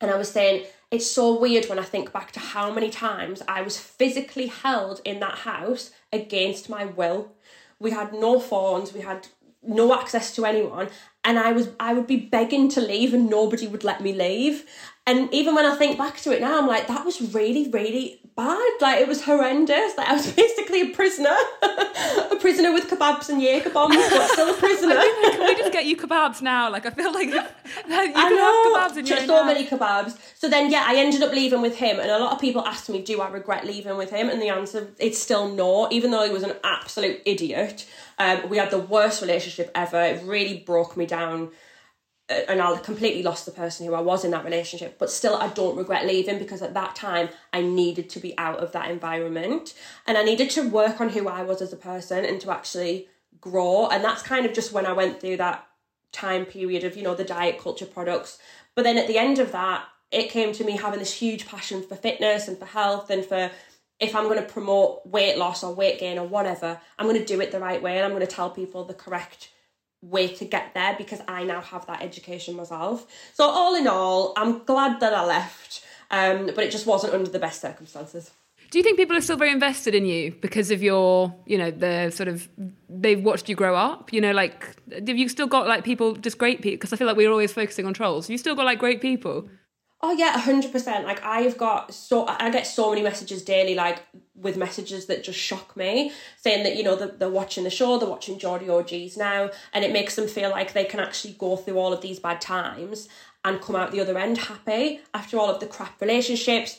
And 0.00 0.10
I 0.10 0.16
was 0.16 0.30
saying, 0.30 0.66
it's 0.90 1.10
so 1.10 1.38
weird 1.38 1.68
when 1.68 1.78
I 1.78 1.84
think 1.84 2.12
back 2.12 2.32
to 2.32 2.40
how 2.40 2.72
many 2.72 2.90
times 2.90 3.42
I 3.48 3.62
was 3.62 3.78
physically 3.78 4.46
held 4.46 5.00
in 5.04 5.20
that 5.20 5.38
house 5.38 5.90
against 6.12 6.68
my 6.68 6.84
will. 6.84 7.32
We 7.80 7.90
had 7.90 8.12
no 8.12 8.38
phones, 8.38 8.92
we 8.92 9.00
had 9.00 9.26
no 9.62 9.92
access 9.98 10.34
to 10.36 10.44
anyone, 10.44 10.88
and 11.24 11.38
I 11.38 11.52
was 11.52 11.70
I 11.80 11.92
would 11.92 12.06
be 12.06 12.16
begging 12.16 12.68
to 12.70 12.80
leave 12.80 13.12
and 13.12 13.28
nobody 13.28 13.66
would 13.66 13.84
let 13.84 14.00
me 14.00 14.12
leave. 14.12 14.64
And 15.06 15.32
even 15.32 15.54
when 15.54 15.66
I 15.66 15.74
think 15.74 15.98
back 15.98 16.18
to 16.18 16.32
it 16.32 16.40
now, 16.40 16.58
I'm 16.58 16.68
like, 16.68 16.86
that 16.86 17.04
was 17.04 17.34
really, 17.34 17.68
really 17.68 18.20
bad. 18.36 18.72
Like 18.80 19.00
it 19.00 19.08
was 19.08 19.24
horrendous. 19.24 19.96
Like 19.96 20.08
I 20.08 20.12
was 20.14 20.30
basically 20.42 20.82
a 20.82 20.94
prisoner. 20.94 21.34
a 21.62 22.36
prisoner 22.38 22.72
with 22.72 22.88
kebabs 22.88 23.28
and 23.28 23.42
Jaeger 23.42 23.70
bombs, 23.70 23.96
but 23.96 24.30
still 24.30 24.54
a 24.54 24.54
prisoner. 24.58 24.94
Can 24.94 25.46
we 25.46 25.54
just 25.56 25.72
get 25.72 25.86
you 25.86 25.96
kebabs 25.96 26.42
now? 26.42 26.70
Like 26.70 26.86
I 26.86 26.90
feel 26.90 27.12
like, 27.12 27.28
like 27.30 27.48
you 27.88 27.94
I 27.94 28.06
can 28.12 28.36
know, 28.36 28.74
have 28.76 28.92
kebabs 28.92 29.04
just 29.04 29.22
own 29.22 29.28
so 29.28 29.44
many 29.44 29.66
kebabs. 29.66 30.18
So 30.34 30.48
then, 30.48 30.70
yeah, 30.70 30.84
I 30.86 30.96
ended 30.96 31.22
up 31.22 31.32
leaving 31.32 31.62
with 31.62 31.76
him, 31.76 31.98
and 31.98 32.10
a 32.10 32.18
lot 32.18 32.32
of 32.32 32.40
people 32.40 32.62
asked 32.62 32.88
me, 32.88 33.02
"Do 33.02 33.20
I 33.20 33.28
regret 33.30 33.66
leaving 33.66 33.96
with 33.96 34.10
him?" 34.10 34.28
And 34.28 34.40
the 34.40 34.50
answer 34.50 34.88
it's 34.98 35.18
still 35.18 35.48
no. 35.48 35.88
Even 35.90 36.10
though 36.10 36.24
he 36.24 36.32
was 36.32 36.42
an 36.42 36.54
absolute 36.62 37.22
idiot, 37.24 37.86
um, 38.18 38.48
we 38.48 38.58
had 38.58 38.70
the 38.70 38.78
worst 38.78 39.22
relationship 39.22 39.70
ever. 39.74 40.00
It 40.00 40.22
really 40.24 40.58
broke 40.58 40.96
me 40.96 41.06
down, 41.06 41.50
and 42.28 42.60
I 42.60 42.76
completely 42.78 43.22
lost 43.22 43.46
the 43.46 43.52
person 43.52 43.86
who 43.86 43.94
I 43.94 44.00
was 44.00 44.24
in 44.24 44.32
that 44.32 44.44
relationship. 44.44 44.98
But 44.98 45.10
still, 45.10 45.36
I 45.36 45.48
don't 45.48 45.76
regret 45.76 46.06
leaving 46.06 46.38
because 46.38 46.62
at 46.62 46.74
that 46.74 46.96
time 46.96 47.28
I 47.52 47.62
needed 47.62 48.10
to 48.10 48.20
be 48.20 48.36
out 48.38 48.58
of 48.58 48.72
that 48.72 48.90
environment, 48.90 49.74
and 50.06 50.18
I 50.18 50.24
needed 50.24 50.50
to 50.50 50.68
work 50.68 51.00
on 51.00 51.10
who 51.10 51.28
I 51.28 51.42
was 51.42 51.62
as 51.62 51.72
a 51.72 51.76
person 51.76 52.24
and 52.24 52.40
to 52.40 52.50
actually 52.50 53.08
grow. 53.40 53.88
And 53.88 54.02
that's 54.02 54.22
kind 54.22 54.44
of 54.44 54.52
just 54.52 54.72
when 54.72 54.86
I 54.86 54.92
went 54.92 55.20
through 55.20 55.36
that 55.36 55.66
time 56.16 56.46
period 56.46 56.82
of 56.82 56.96
you 56.96 57.02
know 57.02 57.14
the 57.14 57.24
diet 57.24 57.58
culture 57.60 57.84
products 57.84 58.38
but 58.74 58.84
then 58.84 58.96
at 58.96 59.06
the 59.06 59.18
end 59.18 59.38
of 59.38 59.52
that 59.52 59.84
it 60.10 60.30
came 60.30 60.52
to 60.52 60.64
me 60.64 60.76
having 60.76 60.98
this 60.98 61.12
huge 61.12 61.46
passion 61.46 61.82
for 61.82 61.94
fitness 61.94 62.48
and 62.48 62.58
for 62.58 62.64
health 62.64 63.10
and 63.10 63.24
for 63.24 63.50
if 64.00 64.16
i'm 64.16 64.24
going 64.24 64.42
to 64.42 64.52
promote 64.52 65.04
weight 65.06 65.36
loss 65.36 65.62
or 65.62 65.74
weight 65.74 66.00
gain 66.00 66.18
or 66.18 66.26
whatever 66.26 66.80
i'm 66.98 67.06
going 67.06 67.18
to 67.18 67.24
do 67.24 67.40
it 67.40 67.52
the 67.52 67.60
right 67.60 67.82
way 67.82 67.96
and 67.96 68.04
i'm 68.04 68.12
going 68.12 68.26
to 68.26 68.34
tell 68.34 68.48
people 68.48 68.84
the 68.84 68.94
correct 68.94 69.50
way 70.10 70.28
to 70.28 70.44
get 70.44 70.72
there 70.74 70.94
because 70.96 71.20
i 71.28 71.42
now 71.44 71.60
have 71.60 71.86
that 71.86 72.02
education 72.02 72.54
myself 72.56 73.06
so 73.34 73.44
all 73.44 73.74
in 73.74 73.86
all 73.86 74.32
i'm 74.36 74.62
glad 74.64 75.00
that 75.00 75.12
i 75.14 75.24
left 75.24 75.84
um, 76.08 76.46
but 76.46 76.58
it 76.58 76.70
just 76.70 76.86
wasn't 76.86 77.12
under 77.12 77.30
the 77.30 77.38
best 77.40 77.60
circumstances 77.60 78.30
Do 78.70 78.78
you 78.78 78.84
think 78.84 78.96
people 78.96 79.16
are 79.16 79.20
still 79.20 79.36
very 79.36 79.52
invested 79.52 79.94
in 79.94 80.04
you 80.04 80.34
because 80.40 80.70
of 80.70 80.82
your, 80.82 81.32
you 81.46 81.56
know, 81.56 81.70
the 81.70 82.10
sort 82.10 82.28
of 82.28 82.48
they've 82.88 83.22
watched 83.22 83.48
you 83.48 83.54
grow 83.54 83.76
up? 83.76 84.12
You 84.12 84.20
know, 84.20 84.32
like 84.32 84.76
have 84.92 85.08
you 85.08 85.28
still 85.28 85.46
got 85.46 85.68
like 85.68 85.84
people, 85.84 86.14
just 86.16 86.36
great 86.36 86.62
people? 86.62 86.76
Because 86.76 86.92
I 86.92 86.96
feel 86.96 87.06
like 87.06 87.16
we're 87.16 87.30
always 87.30 87.52
focusing 87.52 87.86
on 87.86 87.94
trolls. 87.94 88.28
You 88.28 88.38
still 88.38 88.56
got 88.56 88.64
like 88.64 88.78
great 88.78 89.00
people? 89.00 89.48
Oh 90.02 90.12
yeah, 90.12 90.38
hundred 90.38 90.72
percent. 90.72 91.06
Like 91.06 91.24
I've 91.24 91.56
got 91.56 91.94
so 91.94 92.26
I 92.26 92.50
get 92.50 92.66
so 92.66 92.90
many 92.90 93.02
messages 93.02 93.42
daily, 93.42 93.74
like 93.74 94.02
with 94.34 94.56
messages 94.56 95.06
that 95.06 95.24
just 95.24 95.38
shock 95.38 95.74
me, 95.74 96.12
saying 96.36 96.64
that 96.64 96.76
you 96.76 96.82
know 96.82 96.96
they're, 96.96 97.08
they're 97.08 97.30
watching 97.30 97.64
the 97.64 97.70
show, 97.70 97.98
they're 97.98 98.08
watching 98.08 98.38
Geordie 98.38 98.68
OGs 98.68 99.16
now, 99.16 99.50
and 99.72 99.84
it 99.84 99.92
makes 99.92 100.14
them 100.14 100.28
feel 100.28 100.50
like 100.50 100.74
they 100.74 100.84
can 100.84 101.00
actually 101.00 101.34
go 101.38 101.56
through 101.56 101.78
all 101.78 101.94
of 101.94 102.02
these 102.02 102.18
bad 102.18 102.42
times 102.42 103.08
and 103.42 103.60
come 103.62 103.74
out 103.74 103.90
the 103.90 104.00
other 104.00 104.18
end 104.18 104.36
happy 104.36 105.00
after 105.14 105.38
all 105.38 105.48
of 105.48 105.60
the 105.60 105.66
crap 105.66 105.98
relationships, 106.00 106.78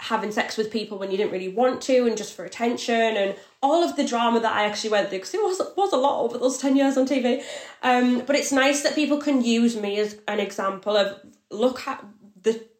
having 0.00 0.30
sex 0.30 0.58
with 0.58 0.70
people 0.70 0.98
when 0.98 1.10
you 1.10 1.16
didn't 1.16 1.32
really 1.32 1.48
want 1.48 1.80
to, 1.80 2.06
and 2.06 2.14
just 2.14 2.34
for 2.34 2.44
attention, 2.44 3.16
and 3.16 3.36
all 3.62 3.82
of 3.82 3.96
the 3.96 4.04
drama 4.06 4.38
that 4.40 4.52
I 4.52 4.66
actually 4.66 4.90
went 4.90 5.08
through 5.08 5.20
because 5.20 5.32
it 5.32 5.42
was 5.42 5.62
was 5.78 5.94
a 5.94 5.96
lot 5.96 6.22
over 6.22 6.36
those 6.36 6.58
ten 6.58 6.76
years 6.76 6.98
on 6.98 7.06
TV. 7.06 7.42
Um, 7.82 8.22
but 8.26 8.36
it's 8.36 8.52
nice 8.52 8.82
that 8.82 8.94
people 8.94 9.16
can 9.16 9.42
use 9.42 9.76
me 9.76 9.98
as 9.98 10.18
an 10.28 10.40
example 10.40 10.94
of 10.94 11.18
look 11.50 11.86
at 11.86 12.04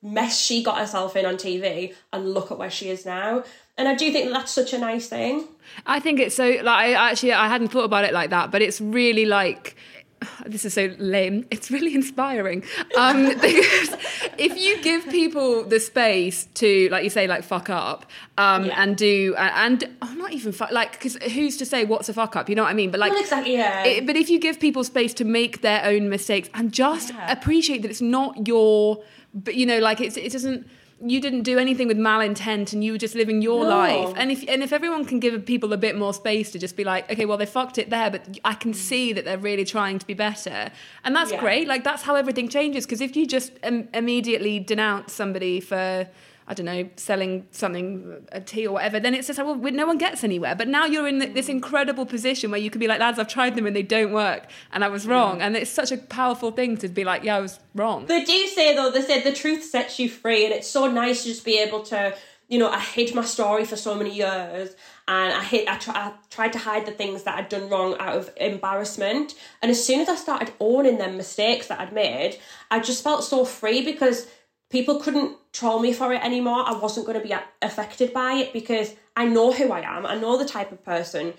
mess 0.05 0.39
she 0.41 0.63
got 0.63 0.79
herself 0.79 1.17
in 1.17 1.25
on 1.27 1.35
TV 1.37 1.95
and 2.13 2.33
look 2.33 2.53
at 2.53 2.59
where 2.59 2.71
she 2.71 2.91
is 2.91 3.05
now. 3.05 3.43
And 3.77 3.89
I 3.89 3.95
do 3.97 4.13
think 4.13 4.27
that 4.27 4.33
that's 4.35 4.53
such 4.53 4.73
a 4.73 4.79
nice 4.79 5.09
thing. 5.09 5.49
I 5.87 5.99
think 5.99 6.21
it's 6.21 6.37
so 6.37 6.47
like 6.63 6.67
I 6.69 6.93
actually 6.93 7.33
I 7.33 7.49
hadn't 7.49 7.69
thought 7.69 7.85
about 7.85 8.05
it 8.05 8.13
like 8.13 8.31
that, 8.31 8.51
but 8.53 8.63
it's 8.63 8.81
really 8.81 9.25
like 9.25 9.75
this 10.47 10.65
is 10.65 10.75
so 10.75 10.95
lame. 10.99 11.45
It's 11.51 11.71
really 11.71 11.95
inspiring. 11.95 12.63
Um, 12.97 13.25
because 13.41 13.97
if 14.39 14.57
you 14.57 14.81
give 14.83 15.09
people 15.09 15.65
the 15.65 15.81
space 15.81 16.47
to, 16.55 16.89
like 16.91 17.03
you 17.05 17.11
say, 17.11 17.27
like 17.27 17.43
fuck 17.43 17.69
up, 17.71 18.07
um, 18.39 18.67
Yeah. 18.67 18.83
and 18.83 18.97
do, 18.97 19.35
uh, 19.37 19.51
and 19.55 19.85
oh, 20.03 20.15
not 20.17 20.33
even 20.33 20.53
fuck, 20.53 20.71
like, 20.71 20.93
because 20.93 21.17
who's 21.33 21.57
to 21.59 21.67
say 21.67 21.85
what's 21.85 22.09
a 22.09 22.13
fuck 22.15 22.37
up? 22.37 22.49
You 22.49 22.55
know 22.57 22.63
what 22.63 22.71
I 22.71 22.75
mean? 22.75 22.91
But 22.91 23.01
like, 23.01 23.13
Well, 23.13 23.21
exactly, 23.23 23.55
yeah. 23.55 23.85
it- 23.85 24.07
but 24.07 24.17
if 24.17 24.29
you 24.31 24.39
give 24.39 24.61
people 24.61 24.85
space 24.85 25.15
to 25.15 25.25
make 25.25 25.61
their 25.63 25.85
own 25.85 26.09
mistakes 26.09 26.49
and 26.55 26.73
just 26.73 27.13
appreciate 27.29 27.83
that 27.83 27.91
it's 27.91 28.01
not 28.03 28.47
your, 28.49 29.03
but 29.35 29.55
you 29.55 29.67
know, 29.67 29.79
like 29.79 30.01
it's 30.01 30.17
it 30.17 30.33
doesn't. 30.33 30.67
You 31.05 31.21
didn't 31.21 31.43
do 31.43 31.59
anything 31.59 31.89
with 31.89 31.99
malintent, 31.99 32.73
and 32.73 32.83
you 32.85 32.93
were 32.93 32.99
just 32.99 33.17
living 33.17 33.43
your 33.43 33.65
No. 33.65 33.69
life. 33.69 34.15
And 34.17 34.31
if 34.31 34.45
and 34.49 34.63
if 34.63 34.73
everyone 34.73 35.05
can 35.05 35.19
give 35.19 35.45
people 35.45 35.73
a 35.73 35.77
bit 35.77 35.99
more 35.99 36.15
space 36.15 36.53
to 36.53 36.59
just 36.59 36.77
be 36.77 36.85
like, 36.85 37.11
okay, 37.11 37.27
well 37.27 37.37
they 37.37 37.47
fucked 37.47 37.79
it 37.79 37.91
there, 37.91 38.11
but 38.11 38.39
I 38.45 38.55
can 38.55 38.73
mm. 38.73 38.77
see 38.77 39.13
that 39.13 39.25
they're 39.25 39.37
really 39.37 39.65
trying 39.65 39.99
to 39.99 40.07
be 40.07 40.15
better, 40.15 40.71
and 41.03 41.15
that's 41.15 41.33
Yeah. 41.33 41.41
great. 41.41 41.67
Like 41.67 41.83
that's 41.83 42.03
how 42.05 42.15
everything 42.15 42.49
changes. 42.49 42.87
Because 42.87 43.01
if 43.01 43.17
you 43.17 43.27
just 43.27 43.53
Im- 43.65 43.89
immediately 43.93 44.61
denounce 44.61 45.13
somebody 45.13 45.59
for 45.61 46.09
I 46.47 46.53
don't 46.53 46.67
know, 46.67 46.89
selling 46.97 47.47
something, 47.53 48.27
a 48.31 48.41
tea 48.41 48.67
or 48.67 48.75
whatever, 48.75 49.01
then 49.01 49.15
it's 49.15 49.29
just 49.29 49.39
like, 49.39 49.47
well, 49.47 49.73
no 49.73 49.87
one 49.87 49.97
gets 49.97 50.23
anywhere. 50.23 50.55
But 50.55 50.69
now 50.69 50.85
you're 50.85 51.09
in 51.09 51.19
this 51.19 51.47
mm. 51.47 51.51
incredible 51.51 52.05
position 52.05 52.51
where 52.51 52.61
you 52.61 52.71
can 52.71 52.79
be 52.79 52.87
like, 52.87 53.01
lads, 53.01 53.19
I've 53.19 53.29
tried 53.29 53.55
them 53.55 53.67
and 53.67 53.75
they 53.75 53.83
don't 53.83 54.13
work, 54.13 54.47
and 54.73 54.85
I 54.85 54.89
was 54.89 55.07
wrong. 55.07 55.41
And 55.41 55.57
it's 55.57 55.71
such 55.71 55.91
a 55.91 55.97
powerful 55.97 56.51
thing 56.51 56.77
to 56.79 56.89
be 56.89 57.03
like, 57.03 57.25
yeah, 57.25 57.37
I 57.37 57.41
was 57.41 57.61
wrong. 57.75 58.07
They 58.07 58.25
do 58.25 58.47
say 58.49 58.75
though, 58.75 58.91
they 58.91 59.01
said 59.01 59.25
the 59.25 59.33
truth 59.33 59.65
sets 59.65 59.99
you 59.99 60.11
free, 60.11 60.45
and 60.45 60.53
it's 60.53 60.69
so 60.69 60.91
nice 60.91 61.23
to 61.23 61.31
just 61.31 61.47
be 61.47 61.59
able 61.59 61.83
to, 61.85 62.15
you 62.49 62.59
know, 62.59 62.69
I 62.69 62.81
hid 62.81 63.15
my 63.15 63.25
story 63.25 63.65
for 63.65 63.77
so 63.77 63.95
many 63.95 64.15
years, 64.15 64.77
and 65.09 65.33
I 65.33 65.43
hid, 65.43 65.67
I, 65.67 65.79
try, 65.79 65.95
I 65.95 66.13
tried 66.29 66.53
to 66.53 66.59
hide 66.59 66.85
the 66.85 66.93
things 66.93 67.23
that 67.23 67.39
I'd 67.39 67.49
done 67.49 67.71
wrong 67.71 67.97
out 67.99 68.17
of 68.17 68.31
embarrassment, 68.37 69.35
and 69.63 69.71
as 69.71 69.83
soon 69.83 70.01
as 70.01 70.11
I 70.11 70.17
started 70.17 70.53
owning 70.61 70.99
them 70.99 71.17
mistakes 71.17 71.69
that 71.69 71.81
I'd 71.81 71.95
made, 71.95 72.39
I 72.71 72.81
just 72.81 73.03
felt 73.03 73.25
so 73.25 73.47
free 73.47 73.83
because 73.83 74.27
people 74.69 75.01
couldn't 75.01 75.39
troll 75.55 75.79
me 75.79 75.93
for 75.93 76.13
it 76.13 76.23
anymore. 76.23 76.65
I 76.67 76.77
wasn't 76.77 77.07
going 77.07 77.19
to 77.19 77.27
be 77.27 77.35
affected 77.63 78.13
by 78.13 78.35
it 78.35 78.53
because 78.53 78.95
I 79.17 79.25
know 79.25 79.53
who 79.53 79.71
I 79.71 79.81
am. 79.81 80.05
I 80.05 80.17
know 80.17 80.37
the 80.37 80.45
type 80.45 80.73
of 80.73 80.85
person 80.85 81.33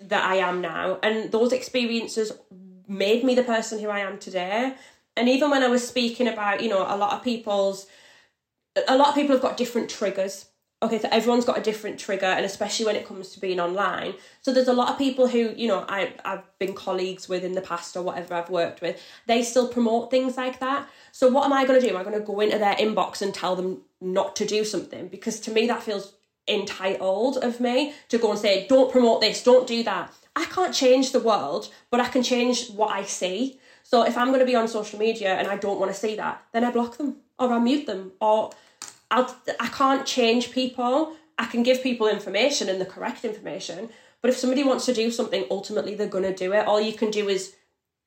that 0.00 0.24
I 0.24 0.36
am 0.36 0.60
now. 0.60 0.98
And 1.02 1.30
those 1.30 1.52
experiences 1.52 2.32
made 2.88 3.22
me 3.24 3.34
the 3.34 3.44
person 3.44 3.78
who 3.78 3.88
I 3.88 4.00
am 4.00 4.18
today. 4.18 4.74
And 5.16 5.28
even 5.28 5.50
when 5.50 5.62
I 5.62 5.68
was 5.68 5.86
speaking 5.86 6.26
about, 6.26 6.62
you 6.62 6.68
know, 6.68 6.82
a 6.82 6.96
lot 6.96 7.12
of 7.12 7.22
people's, 7.22 7.86
a 8.88 8.96
lot 8.96 9.10
of 9.10 9.14
people 9.14 9.36
have 9.36 9.42
got 9.42 9.56
different 9.56 9.88
triggers. 9.88 10.46
Okay, 10.80 11.00
so 11.00 11.08
everyone's 11.10 11.44
got 11.44 11.58
a 11.58 11.60
different 11.60 11.98
trigger, 11.98 12.26
and 12.26 12.44
especially 12.44 12.86
when 12.86 12.94
it 12.94 13.04
comes 13.04 13.30
to 13.30 13.40
being 13.40 13.58
online. 13.58 14.14
So 14.42 14.52
there's 14.52 14.68
a 14.68 14.72
lot 14.72 14.90
of 14.90 14.98
people 14.98 15.26
who, 15.26 15.52
you 15.56 15.66
know, 15.66 15.84
I, 15.88 16.12
I've 16.24 16.44
been 16.60 16.72
colleagues 16.72 17.28
with 17.28 17.42
in 17.42 17.52
the 17.52 17.60
past 17.60 17.96
or 17.96 18.02
whatever 18.02 18.34
I've 18.34 18.48
worked 18.48 18.80
with, 18.80 19.00
they 19.26 19.42
still 19.42 19.66
promote 19.66 20.08
things 20.08 20.36
like 20.36 20.60
that. 20.60 20.88
So 21.10 21.28
what 21.28 21.44
am 21.44 21.52
I 21.52 21.66
going 21.66 21.80
to 21.80 21.84
do? 21.86 21.92
Am 21.92 22.00
I 22.00 22.04
going 22.04 22.18
to 22.18 22.24
go 22.24 22.38
into 22.38 22.58
their 22.58 22.76
inbox 22.76 23.20
and 23.22 23.34
tell 23.34 23.56
them 23.56 23.82
not 24.00 24.36
to 24.36 24.46
do 24.46 24.64
something? 24.64 25.08
Because 25.08 25.40
to 25.40 25.50
me, 25.50 25.66
that 25.66 25.82
feels 25.82 26.14
entitled 26.46 27.38
of 27.38 27.58
me 27.58 27.92
to 28.08 28.18
go 28.18 28.30
and 28.30 28.38
say, 28.38 28.68
don't 28.68 28.92
promote 28.92 29.20
this, 29.20 29.42
don't 29.42 29.66
do 29.66 29.82
that. 29.82 30.12
I 30.36 30.44
can't 30.44 30.72
change 30.72 31.10
the 31.10 31.18
world, 31.18 31.72
but 31.90 31.98
I 31.98 32.06
can 32.06 32.22
change 32.22 32.70
what 32.70 32.90
I 32.90 33.02
see. 33.02 33.58
So 33.82 34.04
if 34.04 34.16
I'm 34.16 34.28
going 34.28 34.40
to 34.40 34.46
be 34.46 34.54
on 34.54 34.68
social 34.68 35.00
media 35.00 35.34
and 35.34 35.48
I 35.48 35.56
don't 35.56 35.80
want 35.80 35.92
to 35.92 35.98
see 35.98 36.14
that, 36.16 36.40
then 36.52 36.62
I 36.62 36.70
block 36.70 36.98
them 36.98 37.16
or 37.36 37.52
I 37.52 37.58
mute 37.58 37.86
them 37.86 38.12
or 38.20 38.50
I'll, 39.10 39.34
I 39.58 39.68
can't 39.68 40.06
change 40.06 40.50
people. 40.52 41.14
I 41.38 41.46
can 41.46 41.62
give 41.62 41.82
people 41.82 42.08
information 42.08 42.68
and 42.68 42.80
the 42.80 42.86
correct 42.86 43.24
information. 43.24 43.90
But 44.20 44.30
if 44.30 44.36
somebody 44.36 44.64
wants 44.64 44.86
to 44.86 44.94
do 44.94 45.10
something, 45.10 45.46
ultimately 45.50 45.94
they're 45.94 46.08
going 46.08 46.24
to 46.24 46.34
do 46.34 46.52
it. 46.52 46.66
All 46.66 46.80
you 46.80 46.92
can 46.92 47.10
do 47.10 47.28
is 47.28 47.54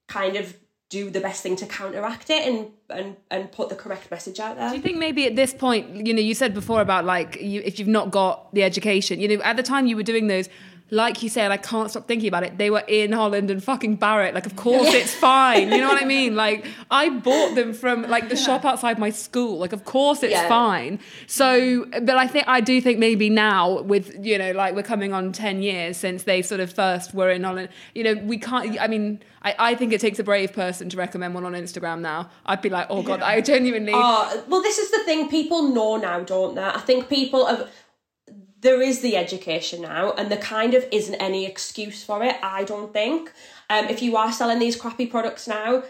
kind 0.08 0.36
of 0.36 0.56
do 0.90 1.10
the 1.10 1.22
best 1.22 1.42
thing 1.42 1.56
to 1.56 1.66
counteract 1.66 2.30
it 2.30 2.46
and, 2.46 2.68
and, 2.90 3.16
and 3.32 3.50
put 3.50 3.70
the 3.70 3.76
correct 3.76 4.12
message 4.12 4.42
out 4.42 4.58
there. 4.58 4.70
Do 4.70 4.76
you 4.76 4.82
think 4.82 4.98
maybe 4.98 5.26
at 5.26 5.38
this 5.38 5.54
point, 5.54 6.06
you 6.06 6.14
know, 6.14 6.20
you 6.20 6.36
said 6.36 6.54
before 6.54 6.82
about 6.82 7.06
like 7.06 7.38
you, 7.40 7.62
if 7.64 7.80
you've 7.80 7.88
not 7.88 8.12
got 8.12 8.54
the 8.54 8.62
education, 8.64 9.22
you 9.22 9.30
know, 9.30 9.42
at 9.44 9.56
the 9.56 9.64
time 9.64 9.88
you 9.88 9.96
were 9.96 10.04
doing 10.04 10.28
those, 10.28 10.50
like 10.94 11.24
you 11.24 11.30
said, 11.30 11.52
I 11.52 11.58
can't 11.58 11.90
stop 11.90 12.06
thinking 12.06 12.28
about 12.28 12.44
it. 12.44 12.58
They 12.58 12.70
were 12.70 12.84
in 12.86 13.14
Holland 13.14 13.50
and 13.50 13.64
fucking 13.64 13.96
Barrett. 13.96 14.34
Like, 14.36 14.46
of 14.46 14.58
course 14.58 14.94
it's 14.94 15.16
fine. 15.30 15.72
You 15.72 15.78
know 15.78 15.88
what 15.88 16.02
I 16.02 16.06
mean? 16.06 16.36
Like, 16.36 16.68
I 16.92 17.08
bought 17.10 17.56
them 17.56 17.74
from 17.74 18.04
like 18.10 18.28
the 18.28 18.36
shop 18.36 18.66
outside 18.66 19.00
my 19.00 19.10
school. 19.10 19.58
Like, 19.58 19.72
of 19.72 19.86
course 19.86 20.22
it's 20.22 20.34
Yeah. 20.34 20.50
fine. 20.50 21.00
So, 21.28 21.86
but 22.02 22.18
I 22.18 22.28
think 22.28 22.46
I 22.50 22.60
do 22.60 22.82
think 22.82 23.00
maybe 23.00 23.30
now 23.30 23.82
with 23.84 24.14
you 24.24 24.38
know, 24.38 24.52
like 24.52 24.76
we're 24.76 24.84
coming 24.84 25.14
on 25.14 25.32
ten 25.32 25.62
years 25.62 25.96
since 25.96 26.24
they 26.24 26.42
sort 26.42 26.60
of 26.60 26.72
first 26.74 27.14
were 27.14 27.32
in 27.32 27.44
Holland. 27.46 27.70
You 27.96 28.04
know, 28.04 28.16
we 28.16 28.38
can't. 28.38 28.78
I 28.82 28.88
mean, 28.88 29.22
I, 29.44 29.56
I 29.58 29.76
think 29.76 29.94
it 29.94 30.02
takes 30.02 30.20
a 30.20 30.24
brave 30.26 30.52
person 30.52 30.90
to 30.90 30.98
recommend 30.98 31.34
one 31.34 31.46
on 31.46 31.54
Instagram 31.54 32.02
now. 32.02 32.30
I'd 32.46 32.62
be 32.62 32.70
like, 32.70 32.88
oh 32.90 33.02
god, 33.02 33.22
I 33.22 33.40
genuinely. 33.40 33.94
Oh, 33.96 34.44
well, 34.50 34.62
this 34.62 34.78
is 34.78 34.92
the 34.92 35.00
thing. 35.06 35.30
People 35.30 35.70
know 35.70 35.96
now, 35.96 36.20
don't 36.20 36.56
they? 36.56 36.64
I 36.64 36.80
think 36.82 37.08
people 37.08 37.46
have. 37.46 37.70
There 38.62 38.82
is 38.82 39.02
the 39.02 39.18
education 39.18 39.82
now, 39.82 40.14
and 40.14 40.30
there 40.30 40.38
kind 40.38 40.74
of 40.74 40.86
isn't 40.92 41.16
any 41.16 41.46
excuse 41.46 42.04
for 42.04 42.24
it. 42.24 42.36
I 42.44 42.64
don't 42.64 42.94
think. 42.94 43.32
Um, 43.70 43.86
if 43.86 44.02
you 44.02 44.16
are 44.18 44.32
selling 44.32 44.60
these 44.60 44.76
crappy 44.76 45.08
products 45.08 45.48
now, 45.48 45.84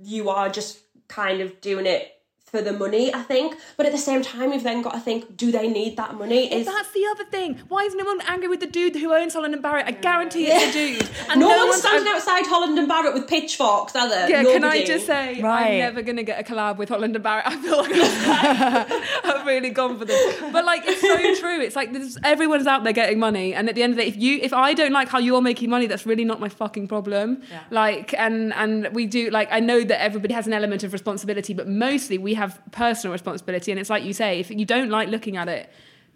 you 0.00 0.28
are 0.28 0.48
just 0.48 0.80
kind 1.08 1.40
of 1.40 1.60
doing 1.60 1.86
it 1.86 2.15
for 2.56 2.62
the 2.62 2.72
money. 2.72 3.12
I 3.14 3.22
think, 3.22 3.56
but 3.76 3.86
at 3.86 3.92
the 3.92 3.98
same 3.98 4.22
time, 4.22 4.52
you've 4.52 4.62
then 4.62 4.82
got 4.82 4.94
to 4.94 5.00
think: 5.00 5.36
Do 5.36 5.52
they 5.52 5.68
need 5.68 5.96
that 5.96 6.14
money? 6.14 6.52
Is 6.52 6.66
That's 6.66 6.90
the 6.92 7.06
other 7.10 7.24
thing. 7.24 7.60
Why 7.68 7.82
is 7.84 7.94
no 7.94 8.04
one 8.04 8.20
angry 8.26 8.48
with 8.48 8.60
the 8.60 8.66
dude 8.66 8.96
who 8.96 9.12
owns 9.12 9.34
Holland 9.34 9.54
and 9.54 9.62
Barrett? 9.62 9.86
I 9.86 9.92
guarantee 9.92 10.46
it's 10.48 10.64
a 10.64 10.72
dude. 10.72 11.08
And 11.30 11.40
no, 11.40 11.48
one's 11.48 11.60
one's- 11.70 11.80
standing 11.82 12.08
outside 12.12 12.46
Holland 12.46 12.78
and 12.78 12.86
Barrett 12.88 13.12
with 13.14 13.26
pitchforks, 13.28 13.96
are 13.96 14.08
they? 14.08 14.28
Yeah, 14.30 14.42
can 14.44 14.64
I 14.64 14.84
just 14.84 15.06
say 15.06 15.40
Right. 15.42 15.72
I'm 15.72 15.78
never 15.78 16.02
gonna 16.02 16.22
get 16.22 16.38
a 16.40 16.44
collab 16.44 16.76
with 16.78 16.88
Holland 16.88 17.14
and 17.16 17.22
Barrett. 17.24 17.46
I 17.50 17.56
feel 17.56 17.76
like 17.78 17.92
I've, 17.92 18.90
I've 19.40 19.46
really 19.46 19.70
gone 19.70 19.98
for 19.98 20.04
this. 20.04 20.40
But 20.52 20.64
like 20.64 20.82
it's 20.86 21.00
so 21.00 21.16
true. 21.40 21.60
It's 21.60 21.76
like 21.76 21.92
there's, 21.92 22.16
everyone's 22.24 22.66
out 22.66 22.84
there 22.84 22.92
getting 22.92 23.18
money, 23.18 23.54
and 23.54 23.68
at 23.68 23.74
the 23.74 23.82
end 23.82 23.92
of 23.92 23.96
the 23.96 24.02
day, 24.02 24.08
if 24.08 24.16
you 24.16 24.38
if 24.42 24.52
I 24.52 24.74
don't 24.74 24.92
like 24.92 25.08
how 25.08 25.18
you're 25.18 25.42
making 25.42 25.70
money, 25.70 25.86
that's 25.86 26.06
really 26.06 26.24
not 26.24 26.40
my 26.40 26.48
fucking 26.48 26.88
problem. 26.88 27.42
Like 27.70 28.14
and 28.14 28.52
and 28.54 28.88
we 28.94 29.06
do 29.06 29.30
like 29.30 29.48
I 29.50 29.60
know 29.60 29.82
that 29.82 30.00
everybody 30.02 30.34
has 30.34 30.46
an 30.46 30.52
element 30.52 30.84
of 30.84 30.92
responsibility, 30.92 31.54
but 31.54 31.66
mostly 31.68 32.18
we 32.18 32.34
have 32.34 32.45
personal 32.70 33.12
responsibility. 33.12 33.70
And 33.70 33.80
it's 33.80 33.90
like 33.90 34.04
you 34.04 34.12
say, 34.12 34.40
if 34.40 34.50
you 34.50 34.64
don't 34.64 34.90
like 34.90 35.08
looking 35.08 35.36
at 35.36 35.48
it, 35.48 35.70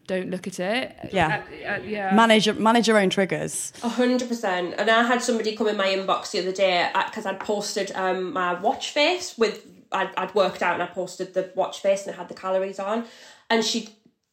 don't 0.07 0.31
look 0.31 0.47
at 0.47 0.59
it. 0.59 1.11
Yeah. 1.13 1.43
Uh, 1.49 1.69
uh, 1.69 1.79
yeah. 1.85 2.15
Manage 2.15 2.47
your, 2.47 2.57
manage 2.57 2.89
your 2.89 2.99
own 2.99 3.11
triggers. 3.11 3.73
A 3.83 3.89
hundred 3.89 4.29
percent. 4.29 4.75
And 4.79 4.91
I 4.91 5.05
had 5.05 5.23
somebody 5.23 5.55
come 5.55 5.69
in 5.69 5.77
my 5.77 5.87
inbox 5.87 6.33
the 6.33 6.41
other 6.41 6.53
day 6.53 6.91
because 7.07 7.27
I'd 7.27 7.41
posted 7.41 7.93
um, 7.95 8.33
my 8.33 8.55
watch 8.55 8.91
face 8.91 9.39
with 9.39 9.67
I'd, 9.93 10.11
I'd 10.17 10.35
worked 10.35 10.63
out 10.63 10.75
and 10.75 10.83
I 10.83 10.87
posted 10.87 11.35
the 11.35 11.53
watch 11.55 11.81
face 11.81 12.07
and 12.07 12.15
it 12.15 12.19
had 12.19 12.29
the 12.29 12.35
calories 12.35 12.79
on, 12.79 13.07
and 13.49 13.65
she 13.65 13.89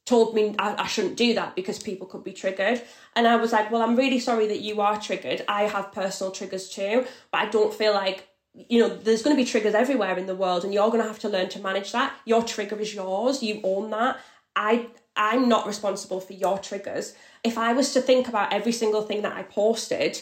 told 0.06 0.34
me 0.34 0.56
I, 0.58 0.84
I 0.84 0.88
shouldn't 0.88 1.18
do 1.18 1.34
that 1.34 1.56
because 1.56 1.82
people 1.82 2.08
could 2.08 2.24
be 2.24 2.32
triggered. 2.32 2.82
And 3.16 3.28
I 3.28 3.36
was 3.36 3.52
like, 3.52 3.72
well, 3.72 3.82
I'm 3.82 3.96
really 3.96 4.20
sorry 4.20 4.48
that 4.48 4.62
you 4.62 4.80
are 4.82 5.00
triggered. 5.00 5.44
I 5.48 5.64
have 5.64 5.92
personal 5.92 6.32
triggers 6.32 6.70
too, 6.70 7.06
but 7.32 7.42
I 7.42 7.46
don't 7.50 7.74
feel 7.74 7.94
like 7.94 8.27
you 8.70 8.80
know 8.80 8.90
there's 8.90 9.22
going 9.22 9.36
to 9.36 9.42
be 9.42 9.50
triggers 9.50 9.74
everywhere 9.74 10.18
in 10.18 10.26
the 10.26 10.36
world 10.36 10.64
and 10.64 10.74
you're 10.74 10.90
going 10.90 11.02
to 11.02 11.08
have 11.08 11.20
to 11.20 11.30
learn 11.30 11.50
to 11.50 11.60
manage 11.60 11.92
that. 11.92 12.14
Your 12.26 12.44
trigger 12.44 12.80
is 12.80 12.94
yours 12.94 13.44
you 13.44 13.62
own 13.64 13.90
that. 13.92 14.20
I 14.56 14.88
i'm 15.16 15.48
not 15.48 15.68
responsible 15.68 16.20
for 16.20 16.34
your 16.34 16.58
triggers. 16.58 17.14
If 17.44 17.58
i 17.58 17.74
was 17.74 17.94
to 17.94 18.02
think 18.02 18.28
about 18.28 18.54
every 18.54 18.72
single 18.72 19.04
thing 19.04 19.22
that 19.22 19.36
i 19.36 19.44
posted 19.44 20.22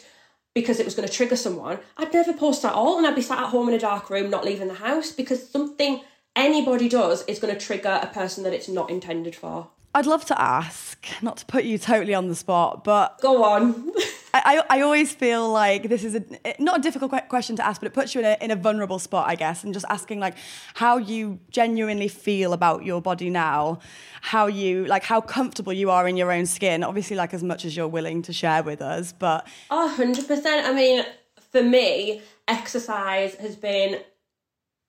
because 0.54 0.80
it 0.80 0.86
was 0.86 0.96
going 0.96 1.08
to 1.08 1.14
trigger 1.14 1.36
someone 1.36 1.80
i'd 1.98 2.14
never 2.14 2.34
post 2.34 2.64
at 2.64 2.74
all 2.74 2.98
and 2.98 3.06
i'd 3.06 3.16
be 3.16 3.22
sat 3.22 3.40
at 3.40 3.50
home 3.50 3.68
in 3.68 3.76
a 3.76 3.80
dark 3.80 4.10
room 4.10 4.30
not 4.30 4.46
leaving 4.46 4.70
the 4.70 4.76
house 4.76 5.12
because 5.12 5.50
something 5.50 6.02
anybody 6.36 6.90
does 6.90 7.24
is 7.26 7.40
going 7.40 7.54
to 7.54 7.60
trigger 7.60 8.00
a 8.02 8.08
person 8.08 8.44
that 8.44 8.54
it's 8.54 8.68
not 8.68 8.90
intended 8.90 9.36
for. 9.36 9.70
I'd 9.94 10.06
love 10.06 10.26
to 10.26 10.42
ask, 10.42 11.06
not 11.22 11.38
to 11.38 11.46
put 11.46 11.64
you 11.64 11.78
totally 11.78 12.14
on 12.14 12.28
the 12.28 12.36
spot, 12.36 12.84
but 12.84 13.20
go 13.22 13.44
on 13.44 13.92
I, 14.44 14.64
I 14.70 14.82
always 14.82 15.14
feel 15.14 15.50
like 15.50 15.90
this 15.90 16.04
is 16.04 16.16
a, 16.16 16.24
not 16.60 16.80
a 16.80 16.82
difficult 16.82 17.12
question 17.30 17.56
to 17.56 17.66
ask, 17.66 17.80
but 17.80 17.88
it 17.88 17.94
puts 17.94 18.14
you 18.14 18.22
in 18.22 18.26
a, 18.26 18.38
in 18.42 18.52
a 18.52 18.56
vulnerable 18.56 19.00
spot, 19.00 19.30
I 19.30 19.36
guess, 19.36 19.64
and 19.64 19.74
just 19.74 19.86
asking 19.90 20.20
like 20.20 20.36
how 20.74 20.98
you 20.98 21.40
genuinely 21.50 22.08
feel 22.08 22.54
about 22.54 22.84
your 22.84 23.02
body 23.02 23.30
now, 23.30 23.80
how 24.22 24.48
you 24.48 24.86
like 24.86 25.04
how 25.04 25.22
comfortable 25.22 25.74
you 25.74 25.90
are 25.90 26.08
in 26.08 26.18
your 26.18 26.32
own 26.32 26.46
skin. 26.46 26.84
Obviously, 26.84 27.16
like 27.16 27.34
as 27.34 27.44
much 27.44 27.66
as 27.66 27.78
you're 27.78 27.88
willing 27.88 28.22
to 28.24 28.34
share 28.34 28.64
with 28.64 28.82
us, 28.82 29.14
but 29.14 29.48
A 29.70 29.88
hundred 29.88 30.28
percent. 30.28 30.68
I 30.68 30.74
mean, 30.74 31.06
for 31.52 31.64
me, 31.64 32.22
exercise 32.48 33.36
has 33.36 33.56
been 33.56 34.02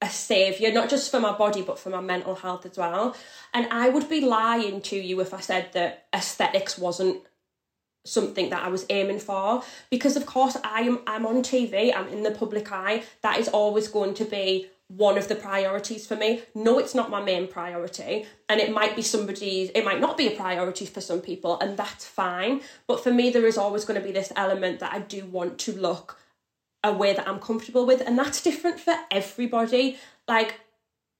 a 0.03 0.11
savior, 0.11 0.73
not 0.73 0.91
just 0.91 1.11
for 1.11 1.21
my 1.21 1.33
body, 1.37 1.63
but 1.63 1.79
for 1.79 1.91
my 1.91 2.01
mental 2.01 2.35
health 2.35 2.67
as 2.67 2.77
well. 2.77 3.17
And 3.55 3.67
I 3.71 3.89
would 3.89 4.09
be 4.09 4.21
lying 4.21 4.83
to 4.83 4.97
you 4.97 5.21
if 5.21 5.33
I 5.33 5.41
said 5.41 5.73
that 5.73 6.07
aesthetics 6.15 6.77
wasn't 6.77 7.23
something 8.07 8.51
that 8.51 8.63
I 8.63 8.69
was 8.69 8.87
aiming 8.91 9.19
for. 9.19 9.63
Because 9.91 10.17
of 10.17 10.27
course 10.27 10.57
I 10.65 10.83
am 10.83 11.01
I'm 11.07 11.27
on 11.27 11.43
TV, 11.43 11.95
I'm 11.95 12.09
in 12.09 12.23
the 12.23 12.31
public 12.31 12.71
eye. 12.73 13.05
That 13.23 13.39
is 13.39 13.49
always 13.49 13.89
going 13.89 14.15
to 14.15 14.25
be 14.25 14.69
one 14.89 15.19
of 15.19 15.27
the 15.27 15.35
priorities 15.35 16.07
for 16.07 16.15
me. 16.15 16.43
No, 16.55 16.79
it's 16.79 16.95
not 16.95 17.11
my 17.11 17.21
main 17.21 17.49
priority. 17.49 18.25
And 18.49 18.61
it 18.61 18.73
might 18.73 18.95
be 18.95 19.03
somebody's 19.03 19.71
it 19.71 19.85
might 19.85 20.01
not 20.01 20.17
be 20.17 20.29
a 20.29 20.37
priority 20.37 20.87
for 20.87 21.01
some 21.01 21.21
people, 21.21 21.59
and 21.61 21.77
that's 21.77 22.05
fine. 22.05 22.61
But 22.87 23.03
for 23.03 23.13
me 23.13 23.31
there 23.31 23.47
is 23.47 23.59
always 23.59 23.85
going 23.85 24.01
to 24.01 24.07
be 24.07 24.13
this 24.13 24.33
element 24.37 24.81
that 24.81 24.93
I 24.93 25.01
do 25.01 25.25
want 25.27 25.59
to 25.61 25.73
look 25.73 26.19
a 26.85 26.93
way 26.93 27.13
that 27.15 27.29
I'm 27.29 27.41
comfortable 27.41 27.85
with, 27.87 28.01
and 28.01 28.19
that's 28.19 28.41
different 28.43 28.79
for 28.81 28.95
everybody. 29.11 29.99
Like 30.29 30.61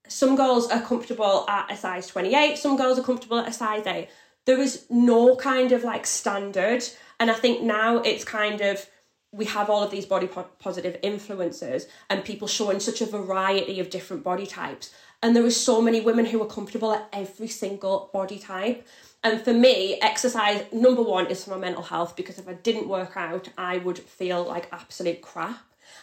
some 0.07 0.35
girls 0.35 0.69
are 0.69 0.81
comfortable 0.81 1.45
at 1.49 1.71
a 1.71 1.75
size 1.75 2.07
28, 2.07 2.57
some 2.57 2.77
girls 2.77 2.97
are 2.97 3.03
comfortable 3.03 3.39
at 3.39 3.49
a 3.49 3.53
size 3.53 3.85
8. 3.85 4.07
There 4.47 4.61
is 4.61 4.85
no 4.89 5.35
kind 5.35 5.73
of 5.73 5.83
like 5.83 6.07
standard. 6.07 6.83
And 7.19 7.29
I 7.29 7.33
think 7.33 7.61
now 7.61 7.97
it's 7.97 8.23
kind 8.23 8.61
of 8.61 8.87
we 9.33 9.43
have 9.43 9.69
all 9.69 9.83
of 9.83 9.91
these 9.91 10.05
body 10.05 10.25
po- 10.25 10.47
positive 10.57 10.99
influencers 11.01 11.83
and 12.09 12.23
people 12.23 12.47
showing 12.47 12.79
such 12.79 13.01
a 13.01 13.05
variety 13.05 13.81
of 13.81 13.89
different 13.89 14.23
body 14.23 14.47
types. 14.47 14.93
And 15.21 15.35
there 15.35 15.45
are 15.45 15.51
so 15.51 15.81
many 15.81 15.99
women 15.99 16.25
who 16.25 16.41
are 16.41 16.47
comfortable 16.47 16.93
at 16.93 17.09
every 17.11 17.49
single 17.49 18.09
body 18.13 18.39
type. 18.39 18.87
And 19.21 19.41
for 19.41 19.51
me, 19.51 19.99
exercise, 20.01 20.63
number 20.71 21.01
one, 21.01 21.27
is 21.27 21.43
for 21.43 21.51
my 21.51 21.57
mental 21.57 21.83
health 21.83 22.15
because 22.15 22.39
if 22.39 22.47
I 22.47 22.53
didn't 22.53 22.87
work 22.87 23.17
out, 23.17 23.49
I 23.57 23.79
would 23.79 23.99
feel 23.99 24.43
like 24.45 24.69
absolute 24.71 25.21
crap. 25.21 25.59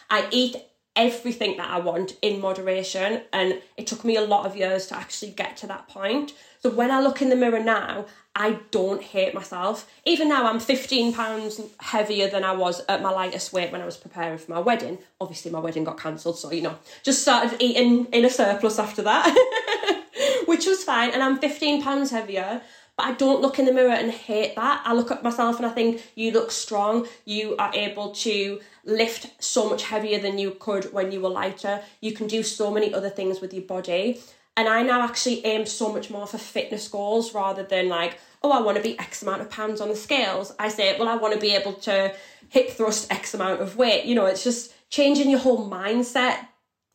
I 0.09 0.27
eat 0.29 0.57
everything 0.95 1.57
that 1.57 1.69
I 1.69 1.79
want 1.79 2.15
in 2.21 2.39
moderation. 2.39 3.23
And 3.33 3.61
it 3.75 3.87
took 3.87 4.05
me 4.05 4.17
a 4.17 4.21
lot 4.21 4.45
of 4.45 4.55
years 4.55 4.87
to 4.87 4.95
actually 4.95 5.31
get 5.31 5.57
to 5.57 5.67
that 5.67 5.87
point. 5.87 6.33
So 6.65 6.71
when 6.71 6.89
I 6.89 6.99
look 6.99 7.21
in 7.21 7.29
the 7.29 7.35
mirror 7.35 7.59
now, 7.59 8.07
I 8.35 8.57
don't 8.71 8.99
hate 8.99 9.35
myself. 9.35 9.87
Even 10.03 10.27
now, 10.29 10.47
I'm 10.47 10.59
15 10.59 11.13
pounds 11.13 11.61
heavier 11.79 12.27
than 12.27 12.43
I 12.43 12.53
was 12.53 12.81
at 12.89 13.03
my 13.03 13.11
lightest 13.11 13.53
weight 13.53 13.71
when 13.71 13.81
I 13.81 13.85
was 13.85 13.97
preparing 13.97 14.39
for 14.39 14.51
my 14.51 14.59
wedding. 14.59 14.97
Obviously, 15.21 15.51
my 15.51 15.59
wedding 15.59 15.83
got 15.83 15.99
cancelled, 15.99 16.39
so 16.39 16.51
you 16.51 16.63
know, 16.63 16.75
just 17.03 17.21
started 17.21 17.61
eating 17.61 18.05
in 18.05 18.25
a 18.25 18.31
surplus 18.31 18.79
after 18.79 19.03
that, 19.03 20.03
which 20.47 20.65
was 20.65 20.83
fine. 20.83 21.11
And 21.11 21.21
I'm 21.21 21.37
15 21.37 21.83
pounds 21.83 22.09
heavier. 22.09 22.63
But 22.97 23.05
I 23.05 23.11
don't 23.11 23.41
look 23.41 23.59
in 23.59 23.65
the 23.65 23.73
mirror 23.73 23.91
and 23.91 24.09
hate 24.09 24.55
that. 24.55 24.81
I 24.83 24.93
look 24.93 25.11
at 25.11 25.21
myself 25.21 25.57
and 25.57 25.67
I 25.67 25.69
think 25.69 26.01
you 26.15 26.31
look 26.31 26.49
strong. 26.49 27.07
You 27.25 27.55
are 27.57 27.69
able 27.75 28.11
to 28.13 28.59
lift 28.85 29.43
so 29.43 29.69
much 29.69 29.83
heavier 29.83 30.17
than 30.17 30.39
you 30.39 30.51
could 30.51 30.91
when 30.93 31.11
you 31.11 31.21
were 31.21 31.29
lighter. 31.29 31.83
You 32.01 32.13
can 32.13 32.25
do 32.25 32.41
so 32.41 32.71
many 32.71 32.91
other 32.91 33.09
things 33.09 33.39
with 33.39 33.53
your 33.53 33.63
body. 33.65 34.21
And 34.57 34.69
I 34.69 34.83
now 34.83 35.01
actually 35.01 35.45
aim 35.45 35.65
so 35.65 35.91
much 35.91 36.09
more 36.09 36.25
for 36.25 36.37
fitness 36.37 36.87
goals 36.87 37.33
rather 37.33 37.63
than 37.63 37.89
like, 37.89 38.17
oh, 38.41 38.51
I 38.51 38.61
want 38.61 38.77
to 38.77 38.83
be 38.83 38.97
X 38.97 39.21
amount 39.21 39.41
of 39.41 39.49
pounds 39.49 39.81
on 39.81 39.89
the 39.89 39.95
scales. 39.95 40.53
I 40.57 40.69
say, 40.69 40.97
well, 40.97 41.09
I 41.09 41.15
want 41.15 41.33
to 41.33 41.39
be 41.39 41.51
able 41.51 41.73
to 41.73 42.15
hip 42.49 42.69
thrust 42.71 43.11
X 43.11 43.33
amount 43.33 43.61
of 43.61 43.75
weight. 43.75 44.05
You 44.05 44.15
know, 44.15 44.25
it's 44.25 44.43
just 44.43 44.73
changing 44.89 45.29
your 45.29 45.39
whole 45.39 45.69
mindset 45.69 46.47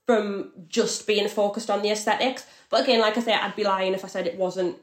from 0.07 0.53
just 0.69 1.07
being 1.07 1.29
focused 1.29 1.71
on 1.71 1.83
the 1.83 1.91
aesthetics. 1.91 2.47
But 2.71 2.85
again, 2.85 3.01
like 3.01 3.19
I 3.19 3.21
say, 3.21 3.35
I'd 3.35 3.57
be 3.57 3.65
lying 3.65 3.95
if 3.95 4.05
I 4.05 4.09
said 4.09 4.27
it 4.27 4.39
wasn't 4.39 4.77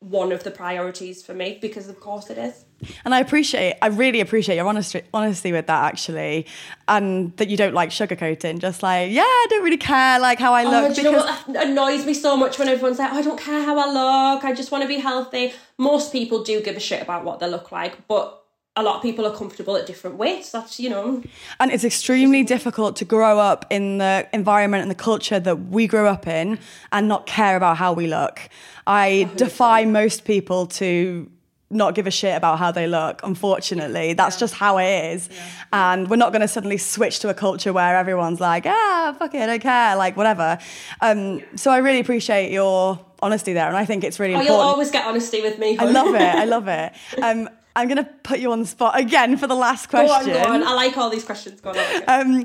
one 0.00 0.32
of 0.32 0.44
the 0.44 0.50
priorities 0.50 1.22
for 1.22 1.34
me 1.34 1.58
because 1.60 1.88
of 1.88 2.00
course 2.00 2.30
it 2.30 2.38
is. 2.38 2.64
And 3.04 3.14
i 3.14 3.20
appreciate 3.20 3.76
i 3.82 3.88
really 3.88 4.20
appreciate 4.20 4.56
your 4.56 4.66
honesty 4.66 5.02
honesty 5.12 5.52
with 5.52 5.66
that 5.66 5.84
actually 5.84 6.46
and 6.88 7.36
that 7.36 7.48
you 7.50 7.58
don't 7.58 7.74
like 7.74 7.90
sugarcoating 7.90 8.58
just 8.58 8.82
like 8.82 9.10
yeah 9.12 9.20
i 9.20 9.46
don't 9.50 9.62
really 9.62 9.76
care 9.76 10.18
like 10.18 10.38
how 10.38 10.54
i 10.54 10.64
oh, 10.64 10.70
look 10.70 10.84
oh, 10.84 10.88
because... 10.88 11.46
you 11.46 11.52
know 11.52 11.60
annoys 11.60 12.06
me 12.06 12.14
so 12.14 12.38
much 12.38 12.58
when 12.58 12.68
everyone's 12.68 12.98
like 12.98 13.12
oh, 13.12 13.18
i 13.18 13.22
don't 13.22 13.38
care 13.38 13.62
how 13.62 13.78
i 13.78 14.32
look 14.32 14.44
i 14.44 14.54
just 14.54 14.72
want 14.72 14.82
to 14.82 14.88
be 14.88 14.96
healthy. 14.96 15.52
Most 15.76 16.12
people 16.12 16.42
do 16.42 16.62
give 16.62 16.76
a 16.76 16.80
shit 16.80 17.02
about 17.02 17.24
what 17.24 17.38
they 17.40 17.48
look 17.48 17.70
like 17.70 18.08
but 18.08 18.39
a 18.76 18.82
lot 18.82 18.96
of 18.96 19.02
people 19.02 19.26
are 19.26 19.34
comfortable 19.34 19.76
at 19.76 19.86
different 19.86 20.16
weights. 20.16 20.50
That's, 20.50 20.78
you 20.78 20.90
know. 20.90 21.22
And 21.58 21.72
it's 21.72 21.84
extremely 21.84 22.42
difficult 22.44 22.96
to 22.96 23.04
grow 23.04 23.38
up 23.38 23.66
in 23.70 23.98
the 23.98 24.28
environment 24.32 24.82
and 24.82 24.90
the 24.90 24.94
culture 24.96 25.40
that 25.40 25.56
we 25.56 25.86
grew 25.86 26.06
up 26.06 26.26
in 26.26 26.58
and 26.92 27.08
not 27.08 27.26
care 27.26 27.56
about 27.56 27.76
how 27.76 27.92
we 27.92 28.06
look. 28.06 28.48
I 28.86 29.28
defy 29.36 29.84
most 29.84 30.24
people 30.24 30.66
to 30.66 31.30
not 31.72 31.94
give 31.94 32.06
a 32.06 32.10
shit 32.10 32.36
about 32.36 32.58
how 32.58 32.72
they 32.72 32.86
look. 32.86 33.20
Unfortunately, 33.22 34.12
that's 34.12 34.36
yeah. 34.36 34.40
just 34.40 34.54
how 34.54 34.78
it 34.78 35.14
is. 35.14 35.28
Yeah. 35.30 35.46
And 35.72 36.10
we're 36.10 36.16
not 36.16 36.32
going 36.32 36.40
to 36.42 36.48
suddenly 36.48 36.78
switch 36.78 37.20
to 37.20 37.28
a 37.28 37.34
culture 37.34 37.72
where 37.72 37.96
everyone's 37.96 38.40
like, 38.40 38.66
ah, 38.66 39.14
fuck 39.18 39.34
it, 39.34 39.42
I 39.42 39.46
don't 39.46 39.62
care, 39.62 39.96
like 39.96 40.16
whatever. 40.16 40.58
Um, 41.00 41.42
so 41.56 41.70
I 41.70 41.78
really 41.78 42.00
appreciate 42.00 42.50
your 42.50 42.98
honesty 43.22 43.52
there, 43.52 43.68
and 43.68 43.76
I 43.76 43.84
think 43.84 44.02
it's 44.02 44.18
really 44.18 44.34
oh, 44.34 44.40
important. 44.40 44.58
You'll 44.58 44.68
always 44.68 44.90
get 44.90 45.06
honesty 45.06 45.42
with 45.42 45.58
me. 45.58 45.78
I 45.78 45.84
love 45.84 46.14
it. 46.14 46.20
I 46.20 46.44
love 46.44 46.68
it. 46.68 46.92
Um, 47.22 47.50
I'm 47.76 47.88
going 47.88 48.04
to 48.04 48.10
put 48.22 48.40
you 48.40 48.52
on 48.52 48.60
the 48.60 48.66
spot 48.66 48.98
again 48.98 49.36
for 49.36 49.46
the 49.46 49.54
last 49.54 49.88
question. 49.88 50.32
Go 50.32 50.38
on, 50.38 50.44
go 50.44 50.52
on. 50.54 50.62
I 50.62 50.74
like 50.74 50.96
all 50.96 51.10
these 51.10 51.24
questions. 51.24 51.60
Go 51.60 51.70
on. 51.70 52.02
Um, 52.08 52.44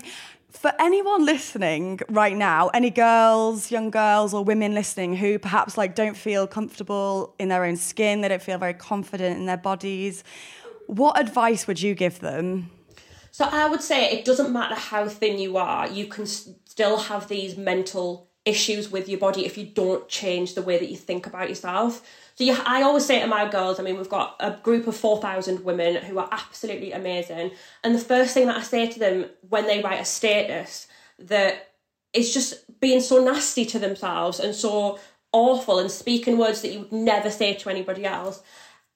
for 0.49 0.72
anyone 0.80 1.26
listening 1.26 1.99
right 2.10 2.35
now, 2.35 2.69
any 2.69 2.89
girls, 2.89 3.72
young 3.72 3.89
girls, 3.91 4.34
or 4.34 4.43
women 4.43 4.73
listening 4.73 5.15
who 5.15 5.38
perhaps 5.38 5.77
like 5.77 5.95
don't 5.95 6.15
feel 6.15 6.47
comfortable 6.47 7.35
in 7.39 7.49
their 7.49 7.65
own 7.65 7.76
skin, 7.76 8.22
they 8.22 8.27
don't 8.27 8.41
feel 8.41 8.57
very 8.57 8.73
confident 8.73 9.38
in 9.38 9.45
their 9.45 9.57
bodies, 9.57 10.23
what 10.88 11.19
advice 11.19 11.68
would 11.68 11.81
you 11.81 11.95
give 11.95 12.19
them? 12.19 12.69
So 13.31 13.45
I 13.45 13.68
would 13.68 13.81
say 13.81 14.11
it 14.11 14.23
doesn't 14.23 14.53
matter 14.53 14.76
how 14.76 15.10
thin 15.10 15.39
you 15.39 15.57
are, 15.57 15.88
you 15.88 16.06
can 16.06 16.26
still 16.26 16.97
have 16.97 17.27
these 17.27 17.57
mental 17.57 18.30
issues 18.45 18.91
with 18.91 19.10
your 19.10 19.19
body 19.19 19.45
if 19.45 19.57
you 19.57 19.65
don't 19.65 20.07
change 20.07 20.56
the 20.56 20.61
way 20.61 20.77
that 20.77 20.89
you 20.89 20.95
think 20.95 21.27
about 21.27 21.49
yourself. 21.49 22.02
So 22.36 22.44
you, 22.44 22.56
I 22.66 22.82
always 22.82 23.06
say 23.06 23.22
to 23.22 23.28
my 23.28 23.49
girls, 23.49 23.80
I 23.80 23.84
mean, 23.84 23.98
we've 23.98 24.10
got 24.10 24.36
a 24.41 24.52
group 24.52 24.88
of 24.88 24.95
4,000 24.95 25.64
women 25.64 25.95
who 26.03 26.20
are 26.20 26.28
absolutely 26.32 26.91
amazing. 26.91 27.52
And 27.84 27.95
the 27.95 27.99
first 27.99 28.34
thing 28.34 28.48
that 28.48 28.57
I 28.57 28.62
say 28.62 28.88
to 28.88 28.99
them 28.99 29.26
when 29.48 29.68
they 29.68 29.82
write 29.82 30.02
a 30.02 30.06
status 30.06 30.88
that 31.18 31.72
is 32.12 32.34
just 32.34 32.80
being 32.82 32.99
so 32.99 33.24
nasty 33.24 33.66
to 33.66 33.80
themselves 33.80 34.40
and 34.40 34.53
so 34.53 34.99
awful 35.32 35.80
and 35.80 35.90
speaking 35.90 36.38
words 36.38 36.62
that 36.62 36.74
you 36.74 36.80
would 36.80 36.91
never 36.91 37.30
say 37.30 37.53
to 37.53 37.70
anybody 37.70 38.06
else. 38.06 38.41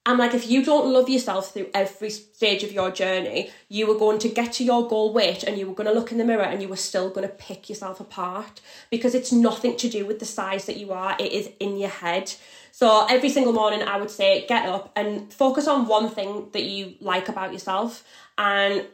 I'm 0.06 0.18
like, 0.18 0.34
if 0.34 0.50
you 0.50 0.64
don't 0.64 0.92
love 0.92 1.10
yourself 1.10 1.54
through 1.54 1.70
every 1.74 2.10
stage 2.10 2.64
of 2.64 2.72
your 2.72 2.90
journey, 2.90 3.52
you 3.68 3.90
are 3.92 4.00
going 4.00 4.20
to 4.20 4.30
get 4.30 4.54
to 4.54 4.64
your 4.64 4.88
goal 4.88 5.14
weight 5.14 5.44
and 5.44 5.58
you 5.58 5.68
were 5.68 5.76
going 5.76 5.88
to 5.88 5.94
look 5.94 6.12
in 6.12 6.18
the 6.18 6.26
mirror 6.26 6.44
and 6.44 6.62
you 6.62 6.68
were 6.68 6.78
still 6.78 7.10
going 7.10 7.28
to 7.28 7.34
pick 7.34 7.70
yourself 7.70 8.00
apart 8.00 8.62
because 8.90 9.14
it's 9.14 9.32
nothing 9.32 9.78
to 9.78 9.90
do 9.90 10.06
with 10.06 10.20
the 10.20 10.26
size 10.26 10.66
that 10.66 10.78
you 10.78 10.92
are, 10.92 11.16
it 11.20 11.32
is 11.32 11.50
in 11.60 11.78
your 11.78 11.90
head. 11.90 12.34
So 12.80 13.06
every 13.10 13.28
single 13.28 13.52
morning, 13.52 13.84
I 13.86 13.98
would 14.00 14.10
say 14.10 14.46
get 14.48 14.66
up 14.66 14.94
and 14.96 15.34
focus 15.34 15.68
on 15.68 15.88
one 15.88 16.08
thing 16.08 16.48
that 16.54 16.64
you 16.64 16.94
like 17.02 17.28
about 17.28 17.52
yourself 17.52 18.06
and 18.38 18.88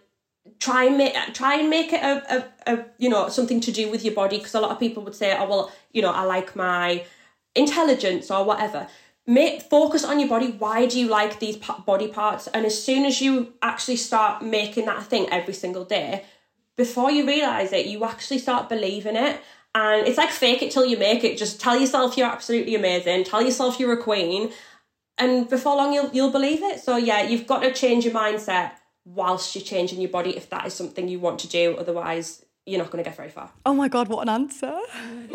try 0.58 0.86
and 0.86 0.98
make 0.98 1.14
try 1.36 1.58
and 1.60 1.70
make 1.70 1.94
it 1.94 2.02
a, 2.02 2.14
a, 2.36 2.74
a 2.74 2.86
you 2.98 3.10
know 3.10 3.30
something 3.30 3.62
to 3.62 3.72
do 3.72 3.92
with 3.92 4.04
your 4.04 4.16
body. 4.16 4.38
Because 4.40 4.56
a 4.56 4.60
lot 4.60 4.72
of 4.72 4.80
people 4.80 5.04
would 5.04 5.14
say 5.14 5.38
oh 5.38 5.48
well 5.48 5.72
you 5.92 6.02
know 6.02 6.10
I 6.10 6.24
like 6.24 6.56
my 6.56 7.06
intelligence 7.54 8.32
or 8.32 8.44
whatever. 8.44 8.88
Make 9.28 9.62
focus 9.62 10.04
on 10.04 10.20
your 10.20 10.30
body. 10.30 10.48
Why 10.48 10.88
do 10.88 11.00
you 11.00 11.08
like 11.08 11.40
these 11.40 11.58
body 11.86 12.08
parts? 12.08 12.48
And 12.48 12.66
as 12.66 12.84
soon 12.84 13.06
as 13.06 13.22
you 13.22 13.54
actually 13.62 13.98
start 13.98 14.44
making 14.44 14.86
that 14.86 15.04
thing 15.04 15.30
every 15.30 15.54
single 15.54 15.86
day 15.86 16.26
before 16.76 17.10
you 17.12 17.26
realize 17.26 17.72
it 17.72 17.86
you 17.86 18.04
actually 18.04 18.38
start 18.40 18.68
believing 18.70 19.16
it 19.16 19.42
and 19.76 20.08
it's 20.08 20.18
like 20.18 20.30
fake 20.32 20.62
it 20.62 20.72
till 20.72 20.86
you 20.86 20.98
make 20.98 21.26
it. 21.26 21.38
Just 21.38 21.60
tell 21.60 21.78
yourself 21.78 22.18
you're 22.18 22.32
absolutely 22.32 22.76
amazing. 22.76 23.26
Tell 23.26 23.42
yourself 23.42 23.78
you're 23.78 23.92
a 23.92 24.02
queen. 24.02 24.52
And 25.18 25.50
before 25.50 25.76
long 25.76 25.94
you'll 25.94 26.10
you'll 26.12 26.32
believe 26.32 26.64
it. 26.64 26.80
So 26.80 26.96
yeah 26.96 27.28
you've 27.28 27.46
got 27.46 27.60
to 27.60 27.74
change 27.74 28.06
your 28.06 28.14
mindset 28.14 28.72
whilst 29.04 29.54
you're 29.54 29.64
changing 29.64 30.00
your 30.00 30.10
body 30.10 30.36
if 30.36 30.50
that 30.50 30.66
is 30.66 30.74
something 30.74 31.10
you 31.10 31.20
want 31.20 31.40
to 31.40 31.50
do. 31.50 31.76
Otherwise 31.78 32.45
you're 32.66 32.80
not 32.80 32.90
going 32.90 33.04
to 33.04 33.08
get 33.08 33.16
very 33.16 33.30
far. 33.30 33.52
Oh 33.64 33.76
my 33.76 33.88
God, 33.88 34.08
what 34.08 34.24
an 34.24 34.30
answer. 34.30 34.66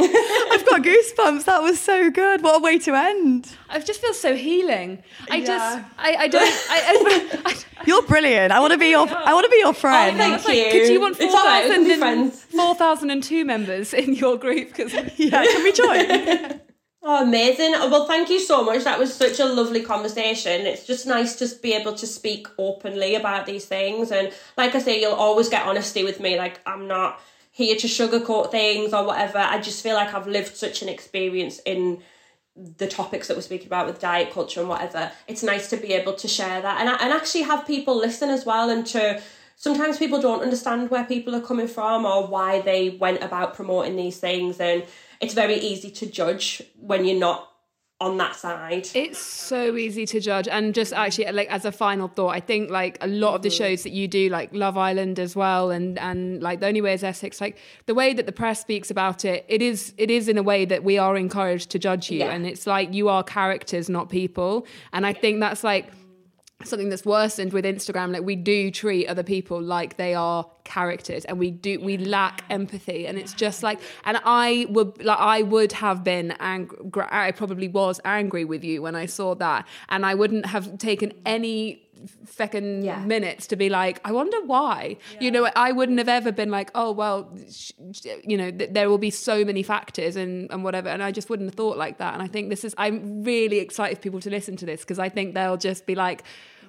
I've 0.00 0.66
got 0.66 0.82
goosebumps. 0.82 1.44
That 1.44 1.62
was 1.62 1.78
so 1.78 2.10
good. 2.10 2.42
What 2.42 2.56
a 2.56 2.62
way 2.62 2.80
to 2.80 2.94
end. 2.94 3.56
I 3.68 3.78
just 3.78 4.00
feel 4.00 4.14
so 4.14 4.34
healing. 4.34 5.04
I 5.30 5.36
yeah. 5.36 5.46
just, 5.46 5.78
I, 5.96 6.16
I 6.16 6.28
don't, 6.28 6.42
I, 6.42 7.42
I, 7.46 7.54
You're 7.86 8.02
brilliant. 8.02 8.52
I 8.52 8.58
want 8.58 8.72
to 8.72 8.78
be 8.78 8.88
your, 8.88 9.08
I 9.08 9.32
want 9.32 9.44
to 9.44 9.50
be 9.50 9.58
your 9.58 9.68
oh, 9.68 9.72
friend. 9.72 10.20
Oh, 10.20 10.38
thank 10.38 10.48
you. 10.48 10.70
could 10.72 10.88
you 10.92 11.00
want 11.00 11.18
4,002 11.18 13.44
members 13.44 13.94
in 13.94 14.14
your 14.14 14.36
group? 14.36 14.74
Cause 14.74 14.92
yeah, 15.16 15.44
can 15.44 15.62
we 15.62 15.70
join? 15.72 16.60
Oh, 17.02 17.22
amazing. 17.22 17.72
Oh, 17.74 17.88
well, 17.90 18.06
thank 18.06 18.28
you 18.28 18.38
so 18.38 18.62
much. 18.62 18.84
That 18.84 18.98
was 18.98 19.14
such 19.14 19.40
a 19.40 19.46
lovely 19.46 19.82
conversation. 19.82 20.66
It's 20.66 20.86
just 20.86 21.06
nice 21.06 21.34
to 21.36 21.48
be 21.62 21.72
able 21.72 21.94
to 21.94 22.06
speak 22.06 22.46
openly 22.58 23.14
about 23.14 23.46
these 23.46 23.64
things. 23.64 24.12
And 24.12 24.32
like 24.58 24.74
I 24.74 24.80
say, 24.80 25.00
you'll 25.00 25.14
always 25.14 25.48
get 25.48 25.66
honesty 25.66 26.04
with 26.04 26.20
me. 26.20 26.36
Like, 26.36 26.60
I'm 26.66 26.86
not 26.86 27.20
here 27.52 27.74
to 27.76 27.86
sugarcoat 27.86 28.50
things 28.50 28.92
or 28.92 29.04
whatever. 29.06 29.38
I 29.38 29.60
just 29.60 29.82
feel 29.82 29.94
like 29.94 30.12
I've 30.12 30.26
lived 30.26 30.56
such 30.56 30.82
an 30.82 30.90
experience 30.90 31.58
in 31.64 32.02
the 32.54 32.86
topics 32.86 33.28
that 33.28 33.36
we're 33.36 33.42
speaking 33.42 33.68
about 33.68 33.86
with 33.86 33.98
diet 33.98 34.30
culture 34.30 34.60
and 34.60 34.68
whatever. 34.68 35.10
It's 35.26 35.42
nice 35.42 35.70
to 35.70 35.78
be 35.78 35.94
able 35.94 36.12
to 36.14 36.28
share 36.28 36.60
that 36.60 36.80
and, 36.80 36.88
and 36.88 37.12
actually 37.12 37.42
have 37.42 37.66
people 37.66 37.96
listen 37.96 38.28
as 38.28 38.44
well 38.44 38.68
and 38.68 38.84
to 38.88 39.22
sometimes 39.56 39.96
people 39.98 40.20
don't 40.20 40.42
understand 40.42 40.90
where 40.90 41.04
people 41.04 41.34
are 41.34 41.40
coming 41.40 41.68
from 41.68 42.04
or 42.04 42.26
why 42.26 42.60
they 42.60 42.90
went 42.90 43.22
about 43.22 43.54
promoting 43.54 43.96
these 43.96 44.18
things 44.18 44.60
and 44.60 44.84
it's 45.20 45.34
very 45.34 45.56
easy 45.56 45.90
to 45.90 46.06
judge 46.06 46.62
when 46.78 47.04
you're 47.04 47.18
not 47.18 47.50
on 48.00 48.16
that 48.16 48.34
side. 48.34 48.88
It's 48.94 49.18
so 49.18 49.76
easy 49.76 50.06
to 50.06 50.20
judge. 50.20 50.48
And 50.48 50.74
just 50.74 50.94
actually 50.94 51.30
like 51.32 51.50
as 51.50 51.66
a 51.66 51.72
final 51.72 52.08
thought, 52.08 52.30
I 52.30 52.40
think 52.40 52.70
like 52.70 52.96
a 53.02 53.06
lot 53.06 53.34
of 53.34 53.42
the 53.42 53.50
mm-hmm. 53.50 53.58
shows 53.58 53.82
that 53.82 53.90
you 53.90 54.08
do, 54.08 54.30
like 54.30 54.54
Love 54.54 54.78
Island 54.78 55.18
as 55.18 55.36
well, 55.36 55.70
and 55.70 55.98
and 55.98 56.42
like 56.42 56.60
The 56.60 56.66
Only 56.66 56.80
Way 56.80 56.94
is 56.94 57.04
Essex, 57.04 57.40
like 57.40 57.58
the 57.84 57.94
way 57.94 58.14
that 58.14 58.24
the 58.24 58.32
press 58.32 58.60
speaks 58.60 58.90
about 58.90 59.24
it, 59.26 59.44
it 59.48 59.60
is 59.60 59.92
it 59.98 60.10
is 60.10 60.28
in 60.28 60.38
a 60.38 60.42
way 60.42 60.64
that 60.64 60.82
we 60.82 60.96
are 60.96 61.16
encouraged 61.16 61.70
to 61.70 61.78
judge 61.78 62.10
you. 62.10 62.20
Yeah. 62.20 62.30
And 62.30 62.46
it's 62.46 62.66
like 62.66 62.94
you 62.94 63.10
are 63.10 63.22
characters, 63.22 63.90
not 63.90 64.08
people. 64.08 64.66
And 64.94 65.06
I 65.06 65.12
think 65.12 65.40
that's 65.40 65.62
like 65.62 65.92
something 66.64 66.88
that's 66.88 67.04
worsened 67.04 67.52
with 67.52 67.64
Instagram. 67.64 68.12
Like 68.12 68.22
we 68.22 68.36
do 68.36 68.70
treat 68.70 69.06
other 69.06 69.22
people 69.22 69.60
like 69.60 69.96
they 69.96 70.14
are 70.14 70.46
characters, 70.64 71.24
and 71.24 71.38
we 71.38 71.50
do 71.50 71.80
we 71.80 71.96
lack 71.96 72.44
empathy, 72.50 73.06
and 73.06 73.18
it's 73.18 73.32
just 73.32 73.62
like. 73.62 73.80
And 74.04 74.20
I 74.24 74.66
would 74.70 75.02
like 75.04 75.18
I 75.18 75.42
would 75.42 75.72
have 75.72 76.04
been 76.04 76.32
angry. 76.40 76.78
I 77.10 77.32
probably 77.32 77.68
was 77.68 78.00
angry 78.04 78.44
with 78.44 78.64
you 78.64 78.82
when 78.82 78.94
I 78.94 79.06
saw 79.06 79.34
that, 79.36 79.66
and 79.88 80.04
I 80.04 80.14
wouldn't 80.14 80.46
have 80.46 80.78
taken 80.78 81.12
any 81.24 81.89
feckin' 82.26 82.84
Yeah. 82.84 83.00
minutes 83.04 83.46
to 83.48 83.56
be 83.56 83.68
like, 83.68 84.00
I 84.04 84.12
wonder 84.12 84.36
why. 84.46 84.96
You 85.20 85.30
know, 85.30 85.48
I 85.56 85.72
wouldn't 85.72 85.98
have 85.98 86.08
ever 86.08 86.32
been 86.32 86.50
like, 86.50 86.70
oh 86.74 86.92
well, 86.92 87.36
sh- 87.50 87.72
sh- 87.92 88.06
you 88.24 88.36
know, 88.36 88.50
th- 88.50 88.70
there 88.72 88.88
will 88.88 88.98
be 88.98 89.10
so 89.10 89.44
many 89.44 89.62
factors 89.62 90.16
and 90.16 90.50
and 90.50 90.64
whatever, 90.64 90.88
and 90.88 91.02
I 91.02 91.12
just 91.12 91.28
wouldn't 91.30 91.48
have 91.50 91.54
thought 91.56 91.76
like 91.76 91.98
that. 91.98 92.14
And 92.14 92.22
I 92.22 92.26
think 92.26 92.50
this 92.50 92.64
is, 92.64 92.74
I'm 92.78 93.22
really 93.24 93.58
excited 93.58 93.98
for 93.98 94.02
people 94.02 94.20
to 94.20 94.30
listen 94.30 94.56
to 94.56 94.66
this 94.66 94.80
because 94.80 94.98
I 94.98 95.08
think 95.08 95.34
they'll 95.34 95.56
just 95.56 95.86
be 95.86 95.94
like, 95.94 96.22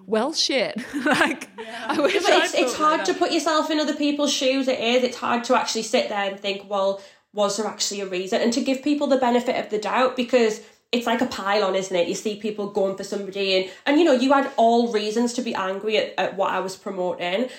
well, 0.08 0.34
shit. 0.34 0.76
like, 1.06 1.48
I 1.88 2.00
wish 2.00 2.14
But 2.14 2.44
it's, 2.44 2.54
it's 2.56 2.76
hard 2.76 3.06
to 3.06 3.14
put 3.14 3.32
yourself 3.32 3.70
in 3.70 3.80
other 3.80 3.96
people's 3.96 4.34
shoes. 4.34 4.68
It 4.68 4.80
is. 4.80 5.04
It's 5.04 5.18
hard 5.18 5.44
to 5.46 5.56
actually 5.56 5.84
sit 5.84 6.10
there 6.10 6.30
and 6.32 6.40
think, 6.40 6.70
well, 6.70 7.02
was 7.34 7.58
there 7.58 7.68
actually 7.68 8.02
a 8.02 8.08
reason? 8.08 8.42
And 8.42 8.52
to 8.54 8.62
give 8.62 8.84
people 8.84 9.08
the 9.08 9.18
benefit 9.18 9.56
of 9.64 9.70
the 9.70 9.78
doubt 9.78 10.16
because 10.16 10.60
it's 10.92 11.08
like 11.08 11.22
a 11.22 11.26
pile-on, 11.26 11.76
isn't 11.76 11.96
it? 11.96 12.08
You 12.08 12.16
see 12.16 12.36
people 12.36 12.70
going 12.70 12.98
for 12.98 13.04
somebody, 13.04 13.56
and 13.56 13.72
and 13.86 14.00
you 14.00 14.06
know 14.06 14.14
you 14.14 14.34
had 14.34 14.52
all 14.58 14.92
reasons 14.92 15.34
to 15.34 15.42
be 15.42 15.56
angry 15.56 15.98
at, 15.98 16.14
at 16.18 16.36
what 16.36 16.52
I 16.52 16.60
was 16.60 16.76
promoting. 16.76 17.50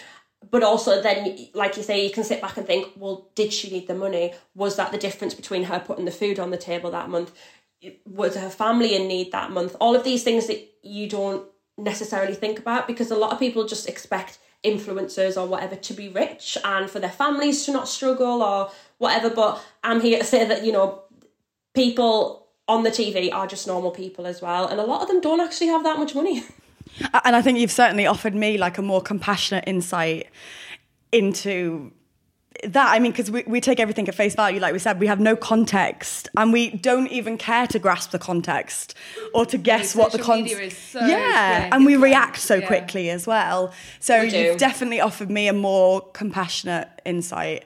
But 0.51 0.63
also, 0.65 1.01
then, 1.01 1.49
like 1.55 1.77
you 1.77 1.85
say, 1.85 2.05
you 2.05 2.11
can 2.11 2.25
sit 2.25 2.43
back 2.43 2.57
and 2.57 2.67
think, 2.67 2.89
well, 2.97 3.31
did 3.37 3.53
she 3.53 3.71
need 3.71 3.87
the 3.87 3.95
money? 3.95 4.35
Was 4.57 4.75
that 4.77 4.91
the 4.91 4.99
difference 4.99 5.35
between 5.35 5.65
her 5.65 5.79
putting 5.79 6.05
the 6.05 6.11
food 6.11 6.41
on 6.41 6.51
the 6.51 6.57
table 6.57 6.91
that 6.91 7.09
month? 7.09 7.33
Was 8.07 8.35
her 8.37 8.51
family 8.51 8.97
in 8.97 9.07
need 9.07 9.31
that 9.33 9.53
month? 9.53 9.77
All 9.81 9.95
of 9.95 10.03
these 10.03 10.25
things 10.25 10.49
that 10.49 10.69
you 10.83 11.09
don't 11.09 11.47
necessarily 11.79 12.35
think 12.35 12.59
about 12.59 12.87
because 12.87 13.11
a 13.11 13.17
lot 13.17 13.33
of 13.33 13.39
people 13.39 13.67
just 13.67 13.89
expect 13.89 14.39
influencers 14.65 15.41
or 15.41 15.47
whatever 15.47 15.77
to 15.77 15.95
be 15.95 16.09
rich 16.09 16.59
and 16.65 16.91
for 16.91 17.01
their 17.01 17.11
families 17.11 17.65
to 17.65 17.73
not 17.73 17.89
struggle 17.89 18.43
or 18.43 18.71
whatever. 18.99 19.31
But 19.31 19.63
I'm 19.83 20.01
here 20.01 20.19
to 20.19 20.25
say 20.25 20.45
that, 20.45 20.65
you 20.65 20.73
know, 20.73 21.03
people 21.75 22.42
on 22.73 22.83
the 22.85 22.91
TV 22.91 23.33
are 23.33 23.47
just 23.47 23.67
normal 23.67 23.91
people 23.91 24.27
as 24.27 24.41
well. 24.41 24.67
And 24.67 24.81
a 24.81 24.85
lot 24.85 25.03
of 25.03 25.09
them 25.09 25.21
don't 25.21 25.41
actually 25.41 25.69
have 25.69 25.85
that 25.85 25.99
much 25.99 26.15
money. 26.15 26.43
And 27.25 27.35
I 27.35 27.41
think 27.41 27.59
you've 27.59 27.73
certainly 27.73 28.07
offered 28.07 28.35
me 28.35 28.59
like 28.59 28.77
a 28.77 28.83
more 28.83 29.01
compassionate 29.01 29.65
insight 29.67 30.29
into 31.11 31.91
that. 32.65 32.93
I 32.93 32.99
mean, 32.99 33.13
because 33.13 33.31
we, 33.31 33.45
we 33.47 33.63
take 33.63 33.81
everything 33.81 34.09
at 34.09 34.15
face 34.15 34.35
value, 34.35 34.61
like 34.61 34.75
we 34.75 34.79
said, 34.79 35.01
we 35.01 35.07
have 35.07 35.19
no 35.19 35.35
context 35.35 36.29
and 36.37 36.53
we 36.53 36.69
don't 36.69 37.07
even 37.09 37.39
care 37.39 37.67
to 37.69 37.79
grasp 37.79 38.11
the 38.11 38.19
context 38.19 38.95
or 39.33 39.47
to 39.47 39.57
guess 39.57 39.97
what 39.97 40.13
the 40.13 40.19
context. 40.19 40.61
is 40.61 40.77
so 40.77 41.01
yeah, 41.07 41.61
quick, 41.61 41.75
and 41.75 41.87
we 41.87 41.97
react 41.97 42.37
so 42.37 42.57
yeah. 42.57 42.67
quickly 42.67 43.09
as 43.09 43.27
well. 43.27 43.73
So 43.99 44.21
We 44.21 44.37
you've 44.37 44.59
definitely 44.59 45.01
offered 45.01 45.31
me 45.31 45.49
a 45.49 45.55
more 45.55 46.03
compassionate 46.13 46.89
insight. 47.07 47.65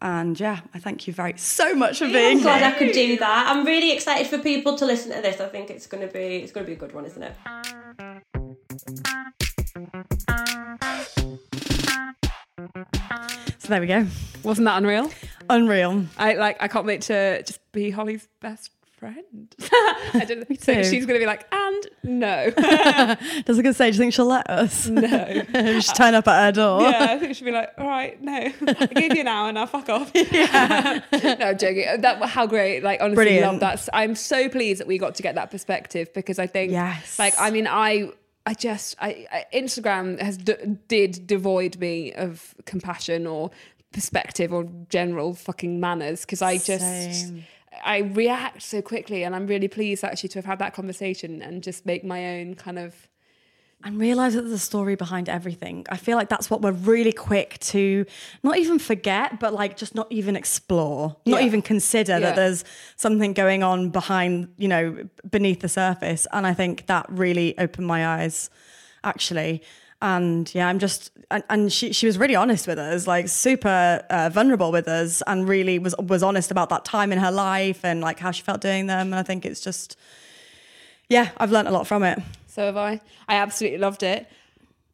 And 0.00 0.38
yeah, 0.38 0.60
I 0.74 0.78
thank 0.78 1.06
you 1.06 1.12
very 1.12 1.34
so 1.36 1.74
much 1.74 1.98
for 1.98 2.06
being 2.06 2.38
I'm 2.38 2.42
glad 2.42 2.60
here. 2.60 2.68
I 2.68 2.78
could 2.78 2.92
do 2.92 3.16
that. 3.18 3.46
I'm 3.48 3.66
really 3.66 3.92
excited 3.92 4.28
for 4.28 4.38
people 4.38 4.76
to 4.78 4.86
listen 4.86 5.12
to 5.12 5.20
this. 5.20 5.40
I 5.40 5.48
think 5.48 5.70
it's 5.70 5.86
gonna 5.86 6.06
be 6.06 6.36
it's 6.36 6.52
gonna 6.52 6.66
be 6.66 6.74
a 6.74 6.76
good 6.76 6.94
one, 6.94 7.04
isn't 7.04 7.22
it? 7.22 7.34
So 13.58 13.68
there 13.68 13.80
we 13.80 13.86
go. 13.86 14.06
Wasn't 14.44 14.64
that 14.66 14.78
unreal? 14.78 15.10
Unreal. 15.50 16.06
I 16.16 16.34
like. 16.34 16.56
I 16.60 16.68
can't 16.68 16.86
wait 16.86 17.02
to 17.02 17.42
just 17.42 17.60
be 17.72 17.90
Holly's 17.90 18.28
best 18.40 18.70
friend. 18.98 19.54
I 19.62 20.24
don't 20.26 20.46
think 20.46 20.60
too. 20.60 20.84
she's 20.84 21.06
going 21.06 21.18
to 21.18 21.22
be 21.22 21.26
like, 21.26 21.46
and 21.52 21.86
no, 22.02 22.50
Does 22.56 22.60
I 22.60 23.42
was 23.46 23.56
gonna 23.58 23.72
say, 23.72 23.90
do 23.90 23.96
you 23.96 24.00
think 24.02 24.12
she'll 24.12 24.26
let 24.26 24.48
us? 24.50 24.88
no. 24.88 25.42
Just 25.52 25.96
turn 25.96 26.14
up 26.14 26.26
at 26.28 26.44
her 26.46 26.52
door. 26.52 26.82
Yeah, 26.82 27.06
I 27.10 27.18
think 27.18 27.34
she'll 27.36 27.46
be 27.46 27.52
like, 27.52 27.70
all 27.78 27.86
right, 27.86 28.20
no, 28.20 28.32
I 28.34 28.86
gave 28.86 29.14
you 29.14 29.20
an 29.20 29.28
hour 29.28 29.52
now, 29.52 29.66
fuck 29.66 29.88
off. 29.88 30.10
Yeah. 30.14 31.00
no, 31.12 31.46
I'm 31.46 31.58
joking. 31.58 32.00
That 32.00 32.22
how 32.24 32.46
great. 32.46 32.82
Like 32.82 33.00
honestly, 33.00 33.24
Brilliant. 33.24 33.46
love 33.46 33.60
that. 33.60 33.88
I'm 33.92 34.14
so 34.14 34.48
pleased 34.48 34.80
that 34.80 34.86
we 34.86 34.98
got 34.98 35.14
to 35.16 35.22
get 35.22 35.34
that 35.36 35.50
perspective 35.50 36.12
because 36.14 36.38
I 36.38 36.46
think, 36.46 36.72
Yes. 36.72 37.18
like, 37.18 37.34
I 37.38 37.50
mean, 37.50 37.66
I. 37.66 38.10
I 38.46 38.54
just, 38.54 38.96
I, 38.98 39.26
I 39.30 39.44
Instagram 39.54 40.18
has 40.22 40.38
d- 40.38 40.54
did 40.88 41.26
devoid 41.26 41.76
me 41.78 42.14
of 42.14 42.54
compassion 42.64 43.26
or 43.26 43.50
perspective 43.92 44.54
or 44.54 44.64
general 44.88 45.34
fucking 45.34 45.78
manners 45.80 46.22
because 46.22 46.40
I 46.40 46.54
just, 46.56 46.80
Same. 46.80 47.44
I 47.84 47.98
react 47.98 48.62
so 48.62 48.82
quickly, 48.82 49.22
and 49.24 49.34
I'm 49.34 49.46
really 49.46 49.68
pleased 49.68 50.04
actually 50.04 50.28
to 50.30 50.38
have 50.38 50.44
had 50.44 50.58
that 50.60 50.74
conversation 50.74 51.42
and 51.42 51.62
just 51.62 51.86
make 51.86 52.04
my 52.04 52.38
own 52.40 52.54
kind 52.54 52.78
of 52.78 52.94
and 53.84 53.96
realize 54.00 54.34
that 54.34 54.40
there's 54.42 54.52
a 54.54 54.58
story 54.58 54.96
behind 54.96 55.28
everything. 55.28 55.86
I 55.88 55.96
feel 55.98 56.16
like 56.16 56.28
that's 56.28 56.50
what 56.50 56.62
we're 56.62 56.72
really 56.72 57.12
quick 57.12 57.58
to 57.60 58.06
not 58.42 58.58
even 58.58 58.80
forget, 58.80 59.38
but 59.38 59.54
like 59.54 59.76
just 59.76 59.94
not 59.94 60.08
even 60.10 60.34
explore, 60.34 61.14
not 61.24 61.40
Yeah. 61.42 61.46
even 61.46 61.62
consider 61.62 62.14
Yeah. 62.14 62.18
that 62.20 62.34
there's 62.36 62.64
something 62.96 63.34
going 63.34 63.62
on 63.62 63.90
behind, 63.90 64.48
you 64.58 64.66
know, 64.66 65.08
beneath 65.30 65.60
the 65.60 65.68
surface. 65.68 66.26
And 66.32 66.44
I 66.44 66.54
think 66.54 66.86
that 66.86 67.06
really 67.08 67.56
opened 67.56 67.86
my 67.86 68.04
eyes, 68.04 68.50
actually. 69.04 69.62
And 70.00 70.52
yeah, 70.54 70.68
I'm 70.68 70.78
just, 70.78 71.10
and, 71.30 71.42
and 71.50 71.72
she, 71.72 71.92
she 71.92 72.06
was 72.06 72.18
really 72.18 72.36
honest 72.36 72.68
with 72.68 72.78
us, 72.78 73.06
like 73.08 73.28
super 73.28 74.04
uh, 74.10 74.30
vulnerable 74.32 74.70
with 74.70 74.86
us, 74.86 75.22
and 75.26 75.48
really 75.48 75.78
was 75.80 75.94
was 75.98 76.22
honest 76.22 76.50
about 76.52 76.68
that 76.70 76.84
time 76.84 77.10
in 77.10 77.18
her 77.18 77.32
life 77.32 77.84
and 77.84 78.00
like 78.00 78.20
how 78.20 78.30
she 78.30 78.42
felt 78.42 78.60
doing 78.60 78.86
them. 78.86 79.08
And 79.08 79.16
I 79.16 79.24
think 79.24 79.44
it's 79.44 79.60
just, 79.60 79.96
yeah, 81.08 81.30
I've 81.38 81.50
learned 81.50 81.66
a 81.66 81.72
lot 81.72 81.86
from 81.88 82.04
it. 82.04 82.20
So 82.46 82.66
have 82.66 82.76
I. 82.76 83.00
I 83.28 83.36
absolutely 83.36 83.78
loved 83.78 84.02
it. 84.04 84.28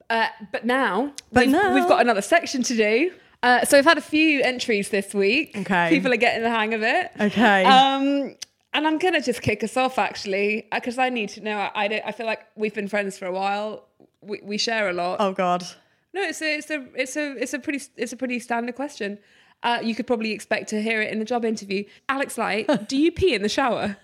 Uh, 0.08 0.28
but 0.52 0.64
now, 0.64 1.12
But 1.32 1.44
we've, 1.46 1.52
now- 1.52 1.74
we've 1.74 1.88
got 1.88 2.00
another 2.00 2.22
section 2.22 2.62
to 2.62 2.74
do. 2.76 3.12
Uh, 3.42 3.62
so 3.66 3.76
we've 3.76 3.84
had 3.84 3.98
a 3.98 4.02
few 4.02 4.40
entries 4.42 4.88
this 4.88 5.12
week. 5.12 5.54
Okay. 5.54 5.90
People 5.90 6.10
are 6.12 6.16
getting 6.16 6.42
the 6.42 6.50
hang 6.50 6.72
of 6.72 6.82
it. 6.82 7.10
Okay. 7.20 7.64
Um, 7.64 8.34
and 8.72 8.86
I'm 8.86 8.96
gonna 8.98 9.20
just 9.20 9.42
kick 9.42 9.62
us 9.62 9.76
off 9.76 9.98
actually, 9.98 10.66
because 10.72 10.96
I 10.98 11.10
need 11.10 11.28
to 11.30 11.42
know. 11.42 11.58
I, 11.58 11.70
I 11.74 11.88
don't. 11.88 12.02
I 12.06 12.12
feel 12.12 12.24
like 12.26 12.40
we've 12.56 12.72
been 12.74 12.88
friends 12.88 13.18
for 13.18 13.26
a 13.26 13.32
while. 13.32 13.84
We, 14.26 14.40
we 14.42 14.58
share 14.58 14.88
a 14.88 14.92
lot. 14.92 15.16
oh 15.20 15.32
God. 15.32 15.64
No, 16.12 16.22
it's 16.22 16.40
a, 16.42 16.56
it's 16.58 16.70
a, 16.70 16.86
it's 16.94 17.16
a, 17.16 17.36
it's 17.36 17.54
a 17.54 17.58
pretty, 17.58 17.84
it's 17.96 18.12
a 18.12 18.16
pretty 18.16 18.38
standard 18.38 18.76
question. 18.76 19.18
Uh, 19.64 19.80
you 19.82 19.94
could 19.94 20.06
probably 20.06 20.30
expect 20.32 20.68
to 20.68 20.80
hear 20.80 21.00
it 21.00 21.12
in 21.12 21.20
a 21.20 21.24
job 21.24 21.44
interview. 21.44 21.84
Alex 22.08 22.38
Light, 22.38 22.68
do 22.88 22.96
you 22.96 23.10
pee 23.10 23.34
in 23.34 23.42
the 23.42 23.48
shower? 23.48 23.96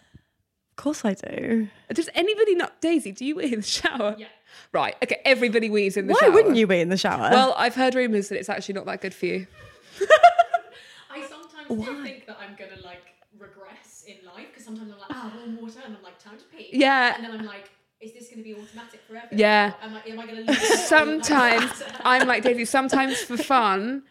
Of 0.71 0.77
course 0.77 1.05
I 1.05 1.15
do. 1.15 1.69
Does 1.93 2.09
anybody 2.15 2.55
not 2.55 2.81
Daisy? 2.81 3.13
Do 3.13 3.25
you 3.25 3.37
wee 3.37 3.53
in 3.53 3.61
the 3.61 3.67
shower? 3.67 4.17
Yeah. 4.19 4.27
Right. 4.73 4.97
Okay. 5.03 5.21
Everybody 5.25 5.69
wees 5.71 5.97
in 5.97 6.07
the 6.07 6.15
Why 6.15 6.21
shower. 6.21 6.31
Why 6.31 6.35
wouldn't 6.37 6.57
you 6.57 6.67
be 6.67 6.81
in 6.81 6.89
the 6.89 6.97
shower? 6.97 7.31
Well, 7.31 7.55
I've 7.57 7.75
heard 7.75 7.95
rumours 7.95 8.29
that 8.31 8.39
it's 8.39 8.49
actually 8.49 8.75
not 8.75 8.87
that 8.87 9.01
good 9.03 9.15
for 9.15 9.27
you. 9.27 9.47
I 11.11 11.27
sometimes 11.29 11.87
do 11.87 12.03
think 12.03 12.27
that 12.27 12.39
I'm 12.41 12.57
gonna 12.57 12.81
like 12.83 13.03
regress 13.39 14.05
in 14.09 14.17
life 14.27 14.47
because 14.51 14.65
sometimes 14.65 14.91
I'm 14.93 14.99
like, 14.99 15.11
ah, 15.11 15.33
warm 15.37 15.61
water, 15.61 15.81
and 15.85 15.97
I'm 15.97 16.03
like, 16.03 16.19
time 16.19 16.39
to 16.39 16.45
pee. 16.45 16.71
Yeah. 16.73 17.15
And 17.15 17.25
then 17.25 17.33
I'm 17.39 17.47
like, 17.47 17.71
is 18.01 18.13
this 18.13 18.29
gonna 18.31 18.43
be 18.43 18.55
automatic 18.55 19.01
forever? 19.07 19.29
Yeah. 19.31 19.75
Am 19.83 19.95
I, 19.95 20.09
am 20.09 20.21
I 20.21 20.27
gonna? 20.27 20.55
Sometimes 20.55 21.83
I'm 22.05 22.27
like 22.27 22.43
Daisy. 22.43 22.65
Sometimes 22.65 23.21
for 23.21 23.37
fun, 23.37 24.05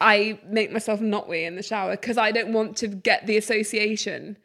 I 0.00 0.40
make 0.48 0.72
myself 0.72 1.00
not 1.00 1.28
wee 1.28 1.44
in 1.44 1.56
the 1.56 1.62
shower 1.62 1.92
because 1.92 2.16
I 2.16 2.32
don't 2.32 2.52
want 2.52 2.76
to 2.78 2.88
get 2.88 3.26
the 3.26 3.36
association 3.36 4.38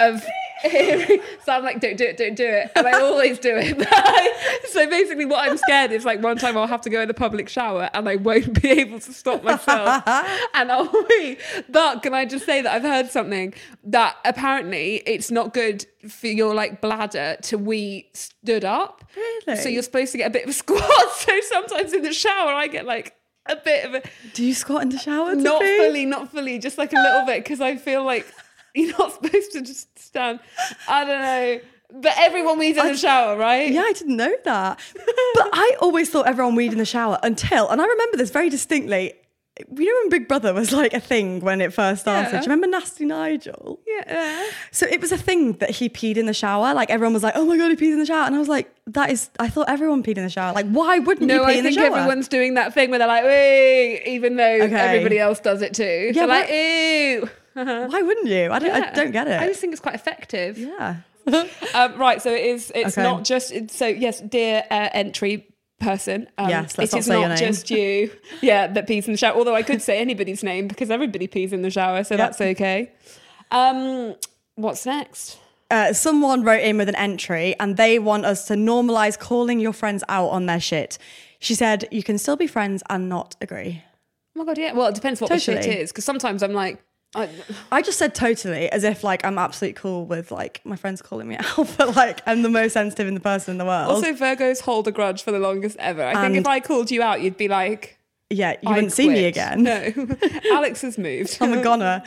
of. 0.00 0.24
So 0.64 1.52
I'm 1.52 1.64
like, 1.64 1.80
don't 1.80 1.96
do 1.96 2.04
it, 2.04 2.16
don't 2.16 2.36
do 2.36 2.46
it, 2.46 2.70
and 2.76 2.86
I 2.86 3.00
always 3.00 3.38
do 3.38 3.54
it. 3.54 4.68
so 4.70 4.88
basically, 4.88 5.24
what 5.24 5.48
I'm 5.48 5.56
scared 5.56 5.90
is 5.90 6.04
like 6.04 6.22
one 6.22 6.36
time 6.38 6.56
I'll 6.56 6.66
have 6.66 6.82
to 6.82 6.90
go 6.90 7.00
in 7.00 7.08
the 7.08 7.14
public 7.14 7.48
shower 7.48 7.90
and 7.94 8.08
I 8.08 8.16
won't 8.16 8.62
be 8.62 8.70
able 8.70 9.00
to 9.00 9.12
stop 9.12 9.42
myself, 9.42 10.04
and 10.54 10.70
I'll 10.70 10.90
wee. 11.08 11.38
But 11.68 12.02
can 12.02 12.14
I 12.14 12.24
just 12.24 12.46
say 12.46 12.62
that 12.62 12.72
I've 12.72 12.82
heard 12.82 13.10
something 13.10 13.54
that 13.84 14.16
apparently 14.24 15.02
it's 15.06 15.30
not 15.30 15.52
good 15.52 15.86
for 16.08 16.26
your 16.26 16.54
like 16.54 16.80
bladder 16.80 17.36
to 17.42 17.58
wee 17.58 18.10
stood 18.12 18.64
up. 18.64 19.04
Really? 19.16 19.60
So 19.60 19.68
you're 19.68 19.82
supposed 19.82 20.12
to 20.12 20.18
get 20.18 20.28
a 20.28 20.30
bit 20.30 20.44
of 20.44 20.50
a 20.50 20.52
squat. 20.52 21.10
So 21.16 21.40
sometimes 21.42 21.92
in 21.92 22.02
the 22.02 22.12
shower 22.12 22.52
I 22.52 22.66
get 22.66 22.86
like 22.86 23.14
a 23.46 23.56
bit 23.56 23.84
of 23.84 23.94
a 23.94 24.02
do 24.34 24.44
you 24.44 24.54
squat 24.54 24.82
in 24.82 24.88
the 24.90 24.98
shower? 24.98 25.34
not 25.34 25.60
pee? 25.60 25.78
fully, 25.78 26.06
not 26.06 26.30
fully, 26.30 26.58
just 26.58 26.78
like 26.78 26.92
a 26.92 27.00
little 27.00 27.26
bit 27.26 27.42
because 27.42 27.60
I 27.60 27.76
feel 27.76 28.04
like 28.04 28.26
you're 28.74 28.96
not 28.98 29.12
supposed 29.12 29.52
to 29.52 29.62
just 29.62 29.98
stand. 29.98 30.40
I 30.88 31.04
don't 31.04 31.20
know. 31.20 31.60
But 31.94 32.14
everyone 32.16 32.58
wees 32.58 32.78
in 32.78 32.86
the 32.86 32.96
shower, 32.96 33.36
right? 33.36 33.70
Yeah, 33.70 33.82
I 33.82 33.92
didn't 33.92 34.16
know 34.16 34.34
that. 34.44 34.80
but 34.94 35.48
I 35.52 35.76
always 35.80 36.08
thought 36.08 36.26
everyone 36.26 36.54
weed 36.54 36.72
in 36.72 36.78
the 36.78 36.86
shower 36.86 37.18
until, 37.22 37.68
and 37.68 37.82
I 37.82 37.84
remember 37.86 38.16
this 38.16 38.30
very 38.30 38.48
distinctly. 38.48 39.12
You 39.70 39.84
know 39.84 39.94
when 40.04 40.08
Big 40.08 40.26
Brother 40.28 40.54
was 40.54 40.72
like 40.72 40.94
a 40.94 41.00
thing 41.00 41.40
when 41.40 41.60
it 41.60 41.74
first 41.74 42.00
started? 42.00 42.28
Yeah. 42.28 42.30
Do 42.30 42.36
you 42.36 42.42
remember 42.52 42.66
Nasty 42.68 43.04
Nigel? 43.04 43.78
Yeah. 43.86 44.48
So 44.70 44.86
it 44.86 45.02
was 45.02 45.12
a 45.12 45.18
thing 45.18 45.52
that 45.58 45.68
he 45.68 45.90
peed 45.90 46.16
in 46.16 46.24
the 46.24 46.32
shower. 46.32 46.72
Like 46.72 46.88
everyone 46.88 47.12
was 47.12 47.22
like, 47.22 47.34
"Oh 47.36 47.44
my 47.44 47.58
god, 47.58 47.68
he 47.68 47.76
peed 47.76 47.92
in 47.92 47.98
the 47.98 48.06
shower," 48.06 48.24
and 48.24 48.34
I 48.34 48.38
was 48.38 48.48
like, 48.48 48.74
"That 48.86 49.10
is." 49.10 49.28
I 49.38 49.50
thought 49.50 49.68
everyone 49.68 50.02
peed 50.02 50.16
in 50.16 50.24
the 50.24 50.30
shower. 50.30 50.54
Like, 50.54 50.70
why 50.70 50.98
wouldn't 51.00 51.26
No, 51.28 51.34
you 51.34 51.40
pee 51.46 51.52
I 51.52 51.52
in 51.56 51.64
the 51.64 51.70
think 51.74 51.82
everyone's 51.82 52.28
doing 52.28 52.54
that 52.54 52.72
thing 52.72 52.88
where 52.88 52.98
they're 52.98 53.06
like, 53.06 53.24
"Wee," 53.24 54.00
even 54.14 54.36
though 54.36 54.62
Okay. 54.62 54.74
everybody 54.74 55.18
else 55.18 55.38
does 55.40 55.60
it 55.60 55.74
too. 55.74 56.12
Yeah, 56.14 56.26
they're 56.26 56.26
like, 56.26 56.48
"Ew." 56.48 57.28
Why 57.90 58.02
wouldn't 58.02 58.26
you? 58.28 58.50
I 58.50 58.58
don't. 58.58 58.70
I 58.70 58.92
don't 58.92 59.10
get 59.12 59.28
it. 59.28 59.40
I 59.40 59.46
just 59.46 59.60
think 59.60 59.72
it's 59.72 59.80
quite 59.82 59.94
effective. 59.94 60.58
yeah. 60.58 60.96
um, 61.74 61.98
right, 61.98 62.20
so 62.20 62.32
it 62.32 62.44
is. 62.44 62.72
It's 62.74 62.96
Okay. 62.98 63.02
not 63.08 63.24
just. 63.24 63.70
So 63.70 63.86
yes, 63.86 64.20
dear 64.20 64.64
uh, 64.70 64.88
entry. 64.92 65.46
person. 65.78 66.28
Um, 66.38 66.48
Yes, 66.48 66.78
let's 66.78 66.92
it 66.92 66.96
not 66.96 66.98
is 67.00 67.06
say 67.06 67.12
your 67.20 67.28
not 67.28 67.40
name. 67.40 67.48
just 67.52 67.70
you, 67.70 68.10
yeah, 68.40 68.68
that 68.68 68.86
pees 68.86 69.06
in 69.08 69.12
the 69.14 69.18
shower. 69.18 69.36
Although 69.36 69.54
I 69.56 69.62
could 69.64 69.82
say 69.82 69.98
anybody's 69.98 70.42
name 70.44 70.68
because 70.68 70.90
everybody 70.92 71.26
pees 71.26 71.52
in 71.52 71.62
the 71.62 71.70
shower, 71.70 72.04
so 72.04 72.14
Yep. 72.14 72.18
that's 72.18 72.40
okay. 72.40 72.92
Um, 73.50 74.14
what's 74.54 74.86
next? 74.86 75.38
Uh, 75.70 75.92
someone 75.92 76.44
wrote 76.44 76.62
in 76.62 76.76
with 76.76 76.88
an 76.88 76.94
entry 76.94 77.56
and 77.58 77.76
they 77.76 77.98
want 77.98 78.24
us 78.26 78.46
to 78.46 78.54
normalize 78.54 79.18
calling 79.18 79.58
your 79.58 79.72
friends 79.72 80.04
out 80.08 80.28
on 80.28 80.46
their 80.46 80.60
shit. 80.60 80.98
She 81.40 81.54
said, 81.54 81.88
you 81.90 82.02
can 82.02 82.18
still 82.18 82.36
be 82.36 82.46
friends 82.46 82.82
and 82.90 83.08
not 83.08 83.34
agree. 83.40 83.82
Oh 84.36 84.40
my 84.40 84.44
god, 84.44 84.58
yeah. 84.58 84.72
Well, 84.74 84.86
it 84.88 84.94
depends 84.94 85.20
what 85.20 85.30
the 85.30 85.38
shit 85.40 85.66
is 85.66 85.90
because 85.90 86.04
sometimes 86.04 86.42
I'm 86.42 86.52
like, 86.52 86.80
I, 87.14 87.28
I 87.70 87.82
just 87.82 87.98
said 87.98 88.14
totally 88.14 88.70
as 88.70 88.84
if 88.84 89.04
like 89.04 89.24
I'm 89.24 89.36
absolutely 89.38 89.74
cool 89.74 90.06
with 90.06 90.30
like 90.30 90.60
my 90.64 90.76
friends 90.76 91.02
calling 91.02 91.28
me 91.28 91.36
out, 91.56 91.68
but 91.76 91.94
like 91.94 92.20
I'm 92.26 92.42
the 92.42 92.48
most 92.48 92.72
sensitive 92.72 93.06
in 93.06 93.14
the 93.14 93.20
person 93.20 93.52
in 93.52 93.58
the 93.58 93.64
world. 93.64 93.90
also 93.90 94.12
Virgos 94.12 94.62
hold 94.62 94.88
a 94.88 94.92
grudge 94.92 95.22
for 95.22 95.32
the 95.32 95.38
longest 95.38 95.76
ever. 95.78 96.02
I 96.02 96.22
think 96.22 96.36
if 96.36 96.46
I 96.46 96.60
called 96.60 96.90
you 96.90 97.02
out, 97.02 97.20
you'd 97.20 97.36
be 97.36 97.48
like, 97.48 97.98
yeah, 98.32 98.52
you 98.62 98.70
I 98.70 98.74
wouldn't 98.74 98.92
see 98.92 99.08
me 99.08 99.26
again. 99.26 99.62
No, 99.62 99.92
Alex 100.52 100.80
has 100.82 100.96
moved. 100.96 101.36
I'm 101.40 101.52
a 101.52 101.62
goner. 101.62 102.02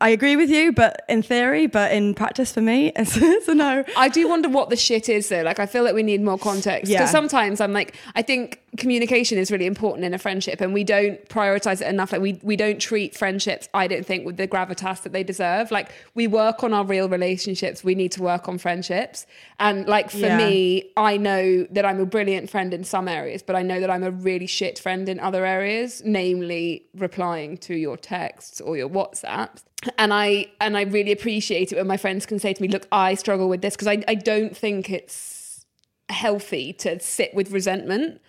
I 0.00 0.08
agree 0.08 0.34
with 0.34 0.50
you, 0.50 0.72
but 0.72 1.02
in 1.08 1.22
theory, 1.22 1.66
but 1.66 1.92
in 1.92 2.14
practice 2.14 2.52
for 2.52 2.60
me, 2.60 2.88
it's, 2.96 3.16
it's 3.16 3.48
a 3.48 3.54
no. 3.54 3.84
I 3.96 4.08
do 4.08 4.28
wonder 4.28 4.48
what 4.48 4.70
the 4.70 4.76
shit 4.76 5.08
is 5.08 5.28
though. 5.28 5.42
Like 5.42 5.60
I 5.60 5.66
feel 5.66 5.84
like 5.84 5.94
we 5.94 6.02
need 6.02 6.20
more 6.20 6.38
context. 6.38 6.90
Yeah. 6.90 6.98
Because 6.98 7.12
sometimes 7.12 7.60
I'm 7.60 7.72
like, 7.72 7.94
I 8.16 8.22
think 8.22 8.60
communication 8.76 9.38
is 9.38 9.50
really 9.50 9.66
important 9.66 10.04
in 10.04 10.12
a 10.12 10.18
friendship 10.18 10.60
and 10.60 10.74
we 10.74 10.84
don't 10.84 11.26
prioritize 11.28 11.80
it 11.80 11.88
enough. 11.88 12.12
Like 12.12 12.20
we 12.20 12.38
we 12.42 12.56
don't 12.56 12.80
treat 12.80 13.16
friendships, 13.16 13.68
I 13.72 13.86
don't 13.86 14.04
think, 14.04 14.26
with 14.26 14.36
the 14.36 14.46
gravitas 14.46 15.02
that 15.02 15.12
they 15.12 15.22
deserve. 15.22 15.70
Like 15.70 15.90
we 16.14 16.26
work 16.26 16.62
on 16.62 16.74
our 16.74 16.84
real 16.84 17.08
relationships, 17.08 17.82
we 17.82 17.94
need 17.94 18.12
to 18.12 18.22
work 18.22 18.48
on 18.48 18.58
friendships. 18.58 19.26
And 19.58 19.86
like 19.86 20.10
for 20.10 20.18
Yeah. 20.18 20.36
me, 20.36 20.90
I 20.96 21.16
know 21.16 21.64
that 21.70 21.84
I'm 21.84 22.00
a 22.00 22.06
brilliant 22.06 22.50
friend 22.50 22.74
in 22.74 22.84
some 22.84 23.08
areas, 23.08 23.42
but 23.42 23.56
I 23.56 23.62
know 23.62 23.80
that 23.80 23.90
I'm 23.90 24.04
a 24.04 24.10
really 24.10 24.46
shit 24.46 24.78
friend 24.78 25.08
in 25.08 25.18
other 25.18 25.46
areas, 25.46 26.02
namely 26.04 26.84
replying 26.94 27.56
to 27.58 27.74
your 27.74 27.96
texts 27.96 28.60
or 28.60 28.76
your 28.76 28.88
WhatsApps. 28.88 29.62
And 29.96 30.12
I 30.12 30.48
and 30.60 30.76
I 30.76 30.82
really 30.82 31.12
appreciate 31.12 31.72
it 31.72 31.76
when 31.76 31.86
my 31.86 31.96
friends 31.96 32.26
can 32.26 32.38
say 32.38 32.52
to 32.52 32.60
me, 32.62 32.68
look, 32.68 32.86
I 32.92 33.14
struggle 33.14 33.48
with 33.48 33.62
this 33.62 33.74
because 33.74 33.86
I, 33.86 34.02
I 34.08 34.14
don't 34.14 34.56
think 34.56 34.90
it's 34.90 35.64
healthy 36.08 36.72
to 36.72 36.98
sit 37.00 37.34
with 37.34 37.50
resentment. 37.50 38.20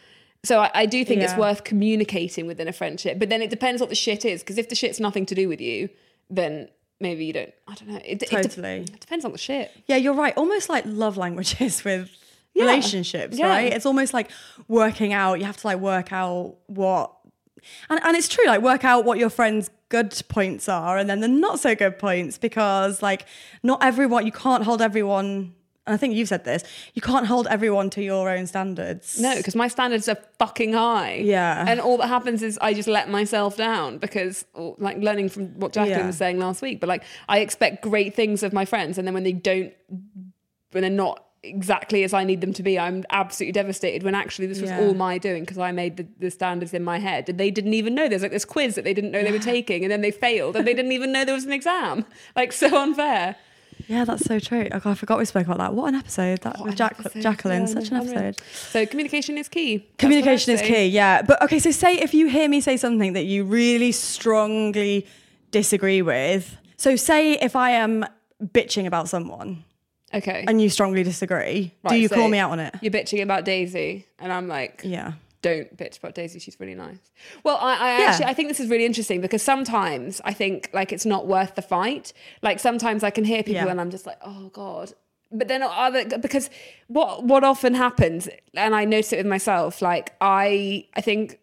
So 0.44 0.60
I, 0.62 0.72
I 0.74 0.86
do 0.86 1.04
think 1.04 1.22
it's 1.22 1.36
worth 1.36 1.64
communicating 1.64 2.48
within 2.48 2.68
a 2.68 2.74
friendship. 2.74 3.20
But 3.20 3.30
then 3.30 3.42
it 3.42 3.50
depends 3.50 3.82
what 3.82 3.90
the 3.90 3.96
shit 3.96 4.24
is. 4.24 4.42
Because 4.42 4.58
if 4.58 4.70
the 4.70 4.76
shit's 4.76 5.00
nothing 5.00 5.26
to 5.26 5.36
do 5.36 5.50
with 5.50 5.60
you, 5.60 5.90
then 6.30 6.70
maybe 7.02 7.26
you 7.26 7.34
don't. 7.34 7.54
I 7.68 7.76
don't 7.76 7.90
know. 7.90 7.98
It, 7.98 8.06
it 8.06 8.20
de- 8.20 8.26
Totally. 8.28 8.70
it 8.82 9.00
depends 9.00 9.26
on 9.26 9.32
the 9.34 9.38
shit. 9.38 9.72
Yeah, 9.88 9.98
you're 9.98 10.14
right. 10.14 10.34
Almost 10.38 10.70
like 10.70 10.86
love 10.88 11.18
languages 11.18 11.84
with 11.86 12.10
Yeah. 12.54 12.64
relationships, 12.64 13.38
Yeah. 13.38 13.50
right? 13.50 13.74
It's 13.74 13.86
almost 13.86 14.14
like 14.14 14.32
working 14.70 15.12
out. 15.12 15.40
You 15.40 15.46
have 15.46 15.58
to 15.58 15.68
like 15.68 15.80
work 15.80 16.14
out 16.14 16.56
what, 16.68 17.12
and, 17.90 18.00
and 18.04 18.16
it's 18.16 18.30
true, 18.30 18.46
like 18.48 18.62
work 18.62 18.86
out 18.86 19.04
what 19.04 19.18
your 19.18 19.30
friends' 19.30 19.70
good 19.90 20.22
points 20.30 20.70
are 20.70 20.98
and 21.00 21.10
then 21.10 21.20
the 21.20 21.28
not 21.28 21.60
so 21.60 21.74
good 21.76 21.98
points 22.00 22.38
because 22.38 23.02
like 23.02 23.26
not 23.64 23.84
everyone, 23.84 24.26
you 24.26 24.32
can't 24.32 24.64
hold 24.64 24.82
everyone. 24.82 25.54
And 25.90 25.96
I 25.96 25.98
think 25.98 26.14
you've 26.14 26.28
said 26.28 26.46
this. 26.46 26.64
You 26.94 27.02
can't 27.02 27.26
hold 27.26 27.48
everyone 27.48 27.90
to 27.92 28.04
your 28.04 28.30
own 28.30 28.46
standards. 28.46 29.20
No, 29.20 29.36
because 29.36 29.56
my 29.56 29.68
standards 29.68 30.08
are 30.08 30.18
fucking 30.38 30.74
high. 30.74 31.16
Yeah. 31.16 31.66
And 31.68 31.80
all 31.82 31.98
that 31.98 32.08
happens 32.08 32.44
is 32.44 32.60
I 32.62 32.76
just 32.76 32.88
let 32.88 33.10
myself 33.10 33.58
down 33.58 33.98
because, 33.98 34.46
oh, 34.54 34.76
like, 34.78 34.98
learning 35.00 35.30
from 35.30 35.60
what 35.60 35.74
Jacqueline 35.74 36.00
Yeah. 36.00 36.06
was 36.06 36.18
saying 36.18 36.38
last 36.38 36.62
week, 36.62 36.80
but 36.80 36.88
like, 36.90 37.04
I 37.28 37.40
expect 37.40 37.82
great 37.82 38.14
things 38.16 38.44
of 38.44 38.54
my 38.54 38.66
friends. 38.66 39.00
And 39.00 39.08
then 39.08 39.16
when 39.16 39.24
they 39.24 39.34
don't, 39.34 39.74
when 40.72 40.82
they're 40.84 40.92
not 40.92 41.26
exactly 41.42 42.04
as 42.04 42.14
I 42.14 42.24
need 42.26 42.42
them 42.42 42.54
to 42.54 42.62
be, 42.62 42.78
I'm 42.78 43.04
absolutely 43.12 43.54
devastated 43.54 44.04
when 44.04 44.14
actually 44.14 44.48
this 44.48 44.62
was 44.62 44.70
Yeah. 44.70 44.82
all 44.82 44.94
my 44.94 45.18
doing 45.18 45.44
because 45.44 45.58
I 45.58 45.72
made 45.72 45.98
the, 45.98 46.06
the 46.20 46.30
standards 46.30 46.74
in 46.74 46.84
my 46.84 47.00
head. 47.00 47.30
And 47.30 47.40
they 47.40 47.50
didn't 47.50 47.74
even 47.74 47.96
know 47.96 48.08
there's 48.10 48.22
like 48.22 48.32
this 48.32 48.46
quiz 48.46 48.76
that 48.76 48.84
they 48.84 48.94
didn't 48.94 49.12
know 49.12 49.24
they 49.24 49.32
were 49.32 49.40
taking. 49.40 49.84
And 49.84 49.92
then 49.92 50.02
they 50.02 50.12
failed 50.12 50.56
and 50.56 50.68
they 50.68 50.74
didn't 50.74 50.92
even 50.92 51.12
know 51.12 51.26
there 51.26 51.34
was 51.34 51.46
an 51.46 51.54
exam. 51.54 52.06
Like, 52.36 52.52
so 52.52 52.78
unfair. 52.82 53.38
Yeah, 53.90 54.06
that's 54.06 54.24
so 54.24 54.40
true. 54.40 54.68
Oh, 54.72 54.80
God, 54.80 54.92
I 54.92 54.94
forgot 54.94 55.18
we 55.18 55.26
spoke 55.26 55.48
about 55.48 55.58
that. 55.58 55.74
What 55.74 55.88
an 55.88 55.96
episode 55.96 56.42
that 56.42 56.64
with 56.64 56.76
Jack- 56.76 56.98
episode. 57.00 57.22
Jacqueline. 57.24 57.62
Yeah, 57.62 57.66
Such 57.74 57.90
an 57.90 57.98
episode. 57.98 58.38
So 58.54 58.86
communication 58.86 59.36
is 59.40 59.50
key. 59.50 59.84
Communication 59.98 60.54
is 60.54 60.62
key, 60.62 60.86
yeah. 60.88 61.24
But 61.24 61.42
okay, 61.42 61.58
so 61.58 61.72
say 61.72 61.96
if 61.96 62.14
you 62.14 62.28
hear 62.28 62.48
me 62.48 62.62
say 62.62 62.78
something 62.78 63.14
that 63.14 63.26
you 63.26 63.44
really 63.44 63.92
strongly 63.92 65.08
disagree 65.50 66.04
with. 66.04 66.56
So 66.78 66.96
say 66.96 67.34
if 67.34 67.56
I 67.56 67.72
am 67.72 68.06
bitching 68.44 68.86
about 68.86 69.10
someone 69.10 69.64
Okay. 70.14 70.46
and 70.48 70.62
you 70.62 70.70
strongly 70.70 71.02
disagree, 71.02 71.74
do 71.88 71.96
you 71.96 72.08
so 72.10 72.16
call 72.16 72.28
me 72.30 72.38
out 72.38 72.52
on 72.52 72.60
it? 72.60 72.76
You're 72.82 72.92
bitching 72.94 73.24
about 73.24 73.44
Daisy, 73.44 74.06
and 74.20 74.32
I'm 74.32 74.48
like, 74.48 74.82
Yeah. 74.84 75.14
Don't 75.42 75.76
bitch 75.78 75.98
about 76.00 76.16
Daisy. 76.16 76.40
She's 76.40 76.60
really 76.60 76.76
nice. 76.76 76.98
Well, 77.44 77.58
I, 77.62 77.76
I 77.76 78.00
Yeah. 78.00 78.06
actually 78.08 78.26
I 78.26 78.34
think 78.34 78.50
this 78.50 78.60
is 78.60 78.70
really 78.70 78.86
interesting 78.86 79.22
because 79.22 79.42
sometimes 79.42 80.22
I 80.26 80.34
think 80.34 80.70
like 80.74 80.92
it's 80.92 81.06
not 81.06 81.28
worth 81.28 81.56
the 81.56 81.62
fight. 81.62 82.14
Like 82.42 82.60
sometimes 82.60 83.04
I 83.04 83.10
can 83.10 83.24
hear 83.24 83.44
people 83.44 83.66
Yeah. 83.66 83.72
and 83.72 83.80
I'm 83.82 83.90
just 83.92 84.06
like, 84.06 84.18
oh 84.24 84.50
god. 84.50 84.94
But 85.32 85.48
then 85.48 85.62
other 85.64 86.06
because 86.20 86.50
what 86.88 87.24
what 87.24 87.44
often 87.44 87.74
happens, 87.76 88.28
and 88.56 88.76
I 88.76 88.86
notice 88.86 89.14
it 89.14 89.18
with 89.18 89.28
myself. 89.28 89.82
Like 89.82 90.14
I 90.22 90.86
I 90.96 91.02
think. 91.02 91.40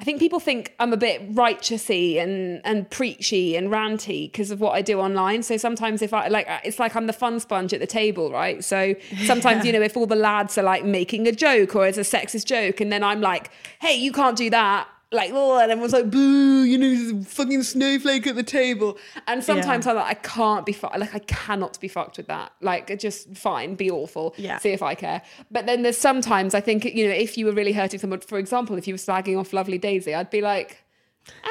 I 0.00 0.04
think 0.04 0.20
people 0.20 0.38
think 0.38 0.74
I'm 0.78 0.92
a 0.92 0.96
bit 0.96 1.34
righteousy 1.34 2.22
and 2.22 2.60
and 2.64 2.88
preachy 2.88 3.56
and 3.56 3.68
ranty 3.68 4.30
because 4.30 4.52
of 4.52 4.60
what 4.60 4.72
I 4.72 4.82
do 4.82 5.00
online. 5.00 5.42
So 5.42 5.56
sometimes 5.56 6.02
if 6.02 6.14
I 6.14 6.28
like, 6.28 6.48
uh, 6.48 6.60
it's 6.62 6.78
like 6.78 6.94
I'm 6.94 7.08
the 7.08 7.12
fun 7.12 7.40
sponge 7.40 7.72
at 7.72 7.80
the 7.80 7.86
table, 7.86 8.30
right? 8.30 8.62
So 8.62 8.94
sometimes 9.26 9.64
you 9.64 9.72
know 9.72 9.82
if 9.82 9.96
all 9.96 10.06
the 10.06 10.16
lads 10.16 10.56
are 10.56 10.62
like 10.62 10.84
making 10.84 11.26
a 11.26 11.32
joke 11.32 11.74
or 11.74 11.86
it's 11.86 11.98
a 11.98 12.02
sexist 12.02 12.46
joke, 12.46 12.80
and 12.80 12.92
then 12.92 13.02
I'm 13.02 13.20
like, 13.20 13.50
hey, 13.80 13.96
you 13.96 14.12
can't 14.12 14.36
do 14.36 14.50
that. 14.50 14.88
Like, 15.10 15.30
oh, 15.32 15.58
and 15.58 15.72
everyone's 15.72 15.94
like, 15.94 16.10
boo, 16.10 16.64
you 16.64 16.76
know, 16.76 16.86
there's 16.88 17.12
a 17.12 17.24
fucking 17.30 17.62
snowflake 17.62 18.26
at 18.26 18.34
the 18.36 18.42
table. 18.42 18.98
And 19.26 19.42
sometimes 19.42 19.86
I'm 19.86 19.96
like, 19.96 20.04
I 20.06 20.12
can't 20.14 20.66
be, 20.66 20.72
fu- 20.74 20.86
like, 20.98 21.14
I 21.14 21.20
cannot 21.20 21.80
be 21.80 21.88
fucked 21.88 22.18
with 22.18 22.26
that. 22.26 22.52
Like, 22.60 22.98
just 22.98 23.34
fine, 23.34 23.74
be 23.74 23.90
awful. 23.90 24.34
Yeah. 24.36 24.58
See 24.58 24.68
if 24.70 24.82
I 24.82 24.94
care. 24.94 25.22
But 25.50 25.64
then 25.64 25.80
there's 25.82 25.96
sometimes 25.96 26.54
I 26.54 26.60
think, 26.60 26.84
you 26.84 27.06
know, 27.08 27.14
if 27.14 27.38
you 27.38 27.46
were 27.46 27.52
really 27.52 27.72
hurting 27.72 27.98
someone, 28.00 28.20
for 28.20 28.38
example, 28.38 28.76
if 28.76 28.86
you 28.86 28.92
were 28.92 28.98
slagging 28.98 29.40
off 29.40 29.54
lovely 29.54 29.78
Daisy, 29.78 30.14
I'd 30.14 30.28
be 30.28 30.42
like, 30.42 30.84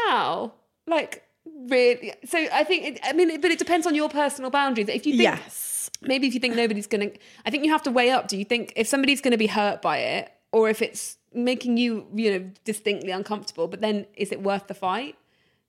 ow. 0.08 0.52
Like, 0.86 1.24
really? 1.68 2.14
So 2.26 2.38
I 2.54 2.64
think, 2.64 2.86
it, 2.86 3.00
I 3.04 3.14
mean, 3.14 3.42
but 3.42 3.50
it 3.50 3.58
depends 3.58 3.88
on 3.88 3.96
your 3.96 4.10
personal 4.10 4.52
boundaries. 4.52 4.88
If 4.88 5.06
you 5.08 5.14
think, 5.14 5.24
Yes. 5.24 5.90
maybe 6.02 6.28
if 6.28 6.34
you 6.36 6.40
think 6.40 6.56
nobody's 6.56 6.86
going 6.88 7.10
to, 7.12 7.18
I 7.46 7.50
think 7.50 7.66
you 7.66 7.72
have 7.72 7.84
to 7.84 7.92
weigh 7.92 8.12
up. 8.12 8.28
Do 8.28 8.38
you 8.38 8.46
think 8.46 8.74
if 8.76 8.88
somebody's 8.88 9.20
going 9.20 9.32
to 9.32 9.38
be 9.38 9.48
hurt 9.48 9.82
by 9.82 9.98
it 9.98 10.32
or 10.52 10.70
if 10.70 10.82
it's 10.84 11.16
making 11.34 11.78
you, 11.78 12.08
you 12.14 12.32
know, 12.32 12.52
distinctly 12.64 13.12
uncomfortable, 13.12 13.68
but 13.68 13.82
then 13.82 14.06
is 14.16 14.32
it 14.32 14.41
worth 14.41 14.68
the 14.68 14.74
fight? 14.74 15.16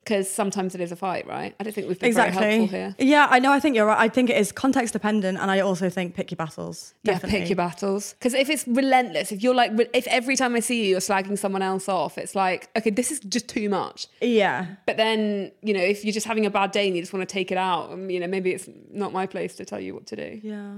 Because 0.05 0.31
sometimes 0.31 0.75
it 0.75 0.81
is 0.81 0.91
a 0.91 0.97
fight, 0.97 1.27
right? 1.27 1.55
I 1.61 1.65
don't 1.65 1.73
think 1.75 1.87
we've 1.87 1.99
been 1.99 2.15
very 2.15 2.31
helpful 2.31 2.67
here. 2.67 2.95
Yeah, 2.99 3.27
I 3.29 3.41
know. 3.41 3.53
I 3.53 3.61
think 3.61 3.77
you're 3.77 3.85
right. 3.85 3.99
I 3.99 4.09
think 4.09 4.31
it 4.31 4.39
is 4.39 4.53
context 4.53 4.95
dependent, 4.95 5.37
and 5.37 5.51
I 5.51 5.61
also 5.61 5.91
think 5.91 6.15
pick 6.15 6.31
your 6.31 6.37
battles. 6.37 6.95
Yeah, 7.03 7.19
pick 7.19 7.51
your 7.51 7.57
battles. 7.57 8.15
Because 8.15 8.33
if 8.33 8.49
it's 8.49 8.67
relentless, 8.67 9.33
if 9.33 9.43
you're 9.43 9.55
like, 9.55 9.73
if 9.93 10.07
every 10.07 10.35
time 10.35 10.55
I 10.55 10.61
see 10.61 10.85
you, 10.85 10.91
you're 10.91 11.01
slagging 11.01 11.37
someone 11.37 11.61
else 11.61 11.91
off, 11.91 12.17
it's 12.17 12.35
like, 12.35 12.71
okay, 12.75 12.89
this 12.89 13.11
is 13.11 13.21
just 13.21 13.49
too 13.49 13.69
much. 13.69 14.07
Yeah. 14.23 14.77
But 14.87 14.97
then, 14.97 15.53
you 15.63 15.75
know, 15.75 15.83
if 15.83 16.03
you're 16.07 16.15
just 16.15 16.27
having 16.27 16.47
a 16.47 16.51
bad 16.51 16.71
day 16.71 16.87
and 16.87 16.97
you 16.97 17.03
just 17.03 17.13
want 17.13 17.29
to 17.29 17.31
take 17.31 17.53
it 17.53 17.59
out, 17.59 17.93
um, 17.93 18.09
you 18.09 18.19
know, 18.19 18.29
maybe 18.29 18.53
it's 18.53 18.69
not 18.91 19.13
my 19.13 19.27
place 19.27 19.57
to 19.57 19.67
tell 19.67 19.81
you 19.81 19.93
what 19.93 20.07
to 20.07 20.17
do. 20.17 20.41
Yeah. 20.43 20.77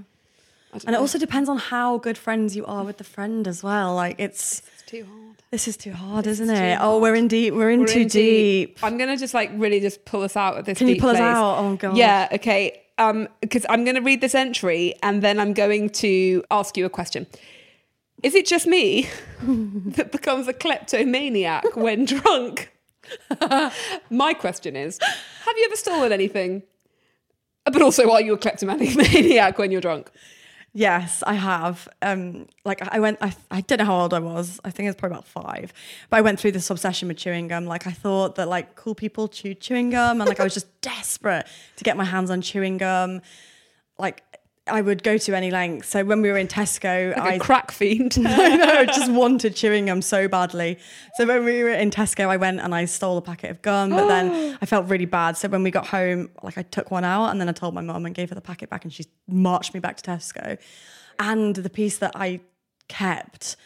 And 0.72 0.94
it 0.94 0.98
also 0.98 1.18
depends 1.18 1.48
on 1.48 1.58
how 1.58 1.98
good 1.98 2.16
friends 2.16 2.54
you 2.54 2.64
are 2.66 2.84
with 2.84 2.98
the 2.98 3.04
friend 3.04 3.48
as 3.48 3.62
well. 3.62 3.94
Like 3.94 4.16
it's 4.18 4.62
it's 4.74 4.82
too 4.90 5.04
hard. 5.04 5.36
this 5.50 5.66
is 5.66 5.76
too 5.76 5.92
hard, 5.92 6.26
isn't 6.26 6.48
is 6.48 6.58
it? 6.58 6.78
Oh, 6.80 7.00
we're 7.00 7.14
in 7.16 7.28
deep. 7.28 7.54
We're 7.54 7.70
in 7.70 7.80
We're 7.80 7.86
too 7.86 8.00
in 8.00 8.08
deep. 8.08 8.78
I'm 8.82 8.96
gonna 8.96 9.16
just 9.16 9.34
like 9.34 9.50
really 9.54 9.80
just 9.80 10.04
pull 10.04 10.22
us 10.22 10.36
out 10.36 10.56
of 10.58 10.64
this. 10.64 10.78
Can 10.78 10.88
you 10.88 10.94
deep 10.94 11.02
pull 11.02 11.10
us 11.10 11.18
out? 11.18 11.58
Oh, 11.58 11.76
God. 11.76 11.96
Yeah. 11.96 12.28
Okay. 12.32 12.82
Um, 12.98 13.28
because 13.40 13.66
I'm 13.68 13.84
gonna 13.84 14.02
read 14.02 14.20
this 14.20 14.34
entry 14.34 14.94
and 15.02 15.22
then 15.22 15.40
I'm 15.40 15.54
going 15.54 15.90
to 15.90 16.44
ask 16.50 16.76
you 16.76 16.86
a 16.86 16.90
question. 16.90 17.26
Is 18.22 18.34
it 18.34 18.46
just 18.46 18.66
me 18.66 19.08
that 19.42 20.12
becomes 20.12 20.46
a 20.46 20.52
kleptomaniac 20.52 21.74
when 21.74 22.04
drunk? 22.04 22.70
My 24.10 24.34
question 24.34 24.76
is: 24.76 24.98
Have 25.46 25.56
you 25.56 25.64
ever 25.64 25.76
stolen 25.76 26.12
anything? 26.12 26.62
But 27.64 27.82
also, 27.82 28.10
are 28.10 28.20
you 28.20 28.34
a 28.34 28.38
kleptomaniac 28.38 29.58
when 29.58 29.70
you're 29.72 29.80
drunk? 29.80 30.10
Yes, 30.72 31.24
I 31.26 31.34
have. 31.34 31.88
Um, 32.00 32.46
like 32.64 32.80
I 32.94 33.00
went, 33.00 33.18
I, 33.20 33.34
I 33.50 33.60
don't 33.62 33.78
know 33.78 33.84
how 33.84 34.00
old 34.02 34.14
I 34.14 34.20
was. 34.20 34.60
I 34.64 34.70
think 34.70 34.86
it 34.86 34.90
was 34.90 34.96
probably 34.96 35.16
about 35.16 35.26
five. 35.26 35.72
But 36.10 36.18
I 36.18 36.20
went 36.20 36.38
through 36.38 36.52
this 36.52 36.70
obsession 36.70 37.08
with 37.08 37.16
chewing 37.16 37.48
gum. 37.48 37.66
Like 37.66 37.88
I 37.88 37.90
thought 37.90 38.36
that 38.36 38.48
like 38.48 38.76
cool 38.76 38.94
people 38.94 39.26
chewed 39.26 39.60
chewing 39.60 39.90
gum, 39.90 40.20
and 40.20 40.28
like 40.28 40.38
I 40.38 40.44
was 40.44 40.54
just 40.54 40.68
desperate 40.80 41.46
to 41.76 41.84
get 41.84 41.96
my 41.96 42.04
hands 42.04 42.30
on 42.30 42.40
chewing 42.40 42.78
gum. 42.78 43.20
Like 43.98 44.22
I 44.70 44.80
would 44.80 45.02
go 45.02 45.18
to 45.18 45.34
any 45.36 45.50
length. 45.50 45.88
So 45.88 46.04
when 46.04 46.22
we 46.22 46.30
were 46.30 46.38
in 46.38 46.48
Tesco, 46.48 47.16
Like 47.16 47.32
I 47.32 47.34
a 47.34 47.38
crack 47.38 47.70
fiend. 47.70 48.16
I 48.24 48.56
know, 48.56 48.64
I 48.64 48.86
just 48.86 49.10
wanted 49.10 49.56
chewing 49.56 49.86
gum 49.86 50.02
so 50.02 50.28
badly. 50.28 50.78
So 51.16 51.26
when 51.26 51.44
we 51.44 51.62
were 51.62 51.70
in 51.70 51.90
Tesco, 51.90 52.28
I 52.28 52.36
went 52.36 52.60
and 52.60 52.74
I 52.74 52.84
stole 52.84 53.18
a 53.18 53.22
packet 53.22 53.50
of 53.50 53.62
gum, 53.62 53.90
but 53.90 54.08
then 54.08 54.58
I 54.62 54.66
felt 54.66 54.88
really 54.88 55.06
bad. 55.06 55.36
So 55.36 55.48
when 55.48 55.62
we 55.62 55.70
got 55.70 55.86
home, 55.86 56.30
like 56.42 56.58
I 56.58 56.62
took 56.62 56.90
one 56.90 57.04
out 57.04 57.30
and 57.30 57.40
then 57.40 57.48
I 57.48 57.52
told 57.52 57.74
my 57.74 57.82
mum 57.82 58.06
and 58.06 58.14
gave 58.14 58.28
her 58.30 58.34
the 58.34 58.40
packet 58.40 58.70
back 58.70 58.84
and 58.84 58.92
she 58.92 59.04
marched 59.28 59.74
me 59.74 59.80
back 59.80 59.96
to 59.98 60.10
Tesco. 60.10 60.58
And 61.18 61.54
the 61.54 61.70
piece 61.70 61.98
that 61.98 62.12
I 62.14 62.40
kept, 62.88 63.56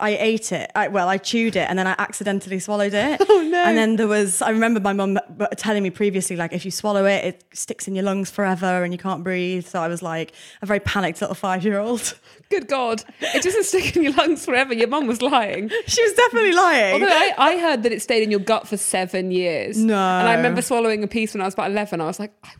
I 0.00 0.16
ate 0.16 0.52
it. 0.52 0.70
I, 0.74 0.88
well, 0.88 1.08
I 1.08 1.18
chewed 1.18 1.56
it 1.56 1.68
and 1.68 1.78
then 1.78 1.86
I 1.86 1.94
accidentally 1.98 2.58
swallowed 2.58 2.94
it. 2.94 3.20
Oh 3.30 3.42
no! 3.42 3.62
And 3.62 3.76
then 3.76 3.96
there 3.96 4.08
was. 4.08 4.42
I 4.42 4.50
remember 4.50 4.80
my 4.80 4.92
mum 4.92 5.18
telling 5.56 5.82
me 5.82 5.90
previously, 5.90 6.36
like 6.36 6.52
if 6.52 6.64
you 6.64 6.70
swallow 6.70 7.04
it, 7.04 7.24
it 7.24 7.44
sticks 7.52 7.86
in 7.86 7.94
your 7.94 8.04
lungs 8.04 8.30
forever 8.30 8.82
and 8.82 8.92
you 8.92 8.98
can't 8.98 9.22
breathe. 9.22 9.66
So 9.66 9.80
I 9.80 9.88
was 9.88 10.02
like 10.02 10.32
a 10.62 10.66
very 10.66 10.80
panicked 10.80 11.20
little 11.20 11.34
five 11.34 11.64
year 11.64 11.78
old. 11.78 12.18
Good 12.50 12.66
God. 12.66 13.04
It 13.20 13.42
doesn't 13.42 13.64
stick 13.64 13.96
in 13.96 14.02
your 14.02 14.12
lungs 14.14 14.44
forever. 14.44 14.74
Your 14.74 14.88
mum 14.88 15.06
was 15.06 15.22
lying. 15.22 15.68
she 15.86 16.02
was 16.02 16.12
definitely 16.14 16.52
lying. 16.52 16.94
Although 16.94 17.06
I, 17.14 17.34
I 17.38 17.58
heard 17.58 17.82
that 17.84 17.92
it 17.92 18.02
stayed 18.02 18.22
in 18.22 18.30
your 18.30 18.40
gut 18.40 18.66
for 18.66 18.76
seven 18.76 19.30
years. 19.30 19.76
No. 19.78 19.94
And 19.94 20.28
I 20.28 20.34
remember 20.34 20.60
swallowing 20.60 21.04
a 21.04 21.08
piece 21.08 21.32
when 21.32 21.40
I 21.40 21.44
was 21.44 21.54
about 21.54 21.70
11. 21.70 22.00
I 22.00 22.06
was 22.06 22.18
like, 22.18 22.32
I 22.42 22.48
will 22.48 22.52
have 22.52 22.59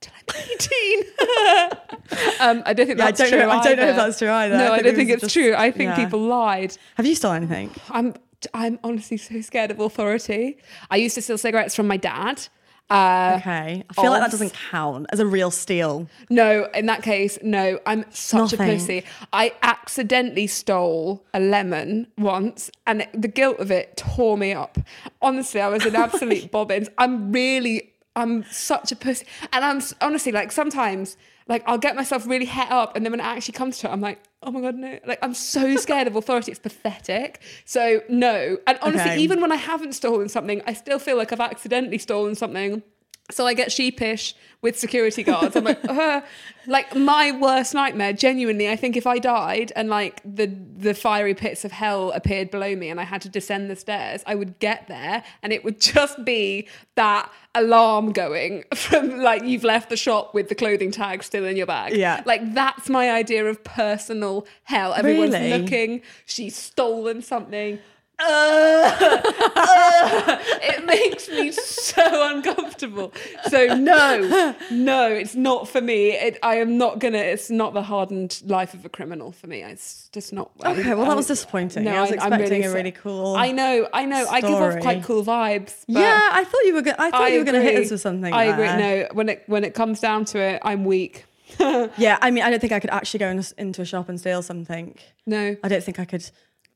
till 0.00 0.12
I'm 0.16 0.42
18. 0.52 0.98
um, 2.40 2.62
I 2.66 2.72
don't 2.74 2.86
think 2.86 2.98
Yeah, 2.98 3.04
I 3.04 3.10
that's 3.10 3.18
don't 3.20 3.28
true. 3.30 3.38
know- 3.40 3.50
I 3.50 3.62
don't 3.64 3.76
know 3.76 3.88
if 3.88 3.96
that's 3.96 4.18
true 4.18 4.30
either. 4.30 4.56
No, 4.56 4.72
I, 4.72 4.76
think 4.76 4.84
don't 4.84 4.92
it 4.92 4.96
think 4.96 5.10
it's 5.10 5.20
just- 5.22 5.34
true. 5.34 5.54
I 5.56 5.70
think 5.70 5.90
yeah. 5.90 5.96
people 6.04 6.20
lied. 6.20 6.76
Have 6.96 7.06
you 7.06 7.14
stolen 7.14 7.42
anything? 7.44 7.70
I'm 7.90 8.14
I'm 8.54 8.78
honestly 8.84 9.16
so 9.16 9.40
scared 9.40 9.70
of 9.72 9.80
authority. 9.80 10.58
I 10.90 10.96
used 10.96 11.16
to 11.16 11.22
steal 11.22 11.38
cigarettes 11.38 11.74
from 11.74 11.88
my 11.88 11.96
dad. 11.96 12.46
Uh, 12.90 13.34
Okay. 13.40 13.84
I 13.90 13.92
feel 14.00 14.10
like 14.12 14.22
that 14.22 14.30
doesn't 14.30 14.54
count 14.70 15.06
as 15.10 15.20
a 15.20 15.26
real 15.26 15.50
steal. 15.50 16.08
No, 16.30 16.68
in 16.72 16.86
that 16.86 17.02
case, 17.02 17.36
no. 17.42 17.78
I'm 17.84 18.04
such 18.10 18.52
a 18.54 18.56
pussy. 18.56 19.04
I 19.32 19.52
accidentally 19.62 20.46
stole 20.46 21.22
a 21.34 21.40
lemon 21.40 22.06
once, 22.16 22.70
and 22.86 23.02
it- 23.02 23.10
the 23.20 23.28
guilt 23.28 23.58
of 23.58 23.70
it 23.72 23.96
tore 23.96 24.38
me 24.38 24.52
up. 24.52 24.78
Honestly, 25.20 25.60
I 25.60 25.68
was 25.68 25.84
in 25.84 25.96
absolute 26.06 26.50
bobbins. 26.52 26.88
I'm 26.96 27.30
really, 27.32 27.92
I'm 28.18 28.44
such 28.50 28.92
a 28.92 28.96
pussy, 28.96 29.26
and 29.52 29.64
I'm 29.64 29.80
honestly 30.00 30.32
like 30.32 30.52
sometimes. 30.52 31.16
Like 31.46 31.62
I'll 31.66 31.78
get 31.78 31.96
myself 31.96 32.26
really 32.26 32.44
het 32.44 32.70
up, 32.70 32.94
and 32.94 33.06
then 33.06 33.10
when 33.12 33.20
it 33.20 33.24
actually 33.24 33.52
comes 33.54 33.78
to 33.78 33.88
it, 33.88 33.90
I'm 33.90 34.02
like, 34.02 34.18
"Oh 34.42 34.50
my 34.50 34.60
god, 34.60 34.74
no!" 34.74 34.98
Like 35.06 35.18
I'm 35.22 35.32
so 35.32 35.76
scared 35.86 36.06
of 36.06 36.14
authority; 36.14 36.50
it's 36.50 36.60
pathetic. 36.60 37.40
So 37.64 38.02
no, 38.10 38.58
and 38.66 38.78
honestly, 38.82 39.12
Okay. 39.12 39.20
even 39.20 39.40
when 39.40 39.50
I 39.50 39.56
haven't 39.56 39.94
stolen 39.94 40.28
something, 40.28 40.60
I 40.66 40.74
still 40.74 40.98
feel 40.98 41.16
like 41.16 41.32
I've 41.32 41.40
accidentally 41.40 41.96
stolen 41.98 42.34
something. 42.34 42.82
So 43.30 43.46
I 43.46 43.52
get 43.54 43.70
sheepish 43.70 44.34
with 44.62 44.78
security 44.78 45.22
guards. 45.22 45.54
I'm 45.54 45.64
like, 45.64 45.84
uh, 45.86 46.22
like 46.66 46.96
my 46.96 47.30
worst 47.32 47.74
nightmare. 47.74 48.12
Genuinely, 48.14 48.70
I 48.70 48.74
think 48.76 48.96
if 48.96 49.06
I 49.06 49.18
died 49.18 49.70
and 49.76 49.88
like 49.90 50.20
the 50.24 50.46
the 50.46 50.94
fiery 50.94 51.34
pits 51.34 51.64
of 51.64 51.70
hell 51.72 52.10
appeared 52.12 52.50
below 52.50 52.74
me 52.74 52.88
and 52.88 52.98
I 52.98 53.04
had 53.04 53.20
to 53.22 53.28
descend 53.28 53.70
the 53.70 53.76
stairs, 53.76 54.22
I 54.26 54.34
would 54.34 54.58
get 54.60 54.88
there 54.88 55.22
and 55.42 55.52
it 55.52 55.62
would 55.62 55.78
just 55.94 56.24
be 56.24 56.68
that 56.94 57.30
alarm 57.54 58.12
going 58.12 58.64
from 58.74 59.18
like 59.20 59.42
you've 59.44 59.64
left 59.64 59.90
the 59.90 59.96
shop 59.96 60.32
with 60.34 60.48
the 60.48 60.54
clothing 60.54 60.90
tag 60.90 61.22
still 61.22 61.44
in 61.44 61.56
your 61.56 61.66
bag. 61.66 61.94
Yeah. 61.94 62.22
like 62.24 62.54
that's 62.54 62.88
my 62.88 63.10
idea 63.10 63.44
of 63.44 63.62
personal 63.62 64.46
hell. 64.64 64.94
Everyone's 64.94 65.34
Really? 65.34 65.58
looking. 65.58 66.02
She's 66.24 66.56
stolen 66.56 67.20
something. 67.20 67.78
Uh, 68.20 68.96
uh, 69.56 70.38
it 70.62 70.84
makes 70.84 71.28
me 71.28 71.52
so 71.52 72.34
uncomfortable. 72.34 73.12
So 73.48 73.74
no, 73.76 74.54
no, 74.70 75.06
it's 75.12 75.34
not 75.34 75.68
for 75.68 75.80
me. 75.80 76.12
It, 76.12 76.38
I 76.42 76.56
am 76.56 76.78
not 76.78 76.98
gonna. 76.98 77.18
It's 77.18 77.50
not 77.50 77.74
the 77.74 77.82
hardened 77.82 78.42
life 78.44 78.74
of 78.74 78.84
a 78.84 78.88
criminal 78.88 79.30
for 79.32 79.46
me. 79.46 79.62
It's 79.62 80.08
just 80.12 80.32
not. 80.32 80.50
Okay, 80.64 80.94
well, 80.94 81.06
that 81.06 81.16
was 81.16 81.26
I- 81.26 81.34
disappointing. 81.34 81.86
I 81.86 82.00
was 82.00 82.10
I'm 82.10 82.32
expecting 82.32 82.64
a 82.64 82.72
really 82.72 82.92
cool 82.92 83.36
I 83.36 83.52
know, 83.52 83.88
I 83.92 84.04
know. 84.04 84.26
I 84.28 84.40
give 84.40 84.50
off 84.50 84.80
quite 84.80 85.04
cool 85.04 85.24
vibes. 85.24 85.84
but 85.86 86.00
yeah, 86.00 86.30
I 86.32 86.44
thought 86.44 86.62
you 86.64 86.74
were. 86.74 86.82
Go- 86.82 86.94
I 86.98 87.10
thought 87.10 87.22
I 87.22 87.28
you 87.28 87.38
were 87.38 87.44
going 87.44 87.54
to 87.54 87.62
hit 87.62 87.74
agree. 87.74 87.84
us 87.84 87.90
with 87.90 88.00
something. 88.00 88.32
I 88.32 88.46
there. 88.46 88.54
agree. 88.54 88.82
No, 88.82 89.08
when 89.12 89.28
it 89.28 89.44
when 89.46 89.64
it 89.64 89.74
comes 89.74 90.00
down 90.00 90.24
to 90.26 90.38
it, 90.40 90.60
I'm 90.64 90.84
weak. 90.84 91.24
Yeah, 91.96 92.18
I 92.20 92.30
mean, 92.30 92.44
I 92.44 92.50
don't 92.50 92.60
think 92.60 92.72
I 92.72 92.80
could 92.80 92.90
actually 92.90 93.18
go 93.18 93.28
in, 93.28 93.42
into 93.56 93.82
a 93.82 93.84
shop 93.84 94.08
and 94.08 94.20
steal 94.20 94.42
something. 94.42 94.96
No, 95.26 95.56
I 95.62 95.68
don't 95.68 95.82
think 95.82 95.98
I 95.98 96.04
could. 96.04 96.28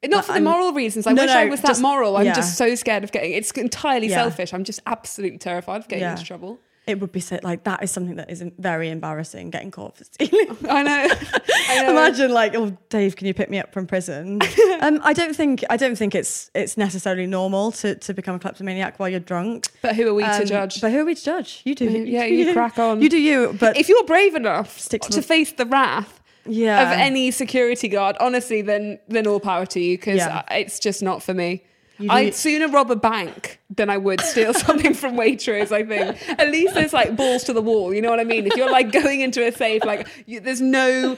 Not 0.05 0.25
for 0.25 0.33
the 0.33 0.35
I'm- 0.35 0.45
moral 0.45 0.73
reasons. 0.73 1.07
I 1.07 1.13
No, 1.13 1.23
wish 1.23 1.31
no, 1.31 1.39
I 1.39 1.45
was 1.47 1.61
that 1.63 1.79
moral. 1.81 2.17
I'm 2.17 2.27
yeah. 2.27 2.35
just 2.35 2.57
so 2.57 2.75
scared 2.75 3.05
of 3.05 3.13
getting. 3.13 3.33
It's 3.33 3.51
entirely 3.53 4.09
Yeah. 4.09 4.17
selfish. 4.23 4.53
I'm 4.53 4.65
just 4.65 4.81
absolutely 4.87 5.39
terrified 5.39 5.81
of 5.83 5.89
getting 5.89 6.03
Yeah. 6.03 6.13
into 6.13 6.25
trouble. 6.25 6.59
It 6.85 6.99
would 6.99 7.13
be 7.13 7.21
so, 7.21 7.39
like 7.45 7.63
that 7.63 7.85
is 7.85 7.93
something 7.93 8.17
that 8.17 8.29
is 8.29 8.43
very 8.59 8.91
embarrassing. 8.91 9.51
Getting 9.51 9.71
caught 9.71 9.97
for 9.97 10.03
stealing. 10.03 10.57
I 10.69 10.83
know. 10.83 11.09
I 11.69 11.83
know. 11.85 11.91
Imagine 11.93 12.33
like, 12.33 12.57
oh, 12.57 12.77
Dave, 12.89 13.15
can 13.15 13.29
you 13.29 13.35
pick 13.35 13.49
me 13.49 13.61
up 13.61 13.73
from 13.73 13.87
prison? 13.87 14.41
um, 14.81 15.01
I 15.05 15.13
don't 15.13 15.37
think 15.37 15.63
I 15.71 15.77
don't 15.77 15.95
think 15.97 16.13
it's 16.17 16.51
it's 16.57 16.77
necessarily 16.77 17.27
normal 17.29 17.71
to, 17.73 17.95
to 17.95 18.13
become 18.13 18.35
a 18.35 18.39
kleptomaniac 18.41 18.99
while 18.99 19.09
you're 19.09 19.21
drunk. 19.21 19.69
But 19.81 19.95
who 19.95 20.09
are 20.09 20.15
we 20.15 20.25
to 20.25 20.41
Um, 20.41 20.45
judge? 20.47 20.81
But 20.81 20.91
who 20.91 20.99
are 20.99 21.05
we 21.05 21.15
to 21.15 21.23
judge? 21.25 21.61
You 21.65 21.77
do. 21.77 21.85
Yeah, 21.89 22.25
you 22.25 22.53
crack 22.53 22.77
on. 22.81 23.01
You 23.01 23.09
do 23.09 23.19
you. 23.21 23.57
But 23.61 23.77
if 23.77 23.89
you're 23.89 24.03
brave 24.03 24.35
enough 24.35 24.81
Stick 24.81 25.03
to 25.03 25.11
to, 25.11 25.23
face 25.23 25.53
the 25.53 25.67
wrath 25.67 26.21
Yeah. 26.47 26.83
of 26.93 26.99
any 26.99 27.31
security 27.31 27.89
guard, 27.89 28.17
honestly, 28.21 28.63
then 28.63 28.99
then 29.09 29.27
all 29.27 29.41
power 29.41 29.67
to 29.67 29.81
you 29.81 29.97
because 29.97 30.17
Yeah. 30.19 30.43
it's 30.51 30.79
just 30.79 31.03
not 31.03 31.23
for 31.23 31.35
me. 31.35 31.63
I'd 32.09 32.35
sooner 32.35 32.67
rob 32.67 32.91
a 32.91 32.97
bank 32.97 33.61
than 33.71 33.89
I 33.89 33.97
would 33.97 34.21
steal 34.23 34.53
something 34.67 34.93
from 34.93 35.17
Waitrose. 35.17 35.71
I 35.71 35.85
think 35.85 36.29
at 36.41 36.49
least 36.51 36.75
there's 36.75 36.93
like 36.93 37.15
balls 37.17 37.45
to 37.45 37.53
the 37.53 37.63
wall. 37.63 37.95
You 37.95 38.03
know 38.03 38.11
what 38.11 38.19
I 38.19 38.25
mean? 38.25 38.45
If 38.47 38.57
you're 38.57 38.71
like 38.71 38.91
going 38.91 39.21
into 39.21 39.47
a 39.47 39.53
safe, 39.53 39.85
like 39.85 40.09
you, 40.27 40.41
there's 40.41 40.61
no. 40.61 41.17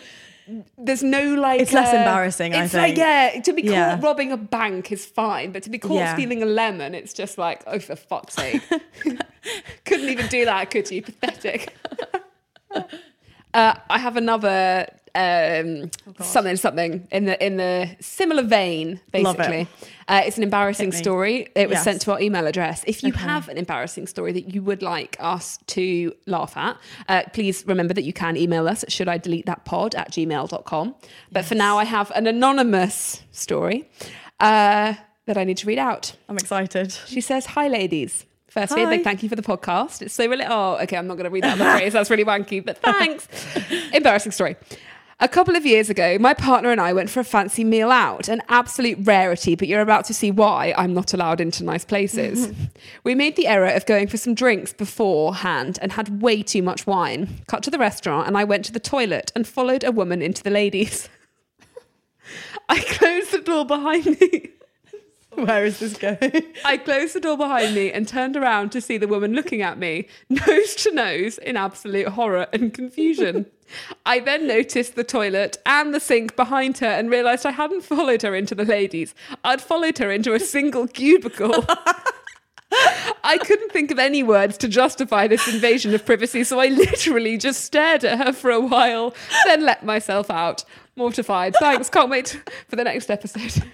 There's 0.77 1.03
no 1.03 1.37
like. 1.37 1.63
It's 1.63 1.73
less 1.73 1.89
embarrassing, 1.95 2.55
I 2.55 2.65
It's 2.65 2.75
like 2.75 2.97
think. 2.97 2.99
yeah, 2.99 3.41
to 3.41 3.53
be 3.55 3.63
caught 3.63 3.71
Yeah. 3.73 3.99
robbing 4.03 4.31
a 4.31 4.37
bank 4.37 4.93
is 4.93 5.07
fine, 5.07 5.53
but 5.53 5.63
to 5.63 5.71
be 5.71 5.79
caught 5.79 5.95
Yeah. 5.95 6.15
stealing 6.15 6.43
a 6.43 6.47
lemon, 6.47 6.95
it's 6.95 7.15
just 7.15 7.39
like 7.39 7.63
oh 7.67 7.79
for 7.79 7.97
fuck's 7.97 8.35
sake, 8.35 8.61
couldn't 9.87 10.09
even 10.11 10.27
do 10.27 10.45
that, 10.45 10.71
could 10.71 10.91
you? 10.91 11.01
Pathetic. 11.01 11.75
Uh, 13.55 13.75
I 13.89 13.99
have 14.01 14.17
another 14.17 14.87
um, 15.15 15.91
something 16.21 16.57
something 16.57 17.07
in 17.11 17.25
the 17.27 17.45
in 17.45 17.57
the 17.57 17.97
similar 18.01 18.43
vein, 18.43 19.01
Love 19.15 19.35
it. 19.37 19.39
basically. 19.39 19.69
Uh, 20.07 20.23
it's 20.27 20.37
an 20.37 20.43
embarrassing 20.43 20.93
story. 20.93 21.49
It 21.55 21.69
was 21.69 21.77
Yes. 21.77 21.85
sent 21.85 22.03
to 22.03 22.13
our 22.13 22.21
email 22.21 22.47
address. 22.47 22.85
If 22.87 23.03
you 23.03 23.11
Okay. 23.11 23.21
have 23.23 23.49
an 23.49 23.57
embarrassing 23.57 24.07
story 24.07 24.33
that 24.33 24.53
you 24.55 24.61
would 24.63 24.83
like 24.83 25.17
us 25.19 25.59
to 25.69 26.13
laugh 26.27 26.57
at, 26.57 26.77
uh, 27.09 27.23
please 27.33 27.65
remember 27.67 27.95
that 27.95 28.03
you 28.05 28.13
can 28.13 28.37
email 28.37 28.69
us 28.69 28.83
at 28.83 28.93
should 28.93 29.09
I 29.09 29.17
delete 29.19 29.47
that 29.47 29.65
pod 29.65 29.95
at 29.95 30.11
gmail.com. 30.11 30.95
But 31.33 31.45
for 31.47 31.55
now, 31.55 31.79
I 31.79 31.85
have 31.85 32.11
an 32.15 32.27
anonymous 32.27 33.23
story 33.33 33.89
uh, 34.41 34.95
that 35.27 35.39
I 35.39 35.45
need 35.45 35.57
to 35.59 35.67
read 35.67 35.79
out. 35.79 36.13
I'm 36.29 36.37
excited. 36.37 36.93
She 37.07 37.21
says, 37.23 37.47
Hi, 37.47 37.69
ladies. 37.69 38.27
Firstly, 38.49 38.85
a 38.85 38.89
big 38.89 39.03
thank 39.03 39.23
you 39.25 39.29
for 39.29 39.35
the 39.35 39.43
podcast. 39.43 40.01
It's 40.03 40.15
so 40.15 40.29
really, 40.29 40.45
oh, 40.47 40.77
okay, 40.83 40.97
I'm 40.97 41.09
not 41.09 41.15
going 41.15 41.25
to 41.25 41.31
read 41.31 41.43
that 41.43 41.59
the 41.59 41.65
phrase. 41.79 41.93
That's 41.93 42.09
really 42.11 42.25
wanky, 42.25 42.65
but 42.65 42.79
thanks. 42.79 43.27
Embarrassing 43.93 44.31
story. 44.33 44.55
A 45.21 45.29
couple 45.29 45.55
of 45.55 45.65
years 45.65 45.91
ago, 45.91 46.19
my 46.19 46.35
partner 46.35 46.71
and 46.71 46.81
I 46.81 46.93
went 46.93 47.09
for 47.09 47.21
a 47.21 47.25
fancy 47.25 47.63
meal 47.63 47.93
out, 47.93 48.29
an 48.29 48.43
absolute 48.49 48.99
rarity, 49.01 49.55
but 49.55 49.69
you're 49.69 49.81
about 49.81 50.05
to 50.07 50.15
see 50.15 50.33
why 50.33 50.75
I'm 50.77 50.93
not 50.93 51.15
allowed 51.15 51.41
into 51.41 51.63
nice 51.63 51.85
places. 51.85 52.53
we 53.05 53.15
made 53.15 53.37
the 53.37 53.47
error 53.47 53.69
of 53.69 53.87
going 53.87 54.09
for 54.09 54.17
some 54.17 54.35
drinks 54.35 54.73
beforehand 54.73 55.79
and 55.81 55.93
had 55.93 56.21
way 56.21 56.43
too 56.43 56.63
much 56.63 56.87
wine. 56.87 57.43
Cut 57.47 57.63
to 57.63 57.71
the 57.71 57.79
restaurant, 57.79 58.27
and 58.27 58.37
I 58.37 58.43
went 58.43 58.65
to 58.65 58.73
the 58.73 58.81
toilet 58.81 59.31
and 59.37 59.47
followed 59.47 59.85
a 59.85 59.93
woman 59.93 60.21
into 60.21 60.43
the 60.43 60.51
ladies. 60.51 61.09
I 62.69 62.81
closed 62.81 63.31
the 63.31 63.41
door 63.41 63.65
behind 63.65 64.07
me. 64.21 64.51
Where 65.35 65.65
is 65.65 65.79
this 65.79 65.97
going? 65.97 66.43
I 66.65 66.77
closed 66.77 67.15
the 67.15 67.21
door 67.21 67.37
behind 67.37 67.75
me 67.75 67.93
and 67.93 68.07
turned 68.07 68.37
around 68.37 68.71
to 68.73 68.81
see 68.81 68.99
the 68.99 69.09
woman 69.09 69.33
looking 69.33 69.63
at 69.63 69.79
me, 69.79 70.09
nose 70.29 70.75
to 70.77 70.93
nose, 70.93 71.39
in 71.39 71.57
absolute 71.57 72.09
horror 72.09 72.49
and 72.53 72.75
confusion. 72.75 73.47
I 74.07 74.21
then 74.21 74.47
noticed 74.47 74.95
the 74.95 75.05
toilet 75.05 75.59
and 75.67 75.95
the 75.95 76.01
sink 76.01 76.37
behind 76.37 76.79
her 76.79 76.87
and 76.87 77.11
realised 77.11 77.47
I 77.47 77.53
hadn't 77.53 77.83
followed 77.83 78.23
her 78.23 78.35
into 78.35 78.55
the 78.55 78.65
ladies. 78.65 79.15
I'd 79.43 79.61
followed 79.61 79.99
her 79.99 80.11
into 80.11 80.35
a 80.35 80.41
single 80.41 80.87
cubicle. 80.87 81.65
I 83.25 83.39
couldn't 83.39 83.73
think 83.73 83.91
of 83.91 83.99
any 83.99 84.23
words 84.23 84.59
to 84.59 84.69
justify 84.69 85.27
this 85.27 85.47
invasion 85.53 85.95
of 85.95 86.05
privacy, 86.05 86.45
so 86.45 86.61
I 86.61 86.69
literally 86.69 87.39
just 87.39 87.65
stared 87.65 88.05
at 88.05 88.19
her 88.25 88.33
for 88.33 88.51
a 88.51 88.61
while, 88.61 89.15
then 89.45 89.65
let 89.65 89.85
myself 89.85 90.31
out. 90.31 90.65
Mortified. 90.97 91.55
Thanks. 91.59 91.91
Can't 91.91 92.09
wait 92.09 92.41
for 92.69 92.77
the 92.77 92.85
next 92.85 93.11
episode. 93.11 93.65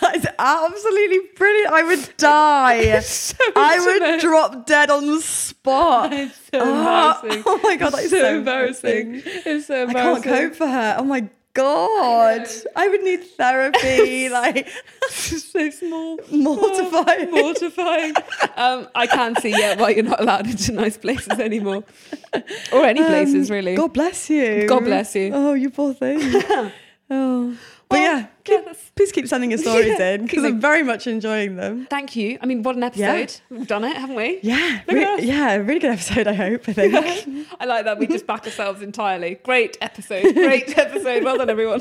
That's 0.00 0.26
absolutely 0.38 1.18
brilliant. 1.36 1.72
I 1.72 1.82
would 1.82 2.08
die. 2.18 3.00
so 3.00 3.34
I 3.56 3.78
would 3.80 4.20
drop 4.20 4.64
dead 4.66 4.88
on 4.90 5.06
the 5.06 5.20
spot. 5.20 6.12
It's 6.12 6.36
so 6.36 6.60
Oh, 6.60 7.14
embarrassing. 7.20 7.42
oh 7.46 7.60
my 7.64 7.76
God, 7.76 7.90
that 7.94 8.04
is 8.04 8.10
so, 8.10 8.20
so 8.20 8.36
embarrassing. 8.38 9.14
embarrassing. 9.16 9.42
It's 9.52 9.66
so 9.66 9.88
I 9.88 9.92
can't 9.92 10.22
cope 10.24 10.54
for 10.54 10.68
her. 10.68 10.96
Oh 10.98 11.04
my 11.04 11.28
god. 11.58 12.46
I 12.76 12.88
would 12.88 13.02
need 13.02 13.24
therapy. 13.36 14.28
like 14.40 14.68
so 15.10 15.70
small. 15.70 16.18
mortifying. 16.30 17.30
Mortifying. 17.42 18.14
Um, 18.56 18.88
I 18.94 19.06
can't 19.06 19.38
see 19.38 19.50
yet 19.50 19.78
why 19.78 19.90
you're 19.90 20.04
not 20.04 20.20
allowed 20.20 20.46
into 20.46 20.72
nice 20.72 20.96
places 20.96 21.38
anymore. 21.38 21.84
Or 22.72 22.84
any 22.84 23.02
places, 23.02 23.50
Um, 23.50 23.54
really. 23.56 23.74
God 23.74 23.92
bless 23.92 24.30
you. 24.30 24.66
God 24.68 24.84
bless 24.84 25.14
you. 25.14 25.30
Oh, 25.34 25.54
you 25.54 25.70
poor 25.70 25.94
thing. 25.94 26.20
oh. 27.10 27.56
But 27.90 28.00
oh, 28.00 28.02
yeah, 28.02 28.26
keep, 28.44 28.64
that's- 28.66 28.90
Please 28.96 29.12
keep 29.12 29.26
sending 29.28 29.50
your 29.50 29.58
stories 29.58 29.86
Yeah, 29.98 30.10
in 30.14 30.22
because 30.26 30.44
I'm 30.44 30.60
very 30.60 30.82
much 30.82 31.06
enjoying 31.06 31.56
them. 31.56 31.86
Thank 31.88 32.16
you. 32.16 32.36
I 32.42 32.46
mean, 32.46 32.62
what 32.62 32.76
an 32.76 32.82
episode. 32.82 33.40
We've 33.48 33.66
done 33.66 33.82
it, 33.84 33.96
haven't 33.96 34.14
we? 34.16 34.40
Yeah, 34.42 34.82
re- 34.88 35.22
yeah, 35.22 35.54
really 35.56 35.80
good 35.80 35.92
episode. 35.92 36.26
I 36.26 36.34
hope. 36.34 36.68
I 36.68 36.72
think. 36.74 37.48
I 37.60 37.64
like 37.64 37.86
that. 37.86 37.98
We 37.98 38.06
just 38.06 38.26
back 38.26 38.44
ourselves 38.44 38.82
entirely. 38.82 39.36
Great 39.42 39.78
episode. 39.80 40.22
Great 40.34 40.76
episode. 40.76 41.24
Well 41.24 41.38
done, 41.38 41.48
everyone. 41.48 41.80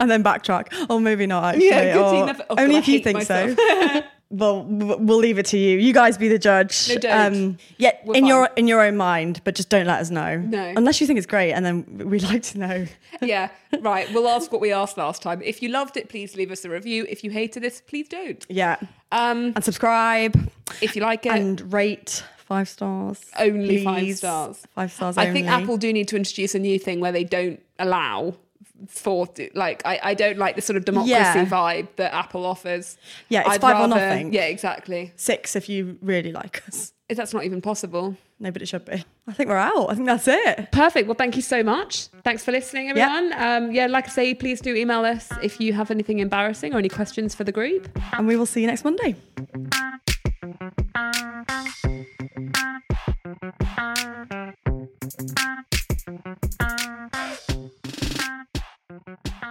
and 0.00 0.10
then 0.10 0.24
backtrack. 0.24 0.72
Or 0.88 1.00
maybe 1.00 1.26
not. 1.26 1.44
Actually. 1.44 1.68
Yeah, 1.68 1.92
good 1.92 2.30
or. 2.40 2.46
Oh, 2.50 2.54
only 2.58 2.74
God, 2.74 2.78
if 2.78 2.88
you 2.88 3.00
think 3.00 3.18
myself. 3.18 3.56
so. 3.58 4.02
Well, 4.30 4.64
we'll 4.64 5.18
leave 5.18 5.38
it 5.38 5.46
to 5.46 5.58
you. 5.58 5.78
You 5.78 5.92
guys 5.92 6.18
be 6.18 6.28
the 6.28 6.38
judge. 6.38 6.88
No, 6.88 6.96
don't. 6.96 7.60
yeah, 7.78 7.92
We're 8.04 8.16
in 8.16 8.26
your 8.26 8.48
in 8.56 8.66
your 8.66 8.80
own 8.80 8.96
mind, 8.96 9.40
but 9.44 9.54
just 9.54 9.68
don't 9.68 9.86
let 9.86 10.00
us 10.00 10.10
know. 10.10 10.38
No. 10.38 10.72
unless 10.76 11.00
you 11.00 11.06
think 11.06 11.18
it's 11.18 11.26
great, 11.26 11.52
and 11.52 11.64
then 11.64 11.84
we'd 12.08 12.24
like 12.24 12.42
to 12.44 12.58
know. 12.58 12.86
yeah, 13.22 13.50
right. 13.80 14.12
We'll 14.12 14.28
ask 14.28 14.50
what 14.50 14.60
we 14.60 14.72
asked 14.72 14.96
last 14.96 15.22
time. 15.22 15.42
If 15.42 15.62
you 15.62 15.68
loved 15.68 15.96
it, 15.96 16.08
please 16.08 16.34
leave 16.34 16.50
us 16.50 16.64
a 16.64 16.70
review. 16.70 17.06
If 17.08 17.22
you 17.22 17.30
hated 17.30 17.64
us, 17.64 17.80
please 17.80 18.08
don't. 18.08 18.44
Yeah, 18.48 18.76
Um, 19.12 19.52
and 19.54 19.62
subscribe 19.64 20.50
if 20.80 20.96
you 20.96 21.02
like 21.02 21.24
it, 21.24 21.32
and 21.32 21.72
rate 21.72 22.24
five 22.36 22.68
stars. 22.68 23.20
only 23.38 23.84
five 23.84 24.16
stars. 24.16 24.66
Five 24.74 24.92
stars. 24.92 25.18
I 25.18 25.32
think. 25.32 25.46
Apple 25.46 25.76
do 25.76 25.92
need 25.92 26.08
to 26.08 26.16
introduce 26.16 26.54
a 26.56 26.58
new 26.58 26.78
thing 26.80 26.98
where 26.98 27.12
they 27.12 27.24
don't 27.24 27.60
allow 27.78 28.34
for 28.88 29.28
like 29.54 29.82
I, 29.84 30.00
I 30.02 30.14
don't 30.14 30.38
like 30.38 30.56
the 30.56 30.62
sort 30.62 30.76
of 30.76 30.84
democracy 30.84 31.10
Yeah. 31.12 31.44
vibe 31.46 31.88
that 31.96 32.12
Apple 32.14 32.44
offers. 32.44 32.96
Yeah, 33.28 33.40
it's 33.40 33.50
I'd 33.50 33.60
five 33.60 33.80
or 33.80 33.88
nothing. 33.88 34.32
Yeah, 34.32 34.42
exactly. 34.44 35.12
six 35.16 35.56
if 35.56 35.68
you 35.68 35.98
really 36.02 36.32
like 36.32 36.62
us. 36.68 36.92
If 37.08 37.16
That's 37.16 37.32
not 37.32 37.44
even 37.44 37.60
possible. 37.60 38.16
No, 38.40 38.50
but 38.50 38.62
it 38.62 38.66
should 38.66 38.84
be. 38.84 39.04
I 39.28 39.32
think 39.32 39.48
we're 39.48 39.56
out. 39.56 39.86
I 39.90 39.94
think 39.94 40.06
that's 40.06 40.26
it. 40.28 40.72
Perfect. 40.72 41.06
Well, 41.06 41.14
thank 41.14 41.36
you 41.36 41.42
so 41.42 41.62
much. 41.62 42.08
Thanks 42.24 42.44
for 42.44 42.50
listening, 42.52 42.90
everyone. 42.90 43.32
Um, 43.32 43.70
yeah, 43.72 43.86
like 43.86 44.06
I 44.06 44.10
say, 44.10 44.34
please 44.34 44.60
do 44.60 44.74
email 44.74 45.04
us 45.04 45.28
if 45.42 45.60
you 45.60 45.72
have 45.72 45.90
anything 45.90 46.18
embarrassing 46.18 46.74
or 46.74 46.78
any 46.78 46.88
questions 46.88 47.34
for 47.34 47.44
the 47.44 47.52
group. 47.52 47.88
And 48.12 48.26
we 48.26 48.36
will 48.36 48.44
see 48.44 48.60
you 48.60 48.66
next 48.66 48.84
Monday. 48.84 49.14